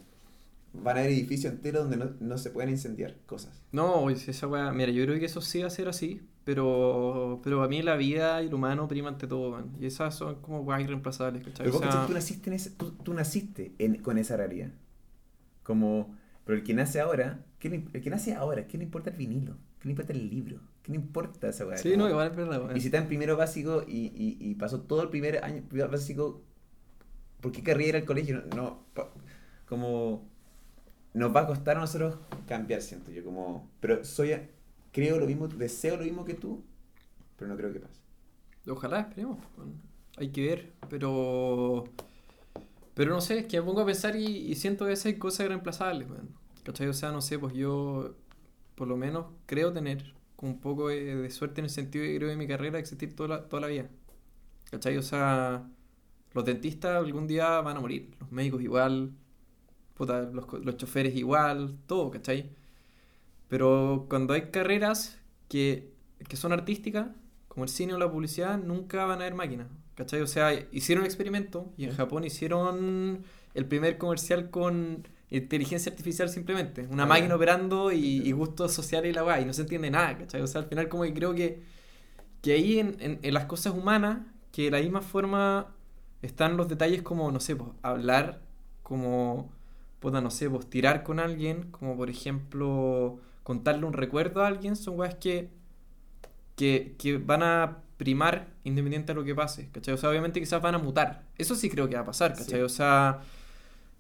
van 0.74 0.98
a 0.98 1.00
haber 1.02 1.12
edificios 1.14 1.54
enteros 1.54 1.84
donde 1.90 1.98
no, 1.98 2.12
no 2.20 2.38
se 2.38 2.50
pueden 2.52 2.70
incendiar 2.70 3.16
cosas. 3.26 3.62
No, 3.72 4.10
esa 4.10 4.48
weá, 4.48 4.72
mira, 4.72 4.92
yo 4.92 5.04
creo 5.06 5.20
que 5.20 5.26
eso 5.26 5.42
sí 5.42 5.62
va 5.62 5.68
a 5.68 5.70
ser 5.72 5.88
así, 5.90 6.22
pero, 6.44 7.40
pero 7.44 7.64
a 7.64 7.68
mí 7.68 7.82
la 7.82 7.96
vida 7.96 8.42
y 8.44 8.50
lo 8.50 8.58
humano 8.58 8.88
prima 8.88 9.10
ante 9.10 9.28
todo, 9.28 9.52
man. 9.52 9.72
Y 9.80 9.86
esas 9.88 10.16
son 10.16 10.36
como 10.42 10.62
weas 10.62 10.82
irreemplazables, 10.82 11.44
¿cachai? 11.44 11.68
Pero 11.72 12.08
tú 12.08 12.14
naciste, 12.14 12.50
en 12.50 12.54
ese, 12.56 12.70
tú, 12.72 12.92
tú 12.92 13.14
naciste 13.14 13.74
en- 13.80 14.02
con 14.02 14.18
esa 14.18 14.38
realidad. 14.38 14.72
Como, 15.64 16.16
pero 16.46 16.58
el 16.58 16.64
que 16.64 16.74
nace 16.74 17.00
ahora, 17.02 17.44
¿qué 17.60 17.70
le, 17.70 17.84
el 17.94 18.02
que 18.02 18.10
nace 18.10 18.34
ahora, 18.36 18.68
¿qué 18.68 18.78
le 18.78 18.84
importa 18.86 19.10
el 19.10 19.18
vinilo? 19.18 19.58
¿Qué 19.80 19.88
le 19.88 19.92
importa 19.92 20.14
el 20.14 20.30
libro? 20.30 20.60
¿Qué 20.82 20.92
le 20.92 20.98
importa 20.98 21.50
esa 21.50 21.66
weá? 21.66 21.78
sí, 21.78 21.96
no, 21.98 22.10
igual 22.10 22.32
es 22.32 22.36
verdad, 22.36 22.62
weón. 22.64 22.78
Y 22.78 22.80
si 22.82 22.88
está 22.88 22.98
en 22.98 23.08
primero 23.08 23.38
básico 23.38 23.84
y, 23.88 24.08
y, 24.16 24.38
y 24.40 24.56
pasó 24.56 24.82
todo 24.82 25.04
el 25.04 25.10
primer 25.10 25.44
año 25.44 25.64
básico, 25.90 26.42
¿por 27.42 27.52
qué 27.52 27.64
querría 27.64 27.88
ir 27.90 27.96
al 27.96 28.06
colegio? 28.06 28.42
No, 28.50 28.56
no, 28.56 28.86
pa- 28.94 29.12
como 29.68 30.28
nos 31.14 31.36
va 31.36 31.42
a 31.42 31.48
costar 31.48 31.78
a 31.78 31.82
nosotros 31.82 32.18
cambiar, 32.48 32.82
siento 32.82 33.12
yo, 33.12 33.24
como, 33.24 33.70
pero 33.80 34.04
soy, 34.04 34.34
creo 34.92 35.20
lo 35.20 35.26
mismo, 35.26 35.48
deseo 35.48 35.98
lo 35.98 36.04
mismo 36.04 36.26
que 36.26 36.34
tú, 36.34 36.64
pero 37.38 37.50
no 37.50 37.58
creo 37.58 37.72
que 37.74 37.80
pase. 37.80 38.02
Ojalá, 38.68 39.02
esperemos. 39.02 39.38
Hay 40.18 40.30
que 40.30 40.46
ver, 40.46 40.74
pero... 40.90 41.86
Pero 42.94 43.12
no 43.14 43.22
sé, 43.22 43.40
es 43.40 43.46
que 43.46 43.60
me 43.60 43.66
pongo 43.66 43.82
a 43.82 43.86
pensar 43.86 44.16
y, 44.16 44.26
y 44.26 44.56
siento 44.56 44.86
que 44.86 44.90
veces 44.90 45.06
hay 45.08 45.18
cosas 45.20 45.46
irreemplazables, 45.46 46.10
weón. 46.10 46.30
¿Cachai? 46.64 46.88
O 46.88 46.94
sea, 46.94 47.12
no 47.12 47.22
sé, 47.22 47.38
pues 47.38 47.54
yo 47.54 48.16
por 48.78 48.88
lo 48.88 48.96
menos 48.96 49.26
creo 49.48 49.74
tener 49.74 50.14
un 50.38 50.60
poco 50.62 50.90
de, 50.90 51.16
de 51.16 51.30
suerte 51.32 51.62
en 51.62 51.66
el 51.66 51.72
sentido 51.72 52.04
de 52.06 52.12
que 52.12 52.18
creo 52.18 52.30
que 52.30 52.38
mi 52.38 52.48
carrera 52.48 52.78
existir 52.78 53.16
toda 53.16 53.30
la, 53.30 53.50
toda 53.50 53.62
la 53.62 53.68
vida. 53.68 53.90
¿Cachai? 54.70 54.98
O 54.98 55.02
sea, 55.02 55.68
los 56.34 56.46
dentistas 56.46 56.96
algún 56.96 57.26
día 57.26 57.60
van 57.62 57.78
a 57.78 57.80
morir, 57.80 58.16
los 58.20 58.32
médicos 58.32 58.62
igual, 58.62 59.14
puta, 59.96 60.22
los, 60.22 60.46
los 60.64 60.78
choferes 60.78 61.16
igual, 61.16 61.76
todo, 61.88 62.12
¿cachai? 62.12 62.52
Pero 63.48 64.06
cuando 64.10 64.34
hay 64.36 64.52
carreras 64.52 65.20
que, 65.50 65.92
que 66.30 66.38
son 66.38 66.54
artísticas, 66.54 67.08
como 67.48 67.64
el 67.64 67.70
cine 67.70 67.96
o 67.96 67.98
la 67.98 68.12
publicidad, 68.12 68.60
nunca 68.60 69.06
van 69.06 69.20
a 69.20 69.22
haber 69.24 69.34
máquinas, 69.34 69.68
¿cachai? 69.96 70.22
O 70.22 70.28
sea, 70.28 70.54
hicieron 70.72 71.02
un 71.02 71.08
experimento 71.08 71.74
y 71.78 71.86
en 71.86 71.96
Japón 71.96 72.26
hicieron 72.26 73.24
el 73.56 73.66
primer 73.66 73.98
comercial 73.98 74.52
con 74.52 75.08
inteligencia 75.30 75.92
artificial 75.92 76.30
simplemente, 76.30 76.88
una 76.90 77.06
Ah, 77.06 77.08
máquina 77.08 77.36
operando 77.36 77.92
y, 77.92 78.00
y 78.28 78.32
gustos 78.32 78.74
sociales 78.74 79.12
y 79.12 79.14
la 79.14 79.24
weá, 79.24 79.42
y 79.42 79.46
no 79.46 79.54
se 79.54 79.62
entiende 79.62 79.90
nada, 79.92 80.18
¿cachai? 80.18 80.42
O 80.42 80.48
sea, 80.48 80.62
al 80.62 80.68
final 80.68 80.90
como 80.90 81.04
que 81.04 81.14
creo 81.14 81.34
que, 81.36 81.62
que 82.42 82.54
ahí 82.54 82.80
en, 82.80 82.98
en, 83.00 83.20
en 83.24 83.34
las 83.34 83.46
cosas 83.46 83.74
humanas, 83.74 84.20
que 84.52 84.64
de 84.66 84.72
la 84.72 84.80
misma 84.80 85.02
forma 85.02 85.76
están 86.22 86.58
los 86.58 86.68
detalles 86.70 87.02
como, 87.04 87.32
no 87.32 87.40
sé, 87.40 87.56
pues, 87.56 87.70
hablar, 87.84 88.42
como, 88.84 89.52
puta, 90.00 90.22
no 90.22 90.32
sé, 90.32 90.50
pues, 90.50 90.70
tirar 90.70 91.04
con 91.04 91.20
alguien, 91.20 91.72
como 91.72 91.98
por 91.98 92.10
ejemplo, 92.10 93.20
contarle 93.44 93.86
un 93.86 93.94
recuerdo 93.94 94.44
a 94.44 94.48
alguien, 94.48 94.76
son 94.76 95.00
weas 95.00 95.16
que, 95.16 95.50
que, 96.56 96.96
que 96.98 97.18
van 97.18 97.44
a 97.44 97.84
primar 97.98 98.48
independiente 98.64 99.14
de 99.14 99.16
lo 99.16 99.24
que 99.26 99.36
pase, 99.36 99.70
¿cachai? 99.72 99.94
O 99.94 99.98
sea, 99.98 100.10
obviamente 100.10 100.40
quizás 100.40 100.62
van 100.62 100.76
a 100.76 100.78
mutar. 100.78 101.24
Eso 101.38 101.56
sí 101.56 101.70
creo 101.70 101.90
que 101.90 101.96
va 101.96 102.02
a 102.02 102.06
pasar, 102.06 102.36
¿cachai? 102.36 102.62
Sí. 102.62 102.62
O 102.62 102.70
sea, 102.70 103.22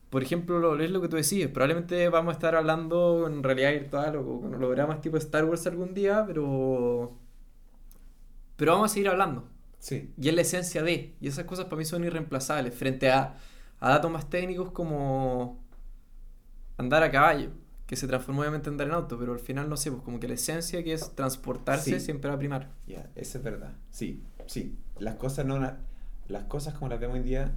por 0.10 0.24
ejemplo, 0.24 0.60
lo, 0.60 0.80
es 0.82 0.90
lo 0.92 1.02
que 1.02 1.10
tú 1.10 1.18
decís, 1.18 1.48
probablemente 1.48 2.08
vamos 2.10 2.32
a 2.32 2.34
estar 2.34 2.56
hablando 2.56 3.28
en 3.28 3.44
realidad 3.44 3.72
virtual 3.72 4.16
o 4.18 4.42
con 4.42 4.54
hologramas 4.56 5.02
tipo 5.02 5.18
Star 5.18 5.46
Wars 5.46 5.68
algún 5.68 5.94
día, 5.94 6.24
pero... 6.26 7.18
Pero 8.56 8.74
vamos 8.74 8.92
a 8.92 8.94
seguir 8.94 9.10
hablando. 9.10 9.48
Sí. 9.80 10.12
Y 10.18 10.30
es 10.30 10.34
la 10.36 10.42
esencia 10.42 10.82
de. 10.82 11.14
Y 11.22 11.28
esas 11.28 11.46
cosas 11.46 11.66
para 11.66 11.78
mí 11.78 11.86
son 11.86 12.04
irreemplazables 12.04 12.74
frente 12.74 13.12
a, 13.12 13.36
a 13.80 13.90
datos 13.90 14.10
más 14.10 14.30
técnicos 14.30 14.72
como 14.72 15.64
andar 16.78 17.04
a 17.04 17.12
caballo, 17.12 17.52
que 17.86 17.96
se 17.96 18.08
transformó 18.08 18.42
obviamente 18.42 18.70
en 18.70 18.74
andar 18.74 18.88
en 18.88 18.94
auto, 18.94 19.18
pero 19.20 19.34
al 19.34 19.40
final 19.40 19.70
no 19.70 19.78
sé, 19.78 19.92
pues 19.92 20.02
como 20.04 20.20
que 20.20 20.28
la 20.28 20.34
esencia 20.34 20.84
que 20.84 20.94
es 20.94 21.14
transportarse 21.16 22.00
Sí. 22.00 22.06
siempre 22.06 22.30
va 22.30 22.36
a 22.36 22.40
primar. 22.40 22.72
Ya, 22.88 23.10
eso 23.16 23.38
es 23.38 23.44
verdad. 23.44 23.74
Sí, 23.92 24.24
sí. 24.48 24.76
Las 24.98 25.16
cosas 25.16 25.46
no 25.46 25.60
las 26.28 26.44
cosas 26.46 26.74
como 26.74 26.90
las 26.90 27.00
vemos 27.00 27.14
hoy 27.14 27.20
en 27.20 27.26
día, 27.26 27.56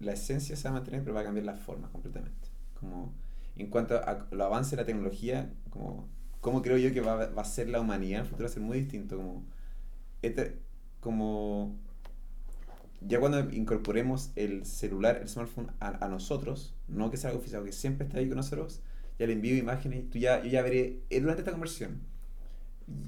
la 0.00 0.12
esencia 0.12 0.56
se 0.56 0.64
va 0.64 0.70
a 0.70 0.74
mantener, 0.74 1.02
pero 1.02 1.14
va 1.14 1.22
a 1.22 1.24
cambiar 1.24 1.46
la 1.46 1.56
forma 1.56 1.90
completamente. 1.90 2.48
Como 2.80 3.14
en 3.56 3.68
cuanto 3.68 3.96
a 3.96 4.26
lo 4.30 4.44
avance 4.44 4.72
de 4.76 4.82
la 4.82 4.86
tecnología, 4.86 5.52
como 5.70 6.08
cómo 6.40 6.62
creo 6.62 6.78
yo 6.78 6.92
que 6.94 7.00
va, 7.02 7.16
va 7.26 7.42
a 7.42 7.44
ser 7.44 7.68
la 7.68 7.80
humanidad 7.80 8.22
el 8.22 8.26
futuro 8.26 8.44
va 8.48 8.50
a 8.50 8.54
ser 8.54 8.62
muy 8.62 8.80
distinto, 8.80 9.16
como 9.18 9.44
este- 10.22 10.60
como 11.00 11.76
ya 13.00 13.18
cuando 13.20 13.40
incorporemos 13.50 14.30
el 14.36 14.66
celular, 14.66 15.18
el 15.22 15.28
smartphone 15.28 15.70
a, 15.80 16.04
a 16.04 16.08
nosotros, 16.08 16.74
no 16.88 17.10
que 17.10 17.16
sea 17.16 17.30
algo 17.30 17.42
físico, 17.42 17.64
que 17.64 17.72
siempre 17.72 18.06
está 18.06 18.18
ahí 18.18 18.28
con 18.28 18.36
nosotros, 18.36 18.80
ya 19.18 19.26
le 19.26 19.32
envío 19.34 19.56
imágenes, 19.56 20.08
tú 20.10 20.18
ya, 20.18 20.42
yo 20.42 20.50
ya 20.50 20.62
veré, 20.62 21.00
eh, 21.10 21.20
durante 21.20 21.40
esta 21.42 21.52
conversión, 21.52 22.00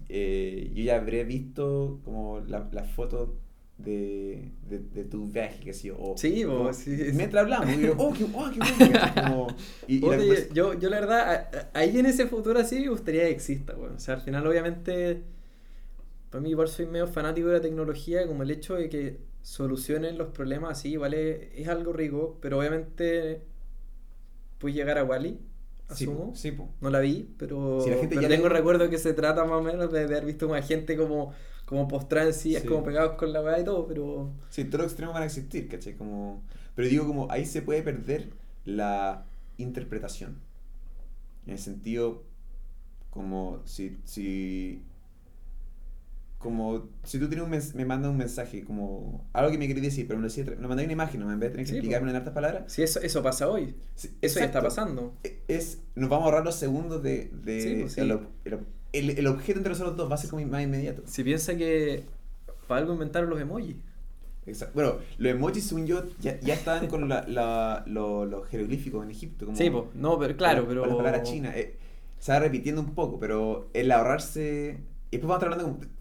eh, 0.08 0.70
yo 0.74 0.82
ya 0.84 0.96
habré 0.96 1.24
visto 1.24 2.00
como 2.04 2.40
la, 2.40 2.68
la 2.72 2.84
foto 2.84 3.38
de, 3.78 4.50
de, 4.68 4.78
de 4.78 5.04
tu 5.04 5.26
viaje, 5.26 5.60
que 5.64 5.72
sé 5.72 5.88
yo, 5.88 5.96
o 5.98 6.16
Sí, 6.16 6.44
como- 6.44 6.72
sí, 6.72 6.96
sí. 6.96 7.12
mientras 7.14 7.42
hablamos, 7.42 7.76
y 7.76 7.82
yo, 7.82 7.94
oh, 7.98 8.12
qué, 8.12 8.24
oh, 8.24 8.50
qué 8.52 8.60
bueno, 8.60 9.12
como- 9.14 9.46
y, 9.88 9.96
y 9.96 10.00
la 10.00 10.48
yo, 10.54 10.74
yo 10.74 10.88
la 10.90 11.00
verdad, 11.00 11.70
ahí 11.74 11.98
en 11.98 12.06
ese 12.06 12.26
futuro 12.26 12.58
así 12.60 12.78
me 12.80 12.88
gustaría 12.88 13.22
que 13.24 13.30
exista, 13.30 13.74
weón. 13.76 13.96
O 13.96 13.98
sea, 13.98 14.14
al 14.14 14.20
final 14.20 14.46
obviamente, 14.46 15.22
para 16.30 16.42
mí 16.42 16.50
igual 16.50 16.68
soy 16.68 16.86
medio 16.86 17.06
fanático 17.06 17.48
de 17.48 17.54
la 17.54 17.60
tecnología, 17.60 18.26
como 18.26 18.42
el 18.42 18.50
hecho 18.50 18.74
de 18.76 18.88
que 18.88 19.18
solucionen 19.42 20.16
los 20.18 20.28
problemas 20.28 20.78
así, 20.78 20.96
¿vale? 20.96 21.50
Es 21.60 21.68
algo 21.68 21.92
rico, 21.92 22.38
pero 22.40 22.58
obviamente 22.58 23.42
puedes 24.58 24.76
llegar 24.76 24.98
a 24.98 25.04
Wally, 25.04 25.38
sí, 25.90 26.04
asumo. 26.04 26.32
sí, 26.34 26.52
po. 26.52 26.68
No 26.80 26.90
la 26.90 27.00
vi, 27.00 27.28
pero, 27.38 27.80
Sí, 27.80 27.90
la 27.90 27.96
gente 27.96 28.14
pero 28.14 28.22
ya 28.22 28.28
le- 28.28 28.36
tengo 28.36 28.48
recuerdo 28.48 28.88
que 28.88 28.98
se 28.98 29.12
trata 29.14 29.44
más 29.44 29.58
o 29.58 29.62
menos 29.62 29.92
de, 29.92 30.04
haber 30.04 30.24
visto 30.24 30.46
como 30.46 30.54
a 30.56 30.62
gente 30.62 30.96
como, 30.96 31.32
como 31.72 31.88
postrada 31.88 32.26
en 32.28 32.34
sillas, 32.34 32.62
Sí. 32.62 32.68
como 32.68 32.84
pegados 32.84 33.16
con 33.16 33.32
la 33.32 33.40
weá 33.42 33.58
y 33.60 33.64
todo, 33.64 33.86
pero... 33.86 34.30
Sí, 34.50 34.64
todos 34.64 34.82
los 34.84 34.92
extremos 34.92 35.14
van 35.14 35.22
a 35.24 35.26
existir, 35.26 35.68
¿cachai? 35.68 35.94
Como, 35.96 36.42
pero 36.74 36.86
digo, 36.88 37.06
como 37.06 37.30
ahí 37.30 37.44
se 37.46 37.62
puede 37.62 37.82
perder 37.82 38.30
la 38.64 39.24
interpretación. 39.56 40.36
En 41.46 41.52
el 41.54 41.58
sentido, 41.58 42.22
como 43.10 43.60
si, 43.64 43.98
si, 44.04 44.82
como 46.38 46.88
si 47.04 47.18
tú 47.18 47.28
tienes 47.28 47.44
un 47.46 47.52
mens- 47.52 47.74
me 47.74 47.84
mandas 47.84 48.10
un 48.10 48.16
mensaje, 48.16 48.64
como 48.64 49.24
algo 49.32 49.50
que 49.50 49.58
me 49.58 49.66
querías 49.68 49.84
decir, 49.86 50.06
pero 50.08 50.18
me 50.20 50.28
lo, 50.28 50.34
me 50.60 50.68
mandas 50.68 50.84
una 50.84 50.92
imagen, 50.92 51.20
¿no? 51.20 51.32
en 51.32 51.38
vez 51.38 51.50
de 51.50 51.52
tener 51.52 51.66
que 51.66 51.70
Sí, 51.72 51.78
explicarme 51.78 52.10
en 52.10 52.16
hartas 52.16 52.34
palabras. 52.34 52.72
Si 52.72 52.82
eso, 52.82 53.00
eso 53.00 53.22
pasa 53.22 53.48
hoy, 53.48 53.76
Sí, 53.94 54.16
eso 54.20 54.40
ya 54.40 54.46
está 54.46 54.60
pasando. 54.60 55.14
E- 55.22 55.42
Es, 55.48 55.80
nos 55.94 56.10
vamos 56.10 56.24
a 56.24 56.26
ahorrar 56.26 56.44
los 56.44 56.56
segundos 56.56 57.02
de, 57.02 57.30
de 57.44 57.60
Sí, 57.60 57.76
pues, 57.80 57.92
sí. 57.92 58.00
El 58.92 59.10
el- 59.10 59.26
objeto 59.26 59.58
entre 59.58 59.70
nosotros 59.70 59.96
dos 59.96 60.10
va 60.10 60.14
a 60.14 60.18
ser 60.18 60.30
como 60.30 60.44
más 60.46 60.62
inmediato. 60.62 61.02
Si 61.06 61.22
piensa 61.24 61.56
que 61.56 62.04
para 62.66 62.80
algo 62.80 62.92
inventaron 62.94 63.30
los 63.30 63.40
emojis. 63.40 63.76
Exacto. 64.46 64.74
Bueno, 64.74 64.96
los 65.18 65.32
emojis, 65.32 65.64
según 65.66 65.86
yo, 65.86 66.02
ya, 66.20 66.38
ya 66.40 66.54
estaban 66.54 66.88
con 66.88 67.08
la, 67.08 67.24
la- 67.28 67.84
lo- 67.86 68.26
los 68.26 68.48
jeroglíficos 68.48 69.04
en 69.04 69.10
Egipto. 69.12 69.46
Como 69.46 69.56
Sí, 69.56 69.70
pues, 69.70 69.84
no, 69.94 70.18
pero 70.18 70.36
claro, 70.36 70.64
pero... 70.66 70.84
las 70.86 70.96
palabras 70.96 71.22
chinas. 71.30 71.56
eh, 71.56 71.76
se 72.18 72.32
va 72.32 72.38
repitiendo 72.40 72.80
un 72.80 72.94
poco, 72.94 73.18
pero 73.18 73.68
el 73.72 73.90
ahorrarse. 73.92 74.78
Y 75.10 75.16
después 75.16 75.28
vamos 75.28 75.34
a 75.42 75.46
estar 75.46 75.52
hablando 75.52 75.78
como. 75.80 75.92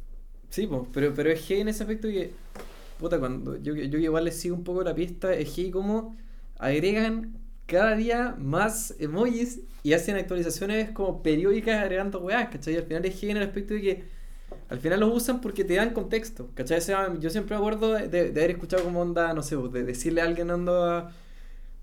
Sí, 0.50 0.68
pues, 0.68 0.82
pero, 0.94 1.14
pero 1.14 1.30
es 1.32 1.42
que 1.44 1.60
en 1.62 1.68
ese 1.70 1.84
aspecto 1.84 2.08
que... 2.08 2.32
Puta, 3.00 3.20
cuando 3.20 3.58
yo, 3.58 3.74
yo 3.76 3.98
igual 4.00 4.26
les 4.26 4.38
sigo 4.40 4.56
un 4.56 4.64
poco 4.64 4.84
la 4.84 4.94
pista, 4.94 5.34
es 5.34 5.50
que 5.52 5.72
como 5.72 6.16
agregan 6.60 7.34
cada 7.72 7.96
día 7.96 8.36
más 8.38 8.94
emojis 9.00 9.62
y 9.82 9.94
hacen 9.94 10.18
actualizaciones 10.18 10.92
como 10.92 11.24
periódicas 11.24 11.80
agregando 11.80 12.20
weas, 12.20 12.50
¿cachai? 12.50 12.76
Al 12.76 12.84
final 12.84 13.06
es 13.06 13.24
en 13.24 13.38
el 13.38 13.44
aspecto 13.44 13.74
de 13.74 13.82
que 13.82 14.04
al 14.68 14.80
final 14.80 15.00
los 15.00 15.16
usan 15.16 15.40
porque 15.40 15.64
te 15.64 15.76
dan 15.76 15.92
contexto, 15.94 16.50
¿cachai? 16.54 16.80
O 16.80 17.20
yo 17.20 17.30
siempre 17.30 17.56
me 17.56 17.62
acuerdo 17.62 17.94
de, 17.94 18.20
haber 18.20 18.52
escuchado 18.52 18.84
como 18.84 19.00
onda, 19.02 19.34
no 19.34 19.42
sé, 19.42 19.58
pues, 19.58 19.72
de 19.72 19.84
decirle 19.84 20.20
a 20.20 20.26
alguien 20.26 20.52
anda, 20.52 21.14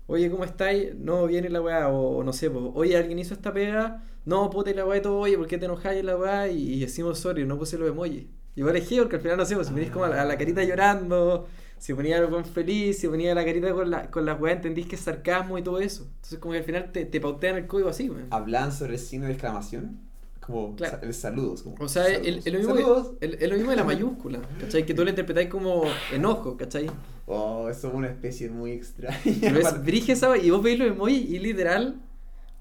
oye, 0.05 0.29
¿cómo 0.29 0.43
estáis? 0.43 0.93
No, 0.93 1.25
viene 1.25 1.49
la 1.49 1.59
weá, 1.59 1.89
o, 1.89 2.17
o 2.17 2.23
no 2.23 2.33
sé, 2.33 2.51
pues, 2.51 2.65
oye, 2.75 2.95
¿alguien 2.95 3.17
hizo 3.17 3.33
esta 3.33 3.51
pega? 3.51 4.03
No, 4.25 4.47
puta 4.51 4.69
y 4.69 4.75
la 4.75 4.85
weá 4.85 4.99
y 4.99 5.01
todo, 5.01 5.17
oye, 5.17 5.37
¿por 5.37 5.47
qué 5.47 5.57
te 5.57 5.65
enojáis 5.65 6.03
la 6.03 6.15
weá? 6.17 6.47
Y, 6.49 6.75
y 6.75 6.79
decimos, 6.81 7.17
sorry, 7.17 7.45
no 7.45 7.57
puse 7.57 7.79
los 7.79 7.89
emojis. 7.89 8.25
Igual 8.55 8.75
es 8.75 8.87
que 8.87 8.97
porque 8.97 9.15
al 9.15 9.21
final 9.23 9.37
no 9.37 9.45
sé, 9.45 9.55
pues, 9.55 9.71
ponís 9.71 9.89
como 9.89 10.05
a 10.05 10.09
la, 10.09 10.21
a 10.21 10.25
la 10.25 10.37
carita 10.37 10.63
llorando, 10.63 11.47
si 11.79 11.93
ponía 11.93 12.17
el 12.17 12.27
buen 12.27 12.45
feliz, 12.45 12.99
si 12.99 13.07
ponía 13.07 13.33
la 13.33 13.43
carita 13.45 13.73
con 13.73 13.89
la, 13.89 14.11
con 14.11 14.25
las 14.25 14.39
weas, 14.39 14.57
entendís 14.57 14.85
que 14.87 14.95
es 14.95 15.01
sarcasmo 15.01 15.57
y 15.57 15.63
todo 15.63 15.79
eso. 15.79 16.03
Entonces 16.15 16.39
como 16.39 16.51
que 16.53 16.59
al 16.59 16.63
final 16.65 16.91
te, 16.91 17.05
te 17.05 17.19
pautean 17.21 17.55
el 17.57 17.67
código 17.67 17.89
así, 17.89 18.09
weón. 18.09 18.27
Hablan 18.31 18.71
sobre 18.71 18.93
el 18.93 18.99
signo 18.99 19.25
de 19.25 19.31
exclamación. 19.33 19.99
Como 20.39 20.75
Claro. 20.75 20.99
el 21.03 21.13
saludos. 21.13 21.61
Como, 21.63 21.75
O 21.79 21.87
sea, 21.87 22.07
es 22.07 22.17
saludos. 22.17 22.45
el, 22.45 22.53
el 22.53 22.57
mismo, 22.59 22.75
Saludos. 22.75 23.11
el, 23.21 23.37
el 23.39 23.49
lo 23.51 23.55
mismo 23.55 23.69
de 23.71 23.77
la 23.77 23.83
mayúscula, 23.83 24.39
¿cachai? 24.59 24.85
Que 24.85 24.93
tú 24.93 25.03
le 25.03 25.11
interpretáis 25.11 25.47
como 25.49 25.83
enojo, 26.11 26.57
¿cachai? 26.57 26.89
Oh, 27.27 27.69
eso 27.69 27.87
es 27.89 27.93
una 27.93 28.07
especie 28.07 28.49
muy 28.49 28.71
extraña. 28.71 29.19
Pero 29.41 29.59
es 29.59 29.83
brige 29.85 30.13
esa 30.13 30.35
y 30.37 30.49
vos 30.49 30.63
veis 30.63 30.79
los 30.79 30.87
emojis 30.89 31.29
y 31.29 31.37
literal, 31.39 32.01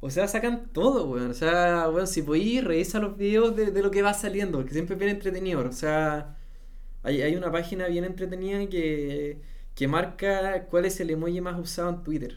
o 0.00 0.10
sea, 0.10 0.28
sacan 0.28 0.68
todo, 0.72 1.08
weón. 1.08 1.30
O 1.30 1.34
sea, 1.34 1.88
weón, 1.90 2.06
si 2.06 2.22
podéis, 2.22 2.62
revisa 2.62 2.98
los 3.00 3.16
videos 3.16 3.56
de, 3.56 3.70
de 3.70 3.82
lo 3.82 3.90
que 3.90 4.02
va 4.02 4.12
saliendo, 4.14 4.58
porque 4.58 4.74
siempre 4.74 4.94
es 4.94 4.98
bien 5.00 5.10
entretenido. 5.12 5.66
O 5.66 5.72
sea, 5.72 6.36
hay, 7.02 7.22
hay 7.22 7.36
una 7.36 7.50
página 7.52 7.86
bien 7.88 8.04
entretenida 8.04 8.66
que, 8.68 9.40
que 9.74 9.88
marca 9.88 10.66
cuál 10.70 10.84
es 10.86 11.00
el 11.00 11.10
emoji 11.10 11.40
más 11.40 11.58
usado 11.58 11.90
en 11.90 12.02
Twitter. 12.02 12.34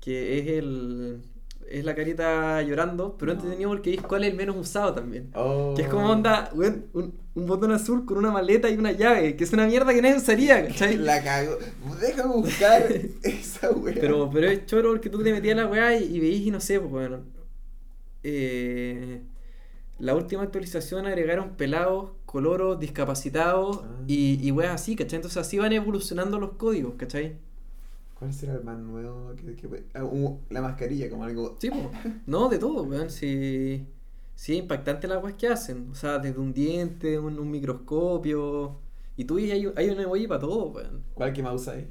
Que 0.00 0.38
es 0.38 0.46
el. 0.48 1.22
Es 1.70 1.84
la 1.84 1.94
carita 1.94 2.62
llorando, 2.62 3.18
pero 3.18 3.32
No. 3.34 3.38
entretenido 3.40 3.70
porque 3.70 3.92
es 3.94 4.00
cuál 4.00 4.24
es 4.24 4.30
el 4.30 4.36
menos 4.36 4.56
usado 4.56 4.94
también. 4.94 5.30
Oh. 5.34 5.74
Que 5.76 5.82
es 5.82 5.88
como 5.88 6.10
onda, 6.10 6.50
weón, 6.54 6.86
un, 6.94 7.14
un 7.34 7.46
botón 7.46 7.72
azul 7.72 8.06
con 8.06 8.16
una 8.16 8.30
maleta 8.30 8.70
y 8.70 8.78
una 8.78 8.92
llave, 8.92 9.36
que 9.36 9.44
es 9.44 9.52
una 9.52 9.66
mierda 9.66 9.92
que 9.92 10.00
nadie 10.00 10.16
usaría, 10.16 10.66
¿cachai? 10.66 10.96
La 10.98 11.22
cago. 11.22 11.58
Déjame 12.00 12.34
buscar 12.36 12.86
esa 13.22 13.70
wea. 13.72 13.94
Pero, 14.00 14.30
pero 14.32 14.48
es 14.48 14.64
choro 14.64 14.90
porque 14.92 15.10
tú 15.10 15.22
te 15.22 15.30
metías 15.30 15.56
la 15.58 15.66
weá 15.66 15.94
y, 15.98 16.04
y 16.16 16.20
veís 16.20 16.46
y 16.46 16.50
no 16.50 16.60
sé, 16.60 16.80
pues 16.80 16.90
bueno. 16.90 17.18
eh, 18.22 19.22
la 19.98 20.14
última 20.14 20.42
actualización 20.44 21.06
agregaron 21.06 21.56
pelados, 21.56 22.12
coloros, 22.30 22.78
discapacitados 22.78 23.80
Ah. 23.82 24.04
y, 24.06 24.46
y 24.46 24.50
weas 24.52 24.74
así, 24.74 24.94
¿cachai? 24.96 25.16
Entonces 25.16 25.38
así 25.38 25.58
van 25.58 25.72
evolucionando 25.72 26.38
los 26.38 26.52
códigos, 26.52 26.94
¿cachai? 26.96 27.36
¿Cuál 28.18 28.32
será 28.34 28.54
el 28.54 28.64
más 28.64 28.78
nuevo? 28.78 29.32
que 29.36 29.54
que- 29.56 29.84
ah, 29.94 30.04
la 30.50 30.60
mascarilla, 30.60 31.08
como 31.08 31.24
algo. 31.24 31.56
Sí, 31.58 31.70
pues. 31.70 32.14
No, 32.26 32.48
de 32.48 32.58
todo, 32.58 32.82
weón. 32.82 33.10
Sí, 33.10 33.86
sí, 34.34 34.56
impactante 34.56 35.06
las 35.08 35.22
weas 35.22 35.36
que 35.36 35.48
hacen. 35.48 35.88
O 35.90 35.94
sea, 35.94 36.18
desde 36.18 36.38
un 36.38 36.52
diente, 36.52 37.18
un, 37.18 37.38
un 37.38 37.50
microscopio. 37.50 38.76
Y 39.16 39.24
tú 39.24 39.38
y 39.38 39.50
hay, 39.50 39.72
hay 39.76 39.88
un 39.90 40.00
emoji 40.00 40.26
para 40.26 40.40
todo, 40.40 40.66
weón. 40.70 41.02
¿Cuál 41.14 41.32
que 41.32 41.42
más 41.42 41.54
usáis? 41.54 41.86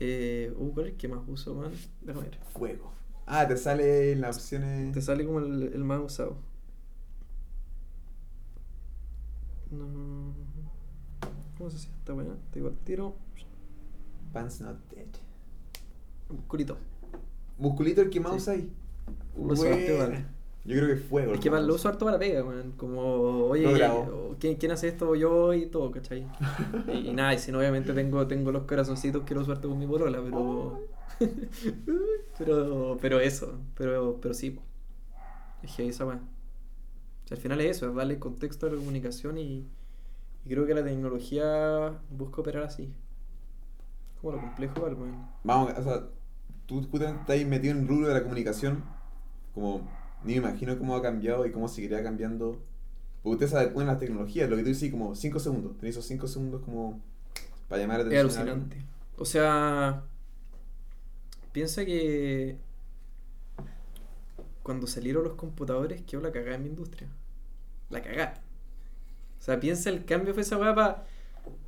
Eh, 0.00 0.52
uh, 0.56 0.70
¿cuál 0.72 0.86
es 0.86 0.92
el 0.92 0.98
que 0.98 1.08
más 1.08 1.20
uso, 1.28 1.52
weón? 1.54 1.72
Déjame 2.00 2.28
ver. 2.28 2.38
Fuego. 2.54 2.90
Ah, 3.26 3.46
te 3.46 3.56
sale 3.56 4.12
en 4.12 4.22
las 4.22 4.36
opciones. 4.38 4.92
Te 4.92 5.02
sale 5.02 5.24
como 5.24 5.38
el, 5.40 5.62
el 5.74 5.84
más 5.84 6.00
usado. 6.02 6.36
No. 9.70 10.34
¿Cómo 11.58 11.70
se 11.70 11.76
hace 11.76 11.88
esta 11.88 12.14
weá? 12.14 12.26
Te 12.52 12.58
digo 12.60 12.68
al 12.68 12.76
tiro. 12.78 13.14
Pants 14.32 14.60
not 14.60 14.76
dead. 14.94 15.06
Oscurito. 16.28 16.76
Musculito 17.58 18.00
el 18.00 18.10
que 18.10 18.20
más 18.20 18.32
Sí. 18.32 18.38
usáis. 18.38 18.64
Buena. 19.36 19.76
igual. 19.80 20.26
Yo 20.64 20.76
creo 20.76 20.86
que 20.88 20.92
es 20.94 21.02
fuego. 21.04 21.32
Es 21.32 21.38
el 21.38 21.42
que 21.42 21.50
lo 21.50 21.74
uso 21.74 21.88
harto 21.88 22.04
para 22.04 22.18
pega, 22.18 22.44
weón. 22.44 22.72
Como, 22.76 23.00
oye, 23.46 23.64
Lo 23.64 23.72
grabo. 23.72 24.00
o- 24.32 24.36
¿quién, 24.38 24.56
quién 24.56 24.72
hace 24.72 24.88
esto? 24.88 25.14
Yo 25.14 25.52
y 25.54 25.66
todo, 25.66 25.90
¿cachai? 25.90 26.26
y, 26.92 27.08
y 27.08 27.12
nada, 27.12 27.34
y 27.34 27.38
si 27.38 27.50
no, 27.50 27.58
obviamente 27.58 27.92
tengo, 27.94 28.26
tengo 28.26 28.52
los 28.52 28.64
corazoncitos 28.64 29.22
que 29.24 29.34
lo 29.34 29.40
uso 29.40 29.52
harto 29.52 29.68
con 29.68 29.78
mi 29.78 29.86
polola, 29.86 30.20
pero. 30.22 30.80
pero, 32.38 32.98
pero 33.00 33.20
eso, 33.20 33.58
pero, 33.76 34.18
pero 34.20 34.34
sí. 34.34 34.58
Es 35.62 35.74
que 35.74 35.88
esa 35.88 36.06
weá. 36.06 36.20
Sea, 37.30 37.36
al 37.36 37.42
final 37.42 37.60
es 37.62 37.78
eso, 37.78 37.88
es 37.88 37.94
darle 37.96 38.18
contexto 38.18 38.66
a 38.66 38.70
la 38.70 38.76
comunicación 38.76 39.38
y, 39.38 39.66
y 40.44 40.48
creo 40.50 40.66
que 40.66 40.74
la 40.74 40.84
tecnología 40.84 42.00
busca 42.10 42.42
operar 42.42 42.64
así. 42.64 42.94
Como 44.20 44.32
lo 44.34 44.40
complejo 44.40 44.82
weón. 44.82 45.28
Vamos, 45.44 45.72
o 45.78 45.82
sea, 45.82 46.08
tú 46.66 46.82
justamente 46.90 47.20
estás 47.34 47.48
metido 47.48 47.74
en 47.74 47.82
el 47.82 47.88
rubro 47.88 48.08
de 48.08 48.14
la 48.14 48.22
comunicación, 48.22 48.84
como 49.54 49.88
ni 50.24 50.32
me 50.34 50.38
imagino 50.38 50.78
cómo 50.78 50.96
ha 50.96 51.02
cambiado 51.02 51.46
y 51.46 51.52
cómo 51.52 51.68
seguirá 51.68 52.02
cambiando. 52.02 52.62
Porque 53.22 53.44
usted 53.46 53.48
sabe 53.48 53.84
las 53.84 53.98
tecnologías, 53.98 54.50
lo 54.50 54.56
que 54.56 54.62
tú 54.62 54.68
dices, 54.70 54.90
como 54.90 55.14
5 55.14 55.40
segundos. 55.40 55.78
Tenés 55.78 55.94
esos 55.96 56.06
5 56.06 56.28
segundos 56.28 56.62
como 56.62 57.00
para 57.68 57.82
llamar 57.82 58.00
la 58.06 58.14
Es 58.14 58.20
atención. 58.20 58.48
alguien. 58.48 58.58
alucinante. 58.60 58.86
O 59.18 59.24
sea, 59.26 60.04
piensa 61.52 61.84
que 61.84 62.58
cuando 64.62 64.86
salieron 64.86 65.24
los 65.24 65.34
computadores 65.34 66.02
quedó 66.02 66.20
la 66.22 66.32
cagada 66.32 66.56
en 66.56 66.62
mi 66.62 66.68
industria. 66.70 67.08
La 67.90 68.02
cagada. 68.02 68.40
O 69.38 69.42
sea, 69.42 69.58
piensa 69.60 69.90
el 69.90 70.04
cambio 70.04 70.32
fue 70.34 70.42
esa 70.42 70.56
weá 70.58 70.74
para... 70.74 71.04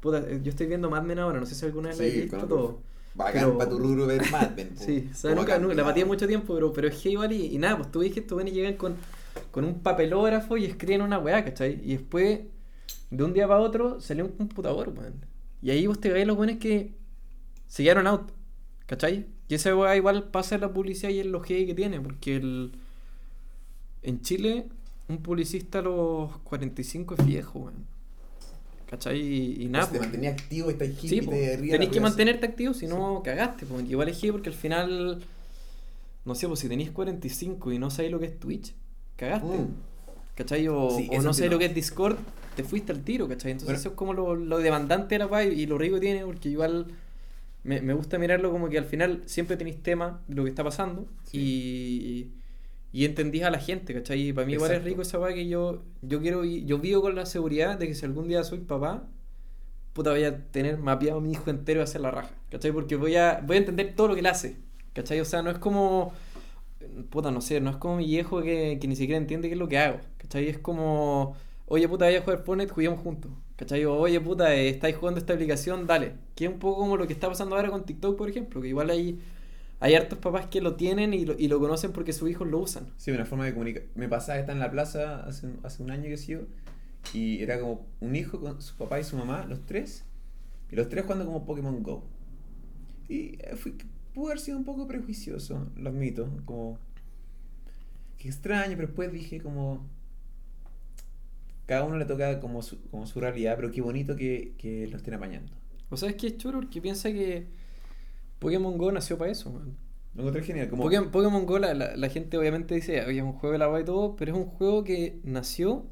Puta, 0.01 0.19
eh, 0.19 0.41
yo 0.43 0.51
estoy 0.51 0.67
viendo 0.67 0.91
Mad 0.91 1.03
Men 1.03 1.19
ahora, 1.19 1.41
no 1.41 1.47
sé 1.47 1.55
si 1.55 1.65
alguna 1.65 1.89
vez 1.91 1.99
la 1.99 2.05
Sí, 2.05 2.11
he 2.11 2.21
visto 2.23 2.47
todo. 2.47 2.81
Bacán 3.15 3.45
Pero- 3.45 3.59
para 3.59 3.71
tu 3.71 3.79
rubro 3.81 4.07
ver 4.07 4.23
Mad 4.31 4.51
Men. 4.57 4.77
Sí, 4.77 5.09
o 5.11 5.15
sea, 5.15 5.35
nunca, 5.35 5.59
la 5.59 5.83
batí 5.83 6.05
mucho 6.05 6.27
tiempo, 6.27 6.55
pero, 6.55 6.73
pero 6.73 6.89
es 6.89 6.97
que 6.97 7.11
igual 7.11 7.33
y, 7.33 7.47
y 7.55 7.59
nada, 7.59 7.77
pues 7.79 7.91
tú 7.91 8.01
ves 8.01 8.13
que 8.13 8.21
estos 8.21 8.37
buenos 8.37 8.53
llegan 8.55 8.75
con, 8.77 8.97
con 9.51 9.65
un 9.65 9.81
papelógrafo 9.81 10.57
y 10.57 10.65
escriben 10.67 11.03
una 11.03 11.19
weá, 11.19 11.45
¿cachai? 11.45 11.81
Y 11.85 11.97
después, 11.97 12.41
de 13.11 13.25
un 13.25 13.33
día 13.33 13.49
para 13.49 13.61
otro, 13.61 14.01
salió 14.01 14.25
un 14.27 14.33
computador, 14.33 14.91
weón. 14.97 15.25
Y 15.63 15.71
ahí 15.71 15.87
vos 15.87 16.01
te 16.01 16.11
veis 16.13 16.27
los 16.27 16.37
buenos 16.37 16.57
que 16.57 16.93
se 17.67 17.83
quedaron 17.83 18.07
out, 18.07 18.31
¿cachai? 18.87 19.27
Y 19.49 19.55
esa 19.55 19.75
weá 19.75 19.97
igual 19.97 20.25
pasa 20.31 20.55
en 20.57 20.61
la 20.63 20.73
publicidad 20.73 21.11
y 21.11 21.21
en 21.21 21.33
los 21.33 21.43
que 21.45 21.67
que 21.67 21.75
tiene, 21.75 22.01
porque 22.01 22.37
el, 22.37 22.73
en 24.03 24.21
Chile, 24.23 24.67
un 25.13 25.23
publicista 25.23 25.79
a 25.81 25.83
los 25.83 26.37
45 26.39 27.15
es 27.19 27.27
viejo, 27.27 27.59
weón. 27.61 27.87
¿Cachai? 28.91 29.21
Y, 29.21 29.63
y 29.63 29.69
nada, 29.69 29.85
Pues 29.87 29.93
te 29.93 29.99
pues. 29.99 30.09
mantenía 30.09 30.31
activo, 30.31 30.71
estás 30.71 30.89
hippie, 30.89 31.09
Sí, 31.09 31.21
te 31.27 31.57
tenés 31.69 31.89
que 31.89 32.01
mantenerte 32.01 32.47
activo, 32.47 32.75
si 32.75 32.87
no 32.87 33.23
cagaste. 33.25 33.65
Po. 33.67 33.81
Igual 33.81 34.09
es 34.09 34.19
que 34.19 34.31
porque 34.33 34.51
al 34.51 34.55
final, 34.55 35.23
no 36.25 36.35
sé, 36.35 36.47
pues 36.47 36.61
si 36.61 36.69
tenéis 36.69 36.91
45 36.91 37.73
y 37.73 37.79
no 37.79 37.91
sabéis 37.91 38.13
lo 38.13 38.21
que 38.21 38.27
es 38.27 38.39
Twitch, 38.39 38.75
cagaste. 39.17 39.47
Mm. 39.47 39.69
¿Cachai? 40.35 40.69
O, 40.69 40.91
Sí, 40.97 41.09
o 41.11 41.23
no 41.23 41.33
sabéis 41.33 41.51
no. 41.51 41.57
lo 41.57 41.59
que 41.59 41.67
es 41.67 41.75
Discord, 41.75 42.17
te 42.57 42.65
fuiste 42.65 42.93
al 42.93 43.03
tiro, 43.03 43.29
¿cachai? 43.29 43.53
Entonces 43.53 43.67
Bueno. 43.67 43.81
eso 43.81 43.89
es 43.91 43.95
como 43.95 44.13
lo, 44.13 44.35
lo 44.37 44.59
demandante 44.59 45.15
de 45.15 45.21
la 45.21 45.27
weá 45.27 45.45
y 45.45 45.65
lo 45.67 45.79
rico 45.79 45.95
que 45.95 46.01
tiene, 46.03 46.25
porque 46.27 46.51
igual 46.51 46.87
me, 47.65 47.81
me 47.81 47.95
gusta 47.95 48.19
mirarlo 48.19 48.51
como 48.51 48.69
que 48.69 48.77
al 48.77 48.85
final 48.85 49.23
siempre 49.25 49.57
tenéis 49.57 49.83
tema 49.83 50.21
de 50.29 50.35
lo 50.35 50.45
que 50.45 50.51
está 50.51 50.65
pasando 50.65 51.07
y, 51.33 52.27
y 52.93 53.05
entendís 53.07 53.43
a 53.45 53.51
la 53.51 53.59
gente, 53.59 53.95
¿cachai? 53.95 54.29
Y 54.29 54.33
para 54.33 54.47
mí 54.47 54.53
igual 54.55 54.71
es 54.71 54.77
Exacto. 54.77 54.89
rico 54.91 55.03
esa 55.03 55.19
weá 55.19 55.35
que 55.35 55.49
yo, 55.49 55.83
yo 56.03 56.21
quiero, 56.21 56.45
yo 56.45 56.79
vivo 56.79 57.03
con 57.03 57.15
la 57.15 57.27
seguridad 57.27 57.79
de 57.79 57.89
que 57.89 57.95
si 57.95 58.05
algún 58.05 58.29
día 58.29 58.45
soy 58.45 58.59
papá, 58.61 59.09
puta 59.93 60.11
voy 60.11 60.25
a 60.25 60.45
tener 60.51 60.79
mapeado 60.79 61.19
a 61.19 61.21
mi 61.23 61.33
hijo 61.33 61.51
entero 61.51 61.81
y 61.81 61.83
hacer 61.85 62.01
la 62.01 62.11
raja, 62.11 62.35
¿cachai? 62.51 62.73
Porque 62.73 62.97
voy 62.97 63.17
a, 63.17 63.43
voy 63.47 63.57
a 63.57 63.61
entender 63.61 63.95
todo 63.97 64.09
lo 64.09 64.15
que 64.15 64.21
él 64.21 64.27
hace, 64.27 64.57
¿cachai? 64.95 65.21
O 65.21 65.25
sea, 65.25 65.43
no 65.43 65.51
es 65.51 65.59
como, 65.59 66.13
puta, 67.11 67.31
no 67.31 67.41
sé, 67.41 67.61
no 67.61 67.71
es 67.71 67.77
como 67.77 67.97
mi 67.97 68.07
viejo 68.07 68.43
que, 68.43 68.79
que 68.81 68.89
ni 68.89 68.97
siquiera 68.97 69.19
entiende 69.19 69.49
qué 69.49 69.55
es 69.55 69.59
lo 69.59 69.69
que 69.69 69.79
hago, 69.79 70.01
¿cachai? 70.19 70.49
Es 70.49 70.59
como, 70.59 71.37
oye, 71.67 71.89
puta, 71.89 72.07
vaya 72.07 72.19
a 72.19 72.23
jugar 72.23 72.45
Fortnite, 72.45 72.73
juguemos 72.73 73.01
juntos, 73.01 73.31
¿cachai? 73.57 73.85
O, 73.85 73.95
oye, 73.97 74.21
puta, 74.21 74.55
eh, 74.55 74.69
estáis 74.69 74.97
jugando 74.97 75.19
esta 75.21 75.33
aplicación, 75.35 75.87
dale. 75.87 76.15
Que 76.35 76.47
es 76.47 76.51
un 76.53 76.59
poco 76.59 76.81
como 76.81 76.97
lo 76.97 77.07
que 77.07 77.13
está 77.13 77.29
pasando 77.29 77.57
ahora 77.57 77.71
con 77.71 77.85
TikTok, 77.85 78.17
por 78.17 78.29
ejemplo, 78.29 78.61
que 78.61 78.69
igual 78.69 78.91
hay, 78.91 79.21
hay 79.83 79.95
hartos 79.95 80.19
papás 80.19 80.47
que 80.47 80.61
lo 80.61 80.77
tienen 80.77 81.13
y 81.15 81.25
lo, 81.27 81.35
y 81.39 81.49
lo 81.49 81.59
conocen 81.61 81.93
porque 81.93 82.13
sus 82.13 82.31
hijos 82.31 82.49
lo 82.49 82.59
usan. 82.61 82.87
Sí, 82.97 83.11
una 83.11 83.27
forma 83.27 83.45
de 83.45 83.53
comunicar. 83.53 83.83
Me 83.95 84.09
pasaba 84.09 84.37
que 84.37 84.41
estaba 84.43 84.57
en 84.57 84.61
la 84.61 84.71
plaza 84.71 85.25
hace, 85.25 85.47
un- 85.47 85.61
hace 85.65 85.83
un 85.83 85.91
año 85.91 86.05
que 86.05 86.17
sí 86.17 86.33
yo, 86.33 86.41
y 87.13 87.43
era 87.43 87.61
como 87.61 87.87
un 88.01 88.17
hijo 88.17 88.41
con 88.41 88.63
su 88.63 88.77
papá 88.77 89.01
y 89.01 89.05
su 89.05 89.17
mamá, 89.17 89.45
los 89.49 89.67
tres, 89.67 90.05
y 90.71 90.77
los 90.77 90.89
tres 90.89 91.05
jugando 91.05 91.27
como 91.27 91.45
Pokémon 91.45 91.83
Go. 91.83 92.05
Y 93.09 93.37
eh, 93.41 93.57
fui, 93.57 93.75
pude 94.15 94.27
haber 94.33 94.41
sido 94.41 94.59
un 94.59 94.65
poco 94.65 94.87
prejuicioso, 94.87 95.69
lo 95.77 95.91
admito, 95.91 96.29
como... 96.45 96.79
Qué 98.19 98.29
extraño, 98.29 98.77
pero 98.77 98.87
después 98.89 99.13
dije 99.13 99.41
como... 99.41 99.85
Cada 101.67 101.85
uno 101.85 101.97
le 101.97 102.05
toca 102.05 102.41
como 102.41 102.63
su, 102.63 102.81
como 102.91 103.07
su 103.07 103.21
realidad, 103.21 103.57
pero 103.57 103.71
qué 103.71 103.81
bonito 103.81 104.17
que, 104.17 104.55
que 104.59 104.87
lo 104.89 104.97
estén 104.97 105.15
apañando. 105.15 105.53
O 105.91 105.97
sea, 105.97 106.09
es 106.11 106.17
que 106.17 106.27
es 106.29 106.37
choro 106.37 106.61
porque 106.61 106.81
piensa 106.81 107.11
que 107.13 107.47
Pokémon 108.43 108.77
Go 108.79 108.93
nació 108.93 109.17
para 109.19 109.31
eso, 109.31 109.51
man. 109.51 109.77
Lo 110.15 110.23
encontré 110.23 110.43
genial, 110.43 110.69
como... 110.69 110.83
Pokémon, 110.83 111.11
Pokémon 111.11 111.47
Go, 111.47 111.59
la, 111.59 111.73
la- 111.75 111.97
la 111.97 112.09
gente 112.11 112.37
obviamente 112.37 112.75
dice, 112.75 113.03
oye, 113.07 113.19
es 113.19 113.25
un 113.25 113.33
juego 113.33 113.53
de 113.53 113.59
la 113.59 113.81
y 113.81 113.85
todo, 113.85 114.15
pero 114.17 114.33
es 114.33 114.39
un 114.39 114.45
juego 114.47 114.85
que 114.85 115.21
nació 115.25 115.87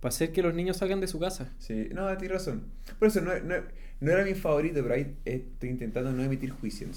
para 0.00 0.10
hacer 0.10 0.32
que 0.32 0.42
los 0.42 0.52
niños 0.54 0.76
salgan 0.76 1.00
de 1.00 1.06
su 1.06 1.18
casa. 1.18 1.50
Sí, 1.58 1.88
no, 1.92 2.06
tienes 2.18 2.32
razón. 2.32 2.64
Por 2.98 3.08
eso 3.08 3.22
no, 3.22 3.32
no, 3.40 3.54
no 4.00 4.10
era 4.12 4.22
mi 4.22 4.34
favorito, 4.34 4.82
pero 4.82 4.94
ahí 4.94 5.16
estoy 5.24 5.70
intentando 5.70 6.12
no 6.12 6.22
emitir 6.22 6.50
juicio. 6.50 6.88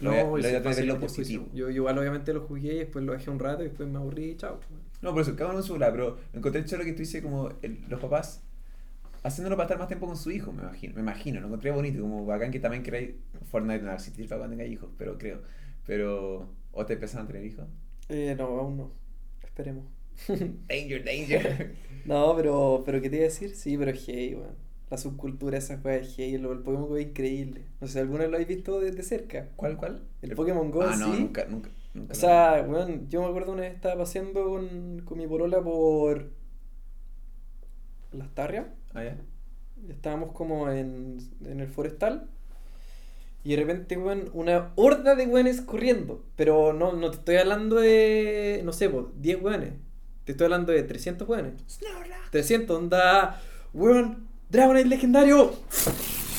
Lo 0.00 0.10
voy 0.10 0.18
a, 0.18 0.22
lo 0.24 0.28
voy 0.30 0.44
a 0.44 0.50
ver 0.60 0.84
lo 0.84 0.96
juicio. 0.96 0.98
positivo. 1.00 1.48
Yo, 1.54 1.70
igual 1.70 1.96
obviamente 1.96 2.32
lo 2.34 2.40
jugué 2.40 2.74
y 2.74 2.78
después 2.78 3.04
lo 3.04 3.12
dejé 3.12 3.30
un 3.30 3.38
rato 3.38 3.62
y 3.62 3.68
después 3.68 3.88
me 3.88 3.98
aburrí 3.98 4.30
y 4.30 4.36
chao. 4.36 4.58
No, 5.00 5.12
por 5.12 5.22
eso, 5.22 5.36
cada 5.36 5.50
uno 5.52 5.62
su 5.62 5.78
lado, 5.78 5.92
pero 5.92 6.18
encontré 6.32 6.64
choro 6.64 6.82
que 6.82 6.92
tú 6.92 6.98
dices 7.00 7.22
como 7.22 7.50
el- 7.62 7.84
los 7.88 8.00
papás 8.00 8.42
haciéndolo 9.26 9.56
para 9.56 9.66
estar 9.66 9.78
más 9.78 9.88
tiempo 9.88 10.06
con 10.06 10.16
su 10.16 10.30
hijo, 10.30 10.52
me 10.52 10.62
imagino. 10.62 10.94
Me 10.94 11.00
imagino, 11.00 11.40
lo 11.40 11.46
encontré 11.46 11.70
bonito, 11.70 12.00
como 12.02 12.24
bacán 12.26 12.50
que 12.50 12.60
también 12.60 12.82
queráis 12.82 13.14
Fortnite 13.50 13.82
no 13.82 13.92
existir 13.92 14.28
para 14.28 14.40
cuando 14.40 14.56
tenga 14.56 14.68
hijos, 14.70 14.90
pero 14.98 15.18
creo. 15.18 15.42
Pero, 15.86 16.48
¿o 16.72 16.86
te 16.86 16.94
empezaron 16.94 17.24
a 17.26 17.28
tener 17.28 17.44
hijos? 17.44 17.66
Eh, 18.08 18.34
no, 18.38 18.44
aún 18.46 18.76
no. 18.76 18.92
Esperemos. 19.42 19.84
Danger, 20.68 21.04
danger. 21.04 21.74
No, 22.04 22.36
pero, 22.36 22.82
pero 22.86 23.00
¿qué 23.02 23.10
te 23.10 23.16
iba 23.16 23.24
a 23.24 23.28
decir? 23.28 23.54
Sí, 23.56 23.76
pero 23.76 23.90
es 23.90 24.06
gay, 24.06 24.34
weón. 24.34 24.54
La 24.90 24.96
subcultura 24.96 25.58
esa 25.58 25.78
fue 25.78 25.98
es 25.98 26.16
gay, 26.16 26.38
lo, 26.38 26.52
el 26.52 26.60
Pokémon 26.60 26.88
Go 26.88 26.96
es 26.96 27.06
increíble. 27.08 27.66
No 27.80 27.86
sé 27.88 27.94
si 27.94 27.98
alguna 27.98 28.20
vez 28.20 28.30
lo 28.30 28.36
habéis 28.36 28.48
visto 28.48 28.80
desde 28.80 29.02
cerca. 29.02 29.48
¿Cuál, 29.56 29.76
cuál? 29.76 30.02
El 30.22 30.34
Pokémon 30.36 30.70
Go, 30.70 30.82
Ah, 30.82 30.94
no, 30.96 31.08
nunca, 31.16 31.44
nunca. 31.46 31.70
nunca 31.94 32.12
O 32.12 32.14
sea, 32.14 32.64
weón, 32.68 33.08
yo 33.08 33.22
me 33.22 33.28
acuerdo 33.28 33.52
una 33.52 33.62
vez 33.62 33.74
estaba 33.74 33.96
paseando 33.98 34.44
con, 34.44 35.02
con 35.04 35.18
mi 35.18 35.26
polola 35.26 35.60
por 35.62 36.30
Las 38.12 38.34
Tarrias. 38.34 38.66
Ah, 38.96 39.04
ya. 39.04 39.16
Estábamos 39.88 40.32
como 40.32 40.70
en, 40.70 41.18
en 41.44 41.60
el 41.60 41.68
forestal. 41.68 42.28
Y 43.44 43.50
de 43.50 43.56
repente, 43.56 43.96
weón, 43.96 44.30
una 44.32 44.72
horda 44.74 45.14
de 45.14 45.26
weones 45.26 45.60
corriendo. 45.60 46.24
Pero 46.34 46.72
no, 46.72 46.92
no 46.94 47.10
te 47.10 47.18
estoy 47.18 47.36
hablando 47.36 47.76
de, 47.76 48.62
no 48.64 48.72
sé, 48.72 48.88
po, 48.90 49.12
10 49.20 49.42
weones. 49.42 49.74
Te 50.24 50.32
estoy 50.32 50.46
hablando 50.46 50.72
de 50.72 50.82
300 50.82 51.28
weones. 51.28 51.52
300, 52.30 52.76
onda, 52.76 53.40
weón, 53.72 54.26
Dragonite 54.50 54.88
legendario. 54.88 55.52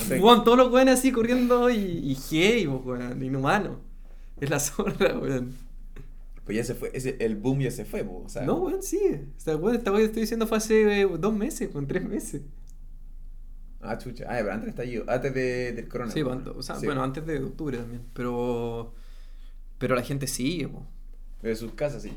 sé. 0.08 0.20
Weón, 0.20 0.44
todos 0.44 0.58
los 0.58 0.72
weones 0.72 1.00
así 1.00 1.12
corriendo 1.12 1.70
y, 1.70 2.18
y 2.20 2.68
weón, 2.68 3.24
inhumano. 3.24 3.80
Es 4.42 4.50
la 4.50 4.60
zorra, 4.60 5.18
weón. 5.18 5.56
Pues 6.48 6.58
ya 6.58 6.64
se 6.64 6.74
fue, 6.74 6.90
ese, 6.94 7.18
el 7.20 7.36
boom 7.36 7.60
ya 7.60 7.70
se 7.70 7.86
fue, 7.86 8.04
po, 8.04 8.24
o 8.26 8.30
sea. 8.30 8.42
No, 8.44 8.56
weón, 8.56 8.82
sigue. 8.82 9.28
O 9.38 9.40
sea, 9.40 9.56
weón, 9.58 9.76
esta 9.76 9.92
weón 9.92 10.02
que 10.02 10.06
estoy 10.08 10.22
diciendo 10.22 10.48
fue 10.48 10.58
hace 10.58 11.02
eh, 11.02 11.08
dos 11.20 11.34
meses, 11.36 11.70
con 11.70 11.86
tres 11.88 12.04
meses. 12.08 12.42
Ah, 13.82 13.98
chucha. 13.98 14.26
Ah, 14.28 14.38
pero 14.40 14.52
antes 14.54 14.62
del 14.62 14.70
estallido, 14.70 15.04
antes 15.08 15.34
de, 15.34 15.72
del 15.74 15.88
corona. 15.88 16.12
Sí, 16.12 16.24
pues, 16.24 16.38
o 16.48 16.62
sea, 16.64 16.76
Sí. 16.78 16.86
bueno, 16.88 17.04
antes 17.04 17.26
de 17.26 17.44
octubre 17.44 17.78
también. 17.78 18.02
Pero. 18.14 18.94
Pero 19.78 19.96
la 19.96 20.02
gente 20.02 20.26
sigue, 20.28 20.68
po. 20.68 20.88
De 21.44 21.56
sus 21.56 21.74
casas, 21.74 22.02
sí. 22.02 22.12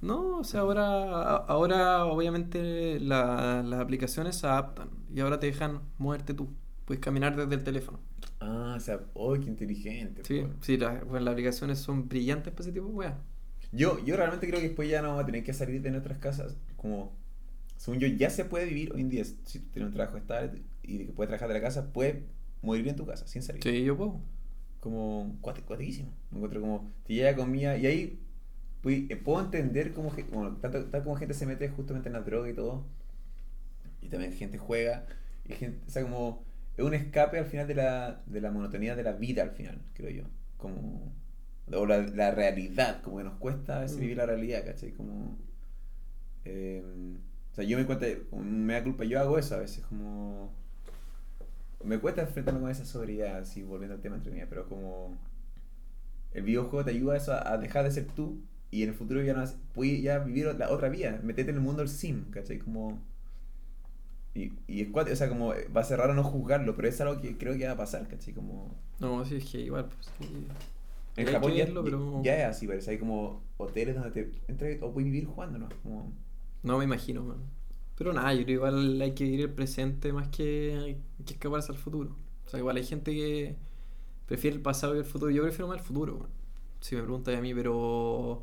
No, 0.00 0.38
o 0.38 0.44
sea, 0.44 0.60
ahora, 0.60 1.36
ahora 1.36 2.06
obviamente 2.06 2.98
la- 3.00 3.62
las 3.62 3.80
aplicaciones 3.80 4.36
se 4.36 4.46
adaptan 4.46 4.88
y 5.14 5.20
ahora 5.20 5.38
te 5.38 5.46
dejan 5.46 5.82
moverte 5.98 6.32
tú. 6.32 6.48
Puedes 6.86 7.00
caminar 7.02 7.36
desde 7.36 7.54
el 7.54 7.64
teléfono. 7.64 8.00
Ah, 8.40 8.74
o 8.76 8.80
sea, 8.80 9.00
oh, 9.12 9.34
qué 9.34 9.44
inteligente. 9.50 10.22
Sí, 10.24 10.44
sí, 10.62 10.78
la- 10.78 11.04
bueno, 11.04 11.26
las 11.26 11.32
aplicaciones 11.32 11.80
son 11.80 12.08
brillantes 12.08 12.52
para 12.54 12.62
ese 12.62 12.72
tipo 12.72 12.86
de 12.86 12.92
weas. 12.94 13.14
Yo, 13.72 14.04
yo 14.04 14.16
realmente 14.16 14.46
creo 14.48 14.60
que 14.60 14.68
después 14.68 14.88
ya 14.88 15.02
no 15.02 15.08
vamos 15.08 15.22
a 15.24 15.26
tener 15.26 15.44
que 15.44 15.52
salir 15.54 15.82
de 15.82 15.90
nuestras 15.90 16.18
casas. 16.18 16.56
Como, 16.76 17.12
según 17.76 18.00
yo, 18.00 18.08
ya 18.08 18.30
se 18.30 18.44
puede 18.44 18.66
vivir 18.66 18.92
hoy 18.92 19.00
en 19.00 19.08
día. 19.10 19.24
Si 19.24 19.58
tú 19.60 19.68
tienes 19.72 19.88
un 19.88 19.94
trabajo 19.94 20.16
estable 20.18 20.62
y 20.82 21.06
que 21.06 21.12
puedes 21.12 21.28
trabajar 21.28 21.48
de 21.48 21.54
la 21.54 21.60
casa, 21.60 21.92
puedes 21.92 22.16
morir 22.62 22.82
bien 22.84 22.94
en 22.94 22.98
tu 22.98 23.06
casa, 23.06 23.26
sin 23.26 23.42
salir. 23.42 23.62
Sí, 23.62 23.84
yo 23.84 23.96
puedo. 23.96 24.20
Como, 24.80 25.36
cuate- 25.40 25.62
cuatequísimo. 25.62 26.10
Me 26.30 26.38
encuentro 26.38 26.60
como, 26.60 26.90
te 27.06 27.14
llega 27.14 27.34
comida 27.36 27.76
y 27.78 27.86
ahí 27.86 28.20
pues, 28.82 29.02
eh, 29.10 29.16
puedo 29.16 29.40
entender 29.44 29.92
cómo, 29.92 30.12
bueno, 30.32 30.56
tanto, 30.56 30.84
tal 30.86 31.04
como 31.04 31.16
gente 31.16 31.34
se 31.34 31.46
mete 31.46 31.68
justamente 31.68 32.08
en 32.08 32.14
la 32.14 32.20
droga 32.22 32.50
y 32.50 32.54
todo. 32.54 32.84
Y 34.00 34.08
también 34.08 34.32
gente 34.32 34.58
juega. 34.58 35.06
Y 35.48 35.54
gente, 35.54 35.80
o 35.86 35.90
sea, 35.90 36.02
como, 36.02 36.44
es 36.76 36.84
un 36.84 36.94
escape 36.94 37.38
al 37.38 37.46
final 37.46 37.66
de 37.68 37.74
la, 37.74 38.22
de 38.26 38.40
la 38.40 38.50
monotonía 38.50 38.96
de 38.96 39.02
la 39.02 39.12
vida 39.12 39.42
al 39.42 39.50
final, 39.52 39.80
creo 39.94 40.10
yo. 40.10 40.24
Como, 40.56 41.12
o 41.74 41.86
la, 41.86 41.98
la 41.98 42.30
realidad, 42.32 43.02
como 43.02 43.18
que 43.18 43.24
nos 43.24 43.38
cuesta 43.38 43.78
a 43.78 43.80
veces 43.80 43.96
Mm. 43.96 44.00
vivir 44.00 44.16
la 44.16 44.26
realidad, 44.26 44.64
¿cachai? 44.64 44.92
Como... 44.92 45.36
eh, 46.44 46.82
o 47.52 47.54
sea, 47.54 47.64
yo 47.64 47.76
me 47.78 47.84
cuenta, 47.84 48.06
me 48.36 48.72
da 48.72 48.82
culpa, 48.82 49.04
yo 49.04 49.20
hago 49.20 49.38
eso 49.38 49.54
a 49.54 49.58
veces, 49.58 49.84
como... 49.86 50.50
Me 51.84 51.98
cuesta 51.98 52.22
enfrentarme 52.22 52.60
con 52.60 52.70
esa 52.70 52.84
sobriedad, 52.86 53.38
así, 53.38 53.62
volviendo 53.62 53.94
al 53.96 54.00
tema 54.00 54.16
entre 54.16 54.32
mí, 54.32 54.40
pero 54.48 54.68
como... 54.68 55.16
El 56.32 56.44
videojuego 56.44 56.84
te 56.84 56.92
ayuda 56.92 57.14
a 57.14 57.16
eso, 57.18 57.32
a 57.34 57.58
dejar 57.58 57.84
de 57.84 57.90
ser 57.90 58.06
tú, 58.06 58.40
y 58.70 58.82
en 58.84 58.88
el 58.90 58.94
futuro 58.94 59.20
ya 59.22 59.34
no 59.34 59.40
has- 59.42 59.58
puedes 59.74 60.00
ya 60.00 60.18
vivir 60.20 60.46
la 60.58 60.70
otra 60.70 60.88
vida, 60.88 61.20
metete 61.22 61.50
en 61.50 61.56
el 61.56 61.62
mundo 61.62 61.80
del 61.82 61.88
sim, 61.90 62.30
¿cachai? 62.30 62.58
Como... 62.58 62.98
Y, 64.34 64.52
y 64.66 64.80
es 64.80 64.88
cuate, 64.88 65.12
o 65.12 65.16
sea, 65.16 65.28
como 65.28 65.52
va 65.76 65.80
a 65.82 65.84
ser 65.84 65.98
raro 65.98 66.14
no 66.14 66.24
juzgarlo, 66.24 66.74
pero 66.74 66.88
es 66.88 66.98
algo 67.02 67.20
que 67.20 67.36
creo 67.36 67.58
que 67.58 67.66
va 67.66 67.72
a 67.72 67.76
pasar, 67.76 68.08
¿cachai? 68.08 68.32
Como... 68.32 68.74
No, 68.98 69.22
sí, 69.26 69.36
es 69.36 69.44
que 69.44 69.60
igual, 69.60 69.86
pues 69.90 70.06
sí. 70.18 70.46
En 71.16 71.26
Japón 71.26 71.52
que 71.52 71.58
verlo, 71.58 71.80
ya- 71.80 71.84
pero- 71.84 72.22
ya 72.22 72.36
es 72.38 72.44
así, 72.56 72.66
parece. 72.66 72.90
Hay 72.92 72.98
como 72.98 73.42
hoteles 73.58 73.94
donde 73.94 74.10
te 74.10 74.32
entras 74.48 74.76
o 74.82 74.92
puedes 74.92 75.06
vivir 75.10 75.26
jugando, 75.26 75.58
¿no? 75.58 75.68
Como... 75.82 76.12
No 76.62 76.78
me 76.78 76.84
imagino, 76.84 77.22
man. 77.24 77.38
Pero 77.96 78.12
nada, 78.12 78.32
yo 78.34 78.44
creo 78.44 78.56
igual 78.56 79.00
hay 79.00 79.12
que 79.14 79.24
vivir 79.24 79.40
el 79.42 79.50
presente 79.50 80.12
más 80.12 80.28
que, 80.28 80.96
que 81.26 81.34
escaparse 81.34 81.70
al 81.72 81.78
futuro. 81.78 82.16
O 82.46 82.48
sea, 82.48 82.58
igual 82.58 82.76
hay 82.76 82.84
gente 82.84 83.12
que 83.12 83.56
prefiere 84.26 84.56
el 84.56 84.62
pasado 84.62 84.94
que 84.94 85.00
el 85.00 85.04
futuro. 85.04 85.30
Yo 85.30 85.42
prefiero 85.42 85.68
más 85.68 85.78
el 85.78 85.84
futuro, 85.84 86.18
man. 86.18 86.28
Si 86.80 86.96
me 86.96 87.02
preguntas 87.02 87.36
a 87.36 87.40
mí, 87.40 87.54
pero. 87.54 88.42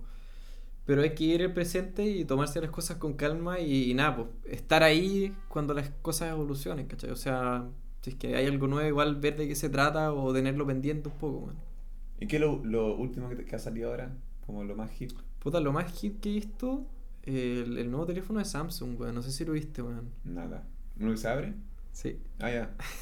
Pero 0.85 1.01
hay 1.03 1.13
que 1.13 1.23
vivir 1.25 1.41
el 1.41 1.53
presente 1.53 2.05
y 2.05 2.25
tomarse 2.25 2.61
las 2.61 2.71
cosas 2.71 2.97
con 2.97 3.13
calma 3.13 3.59
y, 3.59 3.91
y 3.91 3.93
nada, 3.93 4.15
pues 4.15 4.27
estar 4.45 4.81
ahí 4.83 5.35
cuando 5.47 5.73
las 5.73 5.89
cosas 6.01 6.31
evolucionen, 6.31 6.87
¿cachai? 6.87 7.11
O 7.11 7.15
sea, 7.15 7.67
si 8.01 8.11
es 8.11 8.15
que 8.15 8.35
hay 8.35 8.45
algo 8.47 8.67
nuevo, 8.67 8.87
igual 8.87 9.15
ver 9.17 9.37
de 9.37 9.47
qué 9.47 9.55
se 9.55 9.69
trata 9.69 10.13
o 10.13 10.33
tenerlo 10.33 10.65
pendiente 10.65 11.09
un 11.09 11.15
poco, 11.17 11.47
man. 11.47 11.55
¿Y 12.19 12.27
qué 12.27 12.35
es 12.37 12.41
lo, 12.41 12.63
lo 12.65 12.95
último 12.95 13.29
que, 13.29 13.35
te- 13.35 13.45
que 13.45 13.55
ha 13.55 13.59
salido 13.59 13.89
ahora? 13.91 14.11
Como 14.45 14.63
lo 14.63 14.75
más 14.75 14.89
hip. 15.01 15.11
Puta, 15.39 15.59
lo 15.59 15.71
más 15.71 15.91
hit 15.93 16.19
que 16.19 16.29
he 16.29 16.33
visto, 16.33 16.85
el, 17.23 17.77
el 17.77 17.89
nuevo 17.89 18.05
teléfono 18.05 18.39
de 18.39 18.45
Samsung, 18.45 18.99
weón. 18.99 19.15
No 19.15 19.21
sé 19.21 19.31
si 19.31 19.45
lo 19.45 19.53
viste, 19.53 19.81
weón. 19.81 20.09
Nada. 20.25 20.65
¿No 20.97 21.15
se 21.15 21.27
abre? 21.27 21.53
Sí. 21.91 22.17
Ah, 22.39 22.51
ya. 22.51 22.75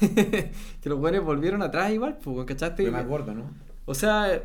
que 0.80 0.88
los 0.88 0.98
buenos 0.98 1.24
volvieron 1.24 1.62
atrás 1.62 1.92
igual, 1.92 2.18
pues, 2.18 2.46
¿cachaste? 2.46 2.82
Pero 2.84 2.92
más 2.92 3.06
gordo, 3.06 3.34
¿no? 3.34 3.50
O 3.86 3.94
sea, 3.94 4.42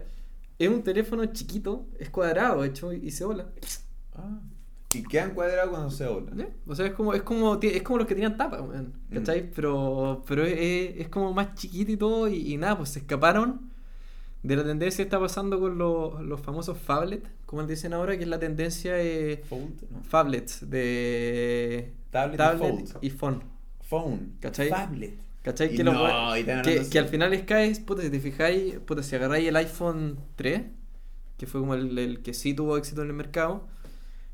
es 0.60 0.70
un 0.70 0.84
teléfono 0.84 1.26
chiquito, 1.28 1.86
es 2.00 2.10
cuadrado, 2.10 2.64
hecho, 2.64 2.94
y 2.94 3.12
se 3.12 3.26
hola. 3.26 3.48
Ah. 4.16 4.40
Y 4.94 5.04
quedan 5.04 5.32
cuadrados 5.34 5.70
cuando 5.72 5.90
se 5.90 6.04
dobla. 6.04 6.32
¿Ya? 6.36 6.50
O 6.68 6.76
sea, 6.76 6.86
es 6.88 6.94
como, 6.94 7.14
es 7.14 7.24
como, 7.24 7.60
es 7.62 7.82
como 7.84 7.98
los 8.00 8.08
que 8.08 8.14
tenían 8.16 8.38
tapa, 8.38 8.62
weón, 8.62 8.94
¿cachai? 9.12 9.44
Mm. 9.44 9.52
Pero, 9.56 10.24
pero 10.28 10.44
es, 10.46 10.54
es- 10.54 11.02
es 11.02 11.10
como 11.10 11.34
más 11.34 11.56
chiquito 11.56 11.92
y 11.92 11.98
todo, 11.98 12.28
y, 12.28 12.54
y 12.54 12.58
nada, 12.58 12.78
pues 12.78 12.90
se 12.90 13.00
escaparon 13.00 13.72
de 14.44 14.56
la 14.58 14.64
tendencia 14.64 14.98
que 14.98 15.08
está 15.08 15.20
pasando 15.20 15.60
con 15.60 15.78
los, 15.78 16.22
los 16.22 16.40
famosos 16.42 16.78
phablets, 16.78 17.30
como 17.46 17.66
dicen 17.66 17.94
ahora, 17.94 18.18
que 18.18 18.24
es 18.24 18.30
la 18.30 18.40
tendencia 18.40 18.94
de 18.94 19.44
Fold, 19.48 19.90
¿no? 19.90 20.04
phablets, 20.04 20.70
de 20.70 21.94
Tablet 22.12 22.36
y 22.36 22.38
tablet 22.38 22.60
fold. 22.60 22.98
y 23.02 23.10
phone. 23.10 23.44
Phone. 23.82 24.34
¿Cachai? 24.42 24.70
Tablet. 24.70 25.20
¿Cachai? 25.42 25.74
Y 25.74 25.78
que, 25.78 25.84
no, 25.84 26.38
y 26.38 26.44
van 26.44 26.62
que, 26.62 26.88
que 26.90 27.00
al 27.00 27.08
final 27.08 27.46
caes, 27.46 27.80
puta, 27.80 28.02
si 28.02 28.10
te 28.10 28.20
fijáis, 28.20 28.80
puta, 28.80 29.02
si 29.02 29.16
agarráis 29.16 29.48
el 29.48 29.56
iPhone 29.56 30.20
3, 30.36 30.62
que 31.38 31.48
fue 31.48 31.62
como 31.62 31.74
el, 31.74 31.98
el 31.98 32.22
que 32.22 32.34
sí 32.34 32.54
tuvo 32.54 32.78
éxito 32.78 33.02
en 33.02 33.08
el 33.08 33.14
mercado, 33.14 33.68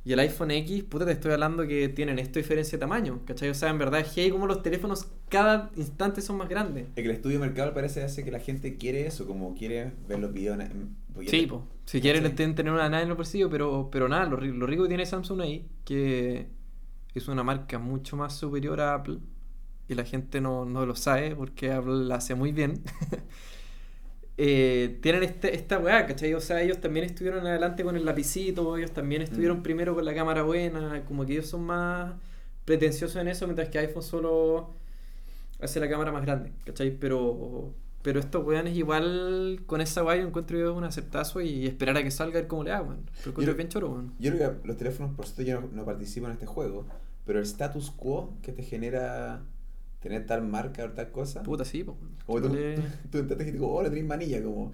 y 0.10 0.14
el 0.14 0.20
iPhone 0.22 0.50
X, 0.50 0.84
puta, 0.86 1.06
te 1.06 1.12
estoy 1.12 1.32
hablando 1.34 1.68
que 1.68 1.88
tienen 1.90 2.18
esta 2.18 2.40
diferencia 2.40 2.78
de 2.78 2.80
tamaño, 2.80 3.20
¿cachai? 3.26 3.50
O 3.50 3.54
sea, 3.54 3.70
en 3.70 3.78
verdad 3.78 4.00
es 4.00 4.08
que 4.08 4.32
como 4.32 4.48
los 4.48 4.64
teléfonos 4.64 5.08
cada 5.30 5.70
instante 5.76 6.22
son 6.22 6.38
más 6.38 6.50
grandes. 6.50 6.88
Es 6.88 6.94
que 6.96 7.02
el 7.04 7.12
estudio 7.12 7.40
de 7.40 7.46
mercado 7.46 7.76
parece 7.76 8.02
hace 8.04 8.24
que 8.24 8.32
la 8.32 8.40
gente 8.40 8.76
quiere 8.78 9.06
eso, 9.06 9.28
como 9.28 9.54
quiere 9.54 9.92
ver 10.08 10.18
los 10.18 10.34
videos. 10.34 10.60
en- 10.60 10.96
Sí, 11.28 11.46
po. 11.46 11.68
si 11.86 12.02
quieren 12.02 12.26
Sí. 12.26 12.32
ten- 12.34 12.56
tener 12.56 12.74
una 12.74 12.90
nada 12.90 13.04
en 13.04 13.10
lo 13.10 13.16
bolsillo, 13.16 13.50
pero, 13.52 13.90
pero 13.92 14.08
nada, 14.10 14.26
lo, 14.26 14.38
lo 14.42 14.66
rico 14.66 14.84
que 14.84 14.90
tiene 14.90 15.06
Samsung 15.06 15.42
ahí, 15.42 15.68
que 15.86 16.48
es 17.14 17.28
una 17.28 17.44
marca 17.44 17.78
mucho 17.78 18.18
más 18.18 18.36
superior 18.36 18.80
a 18.82 18.96
Apple, 18.96 19.20
y 19.88 19.94
la 19.96 20.06
gente 20.06 20.42
no, 20.42 20.66
no 20.66 20.86
lo 20.88 20.96
sabe 20.96 21.36
porque 21.36 21.72
Apple 21.72 22.06
la 22.06 22.16
hace 22.16 22.34
muy 22.34 22.52
bien. 22.52 22.82
Eh, 24.42 25.00
tienen 25.02 25.24
este, 25.24 25.54
esta 25.54 25.80
weá, 25.80 26.06
¿cachai? 26.06 26.34
O 26.34 26.40
sea, 26.40 26.62
ellos 26.62 26.80
también 26.80 27.06
estuvieron 27.06 27.46
adelante 27.46 27.84
con 27.84 27.98
el 27.98 28.06
lapicito, 28.06 28.78
ellos 28.78 28.92
también 28.92 29.22
estuvieron 29.22 29.60
Mm. 29.60 29.64
primero 29.64 29.94
con 29.96 30.06
la 30.06 30.14
cámara 30.16 30.44
buena, 30.44 31.04
como 31.06 31.26
que 31.26 31.34
ellos 31.34 31.48
son 31.48 31.64
más 31.64 32.14
pretenciosos 32.64 33.18
en 33.22 33.28
eso, 33.28 33.46
mientras 33.48 33.68
que 33.68 33.80
iPhone 33.80 34.02
solo 34.04 34.70
hace 35.62 35.82
la 35.82 35.90
cámara 35.90 36.14
más 36.14 36.22
grande, 36.26 36.54
¿cachai? 36.66 36.92
Pero, 36.98 37.74
pero 38.02 38.22
estos 38.22 38.46
weones 38.46 38.78
igual 38.78 39.62
con 39.66 39.82
esa 39.82 40.06
weá 40.06 40.16
yo 40.16 40.26
encuentro 40.28 40.58
yo 40.58 40.74
un 40.74 40.86
aceptazo 40.86 41.42
y 41.42 41.66
esperar 41.68 41.98
a 41.98 42.04
que 42.04 42.10
salga 42.12 42.38
a 42.38 42.42
ver 42.42 42.48
cómo 42.48 42.64
le 42.64 42.72
hagan. 42.72 43.00
Pero 43.18 43.32
encuentro 43.32 43.54
Yo- 43.54 43.58
bien 43.58 43.68
choro, 43.68 43.90
weón. 43.90 44.14
Yo 44.20 44.32
creo 44.34 44.62
que 44.62 44.68
los 44.70 44.78
teléfonos, 44.78 45.16
por 45.18 45.26
cierto, 45.26 45.42
yo 45.44 45.60
no, 45.60 45.68
no 45.74 45.84
participo 45.84 46.28
en 46.28 46.32
este 46.34 46.46
juego, 46.46 46.86
pero 47.26 47.40
el 47.40 47.46
status 47.46 47.92
quo 47.92 48.36
que 48.42 48.54
te 48.54 48.64
genera 48.64 49.42
tener 50.02 50.26
tal 50.26 50.42
marca 50.44 50.86
o 50.86 50.90
tal 50.92 51.12
cosa. 51.12 51.44
Puta, 51.44 51.66
sí, 51.66 51.84
po. 51.84 51.98
Como 52.26 52.42
tú, 52.42 52.50
Le- 52.56 52.78
tú 53.12 53.18
entraste 53.20 53.48
y 53.48 53.52
digo, 53.52 53.72
oh, 53.74 53.84
le 53.84 53.90
tenés 53.90 54.06
manilla, 54.06 54.42
como, 54.44 54.72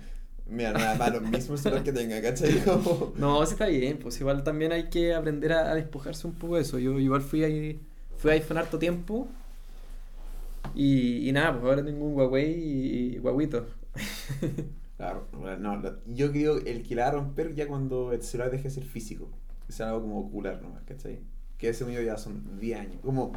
mira, 0.47 0.73
nada 0.73 0.95
más 0.95 1.11
lo 1.13 1.21
mismo 1.21 1.57
celular 1.57 1.83
que 1.83 1.93
tenga, 1.93 2.21
¿cachai? 2.21 2.59
Como, 2.65 3.13
No, 3.17 3.45
sí 3.45 3.53
está 3.53 3.67
bien, 3.67 3.97
pues 3.99 4.19
igual 4.19 4.43
también 4.43 4.71
hay 4.71 4.89
que 4.89 5.13
aprender 5.13 5.53
a, 5.53 5.71
a 5.71 5.75
despojarse 5.75 6.27
un 6.27 6.33
poco 6.35 6.55
de 6.55 6.61
eso. 6.63 6.79
Yo 6.79 6.99
igual 6.99 7.21
fui 7.21 7.43
ahí, 7.43 7.79
fui 8.17 8.31
a 8.31 8.33
iPhone 8.33 8.57
harto 8.57 8.77
tiempo 8.79 9.27
y, 10.73 11.27
y 11.29 11.31
nada, 11.31 11.53
pues 11.53 11.63
ahora 11.65 11.85
tengo 11.85 12.05
un 12.05 12.15
Huawei 12.15 12.51
y, 12.53 13.15
y 13.15 13.19
Huawito. 13.19 13.65
Claro, 14.97 15.27
no, 15.33 15.57
no, 15.57 15.91
yo 16.05 16.31
creo 16.31 16.57
el 16.57 16.83
que 16.83 16.95
la 16.95 17.03
va 17.03 17.07
a 17.09 17.11
romper 17.13 17.53
ya 17.53 17.67
cuando 17.67 18.13
el 18.13 18.21
celular 18.23 18.49
deje 18.51 18.65
de 18.65 18.69
ser 18.69 18.83
físico, 18.85 19.27
sea 19.67 19.87
algo 19.89 20.01
como 20.03 20.19
ocular 20.21 20.61
nomás, 20.61 20.83
¿cachai? 20.85 21.19
Que 21.57 21.69
ese 21.69 21.83
mío 21.83 22.01
ya 22.01 22.17
son 22.17 22.59
10 22.61 22.79
años. 22.79 23.01
Como, 23.03 23.33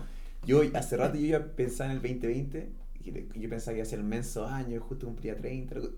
yo 0.47 0.63
hace 0.75 0.97
rato 0.97 1.19
yo 1.19 1.27
ya 1.27 1.47
pensaba 1.55 1.91
en 1.91 1.97
el 1.97 2.03
2020, 2.03 2.69
y 3.05 3.41
yo 3.41 3.49
pensaba 3.51 3.73
que 3.75 3.79
iba 3.79 3.83
a 3.83 3.87
ser 3.91 3.99
el 4.01 4.05
menso 4.05 4.47
año, 4.47 4.81
justo 4.81 5.07
cumplía 5.07 5.37
30, 5.37 5.77
lo- 5.77 5.91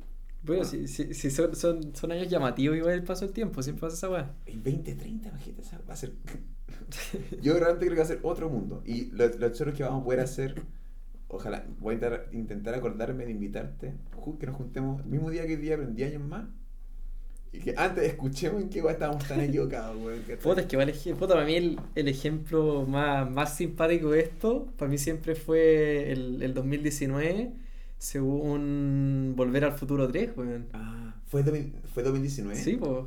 Bueno, 0.42 0.62
Ah. 0.62 0.64
sí, 0.66 0.88
sí, 0.88 1.12
sí, 1.14 1.30
son, 1.30 1.54
son, 1.54 1.94
son 1.94 2.12
años 2.12 2.28
llamativos 2.28 2.76
igual 2.76 2.94
el 2.94 3.02
paso 3.04 3.24
del 3.26 3.34
tiempo, 3.34 3.62
siempre 3.62 3.80
pasa 3.82 3.94
esa 3.96 4.08
weá. 4.10 4.34
el 4.46 4.62
2030, 4.62 5.28
imagínate, 5.28 5.62
esa- 5.62 5.80
va 5.88 5.94
a 5.94 5.96
ser... 5.96 6.12
yo 7.42 7.54
realmente 7.58 7.86
creo 7.86 7.94
que 7.94 8.00
va 8.00 8.04
a 8.04 8.08
ser 8.08 8.20
otro 8.22 8.48
mundo, 8.48 8.82
y 8.86 9.06
lo, 9.12 9.28
lo 9.28 9.48
choro 9.52 9.72
que 9.74 9.82
vamos 9.82 10.02
a 10.02 10.04
poder 10.04 10.20
hacer, 10.20 10.62
ojalá, 11.28 11.66
voy 11.78 11.92
a 11.92 11.94
intentar, 11.96 12.28
intentar 12.32 12.74
acordarme 12.74 13.24
de 13.26 13.32
invitarte, 13.32 13.94
que 14.38 14.46
nos 14.46 14.56
juntemos 14.56 15.00
el 15.00 15.06
mismo 15.06 15.30
día 15.30 15.46
que 15.46 15.54
hoy 15.56 15.60
día, 15.60 15.76
pero 15.76 15.88
en 15.88 15.94
10 15.94 16.10
años 16.14 16.28
más, 16.28 16.44
y 17.52 17.59
que 17.59 17.74
antes 17.77 18.05
escuchemos 18.05 18.62
en 18.62 18.68
qué 18.68 18.81
weá 18.81 18.93
estábamos 18.93 19.27
tan 19.27 19.40
equivocados, 19.40 19.97
weón. 20.02 20.20
Puta, 20.43 20.60
es 20.60 20.66
que 20.68 20.77
vale, 20.77 20.93
puta, 21.18 21.35
para 21.35 21.44
mí 21.44 21.55
el, 21.55 21.81
el 21.97 22.09
ejemplo 22.09 22.86
más, 22.86 23.28
más 23.31 23.56
simpático 23.56 24.10
de 24.12 24.20
esto, 24.20 24.68
para 24.78 24.89
mí 24.90 24.98
siempre 24.98 25.35
fue 25.35 26.12
el, 26.12 26.43
el 26.43 26.55
2019, 26.55 27.51
según 27.98 29.35
Volver 29.36 29.64
al 29.64 29.72
Futuro 29.72 30.09
3, 30.09 30.31
weón. 30.36 30.66
Ah, 30.72 31.14
¿fue, 31.27 31.43
2000 31.43 31.72
fue 31.93 32.02
2019? 32.02 32.56
Sí, 32.56 32.77
pues. 32.77 33.05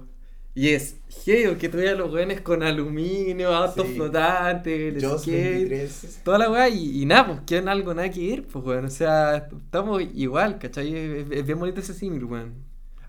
Y 0.56 0.70
es 0.70 0.98
geo 1.10 1.58
que 1.58 1.68
tuviera 1.68 1.96
los 1.96 2.14
weones 2.14 2.42
con 2.42 2.62
aluminio, 2.62 3.56
autos 3.56 3.88
Sí. 3.88 3.96
flotantes, 3.96 4.94
el 4.96 5.02
skate, 5.20 5.70
23. 5.70 6.22
toda 6.24 6.38
la 6.38 6.52
weá, 6.52 6.70
y, 6.70 7.02
y 7.02 7.06
nada, 7.08 7.26
pues 7.28 7.40
quieren 7.48 7.70
algo 7.70 7.94
nada 7.96 8.10
que 8.12 8.28
ver, 8.30 8.44
pues 8.46 8.64
weón. 8.64 8.86
O 8.86 8.90
sea, 8.90 9.38
estamos 9.38 10.04
igual, 10.14 10.60
¿cachai? 10.60 10.94
Es, 10.96 11.28
es 11.32 11.46
bien 11.46 11.58
bonito 11.60 11.80
ese 11.80 11.94
símil, 11.96 12.26
weón. 12.26 12.54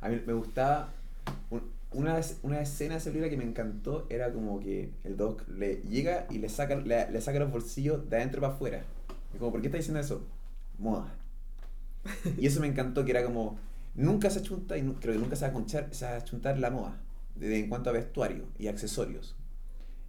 A 0.00 0.08
mí 0.08 0.20
me 0.26 0.32
gustaba. 0.32 0.90
Un- 1.50 1.62
una, 1.92 2.20
una 2.42 2.60
escena 2.60 2.94
de 2.94 2.98
esa 2.98 3.10
película 3.10 3.30
que 3.30 3.36
me 3.36 3.44
encantó 3.44 4.06
era 4.10 4.32
como 4.32 4.58
que 4.60 4.90
el 5.04 5.16
Doc 5.16 5.46
le 5.48 5.76
llega 5.88 6.26
y 6.30 6.38
le 6.38 6.48
saca, 6.48 6.76
le, 6.76 7.10
le 7.10 7.20
saca 7.20 7.38
los 7.38 7.50
bolsillos 7.52 8.08
de 8.10 8.16
adentro 8.16 8.40
para 8.40 8.52
afuera. 8.54 8.82
Y 9.34 9.38
como, 9.38 9.52
¿por 9.52 9.60
qué 9.60 9.68
está 9.68 9.76
diciendo 9.78 10.00
eso? 10.00 10.26
Moda. 10.78 11.14
Y 12.38 12.46
eso 12.46 12.60
me 12.60 12.66
encantó, 12.66 13.04
que 13.04 13.10
era 13.12 13.24
como. 13.24 13.58
Nunca 13.94 14.28
se 14.28 14.40
achunta, 14.40 14.76
y 14.76 14.82
nu- 14.82 14.94
creo 15.00 15.14
que 15.14 15.20
nunca 15.20 15.36
se 15.36 15.46
va 15.46 15.52
a, 15.52 15.54
conchar- 15.54 15.92
se 15.92 16.04
va 16.04 16.12
a 16.12 16.16
achuntar 16.16 16.58
la 16.58 16.70
moda 16.70 16.96
de- 17.36 17.60
en 17.60 17.68
cuanto 17.68 17.90
a 17.90 17.92
vestuario 17.92 18.46
y 18.58 18.66
accesorios. 18.66 19.36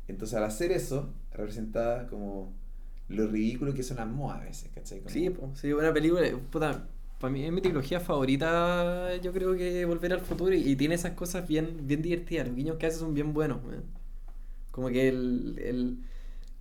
Entonces, 0.08 0.36
al 0.38 0.44
hacer 0.44 0.72
eso, 0.72 1.14
representaba 1.32 2.08
como 2.08 2.52
lo 3.10 3.28
ridículo 3.28 3.74
que 3.76 3.84
son 3.84 3.98
las 3.98 4.08
modas 4.08 4.42
a 4.42 4.46
veces, 4.46 4.72
¿cachai? 4.74 5.00
Como- 5.02 5.10
Sí, 5.12 5.32
sí, 5.54 5.72
buena 5.74 5.94
película. 5.94 6.22
Puta, 6.52 6.88
para 7.20 7.32
mí 7.32 7.44
es 7.46 7.52
mi 7.52 7.62
trilogía 7.62 8.00
favorita, 8.00 9.16
yo 9.18 9.32
creo 9.34 9.56
que 9.56 9.86
Volver 9.86 10.14
al 10.14 10.22
Futuro, 10.22 10.54
y, 10.54 10.70
y 10.72 10.76
tiene 10.76 10.96
esas 10.96 11.14
cosas 11.14 11.48
bien, 11.48 11.88
bien 11.88 12.02
divertidas. 12.02 12.48
Los 12.48 12.56
guiños 12.56 12.78
que 12.78 12.86
hace 12.88 12.98
son 13.00 13.14
bien 13.14 13.34
buenos, 13.34 13.64
weón. 13.66 13.84
Como 14.72 14.90
que 14.90 15.08
el, 15.10 15.60
el 15.64 15.98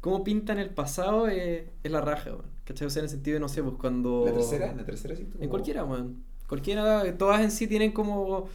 cómo 0.00 0.24
pintan 0.24 0.58
el 0.58 0.70
pasado 0.70 1.28
es, 1.28 1.64
es 1.82 1.90
la 1.92 2.00
raja, 2.00 2.30
weón. 2.30 2.46
¿Cachai? 2.64 2.86
O 2.86 2.90
sea, 2.90 3.00
en 3.00 3.04
el 3.04 3.10
sentido 3.10 3.34
de, 3.34 3.40
no 3.40 3.48
sé, 3.48 3.62
pues 3.62 3.76
cuando... 3.78 4.24
La 4.26 4.32
tercera, 4.32 4.70
en 4.70 4.78
la 4.78 4.84
tercera 4.86 5.16
sí. 5.16 5.28
En 5.40 5.48
cualquiera, 5.50 5.84
weón. 5.84 6.24
Cualquiera, 6.48 7.16
todas 7.18 7.40
en 7.42 7.50
sí 7.50 7.66
tienen 7.66 7.92
como, 7.92 8.48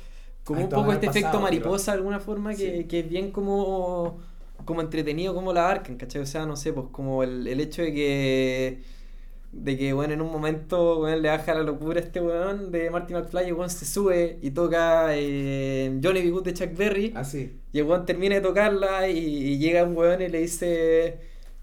como 0.43 0.59
Ay, 0.59 0.65
un 0.65 0.69
poco 0.71 0.93
este 0.93 1.07
efecto 1.07 1.39
mariposa 1.39 1.91
de 1.91 1.97
alguna 1.97 2.19
forma 2.19 2.55
que, 2.55 2.84
Sí. 2.84 2.84
que 2.85 2.99
es 3.01 3.09
bien 3.09 3.31
como, 3.31 4.19
como 4.65 4.81
entretenido 4.81 5.34
como 5.34 5.53
la 5.53 5.61
abarcan, 5.65 5.97
¿cachai? 5.97 6.21
O 6.21 6.26
sea, 6.26 6.45
no 6.45 6.55
sé, 6.55 6.73
pues 6.73 6.88
como 6.91 7.23
el, 7.23 7.47
el 7.47 7.59
hecho 7.59 7.81
de 7.81 7.93
que 7.93 8.84
de 9.51 9.77
que, 9.77 9.93
bueno, 9.93 10.13
en 10.13 10.21
un 10.21 10.31
momento, 10.31 10.99
weón, 10.99 11.21
le 11.21 11.30
baja 11.30 11.53
la 11.55 11.63
locura 11.63 11.99
a 11.99 12.03
este 12.03 12.21
weón 12.21 12.71
de 12.71 12.89
Marty 12.91 13.13
McFly 13.13 13.47
y 13.49 13.51
weón 13.51 13.69
se 13.69 13.85
sube 13.85 14.38
y 14.41 14.51
toca 14.51 15.15
eh, 15.15 15.99
Johnny 16.03 16.21
B. 16.21 16.30
Good 16.31 16.43
de 16.45 16.53
Chuck 16.53 16.76
Berry. 16.76 17.13
Ah, 17.15 17.23
sí. 17.23 17.59
Y 17.71 17.80
el 17.80 17.85
weón 17.85 18.05
termina 18.05 18.35
de 18.35 18.41
tocarla 18.41 19.09
y, 19.09 19.17
y 19.19 19.57
llega 19.59 19.84
un 19.84 19.95
weón 19.97 20.21
y 20.21 20.30
le 20.30 20.39
dice, 20.41 21.19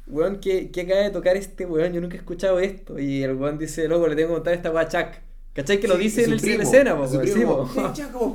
weón, 0.07 0.41
¿qué, 0.41 0.71
¿qué 0.71 0.83
acaba 0.83 1.01
de 1.03 1.11
tocar 1.11 1.37
este 1.37 1.67
weón? 1.67 1.93
Yo 1.93 2.01
nunca 2.01 2.17
he 2.17 2.19
escuchado 2.19 2.59
esto. 2.61 2.99
Y 2.99 3.23
el 3.23 3.35
weón 3.37 3.59
dice, 3.59 3.89
loco, 3.89 4.09
le 4.09 4.17
tengo 4.17 4.29
que 4.31 4.35
contar 4.35 4.55
esta 4.55 4.71
weá 4.73 4.83
a 4.85 4.89
Chuck. 4.89 5.15
¿Cachai? 5.53 5.81
Que 5.81 5.89
lo 5.89 5.97
Sí, 5.97 6.03
dice 6.03 6.25
en 6.25 6.31
su 6.31 6.33
el 6.33 6.41
cine 6.41 6.59
primo, 6.59 6.63
escena, 6.63 6.97
po, 6.97 7.07
su 7.09 7.19
weón, 7.19 7.29
sí, 7.29 7.33
primo. 7.33 7.71
Hey, 7.75 7.91
Chaco, 7.93 8.35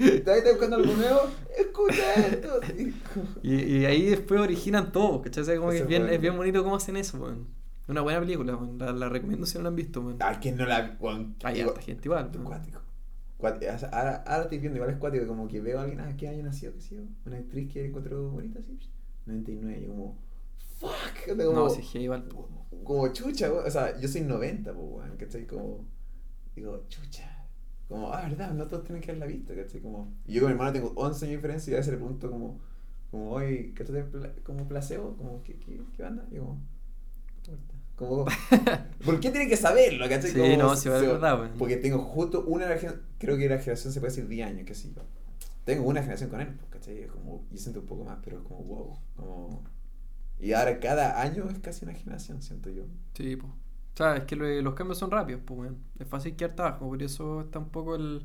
¿estás 0.00 0.38
estás 0.38 0.52
buscando 0.52 0.76
algo 0.76 0.94
nuevo? 0.94 1.20
Escucha 1.58 2.14
esto. 2.16 2.60
Y, 3.42 3.54
y 3.78 3.84
ahí 3.86 4.06
después 4.06 4.40
originan 4.40 4.92
todo, 4.92 5.22
¿cachai? 5.22 5.56
Como 5.58 5.70
que 5.70 5.78
es 5.78 5.86
bien, 5.86 6.02
bueno. 6.02 6.12
es 6.12 6.20
bien 6.20 6.36
bonito 6.36 6.62
cómo 6.62 6.76
hacen 6.76 6.96
eso, 6.96 7.18
weón. 7.18 7.48
Una 7.90 8.02
buena 8.02 8.20
película. 8.20 8.58
La, 8.78 8.92
la 8.92 9.08
recomiendo 9.08 9.46
si 9.46 9.58
no 9.58 9.64
la 9.64 9.68
han 9.70 9.76
visto, 9.76 10.00
weón. 10.00 10.16
Ah, 10.20 10.38
¿quién 10.40 10.56
no 10.56 10.64
la. 10.64 10.96
Juan, 10.98 11.34
Hay 11.42 11.56
digo, 11.56 11.70
harta 11.70 11.82
gente 11.82 12.02
igual. 12.06 12.30
Cuático. 12.44 12.80
Cuático. 13.36 13.72
Ahora, 13.92 14.22
ahora 14.26 14.42
estoy 14.44 14.58
viendo, 14.58 14.76
igual 14.76 14.90
es 14.92 14.98
cuático, 14.98 15.26
como 15.26 15.48
que 15.48 15.60
veo 15.60 15.78
a 15.78 15.82
alguien, 15.82 16.00
ah, 16.00 16.14
¿qué 16.16 16.28
año 16.28 16.42
nació? 16.44 16.72
¿Qué 16.74 16.80
sé 16.80 16.96
yo? 16.96 17.02
Una 17.26 17.38
actriz 17.38 17.72
que 17.72 17.86
encontró 17.86 18.30
bonita, 18.30 18.60
así. 18.60 18.78
99, 19.26 19.82
y 19.82 19.86
como, 19.88 20.16
fuck. 20.78 21.26
Como, 21.26 21.52
No, 21.52 21.66
es 21.66 21.94
igual. 21.94 22.28
como 22.84 23.12
chucha. 23.12 23.52
O 23.52 23.70
sea, 23.70 23.98
yo 23.98 24.08
soy 24.08 24.20
90, 24.22 24.72
pues, 24.72 24.86
weón, 24.88 25.16
¿cachai? 25.16 25.46
Como, 25.46 25.84
digo, 26.54 26.84
chucha. 26.88 27.48
Como, 27.88 28.12
ah, 28.12 28.22
verdad, 28.22 28.52
no 28.52 28.68
todos 28.68 28.84
tienen 28.84 29.02
que 29.02 29.10
haberla 29.10 29.26
visto, 29.26 29.52
¿cachai? 29.54 29.80
Como, 29.80 30.12
y 30.26 30.34
yo 30.34 30.42
con 30.42 30.50
mi 30.50 30.52
hermano 30.52 30.72
tengo 30.72 30.92
11 30.94 31.24
años 31.24 31.30
de 31.32 31.36
diferencia 31.36 31.70
y 31.72 31.74
a 31.74 31.78
veces 31.78 31.92
le 31.92 31.98
pregunto, 31.98 32.30
como, 32.30 32.60
como, 33.10 33.32
oye, 33.32 33.72
¿qué 33.74 33.82
te 33.84 34.04
como 34.44 34.68
placebo? 34.68 35.16
Como, 35.16 35.42
¿qué, 35.42 35.54
qué, 35.58 35.80
qué 35.96 36.02
banda? 36.04 36.24
Y 36.30 36.36
yo, 36.36 36.42
como, 36.44 36.60
como, 37.96 38.24
¿por 39.04 39.20
qué 39.20 39.30
tienen 39.30 39.48
que 39.48 39.56
saberlo? 39.56 40.08
¿cachai? 40.08 40.30
Sí, 40.30 40.38
Como, 40.38 40.56
no, 40.56 40.74
verdad. 40.90 41.50
Porque 41.58 41.76
tengo 41.76 41.98
justo 41.98 42.44
una 42.46 42.64
generación, 42.64 43.02
creo 43.18 43.36
que 43.36 43.48
la 43.48 43.58
generación 43.58 43.92
se 43.92 44.00
puede 44.00 44.10
decir 44.12 44.28
10 44.28 44.46
años, 44.48 44.64
que 44.66 44.74
sí. 44.74 44.94
Tengo 45.64 45.84
una 45.84 46.00
generación 46.00 46.30
con 46.30 46.40
él, 46.40 46.48
pues, 46.54 46.70
¿cachai? 46.70 47.06
Como, 47.08 47.44
yo 47.50 47.58
siento 47.58 47.80
un 47.80 47.86
poco 47.86 48.04
más, 48.04 48.18
pero 48.24 48.38
es 48.38 48.42
como, 48.44 48.62
wow. 48.64 48.98
Como... 49.16 49.64
Y 50.40 50.52
ahora 50.54 50.80
cada 50.80 51.20
año 51.20 51.48
es 51.50 51.58
casi 51.58 51.84
una 51.84 51.92
generación, 51.94 52.40
siento 52.40 52.70
yo. 52.70 52.84
Sí, 53.14 53.36
pues. 53.36 53.52
O 53.52 53.96
sea, 53.96 54.16
es 54.16 54.24
que 54.24 54.36
lo- 54.36 54.62
los 54.62 54.74
cambios 54.74 54.96
son 54.96 55.10
rápidos, 55.10 55.42
pues, 55.44 55.60
weón. 55.60 55.76
Es 55.98 56.08
fácil 56.08 56.34
quedar 56.36 56.54
abajo, 56.58 56.88
por 56.88 57.02
eso 57.02 57.42
está 57.42 57.58
un 57.58 57.68
poco 57.68 57.96
el, 57.96 58.22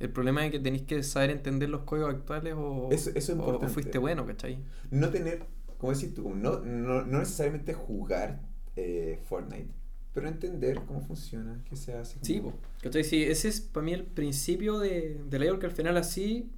el 0.00 0.10
problema 0.10 0.42
de 0.42 0.50
que 0.50 0.58
tenéis 0.58 0.82
que 0.82 1.00
saber 1.04 1.30
entender 1.30 1.68
los 1.68 1.82
códigos 1.82 2.12
actuales 2.12 2.54
o, 2.56 2.88
Eso- 2.90 3.10
eso 3.14 3.32
es 3.32 3.38
o- 3.38 3.68
fuiste 3.68 3.98
bueno, 3.98 4.26
¿cachai? 4.26 4.58
No 4.90 5.10
tener, 5.10 5.44
como 5.78 5.92
decís 5.92 6.14
tú, 6.14 6.34
no, 6.34 6.60
no, 6.60 7.04
no 7.04 7.18
necesariamente 7.18 7.72
jugar 7.72 8.40
eh, 8.76 9.20
Fortnite, 9.28 9.70
pero 10.12 10.28
entender 10.28 10.80
cómo 10.86 11.00
funciona, 11.00 11.62
qué 11.68 11.76
se 11.76 11.94
hace. 11.94 12.18
Sí, 12.22 12.40
pues. 12.40 12.54
¿Cachai? 12.82 13.04
Sí, 13.04 13.22
ese 13.22 13.48
es 13.48 13.60
para 13.60 13.84
mí 13.84 13.92
el 13.94 14.04
principio 14.04 14.78
de, 14.78 15.20
de 15.28 15.38
la 15.38 15.58
que 15.58 15.66
al 15.66 15.72
final 15.72 15.96
así 15.96 16.50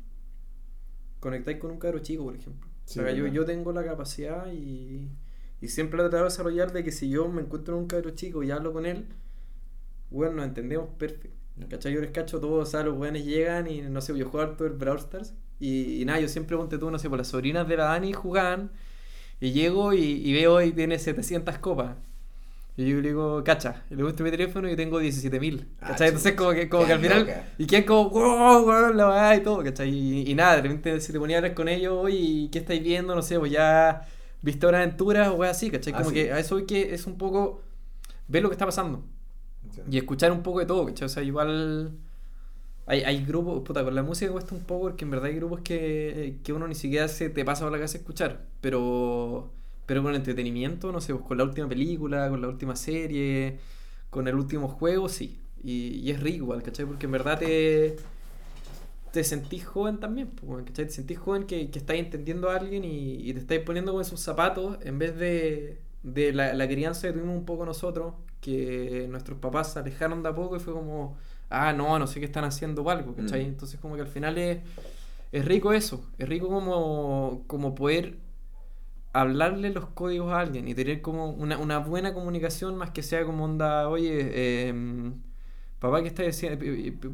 conectáis 1.20 1.58
con 1.58 1.70
un 1.70 1.78
cabro 1.78 1.98
chico, 1.98 2.24
por 2.24 2.34
ejemplo. 2.34 2.68
Sí, 2.86 2.98
o 2.98 3.02
sea, 3.02 3.12
yo, 3.12 3.26
yo 3.26 3.44
tengo 3.44 3.72
la 3.72 3.84
capacidad 3.84 4.50
y, 4.50 5.08
y 5.60 5.68
siempre 5.68 5.98
he 5.98 6.02
tratado 6.02 6.24
de 6.24 6.30
desarrollar 6.30 6.72
de 6.72 6.82
que 6.82 6.90
si 6.90 7.08
yo 7.10 7.28
me 7.28 7.42
encuentro 7.42 7.76
en 7.76 7.82
un 7.82 7.86
cabro 7.88 8.10
chico 8.10 8.42
y 8.42 8.50
hablo 8.50 8.72
con 8.72 8.86
él, 8.86 9.06
bueno, 10.10 10.36
nos 10.36 10.46
entendemos 10.46 10.88
perfecto. 10.98 11.36
¿Cachai? 11.68 11.92
Yo 11.92 12.00
les 12.00 12.10
cacho 12.10 12.40
todo, 12.40 12.62
o 12.62 12.66
sea, 12.66 12.82
los 12.82 12.96
weones 12.96 13.26
llegan 13.26 13.66
y 13.66 13.82
no 13.82 14.00
sé, 14.00 14.16
yo 14.16 14.26
juego 14.28 14.52
todo 14.56 14.66
el 14.66 14.74
Brawl 14.74 14.98
Stars 14.98 15.34
y, 15.58 16.00
y 16.00 16.04
nada, 16.06 16.18
yo 16.18 16.28
siempre 16.28 16.56
ponte 16.56 16.78
tú, 16.78 16.90
no 16.90 16.98
sé, 16.98 17.10
por 17.10 17.18
las 17.18 17.28
sobrinas 17.28 17.68
de 17.68 17.76
la 17.76 17.84
Dani 17.84 18.14
jugaban 18.14 18.70
y 19.40 19.52
llego 19.52 19.92
y, 19.94 20.00
y 20.02 20.32
veo 20.32 20.60
y 20.62 20.72
tiene 20.72 20.98
700 20.98 21.58
copas. 21.58 21.96
Y 22.76 22.88
yo 22.88 23.00
le 23.00 23.08
digo, 23.08 23.44
cacha, 23.44 23.84
y 23.90 23.94
le 23.96 24.02
muestro 24.02 24.24
mi 24.24 24.30
teléfono 24.30 24.70
y 24.70 24.76
tengo 24.76 25.00
17.000. 25.00 25.66
Ah, 25.80 25.88
¿Cachai? 25.88 26.08
Entonces, 26.08 26.32
chucha. 26.32 26.36
como 26.36 26.52
que, 26.52 26.68
como 26.68 26.86
que 26.86 26.92
al 26.94 27.00
final. 27.00 27.44
Y 27.58 27.66
quedan 27.66 27.84
como, 27.84 28.10
wow, 28.10 28.64
wow, 28.64 28.94
la 28.94 29.08
weá 29.10 29.36
y 29.36 29.42
todo, 29.42 29.62
¿cachai? 29.64 29.90
Y, 29.90 30.30
y 30.30 30.34
nada, 30.34 30.56
de 30.56 30.62
repente 30.62 31.00
se 31.00 31.12
te 31.12 31.18
ponía 31.18 31.36
a 31.36 31.40
hablar 31.40 31.54
con 31.54 31.68
ellos, 31.68 31.94
oye, 31.98 32.48
¿qué 32.50 32.58
estáis 32.60 32.82
viendo? 32.82 33.14
No 33.14 33.22
sé, 33.22 33.38
pues 33.38 33.52
ya 33.52 34.06
viste 34.42 34.66
una 34.66 34.78
aventura 34.78 35.32
o 35.32 35.36
weá 35.36 35.50
así, 35.50 35.70
¿cachai? 35.70 35.94
Ah, 35.94 35.98
Como 35.98 36.10
sí. 36.10 36.14
que 36.14 36.32
a 36.32 36.38
eso 36.38 36.54
hoy 36.56 36.64
que 36.66 36.94
es 36.94 37.06
un 37.06 37.18
poco 37.18 37.62
ver 38.28 38.42
lo 38.42 38.48
que 38.50 38.54
está 38.54 38.66
pasando 38.66 39.04
Entiendo. 39.64 39.90
y 39.94 39.98
escuchar 39.98 40.32
un 40.32 40.42
poco 40.42 40.60
de 40.60 40.66
todo, 40.66 40.86
¿cachai? 40.86 41.06
O 41.06 41.08
sea, 41.08 41.22
igual. 41.22 41.92
Hay, 42.90 43.02
hay 43.02 43.24
grupos, 43.24 43.62
puta, 43.62 43.84
con 43.84 43.94
la 43.94 44.02
música 44.02 44.32
cuesta 44.32 44.54
un 44.54 44.62
poco 44.64 44.82
porque 44.88 45.04
en 45.04 45.10
verdad 45.12 45.26
hay 45.28 45.36
grupos 45.36 45.60
que, 45.60 46.38
que 46.42 46.52
uno 46.52 46.66
ni 46.66 46.74
siquiera 46.74 47.06
se 47.08 47.30
te 47.30 47.44
pasa 47.44 47.62
por 47.64 47.72
la 47.72 47.78
casa 47.78 47.98
a 47.98 48.00
escuchar, 48.00 48.46
pero, 48.60 49.52
pero 49.86 50.02
con 50.02 50.14
entretenimiento, 50.14 50.90
no 50.92 51.00
sé, 51.00 51.14
pues 51.14 51.24
con 51.24 51.38
la 51.38 51.44
última 51.44 51.68
película, 51.68 52.28
con 52.28 52.40
la 52.42 52.48
última 52.48 52.74
serie, 52.76 53.58
con 54.10 54.26
el 54.28 54.34
último 54.34 54.68
juego, 54.68 55.08
sí. 55.08 55.38
Y, 55.62 55.98
y 56.00 56.10
es 56.10 56.20
rico 56.20 56.38
igual, 56.44 56.62
¿cachai? 56.64 56.86
Porque 56.86 57.06
en 57.06 57.12
verdad 57.12 57.38
te, 57.38 57.96
te 59.12 59.24
sentís 59.24 59.66
joven 59.66 59.98
también, 59.98 60.28
pues, 60.30 60.64
¿cachai? 60.66 60.86
Te 60.86 60.92
sentís 60.92 61.18
joven 61.18 61.44
que, 61.44 61.70
que 61.70 61.78
estáis 61.78 62.00
entendiendo 62.04 62.50
a 62.50 62.56
alguien 62.56 62.84
y, 62.84 63.14
y 63.28 63.32
te 63.34 63.40
estáis 63.40 63.62
poniendo 63.62 63.92
con 63.92 64.04
sus 64.04 64.20
zapatos 64.20 64.78
en 64.82 64.98
vez 64.98 65.16
de, 65.18 65.80
de 66.02 66.32
la, 66.32 66.54
la 66.54 66.68
crianza 66.68 67.08
que 67.08 67.14
tuvimos 67.14 67.36
un 67.36 67.44
poco 67.44 67.64
nosotros, 67.66 68.14
que 68.40 69.06
nuestros 69.10 69.38
papás 69.38 69.72
se 69.72 69.78
alejaron 69.80 70.22
de 70.22 70.28
a 70.28 70.34
poco 70.34 70.56
y 70.56 70.60
fue 70.60 70.72
como, 70.74 71.18
ah, 71.50 71.72
no, 71.72 71.98
no 71.98 72.06
sé 72.06 72.20
qué 72.20 72.26
están 72.26 72.44
haciendo 72.44 72.82
o 72.82 72.90
algo, 72.90 73.14
¿cachai? 73.14 73.44
Mm. 73.44 73.48
Entonces 73.48 73.78
como 73.80 73.96
que 73.96 74.02
al 74.02 74.08
final 74.08 74.38
es, 74.38 74.60
es 75.32 75.44
rico 75.44 75.72
eso, 75.72 76.08
es 76.18 76.28
rico 76.28 76.48
como, 76.48 77.44
como 77.46 77.74
poder 77.74 78.18
hablarle 79.12 79.70
los 79.70 79.86
códigos 79.86 80.32
a 80.32 80.40
alguien 80.40 80.68
y 80.68 80.74
tener 80.74 81.02
como 81.02 81.30
una, 81.30 81.58
una 81.58 81.78
buena 81.78 82.14
comunicación 82.14 82.76
más 82.76 82.90
que 82.90 83.02
sea 83.02 83.24
como 83.24 83.44
onda, 83.44 83.88
oye, 83.88 84.68
em, 84.68 85.14
papá, 85.80 86.02
¿qué 86.02 86.08
estás 86.08 86.26
diciendo? 86.26 86.64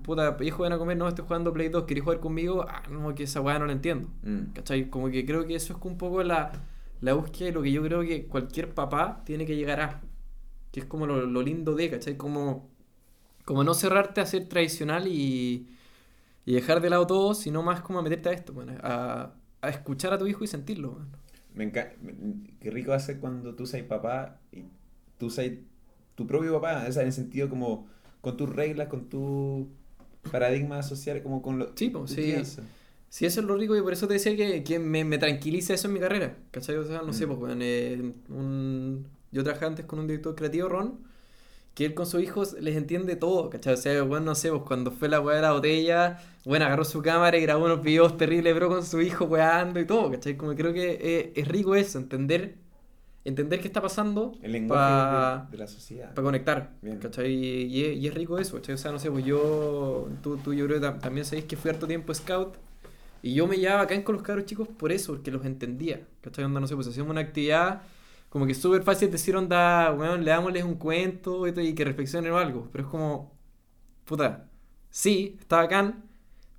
Puta, 0.03 0.37
hijo, 0.43 0.63
ven 0.65 0.73
a 0.73 0.79
comer, 0.79 0.97
no, 0.97 1.09
estoy 1.09 1.25
jugando 1.25 1.53
Play 1.53 1.71
2, 1.71 1.85
¿querés 1.85 2.05
jugar 2.05 2.21
conmigo? 2.21 2.67
Ah, 2.69 2.83
no, 2.91 3.15
que 3.15 3.23
esa 3.25 3.41
weá 3.41 3.59
no 3.59 3.67
la 3.67 3.73
entiendo. 3.73 4.09
Mm. 4.23 4.53
¿Cachai? 4.55 4.91
Como 4.91 5.09
que 5.09 5.25
creo 5.25 5.47
que 5.47 5.55
eso 5.55 5.75
es 5.75 5.85
un 5.85 5.97
poco 5.97 6.23
la, 6.23 6.53
la 7.01 7.15
búsqueda 7.15 7.47
de 7.47 7.53
lo 7.53 7.63
que 7.63 7.73
yo 7.73 7.83
creo 7.83 8.03
que 8.03 8.27
cualquier 8.27 8.75
papá 8.75 9.23
tiene 9.25 9.47
que 9.47 9.57
llegar 9.57 9.81
a. 9.81 10.03
Que 10.73 10.81
es 10.81 10.87
como 10.87 11.07
lo, 11.07 11.25
lo 11.25 11.43
lindo 11.43 11.75
de, 11.75 11.91
¿cachai? 11.91 12.17
Como, 12.17 12.69
como 13.47 13.65
no 13.65 13.73
cerrarte 13.73 14.21
a 14.21 14.27
ser 14.27 14.47
tradicional 14.49 15.07
y, 15.09 15.67
y 16.45 16.53
dejar 16.53 16.83
de 16.83 16.91
lado 16.91 17.07
todo, 17.07 17.33
sino 17.35 17.63
más 17.63 17.81
como 17.81 17.99
a 17.99 18.03
meterte 18.03 18.29
a 18.29 18.33
esto, 18.33 18.53
bueno, 18.53 18.75
a, 18.83 19.33
a 19.63 19.69
escuchar 19.71 20.13
a 20.13 20.19
tu 20.19 20.27
hijo 20.27 20.45
y 20.45 20.47
sentirlo. 20.47 20.91
bueno. 20.91 21.07
Me 21.55 21.65
encanta. 21.65 21.95
Qué 22.61 22.71
rico 22.71 22.93
hacer 22.93 23.19
cuando 23.19 23.55
tú 23.55 23.65
seas 23.67 23.87
papá 23.87 24.39
y 24.53 24.65
tú 25.17 25.31
seas 25.31 25.53
tu 26.15 26.27
propio 26.27 26.53
papá, 26.61 26.85
o 26.87 26.93
sea, 26.93 27.01
en 27.03 27.09
el 27.09 27.15
sentido 27.15 27.49
como 27.49 27.89
con 28.21 28.37
tus 28.37 28.55
reglas, 28.55 28.89
con 28.89 29.09
tu 29.09 29.69
paradigma 30.31 30.83
social, 30.83 31.23
como 31.23 31.41
con 31.41 31.59
lo. 31.59 31.73
Sí, 31.77 31.89
pues, 31.89 32.11
sí. 32.11 32.17
crianza. 32.17 32.63
Sí, 33.09 33.25
eso 33.25 33.41
es 33.41 33.47
lo 33.47 33.57
rico 33.57 33.77
y 33.77 33.81
por 33.83 33.93
eso 33.93 34.09
te 34.09 34.15
decía 34.15 34.37
que, 34.37 34.63
que 34.65 34.79
me, 34.81 35.05
me 35.05 35.17
tranquiliza 35.19 35.73
eso 35.73 35.87
en 35.89 35.95
mi 35.95 36.01
carrera. 36.01 36.37
¿Cachai? 36.51 36.77
O 36.77 36.85
sea, 36.85 37.01
no 37.03 37.13
sé, 37.13 37.25
Mm. 37.25 37.29
pues, 37.29 37.39
weón, 37.41 37.59
eh, 37.63 38.13
un- 38.29 39.07
yo 39.31 39.45
trabajé 39.45 39.65
antes 39.65 39.87
con 39.87 40.01
un 40.01 40.07
director 40.09 40.35
creativo, 40.35 40.69
Ron, 40.69 40.99
que 41.77 41.87
él 41.87 41.95
con 41.95 42.07
sus 42.07 42.23
hijos 42.23 42.55
les 42.61 42.77
entiende 42.77 43.17
todo, 43.17 43.51
¿cachai? 43.51 43.75
O 43.75 43.79
sea, 43.79 44.03
bueno, 44.03 44.27
no 44.27 44.35
sé, 44.35 44.51
pues 44.51 44.63
cuando 44.65 44.91
fue 44.93 45.09
la 45.11 45.21
weá 45.21 45.37
de 45.37 45.43
la 45.43 45.53
botella, 45.53 46.19
bueno, 46.45 46.67
agarró 46.67 46.85
su 46.85 47.03
cámara 47.03 47.39
y 47.39 47.43
grabó 47.43 47.67
unos 47.67 47.83
videos 47.83 48.17
terribles, 48.19 48.55
bro, 48.57 48.69
con 48.71 48.85
su 48.85 49.01
hijo 49.03 49.27
weando 49.27 49.81
y 49.81 49.87
todo, 49.87 50.11
¿cachai? 50.13 50.37
Como 50.39 50.55
creo 50.57 50.75
que 50.75 50.99
eh, 51.01 51.35
es 51.37 51.49
rico 51.49 51.77
eso, 51.77 51.99
entender, 51.99 52.57
entender 53.25 53.61
qué 53.61 53.69
está 53.69 53.83
pasando 53.83 54.33
El 54.43 54.53
lenguaje 54.53 54.85
para 54.85 55.49
de, 55.51 55.59
la 55.59 55.67
sociedad. 55.67 56.15
conectar, 56.15 56.71
Bien. 56.83 56.99
¿cachai? 56.99 57.33
Y, 57.33 57.63
y 57.67 57.85
es, 57.85 57.97
y 57.99 58.07
es 58.09 58.15
rico 58.15 58.39
eso, 58.39 58.57
¿cachai? 58.57 58.75
O 58.75 58.79
sea, 58.79 58.93
no 58.93 58.99
sé, 58.99 59.11
pues 59.11 59.25
yo, 59.25 60.09
tú, 60.23 60.39
tú 60.39 60.55
yo 60.55 60.67
creo 60.67 60.81
que 60.81 60.87
tam- 60.87 61.01
también 61.01 61.25
sabéis 61.27 61.47
que 61.47 61.57
fui 61.57 61.71
harto 61.71 61.87
tiempo 61.87 62.15
scout 62.15 62.57
y 63.23 63.35
yo 63.35 63.47
me 63.47 63.57
llevaba 63.59 63.83
acá 63.83 64.03
con 64.05 64.15
los 64.17 64.23
cabros 64.25 64.47
chicos 64.47 64.69
por 64.69 64.93
eso, 64.93 65.15
porque 65.15 65.31
los 65.31 65.45
entendía, 65.45 66.07
¿cachai? 66.23 66.45
Onda, 66.45 66.61
no 66.61 66.67
sé, 66.67 66.75
pues 66.77 66.87
hacíamos 66.89 67.11
una 67.11 67.23
actividad 67.23 67.83
como 68.37 68.47
que 68.47 68.53
súper 68.53 68.83
fácil 68.83 69.11
decir, 69.11 69.35
onda, 69.35 69.91
weón, 69.95 70.23
leámosles 70.23 70.63
un 70.63 70.75
cuento 70.75 71.47
y, 71.47 71.75
que 71.75 71.85
reflexionen 71.87 72.31
o 72.33 72.37
algo, 72.37 72.69
pero 72.71 72.85
es 72.85 72.91
como, 72.91 73.33
puta, 74.05 74.51
sí, 74.91 75.39
está 75.41 75.57
bacán, 75.57 76.05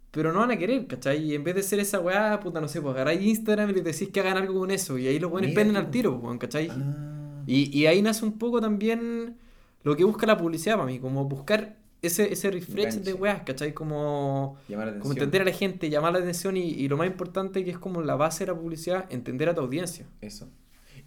pero 0.10 0.34
no 0.34 0.40
van 0.40 0.50
a 0.50 0.58
querer, 0.58 0.88
¿cachai? 0.88 1.24
Y 1.24 1.36
en 1.36 1.44
vez 1.44 1.54
de 1.54 1.62
ser 1.62 1.80
esa 1.80 2.00
weá, 2.00 2.40
puta, 2.40 2.60
no 2.60 2.68
sé, 2.68 2.82
pues 2.82 2.96
agarráis 2.96 3.22
Instagram 3.22 3.70
y 3.70 3.74
les 3.74 3.84
decís 3.84 4.10
que 4.10 4.20
hagan 4.22 4.38
algo 4.38 4.60
con 4.60 4.72
eso, 4.72 4.98
y 4.98 5.06
ahí 5.06 5.20
los 5.20 5.32
prenden 5.32 5.74
tú. 5.74 5.78
al 5.78 5.92
tiro, 5.92 6.14
weón, 6.16 6.40
¿cachai? 6.40 6.68
Ah. 6.72 7.44
Y, 7.46 7.78
y 7.78 7.86
ahí 7.86 8.02
nace 8.02 8.26
un 8.26 8.40
poco 8.40 8.60
también 8.60 9.38
lo 9.84 9.96
que 9.96 10.04
busca 10.04 10.26
la 10.26 10.36
publicidad 10.36 10.78
para 10.78 10.88
mí, 10.88 10.98
como 10.98 11.26
buscar 11.26 11.78
ese, 12.02 12.34
ese 12.34 12.50
refresh 12.50 12.86
Enganche. 12.86 13.12
de 13.12 13.14
weas, 13.14 13.44
¿cachai? 13.44 13.76
Como, 13.76 14.58
como 15.00 15.12
entender 15.14 15.44
a 15.44 15.46
la 15.46 15.54
gente, 15.54 15.92
llamar 15.92 16.14
la 16.14 16.18
atención 16.18 16.58
y, 16.58 16.70
y 16.70 16.88
lo 16.88 16.98
más 16.98 17.06
importante 17.06 17.64
que 17.64 17.70
es 17.70 17.78
como 17.78 18.02
la 18.02 18.16
base 18.16 18.48
de 18.48 18.52
la 18.54 18.58
publicidad, 18.58 19.06
entender 19.12 19.48
a 19.48 19.54
tu 19.54 19.62
audiencia. 19.62 20.08
Eso. 20.22 20.50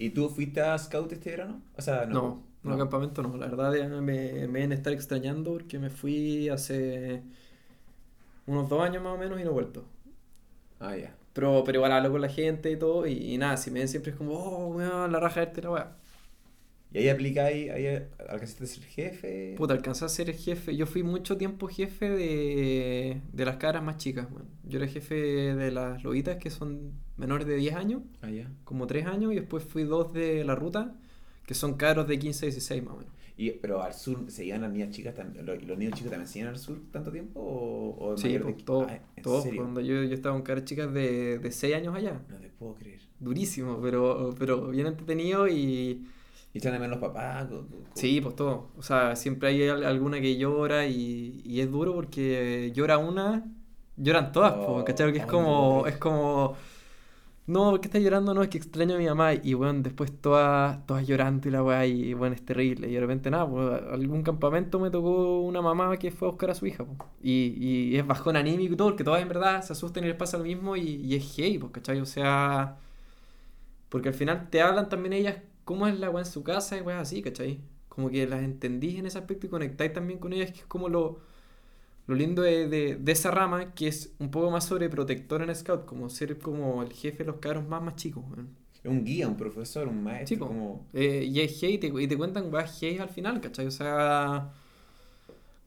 ¿Y 0.00 0.10
tú 0.10 0.28
fuiste 0.30 0.60
a 0.62 0.78
Scout 0.78 1.12
este 1.12 1.30
verano? 1.32 1.62
O 1.76 1.82
sea, 1.82 2.06
No, 2.08 2.42
no. 2.62 2.62
no, 2.62 2.78
campamento 2.78 3.22
no. 3.22 3.36
La 3.36 3.46
verdad 3.48 3.74
ya 3.74 3.88
me, 3.88 4.00
me 4.02 4.60
deben 4.60 4.72
estar 4.72 4.92
extrañando 4.92 5.52
porque 5.52 5.78
me 5.78 5.90
fui 5.90 6.48
hace 6.48 7.22
unos 8.46 8.68
dos 8.68 8.82
años 8.82 9.02
más 9.02 9.14
o 9.14 9.18
menos 9.18 9.40
y 9.40 9.44
no 9.44 9.50
he 9.50 9.52
vuelto. 9.54 9.84
Ah, 10.80 10.96
ya. 10.96 11.14
Pero, 11.32 11.62
pero 11.64 11.78
igual 11.78 11.92
hablo 11.92 12.10
con 12.12 12.20
la 12.20 12.28
gente 12.28 12.70
y 12.70 12.76
todo 12.78 13.06
y, 13.06 13.12
y 13.34 13.38
nada, 13.38 13.56
si 13.56 13.70
me 13.70 13.80
ven 13.80 13.88
siempre 13.88 14.12
es 14.12 14.18
como, 14.18 14.32
oh, 14.34 14.68
weón, 14.76 15.12
la 15.12 15.20
raja 15.20 15.40
de 15.40 15.46
este 15.46 15.62
la. 15.62 15.96
Y 16.92 16.98
ahí 16.98 17.08
aplicáis, 17.08 17.70
ahí 17.70 17.86
alcanzaste 18.28 18.64
a 18.64 18.66
ser 18.66 18.84
jefe. 18.84 19.54
Puta, 19.56 19.74
alcanzé 19.74 20.04
a 20.04 20.08
ser 20.08 20.32
jefe. 20.34 20.74
Yo 20.76 20.86
fui 20.86 21.02
mucho 21.04 21.36
tiempo 21.36 21.68
jefe 21.68 22.10
de, 22.10 23.20
de 23.32 23.44
las 23.44 23.56
caras 23.56 23.82
más 23.82 23.96
chicas, 23.96 24.26
weón. 24.30 24.48
Yo 24.64 24.78
era 24.78 24.88
jefe 24.88 25.14
de 25.14 25.70
las 25.70 26.02
lobitas 26.02 26.36
que 26.38 26.50
son 26.50 26.92
menores 27.16 27.46
de 27.46 27.56
10 27.56 27.74
años, 27.76 28.02
Ah, 28.22 28.30
ya. 28.30 28.50
como 28.64 28.86
3 28.86 29.06
años, 29.06 29.32
y 29.32 29.36
después 29.36 29.62
fui 29.64 29.84
dos 29.84 30.12
de 30.12 30.42
la 30.44 30.54
ruta, 30.56 30.96
que 31.46 31.54
son 31.54 31.74
caros 31.74 32.08
de 32.08 32.18
15 32.18 32.46
a 32.46 32.48
16 32.48 32.82
más 32.82 32.94
o 32.94 32.96
menos. 32.98 33.12
Y, 33.36 33.52
pero 33.52 33.82
al 33.82 33.94
sur, 33.94 34.30
¿se 34.30 34.44
iban 34.44 34.60
las 34.62 34.70
niñas 34.72 34.90
chicas? 34.90 35.14
tam- 35.16 35.32
¿Los, 35.42 35.62
los 35.64 35.78
niños 35.78 35.94
chicos 35.94 36.10
también 36.10 36.28
se 36.28 36.40
iban 36.40 36.50
al 36.52 36.58
sur 36.58 36.78
tanto 36.92 37.10
tiempo? 37.10 37.40
¿O, 37.40 38.10
o 38.10 38.16
Sí, 38.18 38.36
pues, 38.38 38.56
de- 38.56 38.62
todo, 38.64 38.86
Ah, 38.88 38.98
¿en 39.16 39.22
todo. 39.22 39.42
serio? 39.42 39.62
Cuando 39.62 39.80
yo, 39.80 40.02
yo 40.02 40.14
estaba 40.14 40.34
con 40.34 40.42
caras 40.42 40.64
chicas 40.64 40.92
de, 40.92 41.38
de 41.38 41.52
6 41.52 41.74
años 41.74 41.94
allá. 41.94 42.20
No 42.28 42.36
te 42.36 42.48
puedo 42.50 42.74
creer. 42.74 43.00
Durísimo, 43.18 43.80
pero, 43.80 44.34
pero 44.38 44.68
bien 44.70 44.88
entretenido 44.88 45.46
y... 45.48 46.04
¿Y 46.52 46.58
echan 46.58 46.72
de 46.72 46.78
menos 46.80 46.98
los 47.00 47.08
papás? 47.08 47.48
Sí, 47.94 48.20
pues 48.20 48.34
todo. 48.36 48.68
O 48.76 48.82
sea, 48.82 49.14
siempre 49.16 49.48
hay 49.50 49.68
al- 49.68 49.84
alguna 49.84 50.20
que 50.20 50.36
llora 50.36 50.86
y, 50.86 51.42
y 51.44 51.60
es 51.60 51.70
duro 51.70 51.94
porque 51.94 52.72
llora 52.74 52.98
una, 52.98 53.44
lloran 53.96 54.32
todas, 54.32 54.54
Oh, 54.54 54.64
pues, 54.64 54.84
¿cachai? 54.84 55.06
Porque 55.08 55.18
es 55.20 55.26
como, 55.26 55.84
no. 55.84 55.86
es 55.86 55.96
como, 55.98 56.56
no, 57.46 57.70
¿por 57.72 57.80
qué 57.80 57.88
estás 57.88 58.02
llorando? 58.02 58.34
No, 58.34 58.42
es 58.42 58.48
que 58.50 58.58
extraño 58.58 58.96
a 58.96 58.98
mi 58.98 59.06
mamá. 59.06 59.34
Y 59.34 59.54
bueno, 59.54 59.80
después 59.82 60.12
todas, 60.20 60.86
todas 60.86 61.06
llorando 61.06 61.48
y 61.48 61.52
la 61.52 61.62
weá, 61.64 61.86
y 61.86 62.14
bueno, 62.14 62.34
es 62.36 62.44
terrible. 62.44 62.88
Y 62.90 62.94
de 62.94 63.00
repente 63.00 63.30
nada, 63.30 63.48
pues, 63.48 63.82
algún 63.92 64.22
campamento 64.22 64.80
me 64.80 64.90
tocó 64.90 65.40
una 65.42 65.62
mamá 65.62 65.96
que 65.98 66.10
fue 66.12 66.28
a 66.28 66.32
buscar 66.32 66.50
a 66.50 66.54
su 66.56 66.66
hija. 66.66 66.84
Y, 67.22 67.54
y 67.92 67.96
es 67.98 68.06
bajón 68.06 68.36
anímico 68.36 68.74
y 68.74 68.76
todo, 68.76 68.88
porque 68.90 69.04
todas 69.04 69.22
en 69.22 69.28
verdad 69.28 69.62
se 69.62 69.72
asustan 69.74 70.04
y 70.04 70.08
les 70.08 70.16
pasa 70.16 70.38
lo 70.38 70.44
mismo 70.44 70.76
y, 70.76 70.82
y 70.82 71.16
es 71.16 71.36
gay, 71.36 71.58
pues, 71.58 71.72
¿cachai? 71.72 72.00
O 72.00 72.06
sea, 72.06 72.78
porque 73.88 74.08
al 74.08 74.14
final 74.14 74.48
te 74.50 74.62
hablan 74.62 74.88
también 74.88 75.12
ellas 75.12 75.36
cómo 75.70 75.86
es 75.86 75.96
la 76.00 76.10
weá 76.10 76.24
en 76.24 76.30
su 76.30 76.42
casa 76.42 76.76
y 76.76 76.80
weá 76.80 76.98
así, 77.00 77.22
¿cachai? 77.22 77.60
Como 77.88 78.10
que 78.10 78.26
las 78.26 78.42
entendís 78.42 78.98
en 78.98 79.06
ese 79.06 79.18
aspecto 79.18 79.46
y 79.46 79.50
conectáis 79.50 79.92
también 79.92 80.18
con 80.18 80.32
ellas, 80.32 80.50
que 80.50 80.58
es 80.60 80.66
como 80.66 80.88
lo, 80.88 81.20
lo 82.06 82.14
lindo 82.16 82.42
de, 82.42 82.68
de, 82.68 82.96
de 82.96 83.12
esa 83.12 83.30
rama, 83.30 83.74
que 83.74 83.88
es 83.88 84.14
un 84.20 84.30
poco 84.30 84.50
más 84.50 84.66
sobreprotector 84.66 85.42
en 85.42 85.54
Scout, 85.54 85.86
como 85.86 86.10
ser 86.10 86.38
como 86.40 86.82
el 86.82 86.92
jefe 86.92 87.18
de 87.18 87.26
los 87.26 87.36
cabros 87.38 87.68
más 87.68 87.82
más 87.82 87.96
chicos, 87.96 88.24
weón. 88.30 88.48
Un 88.84 89.04
guía, 89.04 89.28
un 89.28 89.36
profesor, 89.36 89.88
un 89.88 90.02
maestro. 90.02 90.46
Po. 90.48 90.48
como... 90.48 90.86
Eh, 90.92 91.24
y 91.30 91.40
es 91.40 91.62
hate, 91.62 91.74
y 91.74 91.78
te, 91.78 92.02
y 92.02 92.08
te 92.08 92.16
cuentan 92.16 92.52
weas 92.52 92.82
hate 92.82 93.00
al 93.00 93.08
final, 93.10 93.40
¿cachai? 93.40 93.66
O 93.66 93.70
sea, 93.70 94.52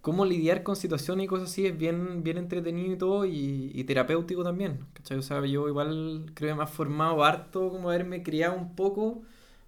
cómo 0.01 0.25
lidiar 0.25 0.63
con 0.63 0.75
situaciones 0.75 1.25
y 1.25 1.27
cosas 1.27 1.49
así 1.49 1.65
es 1.65 1.77
bien, 1.77 2.23
bien 2.23 2.37
entretenido 2.37 2.93
y 2.93 2.97
todo, 2.97 3.25
y, 3.25 3.71
y 3.73 3.83
terapéutico 3.85 4.43
también, 4.43 4.85
¿cachai? 4.93 5.17
O 5.17 5.21
sea, 5.21 5.45
yo 5.45 5.67
igual 5.67 6.31
creo 6.33 6.51
que 6.51 6.55
me 6.55 6.63
ha 6.63 6.67
formado 6.67 7.23
harto 7.23 7.69
como 7.69 7.89
haberme 7.89 8.23
criado 8.23 8.55
un 8.57 8.75
poco, 8.75 9.21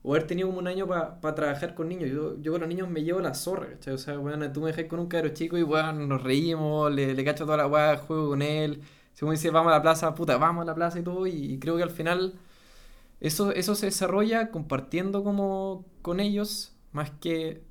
o 0.06 0.14
haber 0.14 0.27
tenido 0.27 0.48
como 0.49 0.60
un 0.60 0.68
año 0.68 0.88
para 0.88 1.36
trabajar 1.36 1.76
con 1.76 1.90
niños. 1.90 2.10
Yo, 2.11 2.40
yo 2.41 2.52
con 2.52 2.61
los 2.61 2.69
niños 2.69 2.90
me 2.90 3.03
llevo 3.03 3.19
la 3.22 3.34
zorra, 3.34 3.69
¿cachai? 3.72 3.94
O 3.94 3.98
sea, 3.98 4.18
bueno, 4.18 4.52
tú 4.52 4.61
me 4.61 4.68
dejas 4.68 4.86
con 4.86 4.99
un 4.99 5.07
cabro 5.07 5.30
chico 5.30 5.57
y 5.57 5.64
bueno, 5.64 5.94
nos 5.94 6.22
reímos, 6.23 6.91
le, 6.94 7.14
le 7.14 7.26
cacho 7.26 7.45
toda 7.45 7.57
la 7.57 7.68
wea, 7.68 7.98
juego 7.98 8.30
con 8.30 8.41
él. 8.41 8.82
Uno 9.22 9.32
dice, 9.32 9.49
vamos 9.49 9.72
a 9.72 9.76
la 9.77 9.82
plaza, 9.82 10.14
puta, 10.14 10.38
vamos 10.38 10.64
a 10.64 10.65
la 10.65 10.76
plaza 10.76 10.99
y 10.99 11.03
todo, 11.03 11.26
y 11.26 11.57
creo 11.60 11.77
que 11.77 11.84
al 11.84 11.90
final 11.90 12.34
eso, 13.19 13.52
eso 13.52 13.76
se 13.76 13.88
desarrolla 13.88 14.52
compartiendo 14.52 15.23
como 15.23 15.86
con 16.02 16.19
ellos, 16.19 16.76
más 16.91 17.11
que 17.11 17.64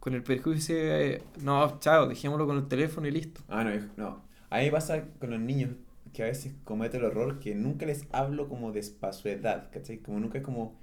con 0.00 0.14
el 0.14 0.22
prejuicio 0.22 0.76
de, 0.76 1.22
no, 1.42 1.78
chao, 1.80 2.08
dejémoslo 2.08 2.46
con 2.46 2.56
el 2.58 2.68
teléfono 2.68 3.06
y 3.08 3.10
listo. 3.10 3.40
Ah, 3.48 3.64
no, 3.64 3.70
no. 3.96 4.22
A 4.50 4.60
mí 4.60 4.70
pasa 4.70 5.04
con 5.18 5.30
los 5.30 5.40
niños 5.40 5.70
que 6.12 6.22
a 6.22 6.26
veces 6.26 6.54
cometo 6.64 6.96
el 6.98 7.04
error 7.04 7.38
que 7.40 7.54
nunca 7.54 7.86
les 7.86 8.06
hablo 8.12 8.48
como 8.48 8.72
de 8.72 8.82
pa' 9.00 9.12
su 9.12 9.28
edad, 9.28 9.70
¿cachai? 9.72 9.98
Como 9.98 10.20
nunca 10.20 10.38
es 10.38 10.44
como, 10.44 10.76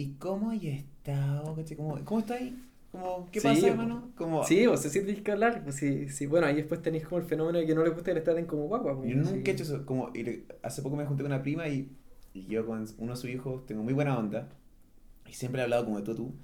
¿y 0.00 0.14
cómo 0.18 0.50
hay 0.50 0.68
estado? 0.68 1.56
Como, 1.76 2.04
¿Cómo 2.04 2.20
está 2.20 2.34
ahí? 2.34 2.56
Como, 2.92 3.28
¿qué 3.30 3.40
pasa, 3.40 3.68
hermano? 3.68 4.10
Como, 4.16 4.44
Sí, 4.44 4.66
o 4.66 4.76
sea, 4.76 4.90
sí 4.90 5.00
tenéis 5.00 5.22
que 5.22 5.32
hablar, 5.32 5.62
pues 5.62 5.76
sí, 5.76 6.08
sí, 6.08 6.26
bueno, 6.26 6.46
ahí 6.46 6.56
después 6.56 6.82
tenéis 6.82 7.04
como 7.06 7.20
el 7.20 7.26
fenómeno 7.26 7.58
de 7.58 7.66
que 7.66 7.74
no 7.74 7.84
les 7.84 7.92
gusta 7.94 8.10
que 8.10 8.14
les 8.14 8.24
traten 8.24 8.46
como 8.46 8.64
guagua. 8.64 8.96
pues, 8.96 9.10
Yo 9.10 9.16
nunca 9.16 9.50
he 9.50 9.54
hecho 9.54 9.62
eso. 9.64 9.86
Como, 9.86 10.10
y 10.14 10.22
le- 10.24 10.44
hace 10.62 10.82
poco 10.82 10.96
me 10.96 11.06
junté 11.06 11.22
con 11.22 11.32
una 11.32 11.42
prima 11.42 11.68
y, 11.68 11.96
y 12.34 12.46
yo 12.46 12.66
con 12.66 12.84
uno 12.98 13.12
de 13.12 13.16
sus 13.16 13.30
hijos 13.30 13.64
tengo 13.66 13.82
muy 13.82 13.92
buena 13.94 14.18
onda. 14.18 14.48
Y 15.28 15.32
siempre 15.34 15.60
he 15.60 15.64
hablado 15.64 15.84
como 15.84 15.98
de 15.98 16.04
tú, 16.04 16.14
tú. 16.14 16.34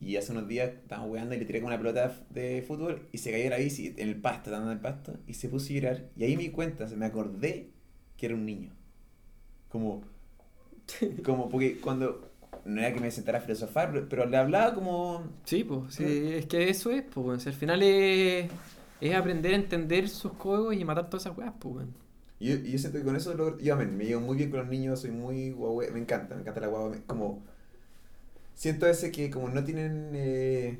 Y 0.00 0.16
hace 0.16 0.32
unos 0.32 0.48
días 0.48 0.70
estábamos 0.70 1.08
jugando 1.10 1.34
y 1.34 1.38
le 1.38 1.44
tiré 1.44 1.60
con 1.60 1.68
una 1.68 1.78
pelota 1.78 2.14
de 2.30 2.62
fútbol 2.66 3.08
y 3.12 3.18
se 3.18 3.32
cayó 3.32 3.44
de 3.44 3.50
la 3.50 3.58
bici 3.58 3.94
en 3.96 4.08
el 4.08 4.20
pasto, 4.20 4.50
dando 4.50 4.68
en 4.70 4.76
el 4.78 4.82
pasto. 4.82 5.14
Y 5.26 5.34
se 5.34 5.48
puso 5.48 5.72
a 5.72 5.76
llorar. 5.76 6.04
Y 6.16 6.24
ahí 6.24 6.36
me 6.36 6.44
di 6.44 6.50
cuenta, 6.50 6.88
se 6.88 6.96
me 6.96 7.06
acordé 7.06 7.70
que 8.16 8.26
era 8.26 8.34
un 8.36 8.46
niño. 8.46 8.72
Como, 9.68 10.02
como 11.24 11.48
porque 11.48 11.78
cuando. 11.80 12.27
No 12.64 12.80
era 12.80 12.92
que 12.92 13.00
me 13.00 13.10
sentara 13.10 13.38
a 13.38 13.40
filosofar, 13.40 13.90
pero, 13.92 14.08
pero 14.08 14.26
le 14.26 14.36
hablaba 14.36 14.74
como. 14.74 15.24
Sí, 15.44 15.64
pues, 15.64 15.94
sí, 15.94 16.04
es 16.04 16.46
que 16.46 16.68
eso 16.68 16.90
es, 16.90 17.02
pues, 17.02 17.42
si 17.42 17.48
al 17.48 17.54
final 17.54 17.82
es, 17.82 18.50
es 19.00 19.14
aprender 19.14 19.52
a 19.52 19.56
entender 19.56 20.08
sus 20.08 20.32
juegos 20.32 20.74
y 20.74 20.84
matar 20.84 21.08
todas 21.08 21.26
esas 21.26 21.36
weas, 21.38 21.52
pues, 21.58 21.76
weón. 21.76 21.94
Y 22.40 22.50
yo, 22.50 22.56
yo 22.56 22.78
siento 22.78 22.98
que 22.98 23.04
con 23.04 23.16
eso 23.16 23.34
logro- 23.34 23.58
yo 23.58 23.74
amén, 23.74 23.96
me 23.96 24.04
llevo 24.04 24.20
muy 24.20 24.36
bien 24.36 24.50
con 24.50 24.60
los 24.60 24.68
niños, 24.68 25.00
soy 25.00 25.10
muy 25.10 25.50
guagüe, 25.50 25.90
me 25.90 25.98
encanta, 25.98 26.34
me 26.36 26.42
encanta 26.42 26.60
la 26.60 26.68
guagua, 26.68 26.90
me- 26.90 27.02
como 27.02 27.42
siento 28.54 28.86
ese 28.86 29.10
que 29.12 29.30
como 29.30 29.48
no 29.48 29.62
tienen 29.64 30.10
eh, 30.14 30.78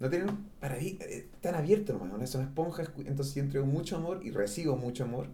no 0.00 0.10
tienen 0.10 0.28
paradigma, 0.60 1.04
eh, 1.04 1.28
tan 1.40 1.54
abierto 1.54 1.92
nomás, 1.92 2.18
¿no? 2.18 2.26
son 2.26 2.42
esponjas, 2.42 2.90
entonces 3.06 3.34
yo 3.34 3.42
entrego 3.42 3.66
mucho 3.66 3.96
amor 3.96 4.20
y 4.24 4.30
recibo 4.30 4.76
mucho 4.76 5.04
amor. 5.04 5.28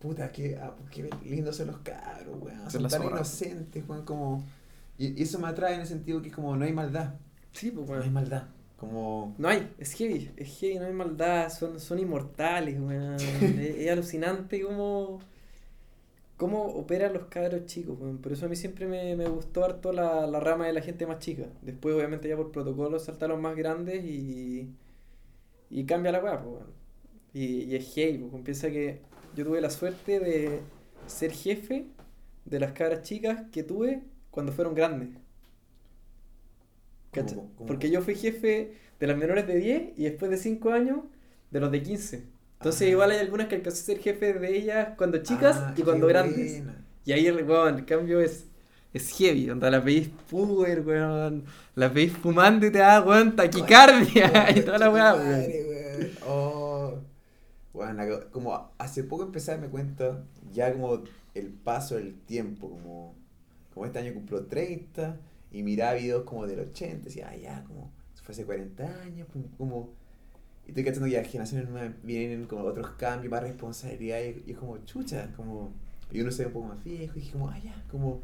Puta, 0.00 0.30
qué, 0.30 0.58
ah, 0.60 0.74
qué 0.90 1.08
lindos 1.24 1.56
son 1.56 1.68
los 1.68 1.78
cabros, 1.78 2.36
weón, 2.40 2.70
Son 2.70 2.86
tan 2.88 3.02
inocentes, 3.04 3.84
weón, 3.88 4.04
como 4.04 4.44
y, 4.98 5.22
eso 5.22 5.38
me 5.38 5.48
atrae 5.48 5.74
en 5.74 5.80
el 5.80 5.86
sentido 5.86 6.22
que 6.22 6.28
es 6.28 6.34
como 6.34 6.56
no 6.56 6.64
hay 6.64 6.72
maldad, 6.72 7.14
Sí, 7.52 7.70
pues, 7.70 7.88
no 7.88 8.02
hay 8.02 8.10
maldad, 8.10 8.48
como 8.76 9.34
No 9.38 9.48
hay, 9.48 9.72
es 9.78 9.92
heavy, 9.94 10.30
es 10.36 10.58
heavy, 10.58 10.78
no 10.78 10.84
hay 10.84 10.92
maldad, 10.92 11.50
son, 11.50 11.80
son 11.80 11.98
inmortales, 11.98 12.78
weón. 12.78 13.14
es, 13.40 13.76
es 13.78 13.90
alucinante 13.90 14.60
cómo, 14.62 15.20
cómo 16.36 16.64
operan 16.64 17.14
los 17.14 17.24
cabros 17.26 17.64
chicos, 17.64 17.98
weón. 17.98 18.18
Por 18.18 18.32
eso 18.32 18.46
a 18.46 18.48
mí 18.48 18.56
siempre 18.56 18.86
me, 18.86 19.16
me 19.16 19.26
gustó 19.28 19.64
harto 19.64 19.92
la, 19.92 20.26
la 20.26 20.40
rama 20.40 20.66
de 20.66 20.74
la 20.74 20.82
gente 20.82 21.06
más 21.06 21.18
chica. 21.18 21.46
Después, 21.62 21.94
obviamente, 21.94 22.28
ya 22.28 22.36
por 22.36 22.52
protocolo 22.52 22.98
salta 22.98 23.24
a 23.24 23.28
los 23.28 23.40
más 23.40 23.56
grandes 23.56 24.04
y, 24.04 24.70
y 25.70 25.84
cambia 25.86 26.12
la 26.12 26.22
weá, 26.22 26.42
pues. 26.42 26.62
Y, 27.32 27.64
y 27.64 27.76
es 27.76 27.94
heavy, 27.94 28.18
porque 28.18 28.44
piensa 28.44 28.70
que 28.70 29.00
yo 29.34 29.44
tuve 29.44 29.60
la 29.60 29.70
suerte 29.70 30.20
de 30.20 30.60
ser 31.06 31.32
jefe 31.32 31.86
de 32.44 32.60
las 32.60 32.72
cabras 32.72 33.02
chicas 33.02 33.44
que 33.52 33.62
tuve 33.62 34.02
cuando 34.36 34.52
fueron 34.52 34.74
grandes. 34.74 35.08
¿Cómo- 35.08 35.24
¿Cachai? 37.10 37.34
cómo? 37.56 37.66
Porque 37.66 37.90
yo 37.90 38.02
fui 38.02 38.14
jefe 38.14 38.74
de 39.00 39.06
las 39.06 39.16
menores 39.16 39.46
de 39.46 39.56
10 39.56 39.98
y 39.98 40.04
después 40.04 40.30
de 40.30 40.36
5 40.36 40.70
años 40.72 40.98
de 41.50 41.60
los 41.60 41.72
de 41.72 41.82
15. 41.82 42.24
Entonces 42.58 42.82
Ah. 42.82 42.90
igual 42.90 43.10
hay 43.12 43.18
algunas 43.18 43.46
que 43.48 43.54
alcancé 43.56 43.80
a 43.80 43.84
ser 43.94 43.98
jefe 44.02 44.34
de 44.34 44.56
ellas 44.56 44.88
cuando 44.98 45.18
chicas 45.22 45.56
Ah, 45.58 45.74
y 45.76 45.82
cuando 45.82 46.06
grandes. 46.06 46.58
buena. 46.62 46.84
Y 47.06 47.12
ahí 47.12 47.26
el, 47.26 47.42
weón, 47.44 47.76
el 47.78 47.84
cambio 47.86 48.20
es, 48.20 48.44
es 48.92 49.10
heavy, 49.16 49.46
las 49.46 49.84
veis 49.84 50.08
puber, 50.30 50.80
weón, 50.82 51.44
las 51.74 51.92
veis 51.94 52.12
fumando 52.12 52.66
y 52.66 52.70
te 52.70 52.78
da, 52.78 53.00
weón, 53.02 53.34
taquicardia 53.36 54.50
y 54.56 54.60
toda 54.60 54.78
la 54.78 54.90
weá, 54.90 55.14
weón. 55.14 55.44
Oh. 56.26 56.98
Bueno, 57.72 58.04
la- 58.04 58.20
como 58.30 58.70
hace 58.78 59.04
poco 59.04 59.22
empecé 59.22 59.52
a 59.52 59.54
darme 59.54 59.68
cuenta 59.70 60.22
ya 60.52 60.70
como 60.72 61.02
el 61.34 61.46
paso 61.48 61.94
del 61.96 62.14
tiempo, 62.26 62.68
como, 62.70 63.14
como 63.76 63.84
este 63.84 63.98
año 63.98 64.14
cumplo 64.14 64.46
30 64.46 65.20
y 65.52 65.62
miraba 65.62 65.92
videos 65.92 66.24
como 66.24 66.46
del 66.46 66.60
80, 66.60 67.04
decía, 67.04 67.28
ah, 67.30 67.36
ya, 67.36 67.62
como 67.64 67.92
si 68.14 68.24
fuese 68.24 68.46
40 68.46 69.02
años, 69.02 69.28
como, 69.58 69.90
y 70.64 70.70
estoy 70.70 70.82
cachando 70.82 71.06
que 71.10 71.16
las 71.18 71.28
generaciones 71.28 71.68
nuevas 71.68 71.92
vienen 72.02 72.46
como 72.46 72.64
otros 72.64 72.92
cambios, 72.92 73.30
más 73.30 73.42
responsabilidad 73.42 74.20
y, 74.46 74.50
es 74.50 74.56
como 74.56 74.78
chucha, 74.86 75.30
como, 75.36 75.74
y 76.10 76.22
uno 76.22 76.30
se 76.30 76.44
ve 76.44 76.46
un 76.46 76.52
poco 76.54 76.68
más 76.68 76.82
viejo 76.82 77.18
y 77.18 77.20
dije 77.20 77.32
como, 77.32 77.50
ah, 77.50 77.58
ya, 77.62 77.84
como, 77.90 78.22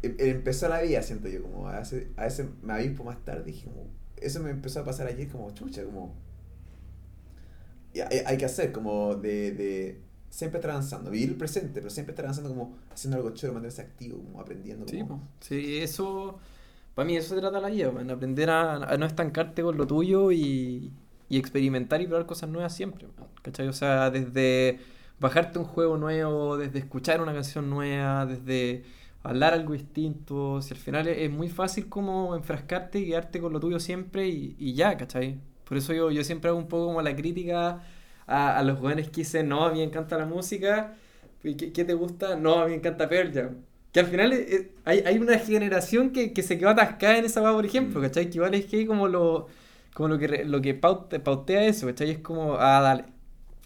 em- 0.00 0.16
empezó 0.18 0.66
la 0.70 0.80
vida, 0.80 1.02
siento 1.02 1.28
yo, 1.28 1.42
como 1.42 1.68
a 1.68 1.78
veces, 1.80 2.06
a 2.16 2.24
veces 2.24 2.46
me 2.62 2.72
avispo 2.72 3.04
más 3.04 3.22
tarde, 3.22 3.44
dije 3.44 3.66
como, 3.66 3.86
eso 4.16 4.40
me 4.40 4.48
empezó 4.48 4.80
a 4.80 4.84
pasar 4.86 5.08
ayer 5.08 5.28
como 5.28 5.50
chucha, 5.50 5.84
como, 5.84 6.14
y 7.92 8.00
hay, 8.00 8.22
hay 8.24 8.38
que 8.38 8.46
hacer, 8.46 8.72
como 8.72 9.14
de, 9.16 9.52
de 9.52 10.00
siempre 10.34 10.60
avanzando, 10.68 11.10
vivir 11.12 11.28
el 11.28 11.36
presente, 11.36 11.70
pero 11.80 11.88
siempre 11.90 12.14
avanzando 12.18 12.50
como 12.50 12.76
haciendo 12.92 13.16
algo 13.18 13.30
chulo, 13.30 13.52
mantenerse 13.52 13.82
activo, 13.82 14.18
como 14.18 14.40
aprendiendo. 14.40 14.84
Sí, 14.88 15.04
po. 15.04 15.20
sí, 15.40 15.78
eso, 15.78 16.40
para 16.94 17.06
mí 17.06 17.16
eso 17.16 17.34
se 17.36 17.40
trata 17.40 17.60
la 17.60 17.68
vida, 17.68 17.92
en 18.00 18.10
aprender 18.10 18.50
a, 18.50 18.74
a 18.74 18.96
no 18.98 19.06
estancarte 19.06 19.62
con 19.62 19.76
lo 19.76 19.86
tuyo 19.86 20.32
y, 20.32 20.92
y 21.28 21.38
experimentar 21.38 22.00
y 22.02 22.08
probar 22.08 22.26
cosas 22.26 22.50
nuevas 22.50 22.74
siempre, 22.74 23.06
weón, 23.16 23.30
¿cachai? 23.42 23.68
O 23.68 23.72
sea, 23.72 24.10
desde 24.10 24.80
bajarte 25.20 25.60
un 25.60 25.66
juego 25.66 25.96
nuevo, 25.98 26.56
desde 26.56 26.80
escuchar 26.80 27.20
una 27.22 27.32
canción 27.32 27.70
nueva, 27.70 28.26
desde 28.26 28.84
hablar 29.22 29.54
algo 29.54 29.72
distinto, 29.72 30.60
si 30.62 30.74
al 30.74 30.80
final 30.80 31.06
es, 31.06 31.18
es 31.18 31.30
muy 31.30 31.48
fácil 31.48 31.88
como 31.88 32.34
enfrascarte 32.34 32.98
y 32.98 33.06
quedarte 33.06 33.40
con 33.40 33.52
lo 33.52 33.60
tuyo 33.60 33.78
siempre 33.78 34.26
y, 34.28 34.56
y 34.58 34.74
ya, 34.74 34.96
¿cachai? 34.96 35.38
Por 35.64 35.76
eso 35.76 35.92
yo, 35.92 36.10
yo 36.10 36.24
siempre 36.24 36.50
hago 36.50 36.58
un 36.58 36.66
poco 36.68 36.86
como 36.86 37.02
la 37.02 37.14
crítica 37.14 37.82
a, 38.26 38.58
a 38.58 38.62
los 38.62 38.78
jóvenes 38.78 39.08
que 39.10 39.22
dicen, 39.22 39.48
no, 39.48 39.64
a 39.64 39.70
mí 39.72 39.78
me 39.78 39.84
encanta 39.84 40.16
la 40.18 40.26
música, 40.26 40.94
¿y 41.42 41.54
¿qué, 41.56 41.72
qué 41.72 41.84
te 41.84 41.94
gusta? 41.94 42.36
No, 42.36 42.60
a 42.60 42.64
mí 42.64 42.70
me 42.70 42.76
encanta 42.76 43.08
Pearl 43.08 43.32
Jam. 43.32 43.56
Que 43.92 44.00
al 44.00 44.06
final 44.06 44.32
eh, 44.32 44.72
hay, 44.84 45.00
hay 45.06 45.18
una 45.18 45.38
generación 45.38 46.10
que, 46.10 46.32
que 46.32 46.42
se 46.42 46.58
quedó 46.58 46.70
atascada 46.70 47.18
en 47.18 47.24
esa 47.26 47.40
va, 47.42 47.52
por 47.52 47.64
ejemplo, 47.66 48.00
Mm. 48.00 48.02
¿cachai? 48.02 48.28
Que 48.30 48.36
igual 48.38 48.54
es 48.54 48.66
que 48.66 48.86
como 48.86 49.08
lo, 49.08 49.46
como 49.94 50.08
lo 50.08 50.18
que, 50.18 50.44
lo 50.44 50.60
que 50.60 50.74
paute- 50.80 51.20
pautea 51.20 51.64
eso, 51.64 51.86
¿cachai? 51.86 52.10
Es 52.10 52.18
como, 52.18 52.54
ah, 52.58 52.80
dale. 52.80 53.04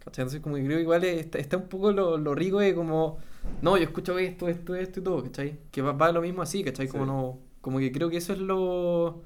¿Cachai? 0.04 0.22
Entonces 0.24 0.40
como 0.40 0.56
que 0.56 0.64
creo 0.64 0.78
igual 0.80 1.04
está, 1.04 1.38
está 1.38 1.56
un 1.56 1.68
poco 1.68 1.92
lo, 1.92 2.18
lo 2.18 2.34
rico 2.34 2.58
de 2.60 2.74
como, 2.74 3.18
no, 3.62 3.76
yo 3.78 3.84
escucho 3.84 4.18
esto, 4.18 4.48
esto, 4.48 4.74
esto 4.74 5.00
y 5.00 5.02
todo, 5.04 5.22
¿cachai? 5.24 5.58
Que 5.70 5.82
va, 5.82 5.92
va 5.92 6.12
lo 6.12 6.20
mismo 6.22 6.42
así, 6.42 6.62
¿cachai? 6.64 6.88
Como 6.88 7.04
Sí. 7.04 7.10
no, 7.10 7.38
como 7.62 7.78
que 7.78 7.90
creo 7.92 8.10
que 8.10 8.18
eso 8.18 8.32
es 8.34 8.38
lo, 8.40 9.22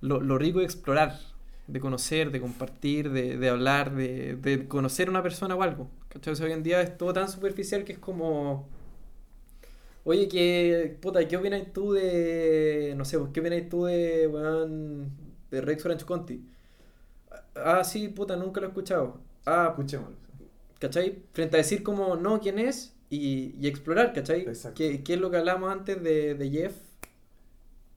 lo, 0.00 0.20
lo 0.20 0.38
rico 0.38 0.58
de 0.60 0.64
explorar, 0.64 1.18
de 1.66 1.80
conocer, 1.80 2.30
de 2.32 2.40
compartir, 2.40 3.10
de, 3.12 3.38
de 3.38 3.48
hablar, 3.48 3.94
de, 3.94 4.36
de 4.36 4.68
conocer 4.68 5.08
a 5.08 5.10
una 5.10 5.22
persona 5.22 5.54
o 5.56 5.62
algo. 5.62 5.90
¿Cachai? 6.08 6.32
O 6.34 6.36
sea, 6.36 6.46
hoy 6.46 6.52
en 6.52 6.62
día 6.62 6.80
es 6.82 6.96
todo 6.98 7.12
tan 7.12 7.28
superficial 7.30 7.84
que 7.84 7.92
es 7.94 7.98
como... 7.98 8.68
Oye, 10.04 10.28
que, 10.28 10.98
puta, 11.00 11.26
¿qué 11.28 11.36
opinas 11.36 11.72
tú 11.72 11.92
de, 11.92 12.94
no 12.96 13.04
sé, 13.04 13.18
pues, 13.18 13.30
qué 13.32 13.40
opinas 13.40 13.68
tú 13.68 13.84
de, 13.84 14.26
weón, 14.26 15.10
de 15.50 15.60
Rex 15.60 15.84
Orange 15.86 16.04
Conti? 16.04 16.44
Ah, 17.54 17.84
sí, 17.84 18.08
puta, 18.08 18.36
nunca 18.36 18.60
lo 18.60 18.66
he 18.66 18.70
escuchado. 18.70 19.20
Ah, 19.46 19.68
Escuchémoslo. 19.70 20.16
¿cachai? 20.78 21.22
Frente 21.32 21.56
a 21.56 21.58
decir 21.58 21.82
como, 21.82 22.16
no, 22.16 22.40
quién 22.40 22.58
es 22.58 22.94
y, 23.10 23.54
y 23.60 23.66
explorar, 23.68 24.12
¿cachai? 24.12 24.42
Exacto. 24.46 24.74
¿Qué, 24.74 25.02
qué 25.04 25.14
es 25.14 25.20
lo 25.20 25.30
que 25.30 25.38
hablábamos 25.38 25.70
antes 25.72 26.02
de, 26.02 26.34
de 26.34 26.50
Jeff? 26.50 26.74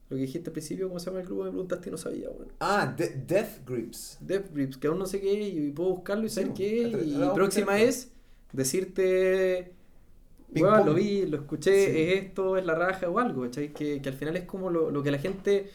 Lo 0.08 0.16
que 0.16 0.22
dijiste 0.22 0.50
al 0.50 0.52
principio, 0.52 0.86
¿cómo 0.88 1.00
se 1.00 1.06
llama 1.06 1.20
el 1.20 1.26
grupo? 1.26 1.42
Me 1.44 1.50
preguntaste 1.50 1.88
y 1.88 1.92
no 1.92 1.98
sabía, 1.98 2.28
bueno. 2.28 2.52
Ah, 2.60 2.94
De- 2.96 3.08
Death 3.26 3.66
Grips. 3.66 4.18
Death 4.20 4.52
Grips, 4.52 4.76
que 4.76 4.86
aún 4.86 4.98
no 4.98 5.06
sé 5.06 5.20
qué 5.20 5.32
y 5.32 5.70
puedo 5.72 5.90
buscarlo 5.90 6.24
y 6.26 6.28
saber 6.28 6.52
qué. 6.52 6.86
Atra- 6.92 7.32
Y 7.32 7.34
próxima 7.34 7.80
es 7.80 8.12
decirte, 8.52 9.72
Ping 10.52 10.62
"Weón, 10.62 10.76
pong". 10.78 10.86
lo 10.86 10.94
vi, 10.94 11.26
lo 11.26 11.36
escuché, 11.38 11.86
Sí. 11.86 12.00
es 12.00 12.22
esto, 12.24 12.56
es 12.56 12.64
la 12.64 12.74
raja 12.76 13.08
o 13.10 13.18
algo, 13.18 13.42
¿cachai? 13.42 13.72
Que, 13.72 14.00
que 14.00 14.08
al 14.08 14.14
final 14.14 14.36
es 14.36 14.44
como 14.44 14.70
lo, 14.70 14.90
lo 14.92 15.02
que 15.02 15.10
la 15.10 15.18
gente 15.18 15.70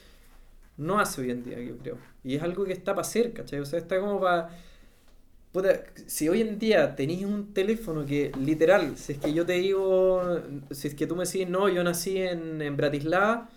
no 0.77 0.99
hace 0.99 1.21
hoy 1.21 1.31
en 1.31 1.43
día, 1.43 1.59
yo 1.59 1.77
creo. 1.77 1.97
Y 2.23 2.35
es 2.35 2.41
algo 2.43 2.63
que 2.65 2.71
está 2.73 2.93
para 2.95 3.01
hacer, 3.01 3.33
¿cachai? 3.33 3.59
O 3.59 3.65
sea, 3.65 3.79
está 3.79 3.99
como 3.99 4.19
para... 4.21 4.49
Puta, 5.51 5.83
si 6.07 6.29
hoy 6.29 6.39
en 6.41 6.57
día 6.59 6.95
tenéis 6.95 7.25
un 7.25 7.53
teléfono 7.53 8.05
que 8.05 8.31
literal, 8.39 8.97
si 8.97 9.11
es 9.13 9.17
que 9.19 9.33
yo 9.33 9.45
te 9.45 9.53
digo, 9.53 10.21
si 10.71 10.87
es 10.87 10.95
que 10.95 11.05
tú 11.07 11.15
me 11.17 11.25
decís, 11.25 11.49
no, 11.49 11.67
yo 11.67 11.83
nací 11.83 12.17
en, 12.19 12.61
en 12.61 12.77
Bratislava, 12.77 13.49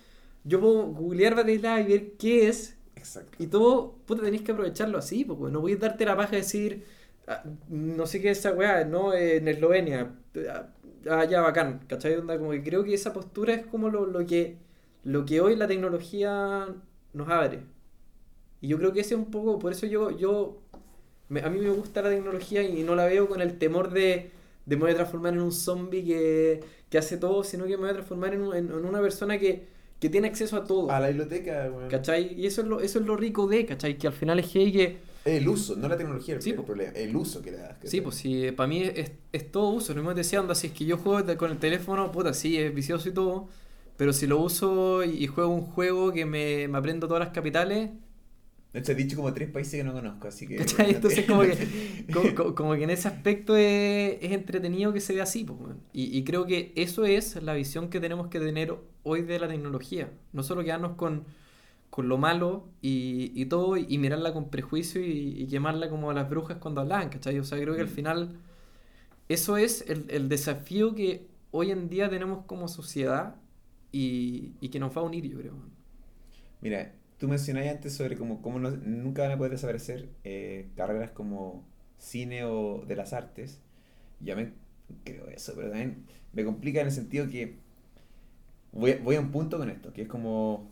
yo 0.45 0.61
puedo 0.61 0.83
googlear 0.87 1.35
Bratislava 1.35 1.81
y 1.81 1.85
ver 1.87 2.13
qué 2.17 2.47
es 2.49 2.77
Exacto. 2.95 3.43
y 3.43 3.47
todo, 3.47 3.95
puta, 4.07 4.23
tenéis 4.23 4.43
que 4.43 4.53
aprovecharlo 4.53 4.97
así, 4.99 5.25
porque 5.25 5.51
no 5.53 5.61
voy 5.61 5.73
a 5.73 5.77
darte 5.77 6.05
la 6.05 6.17
paja 6.17 6.31
de 6.31 6.37
decir, 6.37 6.85
ah, 7.27 7.43
no 7.69 8.07
sé 8.07 8.21
qué 8.21 8.31
es 8.31 8.39
esa 8.39 8.53
weá, 8.53 8.85
no, 8.85 9.13
en 9.13 9.47
Eslovenia, 9.47 10.15
ah, 10.49 10.67
ah, 11.09 11.25
ya 11.25 11.41
bacán, 11.41 11.81
¿cachai? 11.87 12.15
Onda, 12.15 12.37
como 12.39 12.51
que 12.51 12.63
creo 12.63 12.83
que 12.83 12.93
esa 12.95 13.13
postura 13.13 13.53
es 13.55 13.65
como 13.67 13.89
lo, 13.89 14.05
lo 14.07 14.25
que, 14.25 14.57
lo 15.03 15.25
que 15.25 15.41
hoy 15.41 15.55
la 15.57 15.67
tecnología 15.67 16.67
nos 17.13 17.29
abre. 17.29 17.61
Y 18.61 18.67
yo 18.69 18.77
creo 18.77 18.93
que 18.93 19.01
ese 19.01 19.13
es 19.15 19.19
un 19.19 19.31
poco, 19.31 19.59
por 19.59 19.71
eso 19.71 19.85
yo, 19.85 20.11
yo 20.11 20.61
me- 21.29 21.41
a 21.41 21.49
mí 21.49 21.59
me 21.59 21.69
gusta 21.71 22.01
la 22.01 22.09
tecnología 22.09 22.63
y 22.63 22.83
no 22.83 22.95
la 22.95 23.05
veo 23.07 23.27
con 23.29 23.41
el 23.41 23.57
temor 23.59 23.91
de, 23.91 24.31
de 24.65 24.75
me 24.77 24.83
voy 24.83 24.91
a 24.91 24.95
transformar 24.95 25.33
en 25.33 25.41
un 25.41 25.51
zombie 25.53 26.05
que, 26.05 26.61
que 26.89 26.97
hace 26.97 27.17
todo, 27.17 27.43
sino 27.43 27.65
que 27.65 27.71
me 27.77 27.83
voy 27.83 27.89
a 27.91 27.93
transformar 27.93 28.33
en, 28.33 28.41
un- 28.43 28.55
en- 28.55 28.67
en 28.71 28.85
una 28.85 29.01
persona 29.01 29.39
que, 29.39 29.67
que 29.99 30.09
tiene 30.09 30.27
acceso 30.27 30.57
a 30.57 30.65
todo. 30.65 30.91
A 30.91 30.99
la 30.99 31.07
biblioteca, 31.07 31.69
weón. 31.71 31.89
¿Cachai? 31.89 32.33
Y 32.39 32.45
eso 32.47 32.61
es 32.61 32.67
lo, 32.67 32.79
eso 32.81 32.99
es 32.99 33.05
lo 33.05 33.15
rico 33.15 33.47
de, 33.47 33.65
¿cachai? 33.65 33.97
Que 33.97 34.07
al 34.07 34.13
final 34.13 34.39
es 34.39 34.47
que, 34.51 34.71
que 34.71 34.97
El 35.23 35.47
uso, 35.47 35.75
no 35.75 35.87
la 35.87 35.97
tecnología 35.97 36.35
el, 36.35 36.41
Sí, 36.41 36.51
el 36.51 36.63
problema. 36.63 36.91
El 36.95 37.15
uso 37.15 37.41
que 37.41 37.51
le 37.51 37.57
das. 37.57 37.77
sí, 37.83 38.01
pues 38.01 38.15
sí, 38.15 38.51
para 38.51 38.67
mí 38.67 38.83
es, 38.83 39.11
es 39.31 39.51
todo 39.51 39.69
uso. 39.69 39.93
Lo 39.93 40.01
mismo 40.01 40.11
que 40.11 40.17
decía, 40.21 40.43
si 40.55 40.67
es 40.67 40.73
que 40.73 40.85
yo 40.85 40.97
juego 40.97 41.37
con 41.37 41.51
el 41.51 41.57
teléfono, 41.59 42.11
puta, 42.11 42.33
sí, 42.33 42.57
es 42.57 42.73
vicioso 42.73 43.09
y 43.09 43.13
todo, 43.13 43.47
pero 43.97 44.13
si 44.13 44.27
lo 44.27 44.39
uso 44.39 45.03
y, 45.03 45.23
y 45.23 45.27
juego 45.27 45.49
un 45.51 45.61
juego 45.61 46.11
que 46.11 46.25
me, 46.25 46.67
me 46.67 46.77
aprendo 46.77 47.07
todas 47.07 47.23
las 47.23 47.33
capitales, 47.33 47.89
De 48.75 48.81
hecho, 48.81 48.91
he 48.91 48.95
dicho 48.95 49.15
como 49.15 49.33
tres 49.33 49.49
países 49.49 49.79
que 49.79 49.83
no 49.85 49.93
conozco, 49.93 50.27
así 50.27 50.47
que. 50.47 50.57
¿cachai? 50.57 50.91
Entonces 50.91 51.25
como 51.25 51.41
que, 51.43 51.57
como, 52.11 52.55
como- 52.55 52.75
que 52.75 52.83
en 52.83 52.89
ese 52.89 53.07
aspecto 53.07 53.55
es, 53.55 54.17
es 54.21 54.31
entretenido 54.33 54.93
que 54.93 54.99
se 55.01 55.13
vea 55.13 55.23
así, 55.23 55.43
pues, 55.45 55.75
y, 55.93 56.17
y 56.17 56.23
creo 56.25 56.45
que 56.45 56.73
eso 56.75 57.05
es 57.05 57.41
la 57.41 57.53
visión 57.53 57.89
que 57.89 57.99
tenemos 57.99 58.27
que 58.27 58.39
tener 58.39 58.75
hoy 59.03 59.21
de 59.21 59.39
la 59.39 59.47
tecnología. 59.47 60.11
No 60.33 60.43
solo 60.43 60.63
quedarnos 60.63 60.93
con, 60.95 61.25
con 61.89 62.09
lo 62.09 62.17
malo 62.17 62.69
y, 62.81 63.31
y 63.35 63.45
todo, 63.47 63.77
y, 63.77 63.97
mirarla 63.99 64.33
con 64.33 64.49
prejuicio 64.51 65.01
y, 65.01 65.35
y 65.43 65.47
quemarla 65.47 65.89
como 65.89 66.11
a 66.11 66.13
las 66.15 66.29
brujas 66.29 66.57
cuando 66.59 66.81
hablaban, 66.81 67.09
¿cachai? 67.09 67.39
O 67.39 67.43
sea, 67.45 67.59
creo 67.59 67.75
que 67.75 67.81
al 67.81 67.87
Mm. 67.87 67.89
final 67.89 68.39
eso 69.29 69.57
es 69.57 69.85
el, 69.89 70.05
el 70.09 70.29
desafío 70.29 70.95
que 70.95 71.27
hoy 71.51 71.71
en 71.71 71.89
día 71.89 72.09
tenemos 72.09 72.45
como 72.45 72.67
sociedad 72.67 73.35
y, 73.91 74.53
y 74.61 74.69
que 74.69 74.79
nos 74.79 74.95
va 74.97 75.01
a 75.01 75.05
unir, 75.05 75.25
yo 75.29 75.39
creo. 75.39 75.53
Mira, 76.61 76.93
tú 77.19 77.27
mencionabas 77.27 77.69
antes 77.71 77.93
sobre 77.95 78.17
como 78.17 78.41
cómo 78.41 78.59
no- 78.59 78.71
nunca 78.71 79.23
van 79.23 79.31
a 79.33 79.37
poder 79.37 79.51
desaparecer 79.53 80.09
eh, 80.23 80.67
carreras 80.75 81.11
como 81.11 81.63
cine 81.97 82.43
o 82.45 82.83
de 82.87 82.95
las 82.95 83.13
artes. 83.13 83.59
Ya 84.21 84.35
me 84.35 84.53
creo 85.05 85.27
eso, 85.29 85.53
pero 85.55 85.69
también 85.69 86.05
me 86.33 86.45
complica 86.45 86.81
en 86.81 86.87
el 86.87 86.93
sentido 86.93 87.27
que 87.29 87.57
voy, 88.71 88.91
a- 88.91 88.97
voy 88.97 89.15
a 89.15 89.19
un 89.21 89.31
punto 89.31 89.57
con 89.57 89.69
esto, 89.69 89.93
que 89.93 90.03
es 90.03 90.07
como 90.07 90.71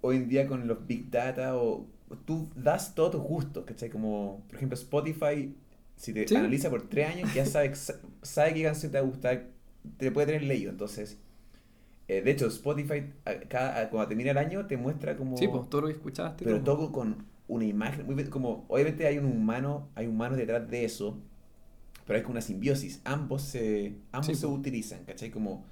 hoy 0.00 0.16
en 0.16 0.28
día 0.28 0.46
con 0.48 0.66
los 0.68 0.86
big 0.86 1.10
data 1.10 1.56
o 1.56 1.86
tú 2.26 2.50
das 2.56 2.94
todos 2.94 3.12
tus 3.12 3.22
gustos, 3.22 3.64
¿cachai? 3.64 3.90
Como, 3.90 4.44
por 4.48 4.56
ejemplo, 4.56 4.76
Spotify, 4.76 5.54
si 5.96 6.12
te 6.12 6.26
Sí. 6.26 6.36
analiza 6.36 6.70
por 6.70 6.88
tres 6.88 7.08
años, 7.14 7.34
ya 7.34 7.46
sabe, 7.46 7.72
sabe 8.22 8.54
qué 8.54 8.62
canción 8.64 8.92
te 8.92 9.00
va 9.00 9.06
a 9.06 9.08
gustar, 9.10 9.46
te 9.98 10.10
puede 10.12 10.26
tener 10.28 10.42
leído, 10.44 10.70
entonces... 10.70 11.18
eh, 12.08 12.22
de 12.22 12.30
hecho, 12.30 12.46
Spotify, 12.46 13.12
cada, 13.48 13.90
cuando 13.90 14.08
termina 14.08 14.30
el 14.30 14.38
año, 14.38 14.66
te 14.66 14.76
muestra 14.76 15.16
como... 15.16 15.36
Sí, 15.36 15.48
pues 15.48 15.68
todo 15.68 15.82
lo 15.82 15.86
que 15.88 15.94
escuchaste. 15.94 16.44
Pero 16.44 16.62
todo. 16.62 16.76
todo 16.76 16.92
con 16.92 17.26
una 17.48 17.64
imagen, 17.64 18.06
muy 18.06 18.24
como 18.24 18.64
obviamente 18.68 19.06
hay 19.06 19.18
un 19.18 19.26
humano, 19.26 19.88
hay 19.94 20.06
humanos 20.06 20.36
detrás 20.36 20.68
de 20.68 20.84
eso, 20.84 21.18
pero 22.04 22.16
hay 22.16 22.22
como 22.22 22.32
una 22.32 22.40
simbiosis, 22.40 23.00
ambos 23.04 23.42
se, 23.42 23.94
ambos 24.12 24.26
Sí, 24.26 24.34
se 24.34 24.46
po. 24.46 24.52
utilizan, 24.52 25.04
¿cachai? 25.04 25.30
Como, 25.30 25.64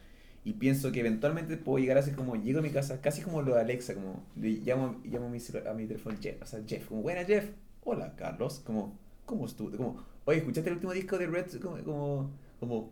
y 0.44 0.52
pienso 0.54 0.92
que 0.92 1.00
eventualmente 1.00 1.56
puedo 1.56 1.78
llegar 1.78 1.98
a 1.98 2.02
ser 2.02 2.14
como, 2.14 2.36
llego 2.36 2.60
a 2.60 2.62
mi 2.62 2.70
casa, 2.70 3.00
casi 3.00 3.22
como 3.22 3.42
lo 3.42 3.54
de 3.54 3.60
Alexa, 3.60 3.94
como, 3.94 4.24
le 4.36 4.50
llamo, 4.50 5.00
llamo 5.04 5.26
a, 5.26 5.30
mi, 5.30 5.38
a 5.68 5.74
mi 5.74 5.86
teléfono 5.86 6.16
Jeff, 6.20 6.42
o 6.42 6.46
sea, 6.46 6.60
Jeff, 6.66 6.86
como, 6.86 7.02
buena 7.02 7.24
Jeff, 7.24 7.50
hola 7.82 8.14
Carlos, 8.16 8.60
como, 8.64 8.96
¿cómo 9.24 9.46
estuvo? 9.46 9.76
Como, 9.76 10.04
oye, 10.26 10.38
¿escuchaste 10.38 10.70
el 10.70 10.76
último 10.76 10.92
disco 10.92 11.18
de 11.18 11.26
Red? 11.26 11.60
Como, 11.60 11.78
como, 11.82 12.30
como 12.60 12.90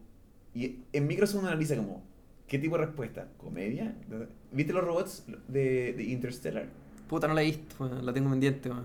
y 0.54 0.80
en 0.92 1.06
Microsoft 1.06 1.40
uno 1.40 1.48
analiza 1.48 1.76
como, 1.76 2.02
¿qué 2.52 2.58
tipo 2.58 2.76
de 2.78 2.84
respuesta? 2.84 3.28
¿Comedia? 3.38 3.96
¿Viste 4.52 4.74
los 4.74 4.84
robots 4.84 5.24
de, 5.48 5.94
de 5.94 6.04
Interstellar? 6.04 6.66
Puta, 7.08 7.26
no 7.26 7.34
la 7.34 7.42
he 7.42 7.46
visto, 7.46 7.88
la 7.88 8.12
tengo 8.12 8.30
pendiente, 8.30 8.68
weón. 8.68 8.84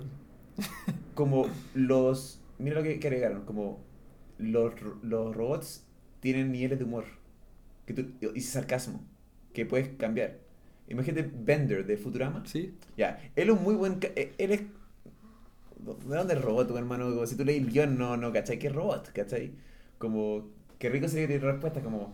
como 1.14 1.48
los 1.76 2.42
mira 2.60 2.78
lo 2.78 2.84
que, 2.84 3.00
que 3.00 3.08
agregaron 3.08 3.44
como 3.46 3.80
los, 4.38 4.74
los 5.04 5.36
robots 5.36 5.86
tienen 6.20 6.52
niveles 6.52 6.80
de 6.80 6.86
humor 6.86 7.06
que 7.86 7.94
tú- 7.94 8.12
y 8.36 8.42
sarcasmo 8.42 9.02
que 9.54 9.66
puedes 9.66 9.90
cambiar 9.98 10.40
imagínate 10.88 11.30
Bender 11.34 11.86
de 11.86 11.98
Futurama 11.98 12.44
Sí, 12.46 12.74
ya 12.98 13.20
él 13.36 13.50
es 13.50 13.56
un 13.58 13.64
muy 13.64 13.76
buen 13.76 14.00
eh, 14.16 14.34
él 14.38 14.52
es 14.52 14.62
¿de 14.62 16.16
dónde 16.16 16.34
es 16.34 16.42
robot 16.42 16.68
tu 16.68 16.78
hermano? 16.78 17.06
Como 17.14 17.26
si 17.26 17.36
tú 17.36 17.46
lees 17.46 17.62
el 17.62 17.70
guion 17.72 17.98
no, 17.98 18.18
no, 18.18 18.32
¿cachai? 18.34 18.60
¿Qué 18.60 18.68
es 18.68 18.74
robot? 18.74 19.12
¿cachai? 19.14 19.52
como 19.98 20.50
qué 20.80 20.90
rico 20.90 21.08
sería 21.08 21.28
que 21.28 21.40
respuesta 21.40 21.82
como 21.82 22.14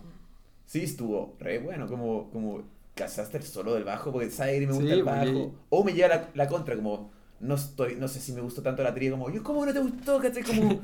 sí 0.66 0.82
estuvo 0.82 1.36
re 1.40 1.58
bueno 1.58 1.86
como 1.86 2.30
como 2.30 2.62
cazaste 2.94 3.38
el 3.38 3.42
solo 3.44 3.74
del 3.74 3.84
bajo 3.84 4.12
porque 4.12 4.30
sabe 4.30 4.60
que 4.60 4.66
me 4.66 4.72
gusta 4.72 4.86
Sí, 4.86 4.92
el 4.92 5.04
porque- 5.04 5.18
bajo 5.32 5.54
o 5.70 5.84
me 5.84 5.92
lleva 5.92 6.08
la, 6.08 6.30
la 6.34 6.46
contra 6.48 6.76
como 6.76 7.10
no 7.40 7.54
estoy 7.56 7.96
no 7.96 8.08
sé 8.08 8.20
si 8.20 8.32
me 8.32 8.40
gustó 8.40 8.62
tanto 8.62 8.82
la 8.82 8.94
tría 8.94 9.10
como 9.10 9.30
yo 9.30 9.42
cómo 9.42 9.66
no 9.66 9.72
te 9.72 9.80
gustó 9.80 10.20
¿cachai? 10.20 10.42
como 10.44 10.80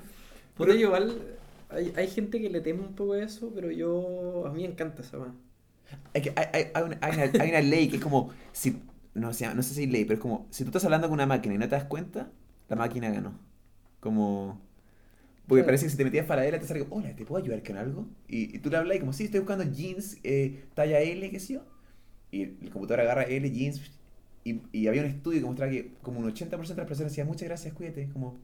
yo 0.59 0.74
igual 0.74 1.36
hay, 1.70 1.93
hay 1.97 2.09
gente 2.09 2.40
que 2.40 2.51
le 2.51 2.61
teme 2.61 2.81
un 2.81 2.94
poco 2.94 3.12
a 3.12 3.23
eso, 3.23 3.52
pero 3.55 3.70
yo 3.70 4.44
a 4.47 4.51
mí 4.52 4.62
me 4.62 4.69
encanta 4.70 5.02
esa 5.02 5.19
weá. 5.19 5.32
hay, 6.12 6.20
que- 6.23 6.32
hay, 6.35 6.47
hay, 6.52 6.70
hay 6.74 6.82
una, 6.82 6.98
hay, 7.01 7.48
una, 7.51 7.61
ley 7.61 7.89
que 7.89 7.97
es 7.97 8.02
como 8.02 8.31
si 8.52 8.82
no, 9.15 9.32
sé, 9.32 9.52
no 9.55 9.62
sé 9.62 9.74
si 9.74 9.82
hay 9.82 9.86
ley 9.86 10.05
pero 10.05 10.15
es 10.15 10.20
como 10.20 10.47
si 10.51 10.65
tú 10.65 10.70
estás 10.70 10.85
hablando 10.85 11.07
con 11.09 11.15
una 11.15 11.27
máquina 11.27 11.55
y 11.55 11.59
no 11.59 11.69
te 11.69 11.77
das 11.77 11.85
cuenta 11.85 12.28
la 12.69 12.77
máquina 12.77 13.09
ganó 13.11 13.35
como 14.01 14.61
porque 15.51 15.63
Claro. 15.63 15.67
parece 15.67 15.87
que 15.87 15.91
si 15.91 15.99
te 15.99 16.05
metías 16.05 16.27
para 16.27 16.47
ella 16.47 16.61
te 16.61 16.67
sale 16.67 16.81
como, 16.81 16.97
hola, 17.03 17.15
¿te 17.17 17.27
puedo 17.27 17.43
ayudar 17.45 17.63
con 17.65 17.77
algo? 17.77 18.09
Y, 18.29 18.57
y 18.57 18.61
tú 18.61 18.71
le 18.71 18.79
hablas 18.79 18.97
y 18.97 19.01
como, 19.01 19.13
sí, 19.13 19.25
estoy 19.25 19.41
buscando 19.41 19.65
jeans, 19.65 20.19
eh, 20.25 20.65
talla 20.75 21.01
L, 21.01 21.31
qué 21.31 21.41
sé 21.41 21.55
yo. 21.55 21.63
Y 22.33 22.43
el, 22.45 22.57
el 22.63 22.71
computador 22.71 23.01
agarra 23.03 23.25
L, 23.25 23.51
jeans, 23.51 23.83
y, 24.45 24.61
y 24.73 24.87
había 24.89 25.03
un 25.03 25.09
estudio 25.09 25.41
que 25.41 25.47
mostraba 25.47 25.73
que 25.73 25.93
como 26.03 26.21
un 26.21 26.27
80% 26.27 26.77
de 26.77 26.83
las 26.83 26.89
personas 26.89 27.13
decían, 27.13 27.27
muchas 27.27 27.49
gracias, 27.49 27.75
cuídate, 27.75 28.09
como... 28.13 28.39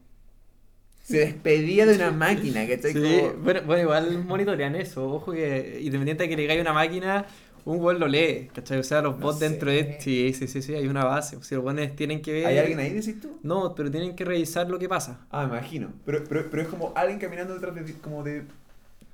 Se 1.03 1.19
despedía 1.19 1.85
de 1.85 1.95
una 1.95 2.11
máquina, 2.11 2.67
¿cachai? 2.67 2.91
Sí, 2.91 2.99
Como- 3.01 3.33
bueno, 3.43 3.61
bueno, 3.65 3.81
igual 3.83 4.25
monitorean 4.25 4.75
eso. 4.75 5.09
Ojo 5.09 5.31
que 5.31 5.79
independiente 5.81 6.23
de 6.23 6.29
que 6.29 6.35
le 6.35 6.47
caiga 6.47 6.61
una 6.61 6.73
máquina, 6.73 7.25
un 7.67 7.81
weón 7.81 7.99
lo 7.99 8.07
lee, 8.07 8.49
¿cachai? 8.53 8.79
O 8.79 8.83
sea, 8.83 9.01
los 9.01 9.17
No 9.17 9.25
bots 9.25 9.39
dentro 9.39 9.69
de... 9.69 9.83
sé. 9.83 9.97
Sí, 9.99 10.33
sí, 10.33 10.47
sí, 10.47 10.61
sí, 10.61 10.73
hay 10.73 10.87
una 10.87 11.03
base. 11.03 11.37
Si 11.43 11.53
los 11.53 11.63
weones 11.63 11.95
tienen 11.97 12.21
que 12.21 12.31
ver... 12.31 12.45
¿Hay 12.45 12.57
alguien 12.57 12.79
ahí, 12.79 12.93
decís 12.93 13.19
tú? 13.19 13.39
No, 13.43 13.75
pero 13.75 13.91
tienen 13.91 14.15
que 14.15 14.23
revisar 14.23 14.69
lo 14.69 14.79
que 14.79 14.87
pasa. 14.87 15.27
Ah, 15.29 15.45
me 15.45 15.57
imagino. 15.57 15.91
Pero, 16.05 16.23
pero, 16.29 16.49
pero 16.49 16.61
es 16.63 16.69
como 16.69 16.93
alguien 16.95 17.19
caminando 17.19 17.53
detrás 17.53 17.75
de, 17.75 17.93
como 17.95 18.23
de 18.23 18.45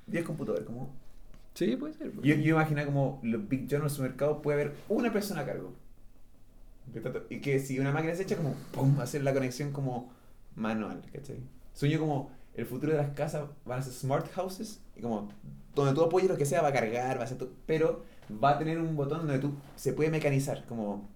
10 0.06 0.24
computadores, 0.24 0.66
como... 0.66 0.94
Sí, 1.54 1.76
puede 1.76 1.94
ser. 1.94 2.12
Yo, 2.22 2.36
yo 2.36 2.54
imagino 2.54 2.84
como 2.84 3.18
los 3.24 3.48
Big 3.48 3.66
John 3.68 3.80
en 3.80 3.84
el 3.84 3.90
supermercado 3.90 4.40
puede 4.40 4.60
haber 4.62 4.76
una 4.88 5.12
persona 5.12 5.40
a 5.40 5.46
cargo. 5.46 5.72
Y 7.28 7.40
que 7.40 7.58
si 7.58 7.80
una 7.80 7.90
máquina 7.90 8.14
se 8.14 8.22
echa, 8.22 8.36
como 8.36 8.54
¡pum! 8.72 9.00
hacer 9.00 9.24
la 9.24 9.32
conexión 9.34 9.72
como 9.72 10.12
manual, 10.54 11.02
¿cachai? 11.12 11.38
Sueño 11.72 11.98
como 11.98 12.30
el 12.54 12.66
futuro 12.66 12.92
de 12.92 12.98
las 12.98 13.10
casas 13.14 13.48
van 13.64 13.80
a 13.80 13.82
ser 13.82 13.92
smart 13.92 14.30
houses 14.32 14.80
y 14.96 15.00
como 15.00 15.28
donde 15.74 15.92
tú 15.92 16.02
apoyes 16.04 16.28
lo 16.28 16.36
que 16.36 16.46
sea 16.46 16.62
va 16.62 16.68
a 16.68 16.72
cargar, 16.72 17.18
va 17.18 17.24
a 17.24 17.26
ser 17.26 17.38
todo, 17.38 17.50
pero 17.66 18.04
va 18.30 18.50
a 18.50 18.58
tener 18.58 18.78
un 18.78 18.96
botón 18.96 19.20
donde 19.26 19.38
tú 19.38 19.54
se 19.76 19.92
puede 19.92 20.10
mecanizar, 20.10 20.64
como 20.66 21.08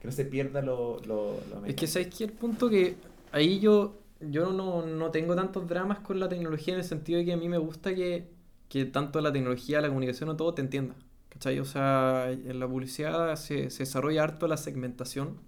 que 0.00 0.08
no 0.08 0.12
se 0.12 0.24
pierda 0.24 0.62
lo, 0.62 1.00
lo, 1.06 1.40
lo 1.50 1.64
Es 1.66 1.74
que 1.74 1.86
sabes 1.86 2.08
que 2.14 2.24
el 2.24 2.32
punto 2.32 2.68
que 2.68 2.96
ahí 3.32 3.60
yo, 3.60 3.98
yo 4.20 4.52
no, 4.52 4.84
no 4.86 5.10
tengo 5.10 5.34
tantos 5.34 5.68
dramas 5.68 6.00
con 6.00 6.20
la 6.20 6.28
tecnología 6.28 6.74
en 6.74 6.80
el 6.80 6.86
sentido 6.86 7.18
de 7.18 7.24
que 7.24 7.32
a 7.32 7.36
mí 7.36 7.48
me 7.48 7.58
gusta 7.58 7.94
que, 7.94 8.28
que 8.68 8.84
tanto 8.84 9.20
la 9.20 9.32
tecnología, 9.32 9.80
la 9.80 9.88
comunicación 9.88 10.28
o 10.30 10.36
todo 10.36 10.54
te 10.54 10.62
entienda. 10.62 10.94
¿Cachai? 11.30 11.58
O 11.58 11.64
sea, 11.64 12.30
en 12.30 12.60
la 12.60 12.68
publicidad 12.68 13.34
se, 13.36 13.70
se 13.70 13.82
desarrolla 13.82 14.22
harto 14.22 14.46
la 14.46 14.56
segmentación, 14.56 15.40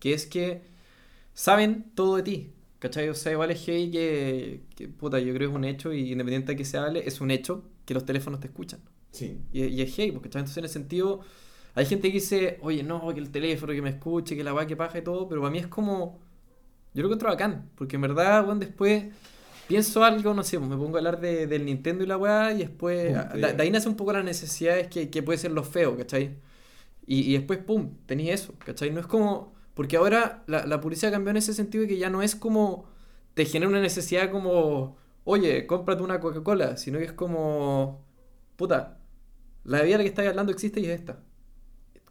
que 0.00 0.12
es 0.14 0.26
que 0.26 0.62
saben 1.34 1.92
todo 1.94 2.16
de 2.16 2.22
ti. 2.22 2.52
¿Cachai? 2.78 3.08
O 3.08 3.14
sea, 3.14 3.32
igual 3.32 3.50
es 3.50 3.64
heavy 3.64 3.90
que, 3.90 4.62
que, 4.76 4.88
puta, 4.88 5.18
yo 5.18 5.34
creo 5.34 5.48
que 5.48 5.52
es 5.52 5.56
un 5.56 5.64
hecho, 5.64 5.92
y 5.92 6.12
independiente 6.12 6.52
de 6.52 6.56
que 6.56 6.64
se 6.64 6.78
hable, 6.78 7.06
es 7.06 7.20
un 7.20 7.30
hecho 7.30 7.64
que 7.84 7.94
los 7.94 8.04
teléfonos 8.04 8.40
te 8.40 8.48
escuchan. 8.48 8.80
Sí. 9.12 9.40
Y, 9.52 9.64
y 9.64 9.82
es 9.82 9.94
heavy, 9.94 10.12
porque 10.12 10.28
entonces 10.28 10.56
en 10.56 10.64
el 10.64 10.70
sentido, 10.70 11.20
hay 11.74 11.86
gente 11.86 12.08
que 12.08 12.14
dice, 12.14 12.58
oye, 12.62 12.82
no, 12.82 13.12
que 13.14 13.20
el 13.20 13.30
teléfono, 13.30 13.72
que 13.72 13.82
me 13.82 13.90
escuche, 13.90 14.36
que 14.36 14.44
la 14.44 14.52
va 14.52 14.66
que 14.66 14.76
paja 14.76 14.98
y 14.98 15.02
todo, 15.02 15.28
pero 15.28 15.40
para 15.40 15.50
mí 15.50 15.58
es 15.58 15.66
como, 15.66 16.20
yo 16.94 17.02
lo 17.02 17.08
encuentro 17.08 17.28
bacán, 17.28 17.70
porque 17.76 17.96
en 17.96 18.02
verdad, 18.02 18.44
bueno, 18.44 18.60
después 18.60 19.04
pienso 19.66 20.04
algo, 20.04 20.34
no 20.34 20.42
sé, 20.42 20.58
me 20.58 20.76
pongo 20.76 20.96
a 20.96 20.98
hablar 21.00 21.20
de, 21.20 21.46
del 21.46 21.64
Nintendo 21.66 22.04
y 22.04 22.06
la 22.06 22.16
weá, 22.16 22.52
y 22.52 22.58
después, 22.58 23.16
Pum, 23.30 23.40
de, 23.40 23.62
ahí 23.62 23.70
nace 23.70 23.88
un 23.88 23.96
poco 23.96 24.12
las 24.12 24.24
necesidades 24.24 24.88
que, 24.88 25.10
que 25.10 25.22
puede 25.22 25.38
ser 25.38 25.52
lo 25.52 25.64
feo, 25.64 25.96
¿cachai? 25.96 26.36
Y, 27.06 27.20
y 27.30 27.32
después, 27.34 27.58
pum, 27.60 27.94
tenéis 28.06 28.30
eso, 28.42 28.54
¿cachai? 28.64 28.90
No 28.90 29.00
es 29.00 29.06
como, 29.06 29.54
porque 29.74 29.96
ahora 29.96 30.44
la, 30.46 30.66
la 30.66 30.80
publicidad 30.80 31.12
cambió 31.12 31.30
en 31.30 31.38
ese 31.38 31.54
sentido 31.54 31.82
de 31.82 31.88
que 31.88 31.98
ya 31.98 32.10
no 32.10 32.22
es 32.22 32.36
como, 32.36 32.86
te 33.34 33.44
genera 33.46 33.68
una 33.70 33.80
necesidad 33.80 34.30
como, 34.30 34.96
oye, 35.24 35.66
cómprate 35.66 36.02
una 36.02 36.20
Coca-Cola, 36.20 36.76
sino 36.76 36.98
que 36.98 37.04
es 37.06 37.12
como, 37.12 38.04
puta, 38.56 38.97
la 39.68 39.78
bebida 39.78 39.94
de 39.94 39.98
la 39.98 40.04
que 40.04 40.08
estáis 40.10 40.28
hablando 40.30 40.52
existe 40.52 40.80
y 40.80 40.86
es 40.86 41.00
esta. 41.00 41.20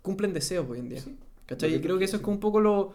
Cumplen 0.02 0.34
deseos 0.34 0.68
hoy 0.70 0.80
en 0.80 0.90
día. 0.90 1.02
Sí. 1.02 1.18
¿Cachai? 1.46 1.82
Creo 1.82 1.98
que 1.98 2.06
eso 2.06 2.18
es 2.18 2.24
un 2.24 2.40
poco 2.40 2.60
lo, 2.62 2.94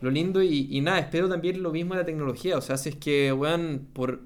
lo 0.00 0.10
lindo 0.10 0.42
y, 0.42 0.68
y 0.70 0.80
nada, 0.82 0.98
espero 1.00 1.28
también 1.28 1.62
lo 1.62 1.72
mismo 1.72 1.94
de 1.94 2.00
la 2.00 2.06
tecnología. 2.06 2.58
O 2.58 2.60
sea, 2.62 2.76
si 2.78 2.90
es 2.90 2.96
que, 2.96 3.32
weón, 3.32 3.88
por, 3.92 4.20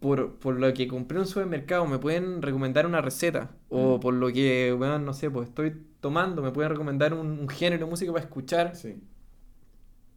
por, 0.00 0.34
por 0.38 0.58
lo 0.60 0.72
que 0.74 0.86
compré 0.88 1.16
en 1.16 1.22
un 1.22 1.26
supermercado 1.28 1.86
me 1.86 1.98
pueden 1.98 2.42
recomendar 2.42 2.86
una 2.86 3.00
receta. 3.00 3.50
O 3.68 3.98
Mm. 3.98 4.00
por 4.00 4.14
lo 4.14 4.28
que, 4.32 4.74
weón, 4.78 5.04
no 5.04 5.12
sé, 5.14 5.30
pues 5.30 5.48
estoy 5.48 5.74
tomando, 6.00 6.42
me 6.42 6.52
pueden 6.52 6.70
recomendar 6.72 7.14
un, 7.14 7.26
un 7.40 7.48
género 7.48 7.84
de 7.86 7.90
música 7.90 8.12
para 8.12 8.24
escuchar. 8.24 8.76
Sí. 8.76 8.96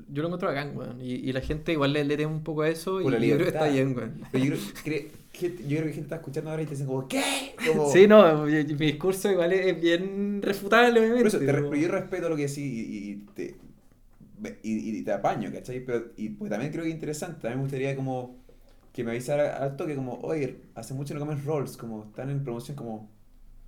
Yo 0.08 0.22
lo 0.24 0.30
encuentro 0.30 0.48
bacán, 0.50 0.76
weón. 0.76 1.02
Y, 1.02 1.14
y 1.16 1.32
la 1.34 1.42
gente 1.42 1.72
igual 1.74 1.94
le, 1.94 2.04
le 2.04 2.18
teme 2.18 2.32
un 2.34 2.44
poco 2.44 2.64
a 2.64 2.70
eso 2.70 3.02
y 3.02 3.06
yo 3.06 3.36
creo 3.36 3.38
que 3.38 3.50
está 3.50 3.68
bien, 3.68 3.96
weón. 3.96 4.22
Pero 4.32 4.44
yo 4.46 4.52
creo, 4.56 4.74
cre- 4.84 5.12
que- 5.32 5.58
yo 5.68 5.78
creo 5.78 5.84
que 5.84 5.94
gente 5.94 6.02
está 6.02 6.16
escuchando 6.16 6.50
ahora 6.50 6.64
y 6.64 6.66
te 6.66 6.72
dicen 6.72 6.88
como, 6.88 7.08
¿qué? 7.08 7.56
Como, 7.66 7.90
Sí, 7.92 8.08
no, 8.08 8.46
mi, 8.46 8.52
mi 8.64 8.86
discurso 8.88 9.30
igual 9.32 9.54
es, 9.54 9.80
bien 9.80 10.42
refutable, 10.42 11.00
obviamente. 11.00 11.20
Por 11.24 11.28
eso, 11.28 11.40
te 11.40 11.46
pero 11.46 11.76
yo 11.76 11.88
respeto 11.90 12.30
lo 12.30 12.36
que 12.36 12.48
sí 12.48 12.64
y, 12.64 13.12
y- 13.12 13.16
te, 13.36 13.56
y, 14.64 14.98
y 15.00 15.04
te 15.04 15.12
apaño, 15.12 15.52
¿cachai? 15.52 15.82
Pero 15.82 16.06
y 16.18 16.30
pues 16.30 16.50
también 16.50 16.72
creo 16.72 16.84
que 16.84 16.90
es 16.90 16.96
interesante, 16.96 17.42
también 17.42 17.58
me 17.60 17.64
gustaría 17.64 17.96
como 17.96 18.38
que 18.94 19.04
me 19.04 19.12
avisara 19.12 19.58
al 19.58 19.76
toque 19.78 19.96
como, 19.96 20.20
oye, 20.22 20.62
hace 20.76 20.94
mucho 20.94 21.14
no 21.14 21.20
comes 21.20 21.44
rolls, 21.46 21.78
como 21.78 22.06
están 22.06 22.30
en 22.30 22.44
promoción 22.44 22.76
como, 22.78 23.10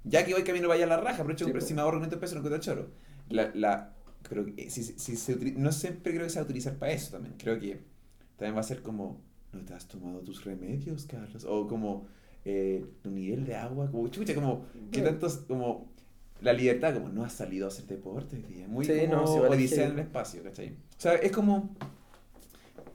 ya 0.04 0.26
que 0.26 0.34
voy 0.34 0.44
camino 0.44 0.68
vaya 0.70 0.86
a 0.86 0.88
la 0.90 0.98
raja, 0.98 1.22
aprovecho 1.24 1.46
Sí, 1.46 1.52
que 1.52 1.62
po. 1.62 1.62
si 1.62 1.74
me 1.74 1.82
ahorro 1.82 1.98
500 2.00 2.20
pesos 2.20 2.36
no 2.36 2.42
encuentro 2.42 2.62
choro. 2.62 2.90
La, 3.30 3.52
la, 3.56 3.94
pero 4.32 4.46
que, 4.46 4.70
si, 4.70 4.82
si 4.82 5.18
se 5.18 5.36
no 5.58 5.74
siempre 5.74 6.14
creo 6.14 6.24
que 6.24 6.30
se 6.30 6.40
va 6.40 6.44
a 6.44 6.46
utilizar 6.46 6.78
para 6.78 6.94
eso 6.94 7.12
también, 7.12 7.36
creo 7.38 7.60
que 7.60 7.82
también 8.38 8.56
va 8.56 8.62
a 8.62 8.64
ser 8.64 8.82
como, 8.82 9.20
¿no 9.52 9.60
te 9.66 9.74
has 9.74 9.90
tomado 9.90 10.20
tus 10.22 10.46
remedios, 10.46 11.06
Carlos? 11.06 11.44
O 11.44 11.68
como, 11.68 12.08
eh, 12.46 12.86
tu 13.02 13.12
nivel 13.12 13.44
de 13.44 13.56
agua, 13.58 13.92
como, 13.92 14.08
chucha, 14.08 14.34
como, 14.34 14.68
¿qué 14.90 15.02
Bueno. 15.02 15.18
tantos, 15.20 15.40
como, 15.50 15.92
la 16.42 16.54
libertad, 16.54 16.94
como, 16.94 17.10
no 17.10 17.26
has 17.26 17.34
salido 17.34 17.66
a 17.66 17.68
hacer 17.68 17.88
deporte 17.88 18.38
hoy 18.38 18.44
día, 18.44 18.70
muy 18.70 18.86
Sí, 18.86 18.94
como 19.02 19.12
no, 19.16 19.34
igual 19.36 19.52
es 19.52 19.58
odisea 19.58 19.86
en 19.88 19.92
el 19.92 20.00
espacio, 20.00 20.44
¿cachai? 20.44 20.70
O 20.70 21.02
sea, 21.02 21.16
es 21.16 21.32
como 21.34 21.76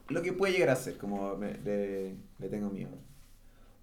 lo 0.08 0.22
que 0.22 0.32
puede 0.32 0.54
llegar 0.54 0.70
a 0.70 0.76
ser, 0.76 0.96
como 0.96 1.36
me- 1.36 1.58
le, 1.58 2.16
le 2.38 2.48
tengo 2.48 2.70
miedo. 2.70 2.96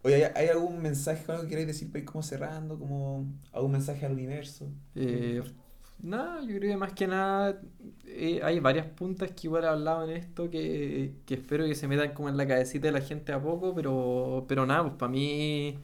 Oye, 0.02 0.16
¿hay, 0.26 0.32
hay 0.36 0.48
algún 0.48 0.82
mensaje 0.82 1.24
algo 1.32 1.44
que 1.44 1.50
queráis 1.50 1.68
decir 1.68 1.88
para 1.90 2.00
ir 2.00 2.06
como 2.06 2.24
cerrando? 2.24 2.80
Como 2.80 3.28
algún 3.52 3.72
mensaje 3.74 4.08
al 4.08 4.14
universo? 4.14 4.70
Eh, 4.96 5.44
nada, 6.04 6.42
yo 6.42 6.58
creo 6.58 6.72
que 6.72 6.78
más 6.78 6.94
que 6.94 7.08
nada 7.08 7.62
eh, 8.06 8.42
hay 8.44 8.60
varias 8.60 8.88
puntas 8.88 9.32
que 9.32 9.48
igual 9.48 9.64
he 9.64 9.68
hablado 9.68 10.04
en 10.04 10.18
esto 10.18 10.50
que, 10.50 11.14
que 11.26 11.36
espero 11.36 11.66
que 11.66 11.76
se 11.76 11.88
metan 11.88 12.14
como 12.14 12.30
en 12.30 12.38
la 12.38 12.48
cabecita 12.48 12.88
de 12.88 12.94
la 12.94 13.02
gente 13.02 13.32
a 13.34 13.42
poco, 13.42 13.74
pero, 13.76 14.46
pero 14.48 14.66
nada, 14.66 14.84
pues 14.84 14.96
para 14.96 15.12
mí 15.12 15.78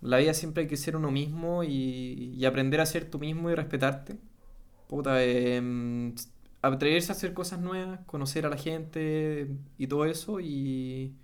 la 0.00 0.18
vida 0.18 0.34
siempre 0.34 0.62
hay 0.62 0.68
que 0.68 0.76
ser 0.76 0.96
uno 0.96 1.10
mismo 1.10 1.64
y, 1.64 2.34
y 2.36 2.44
aprender 2.44 2.80
a 2.80 2.86
ser 2.86 3.10
tú 3.10 3.18
mismo 3.18 3.50
y 3.50 3.54
respetarte. 3.54 4.16
Puta, 4.88 5.22
em, 5.24 6.14
atreverse 6.62 7.12
a 7.12 7.14
hacer 7.14 7.34
cosas 7.34 7.60
nuevas, 7.60 8.00
conocer 8.06 8.46
a 8.46 8.50
la 8.50 8.56
gente 8.56 9.48
y 9.78 9.86
todo 9.88 10.04
eso 10.06 10.40
y... 10.40 11.14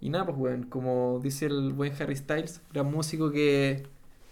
Y 0.00 0.10
nada, 0.10 0.26
pues, 0.26 0.36
weón, 0.38 0.64
como 0.64 1.20
dice 1.22 1.46
el 1.46 1.72
buen 1.72 1.92
Harry 2.00 2.16
Styles, 2.16 2.60
gran 2.72 2.90
músico 2.90 3.30
que 3.30 3.86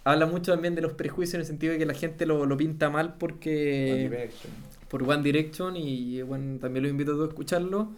habla 0.05 0.25
mucho 0.27 0.53
también 0.53 0.75
de 0.75 0.81
los 0.81 0.93
prejuicios 0.93 1.35
en 1.35 1.41
el 1.41 1.45
sentido 1.47 1.73
de 1.73 1.79
que 1.79 1.85
la 1.85 1.93
gente 1.95 2.25
lo, 2.25 2.45
lo 2.45 2.57
pinta 2.57 2.89
mal 2.89 3.07
One 3.09 3.17
porque 3.19 4.09
Direction. 4.09 4.53
por 4.89 5.03
One 5.03 5.23
Direction 5.23 5.75
y 5.77 6.21
bueno, 6.23 6.59
también 6.59 6.83
los 6.83 6.91
invito 6.91 7.11
a 7.11 7.15
todos 7.15 7.27
a 7.29 7.31
escucharlo, 7.31 7.93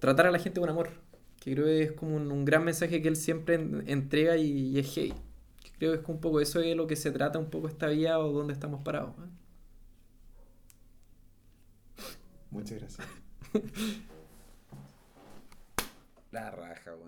tratar 0.00 0.26
a 0.26 0.30
la 0.32 0.38
gente 0.40 0.60
con 0.60 0.70
amor, 0.70 0.90
que 1.40 1.52
creo 1.54 1.66
que 1.66 1.82
es 1.84 1.92
como 1.92 2.16
un, 2.16 2.32
un 2.32 2.44
gran 2.44 2.64
mensaje 2.64 3.02
que 3.02 3.08
él 3.08 3.16
siempre 3.16 3.56
en- 3.56 3.84
entrega 3.88 4.36
y, 4.38 4.46
y 4.70 4.78
es 4.80 4.92
hey. 4.96 5.14
Creo 5.78 5.92
que 5.94 6.00
es 6.02 6.08
un 6.08 6.20
poco 6.20 6.40
eso 6.40 6.60
de 6.60 6.74
lo 6.76 6.86
que 6.88 6.96
se 6.96 7.10
trata 7.12 7.38
un 7.38 7.50
poco 7.50 7.68
esta 7.68 7.88
vida 7.88 8.18
o 8.20 8.32
dónde 8.32 8.52
estamos 8.54 8.82
parados. 8.82 9.12
¿eh? 9.18 9.28
Muchas 12.50 12.78
gracias. 12.80 13.06
La 16.30 16.50
raja, 16.50 16.94
weón. 16.94 17.05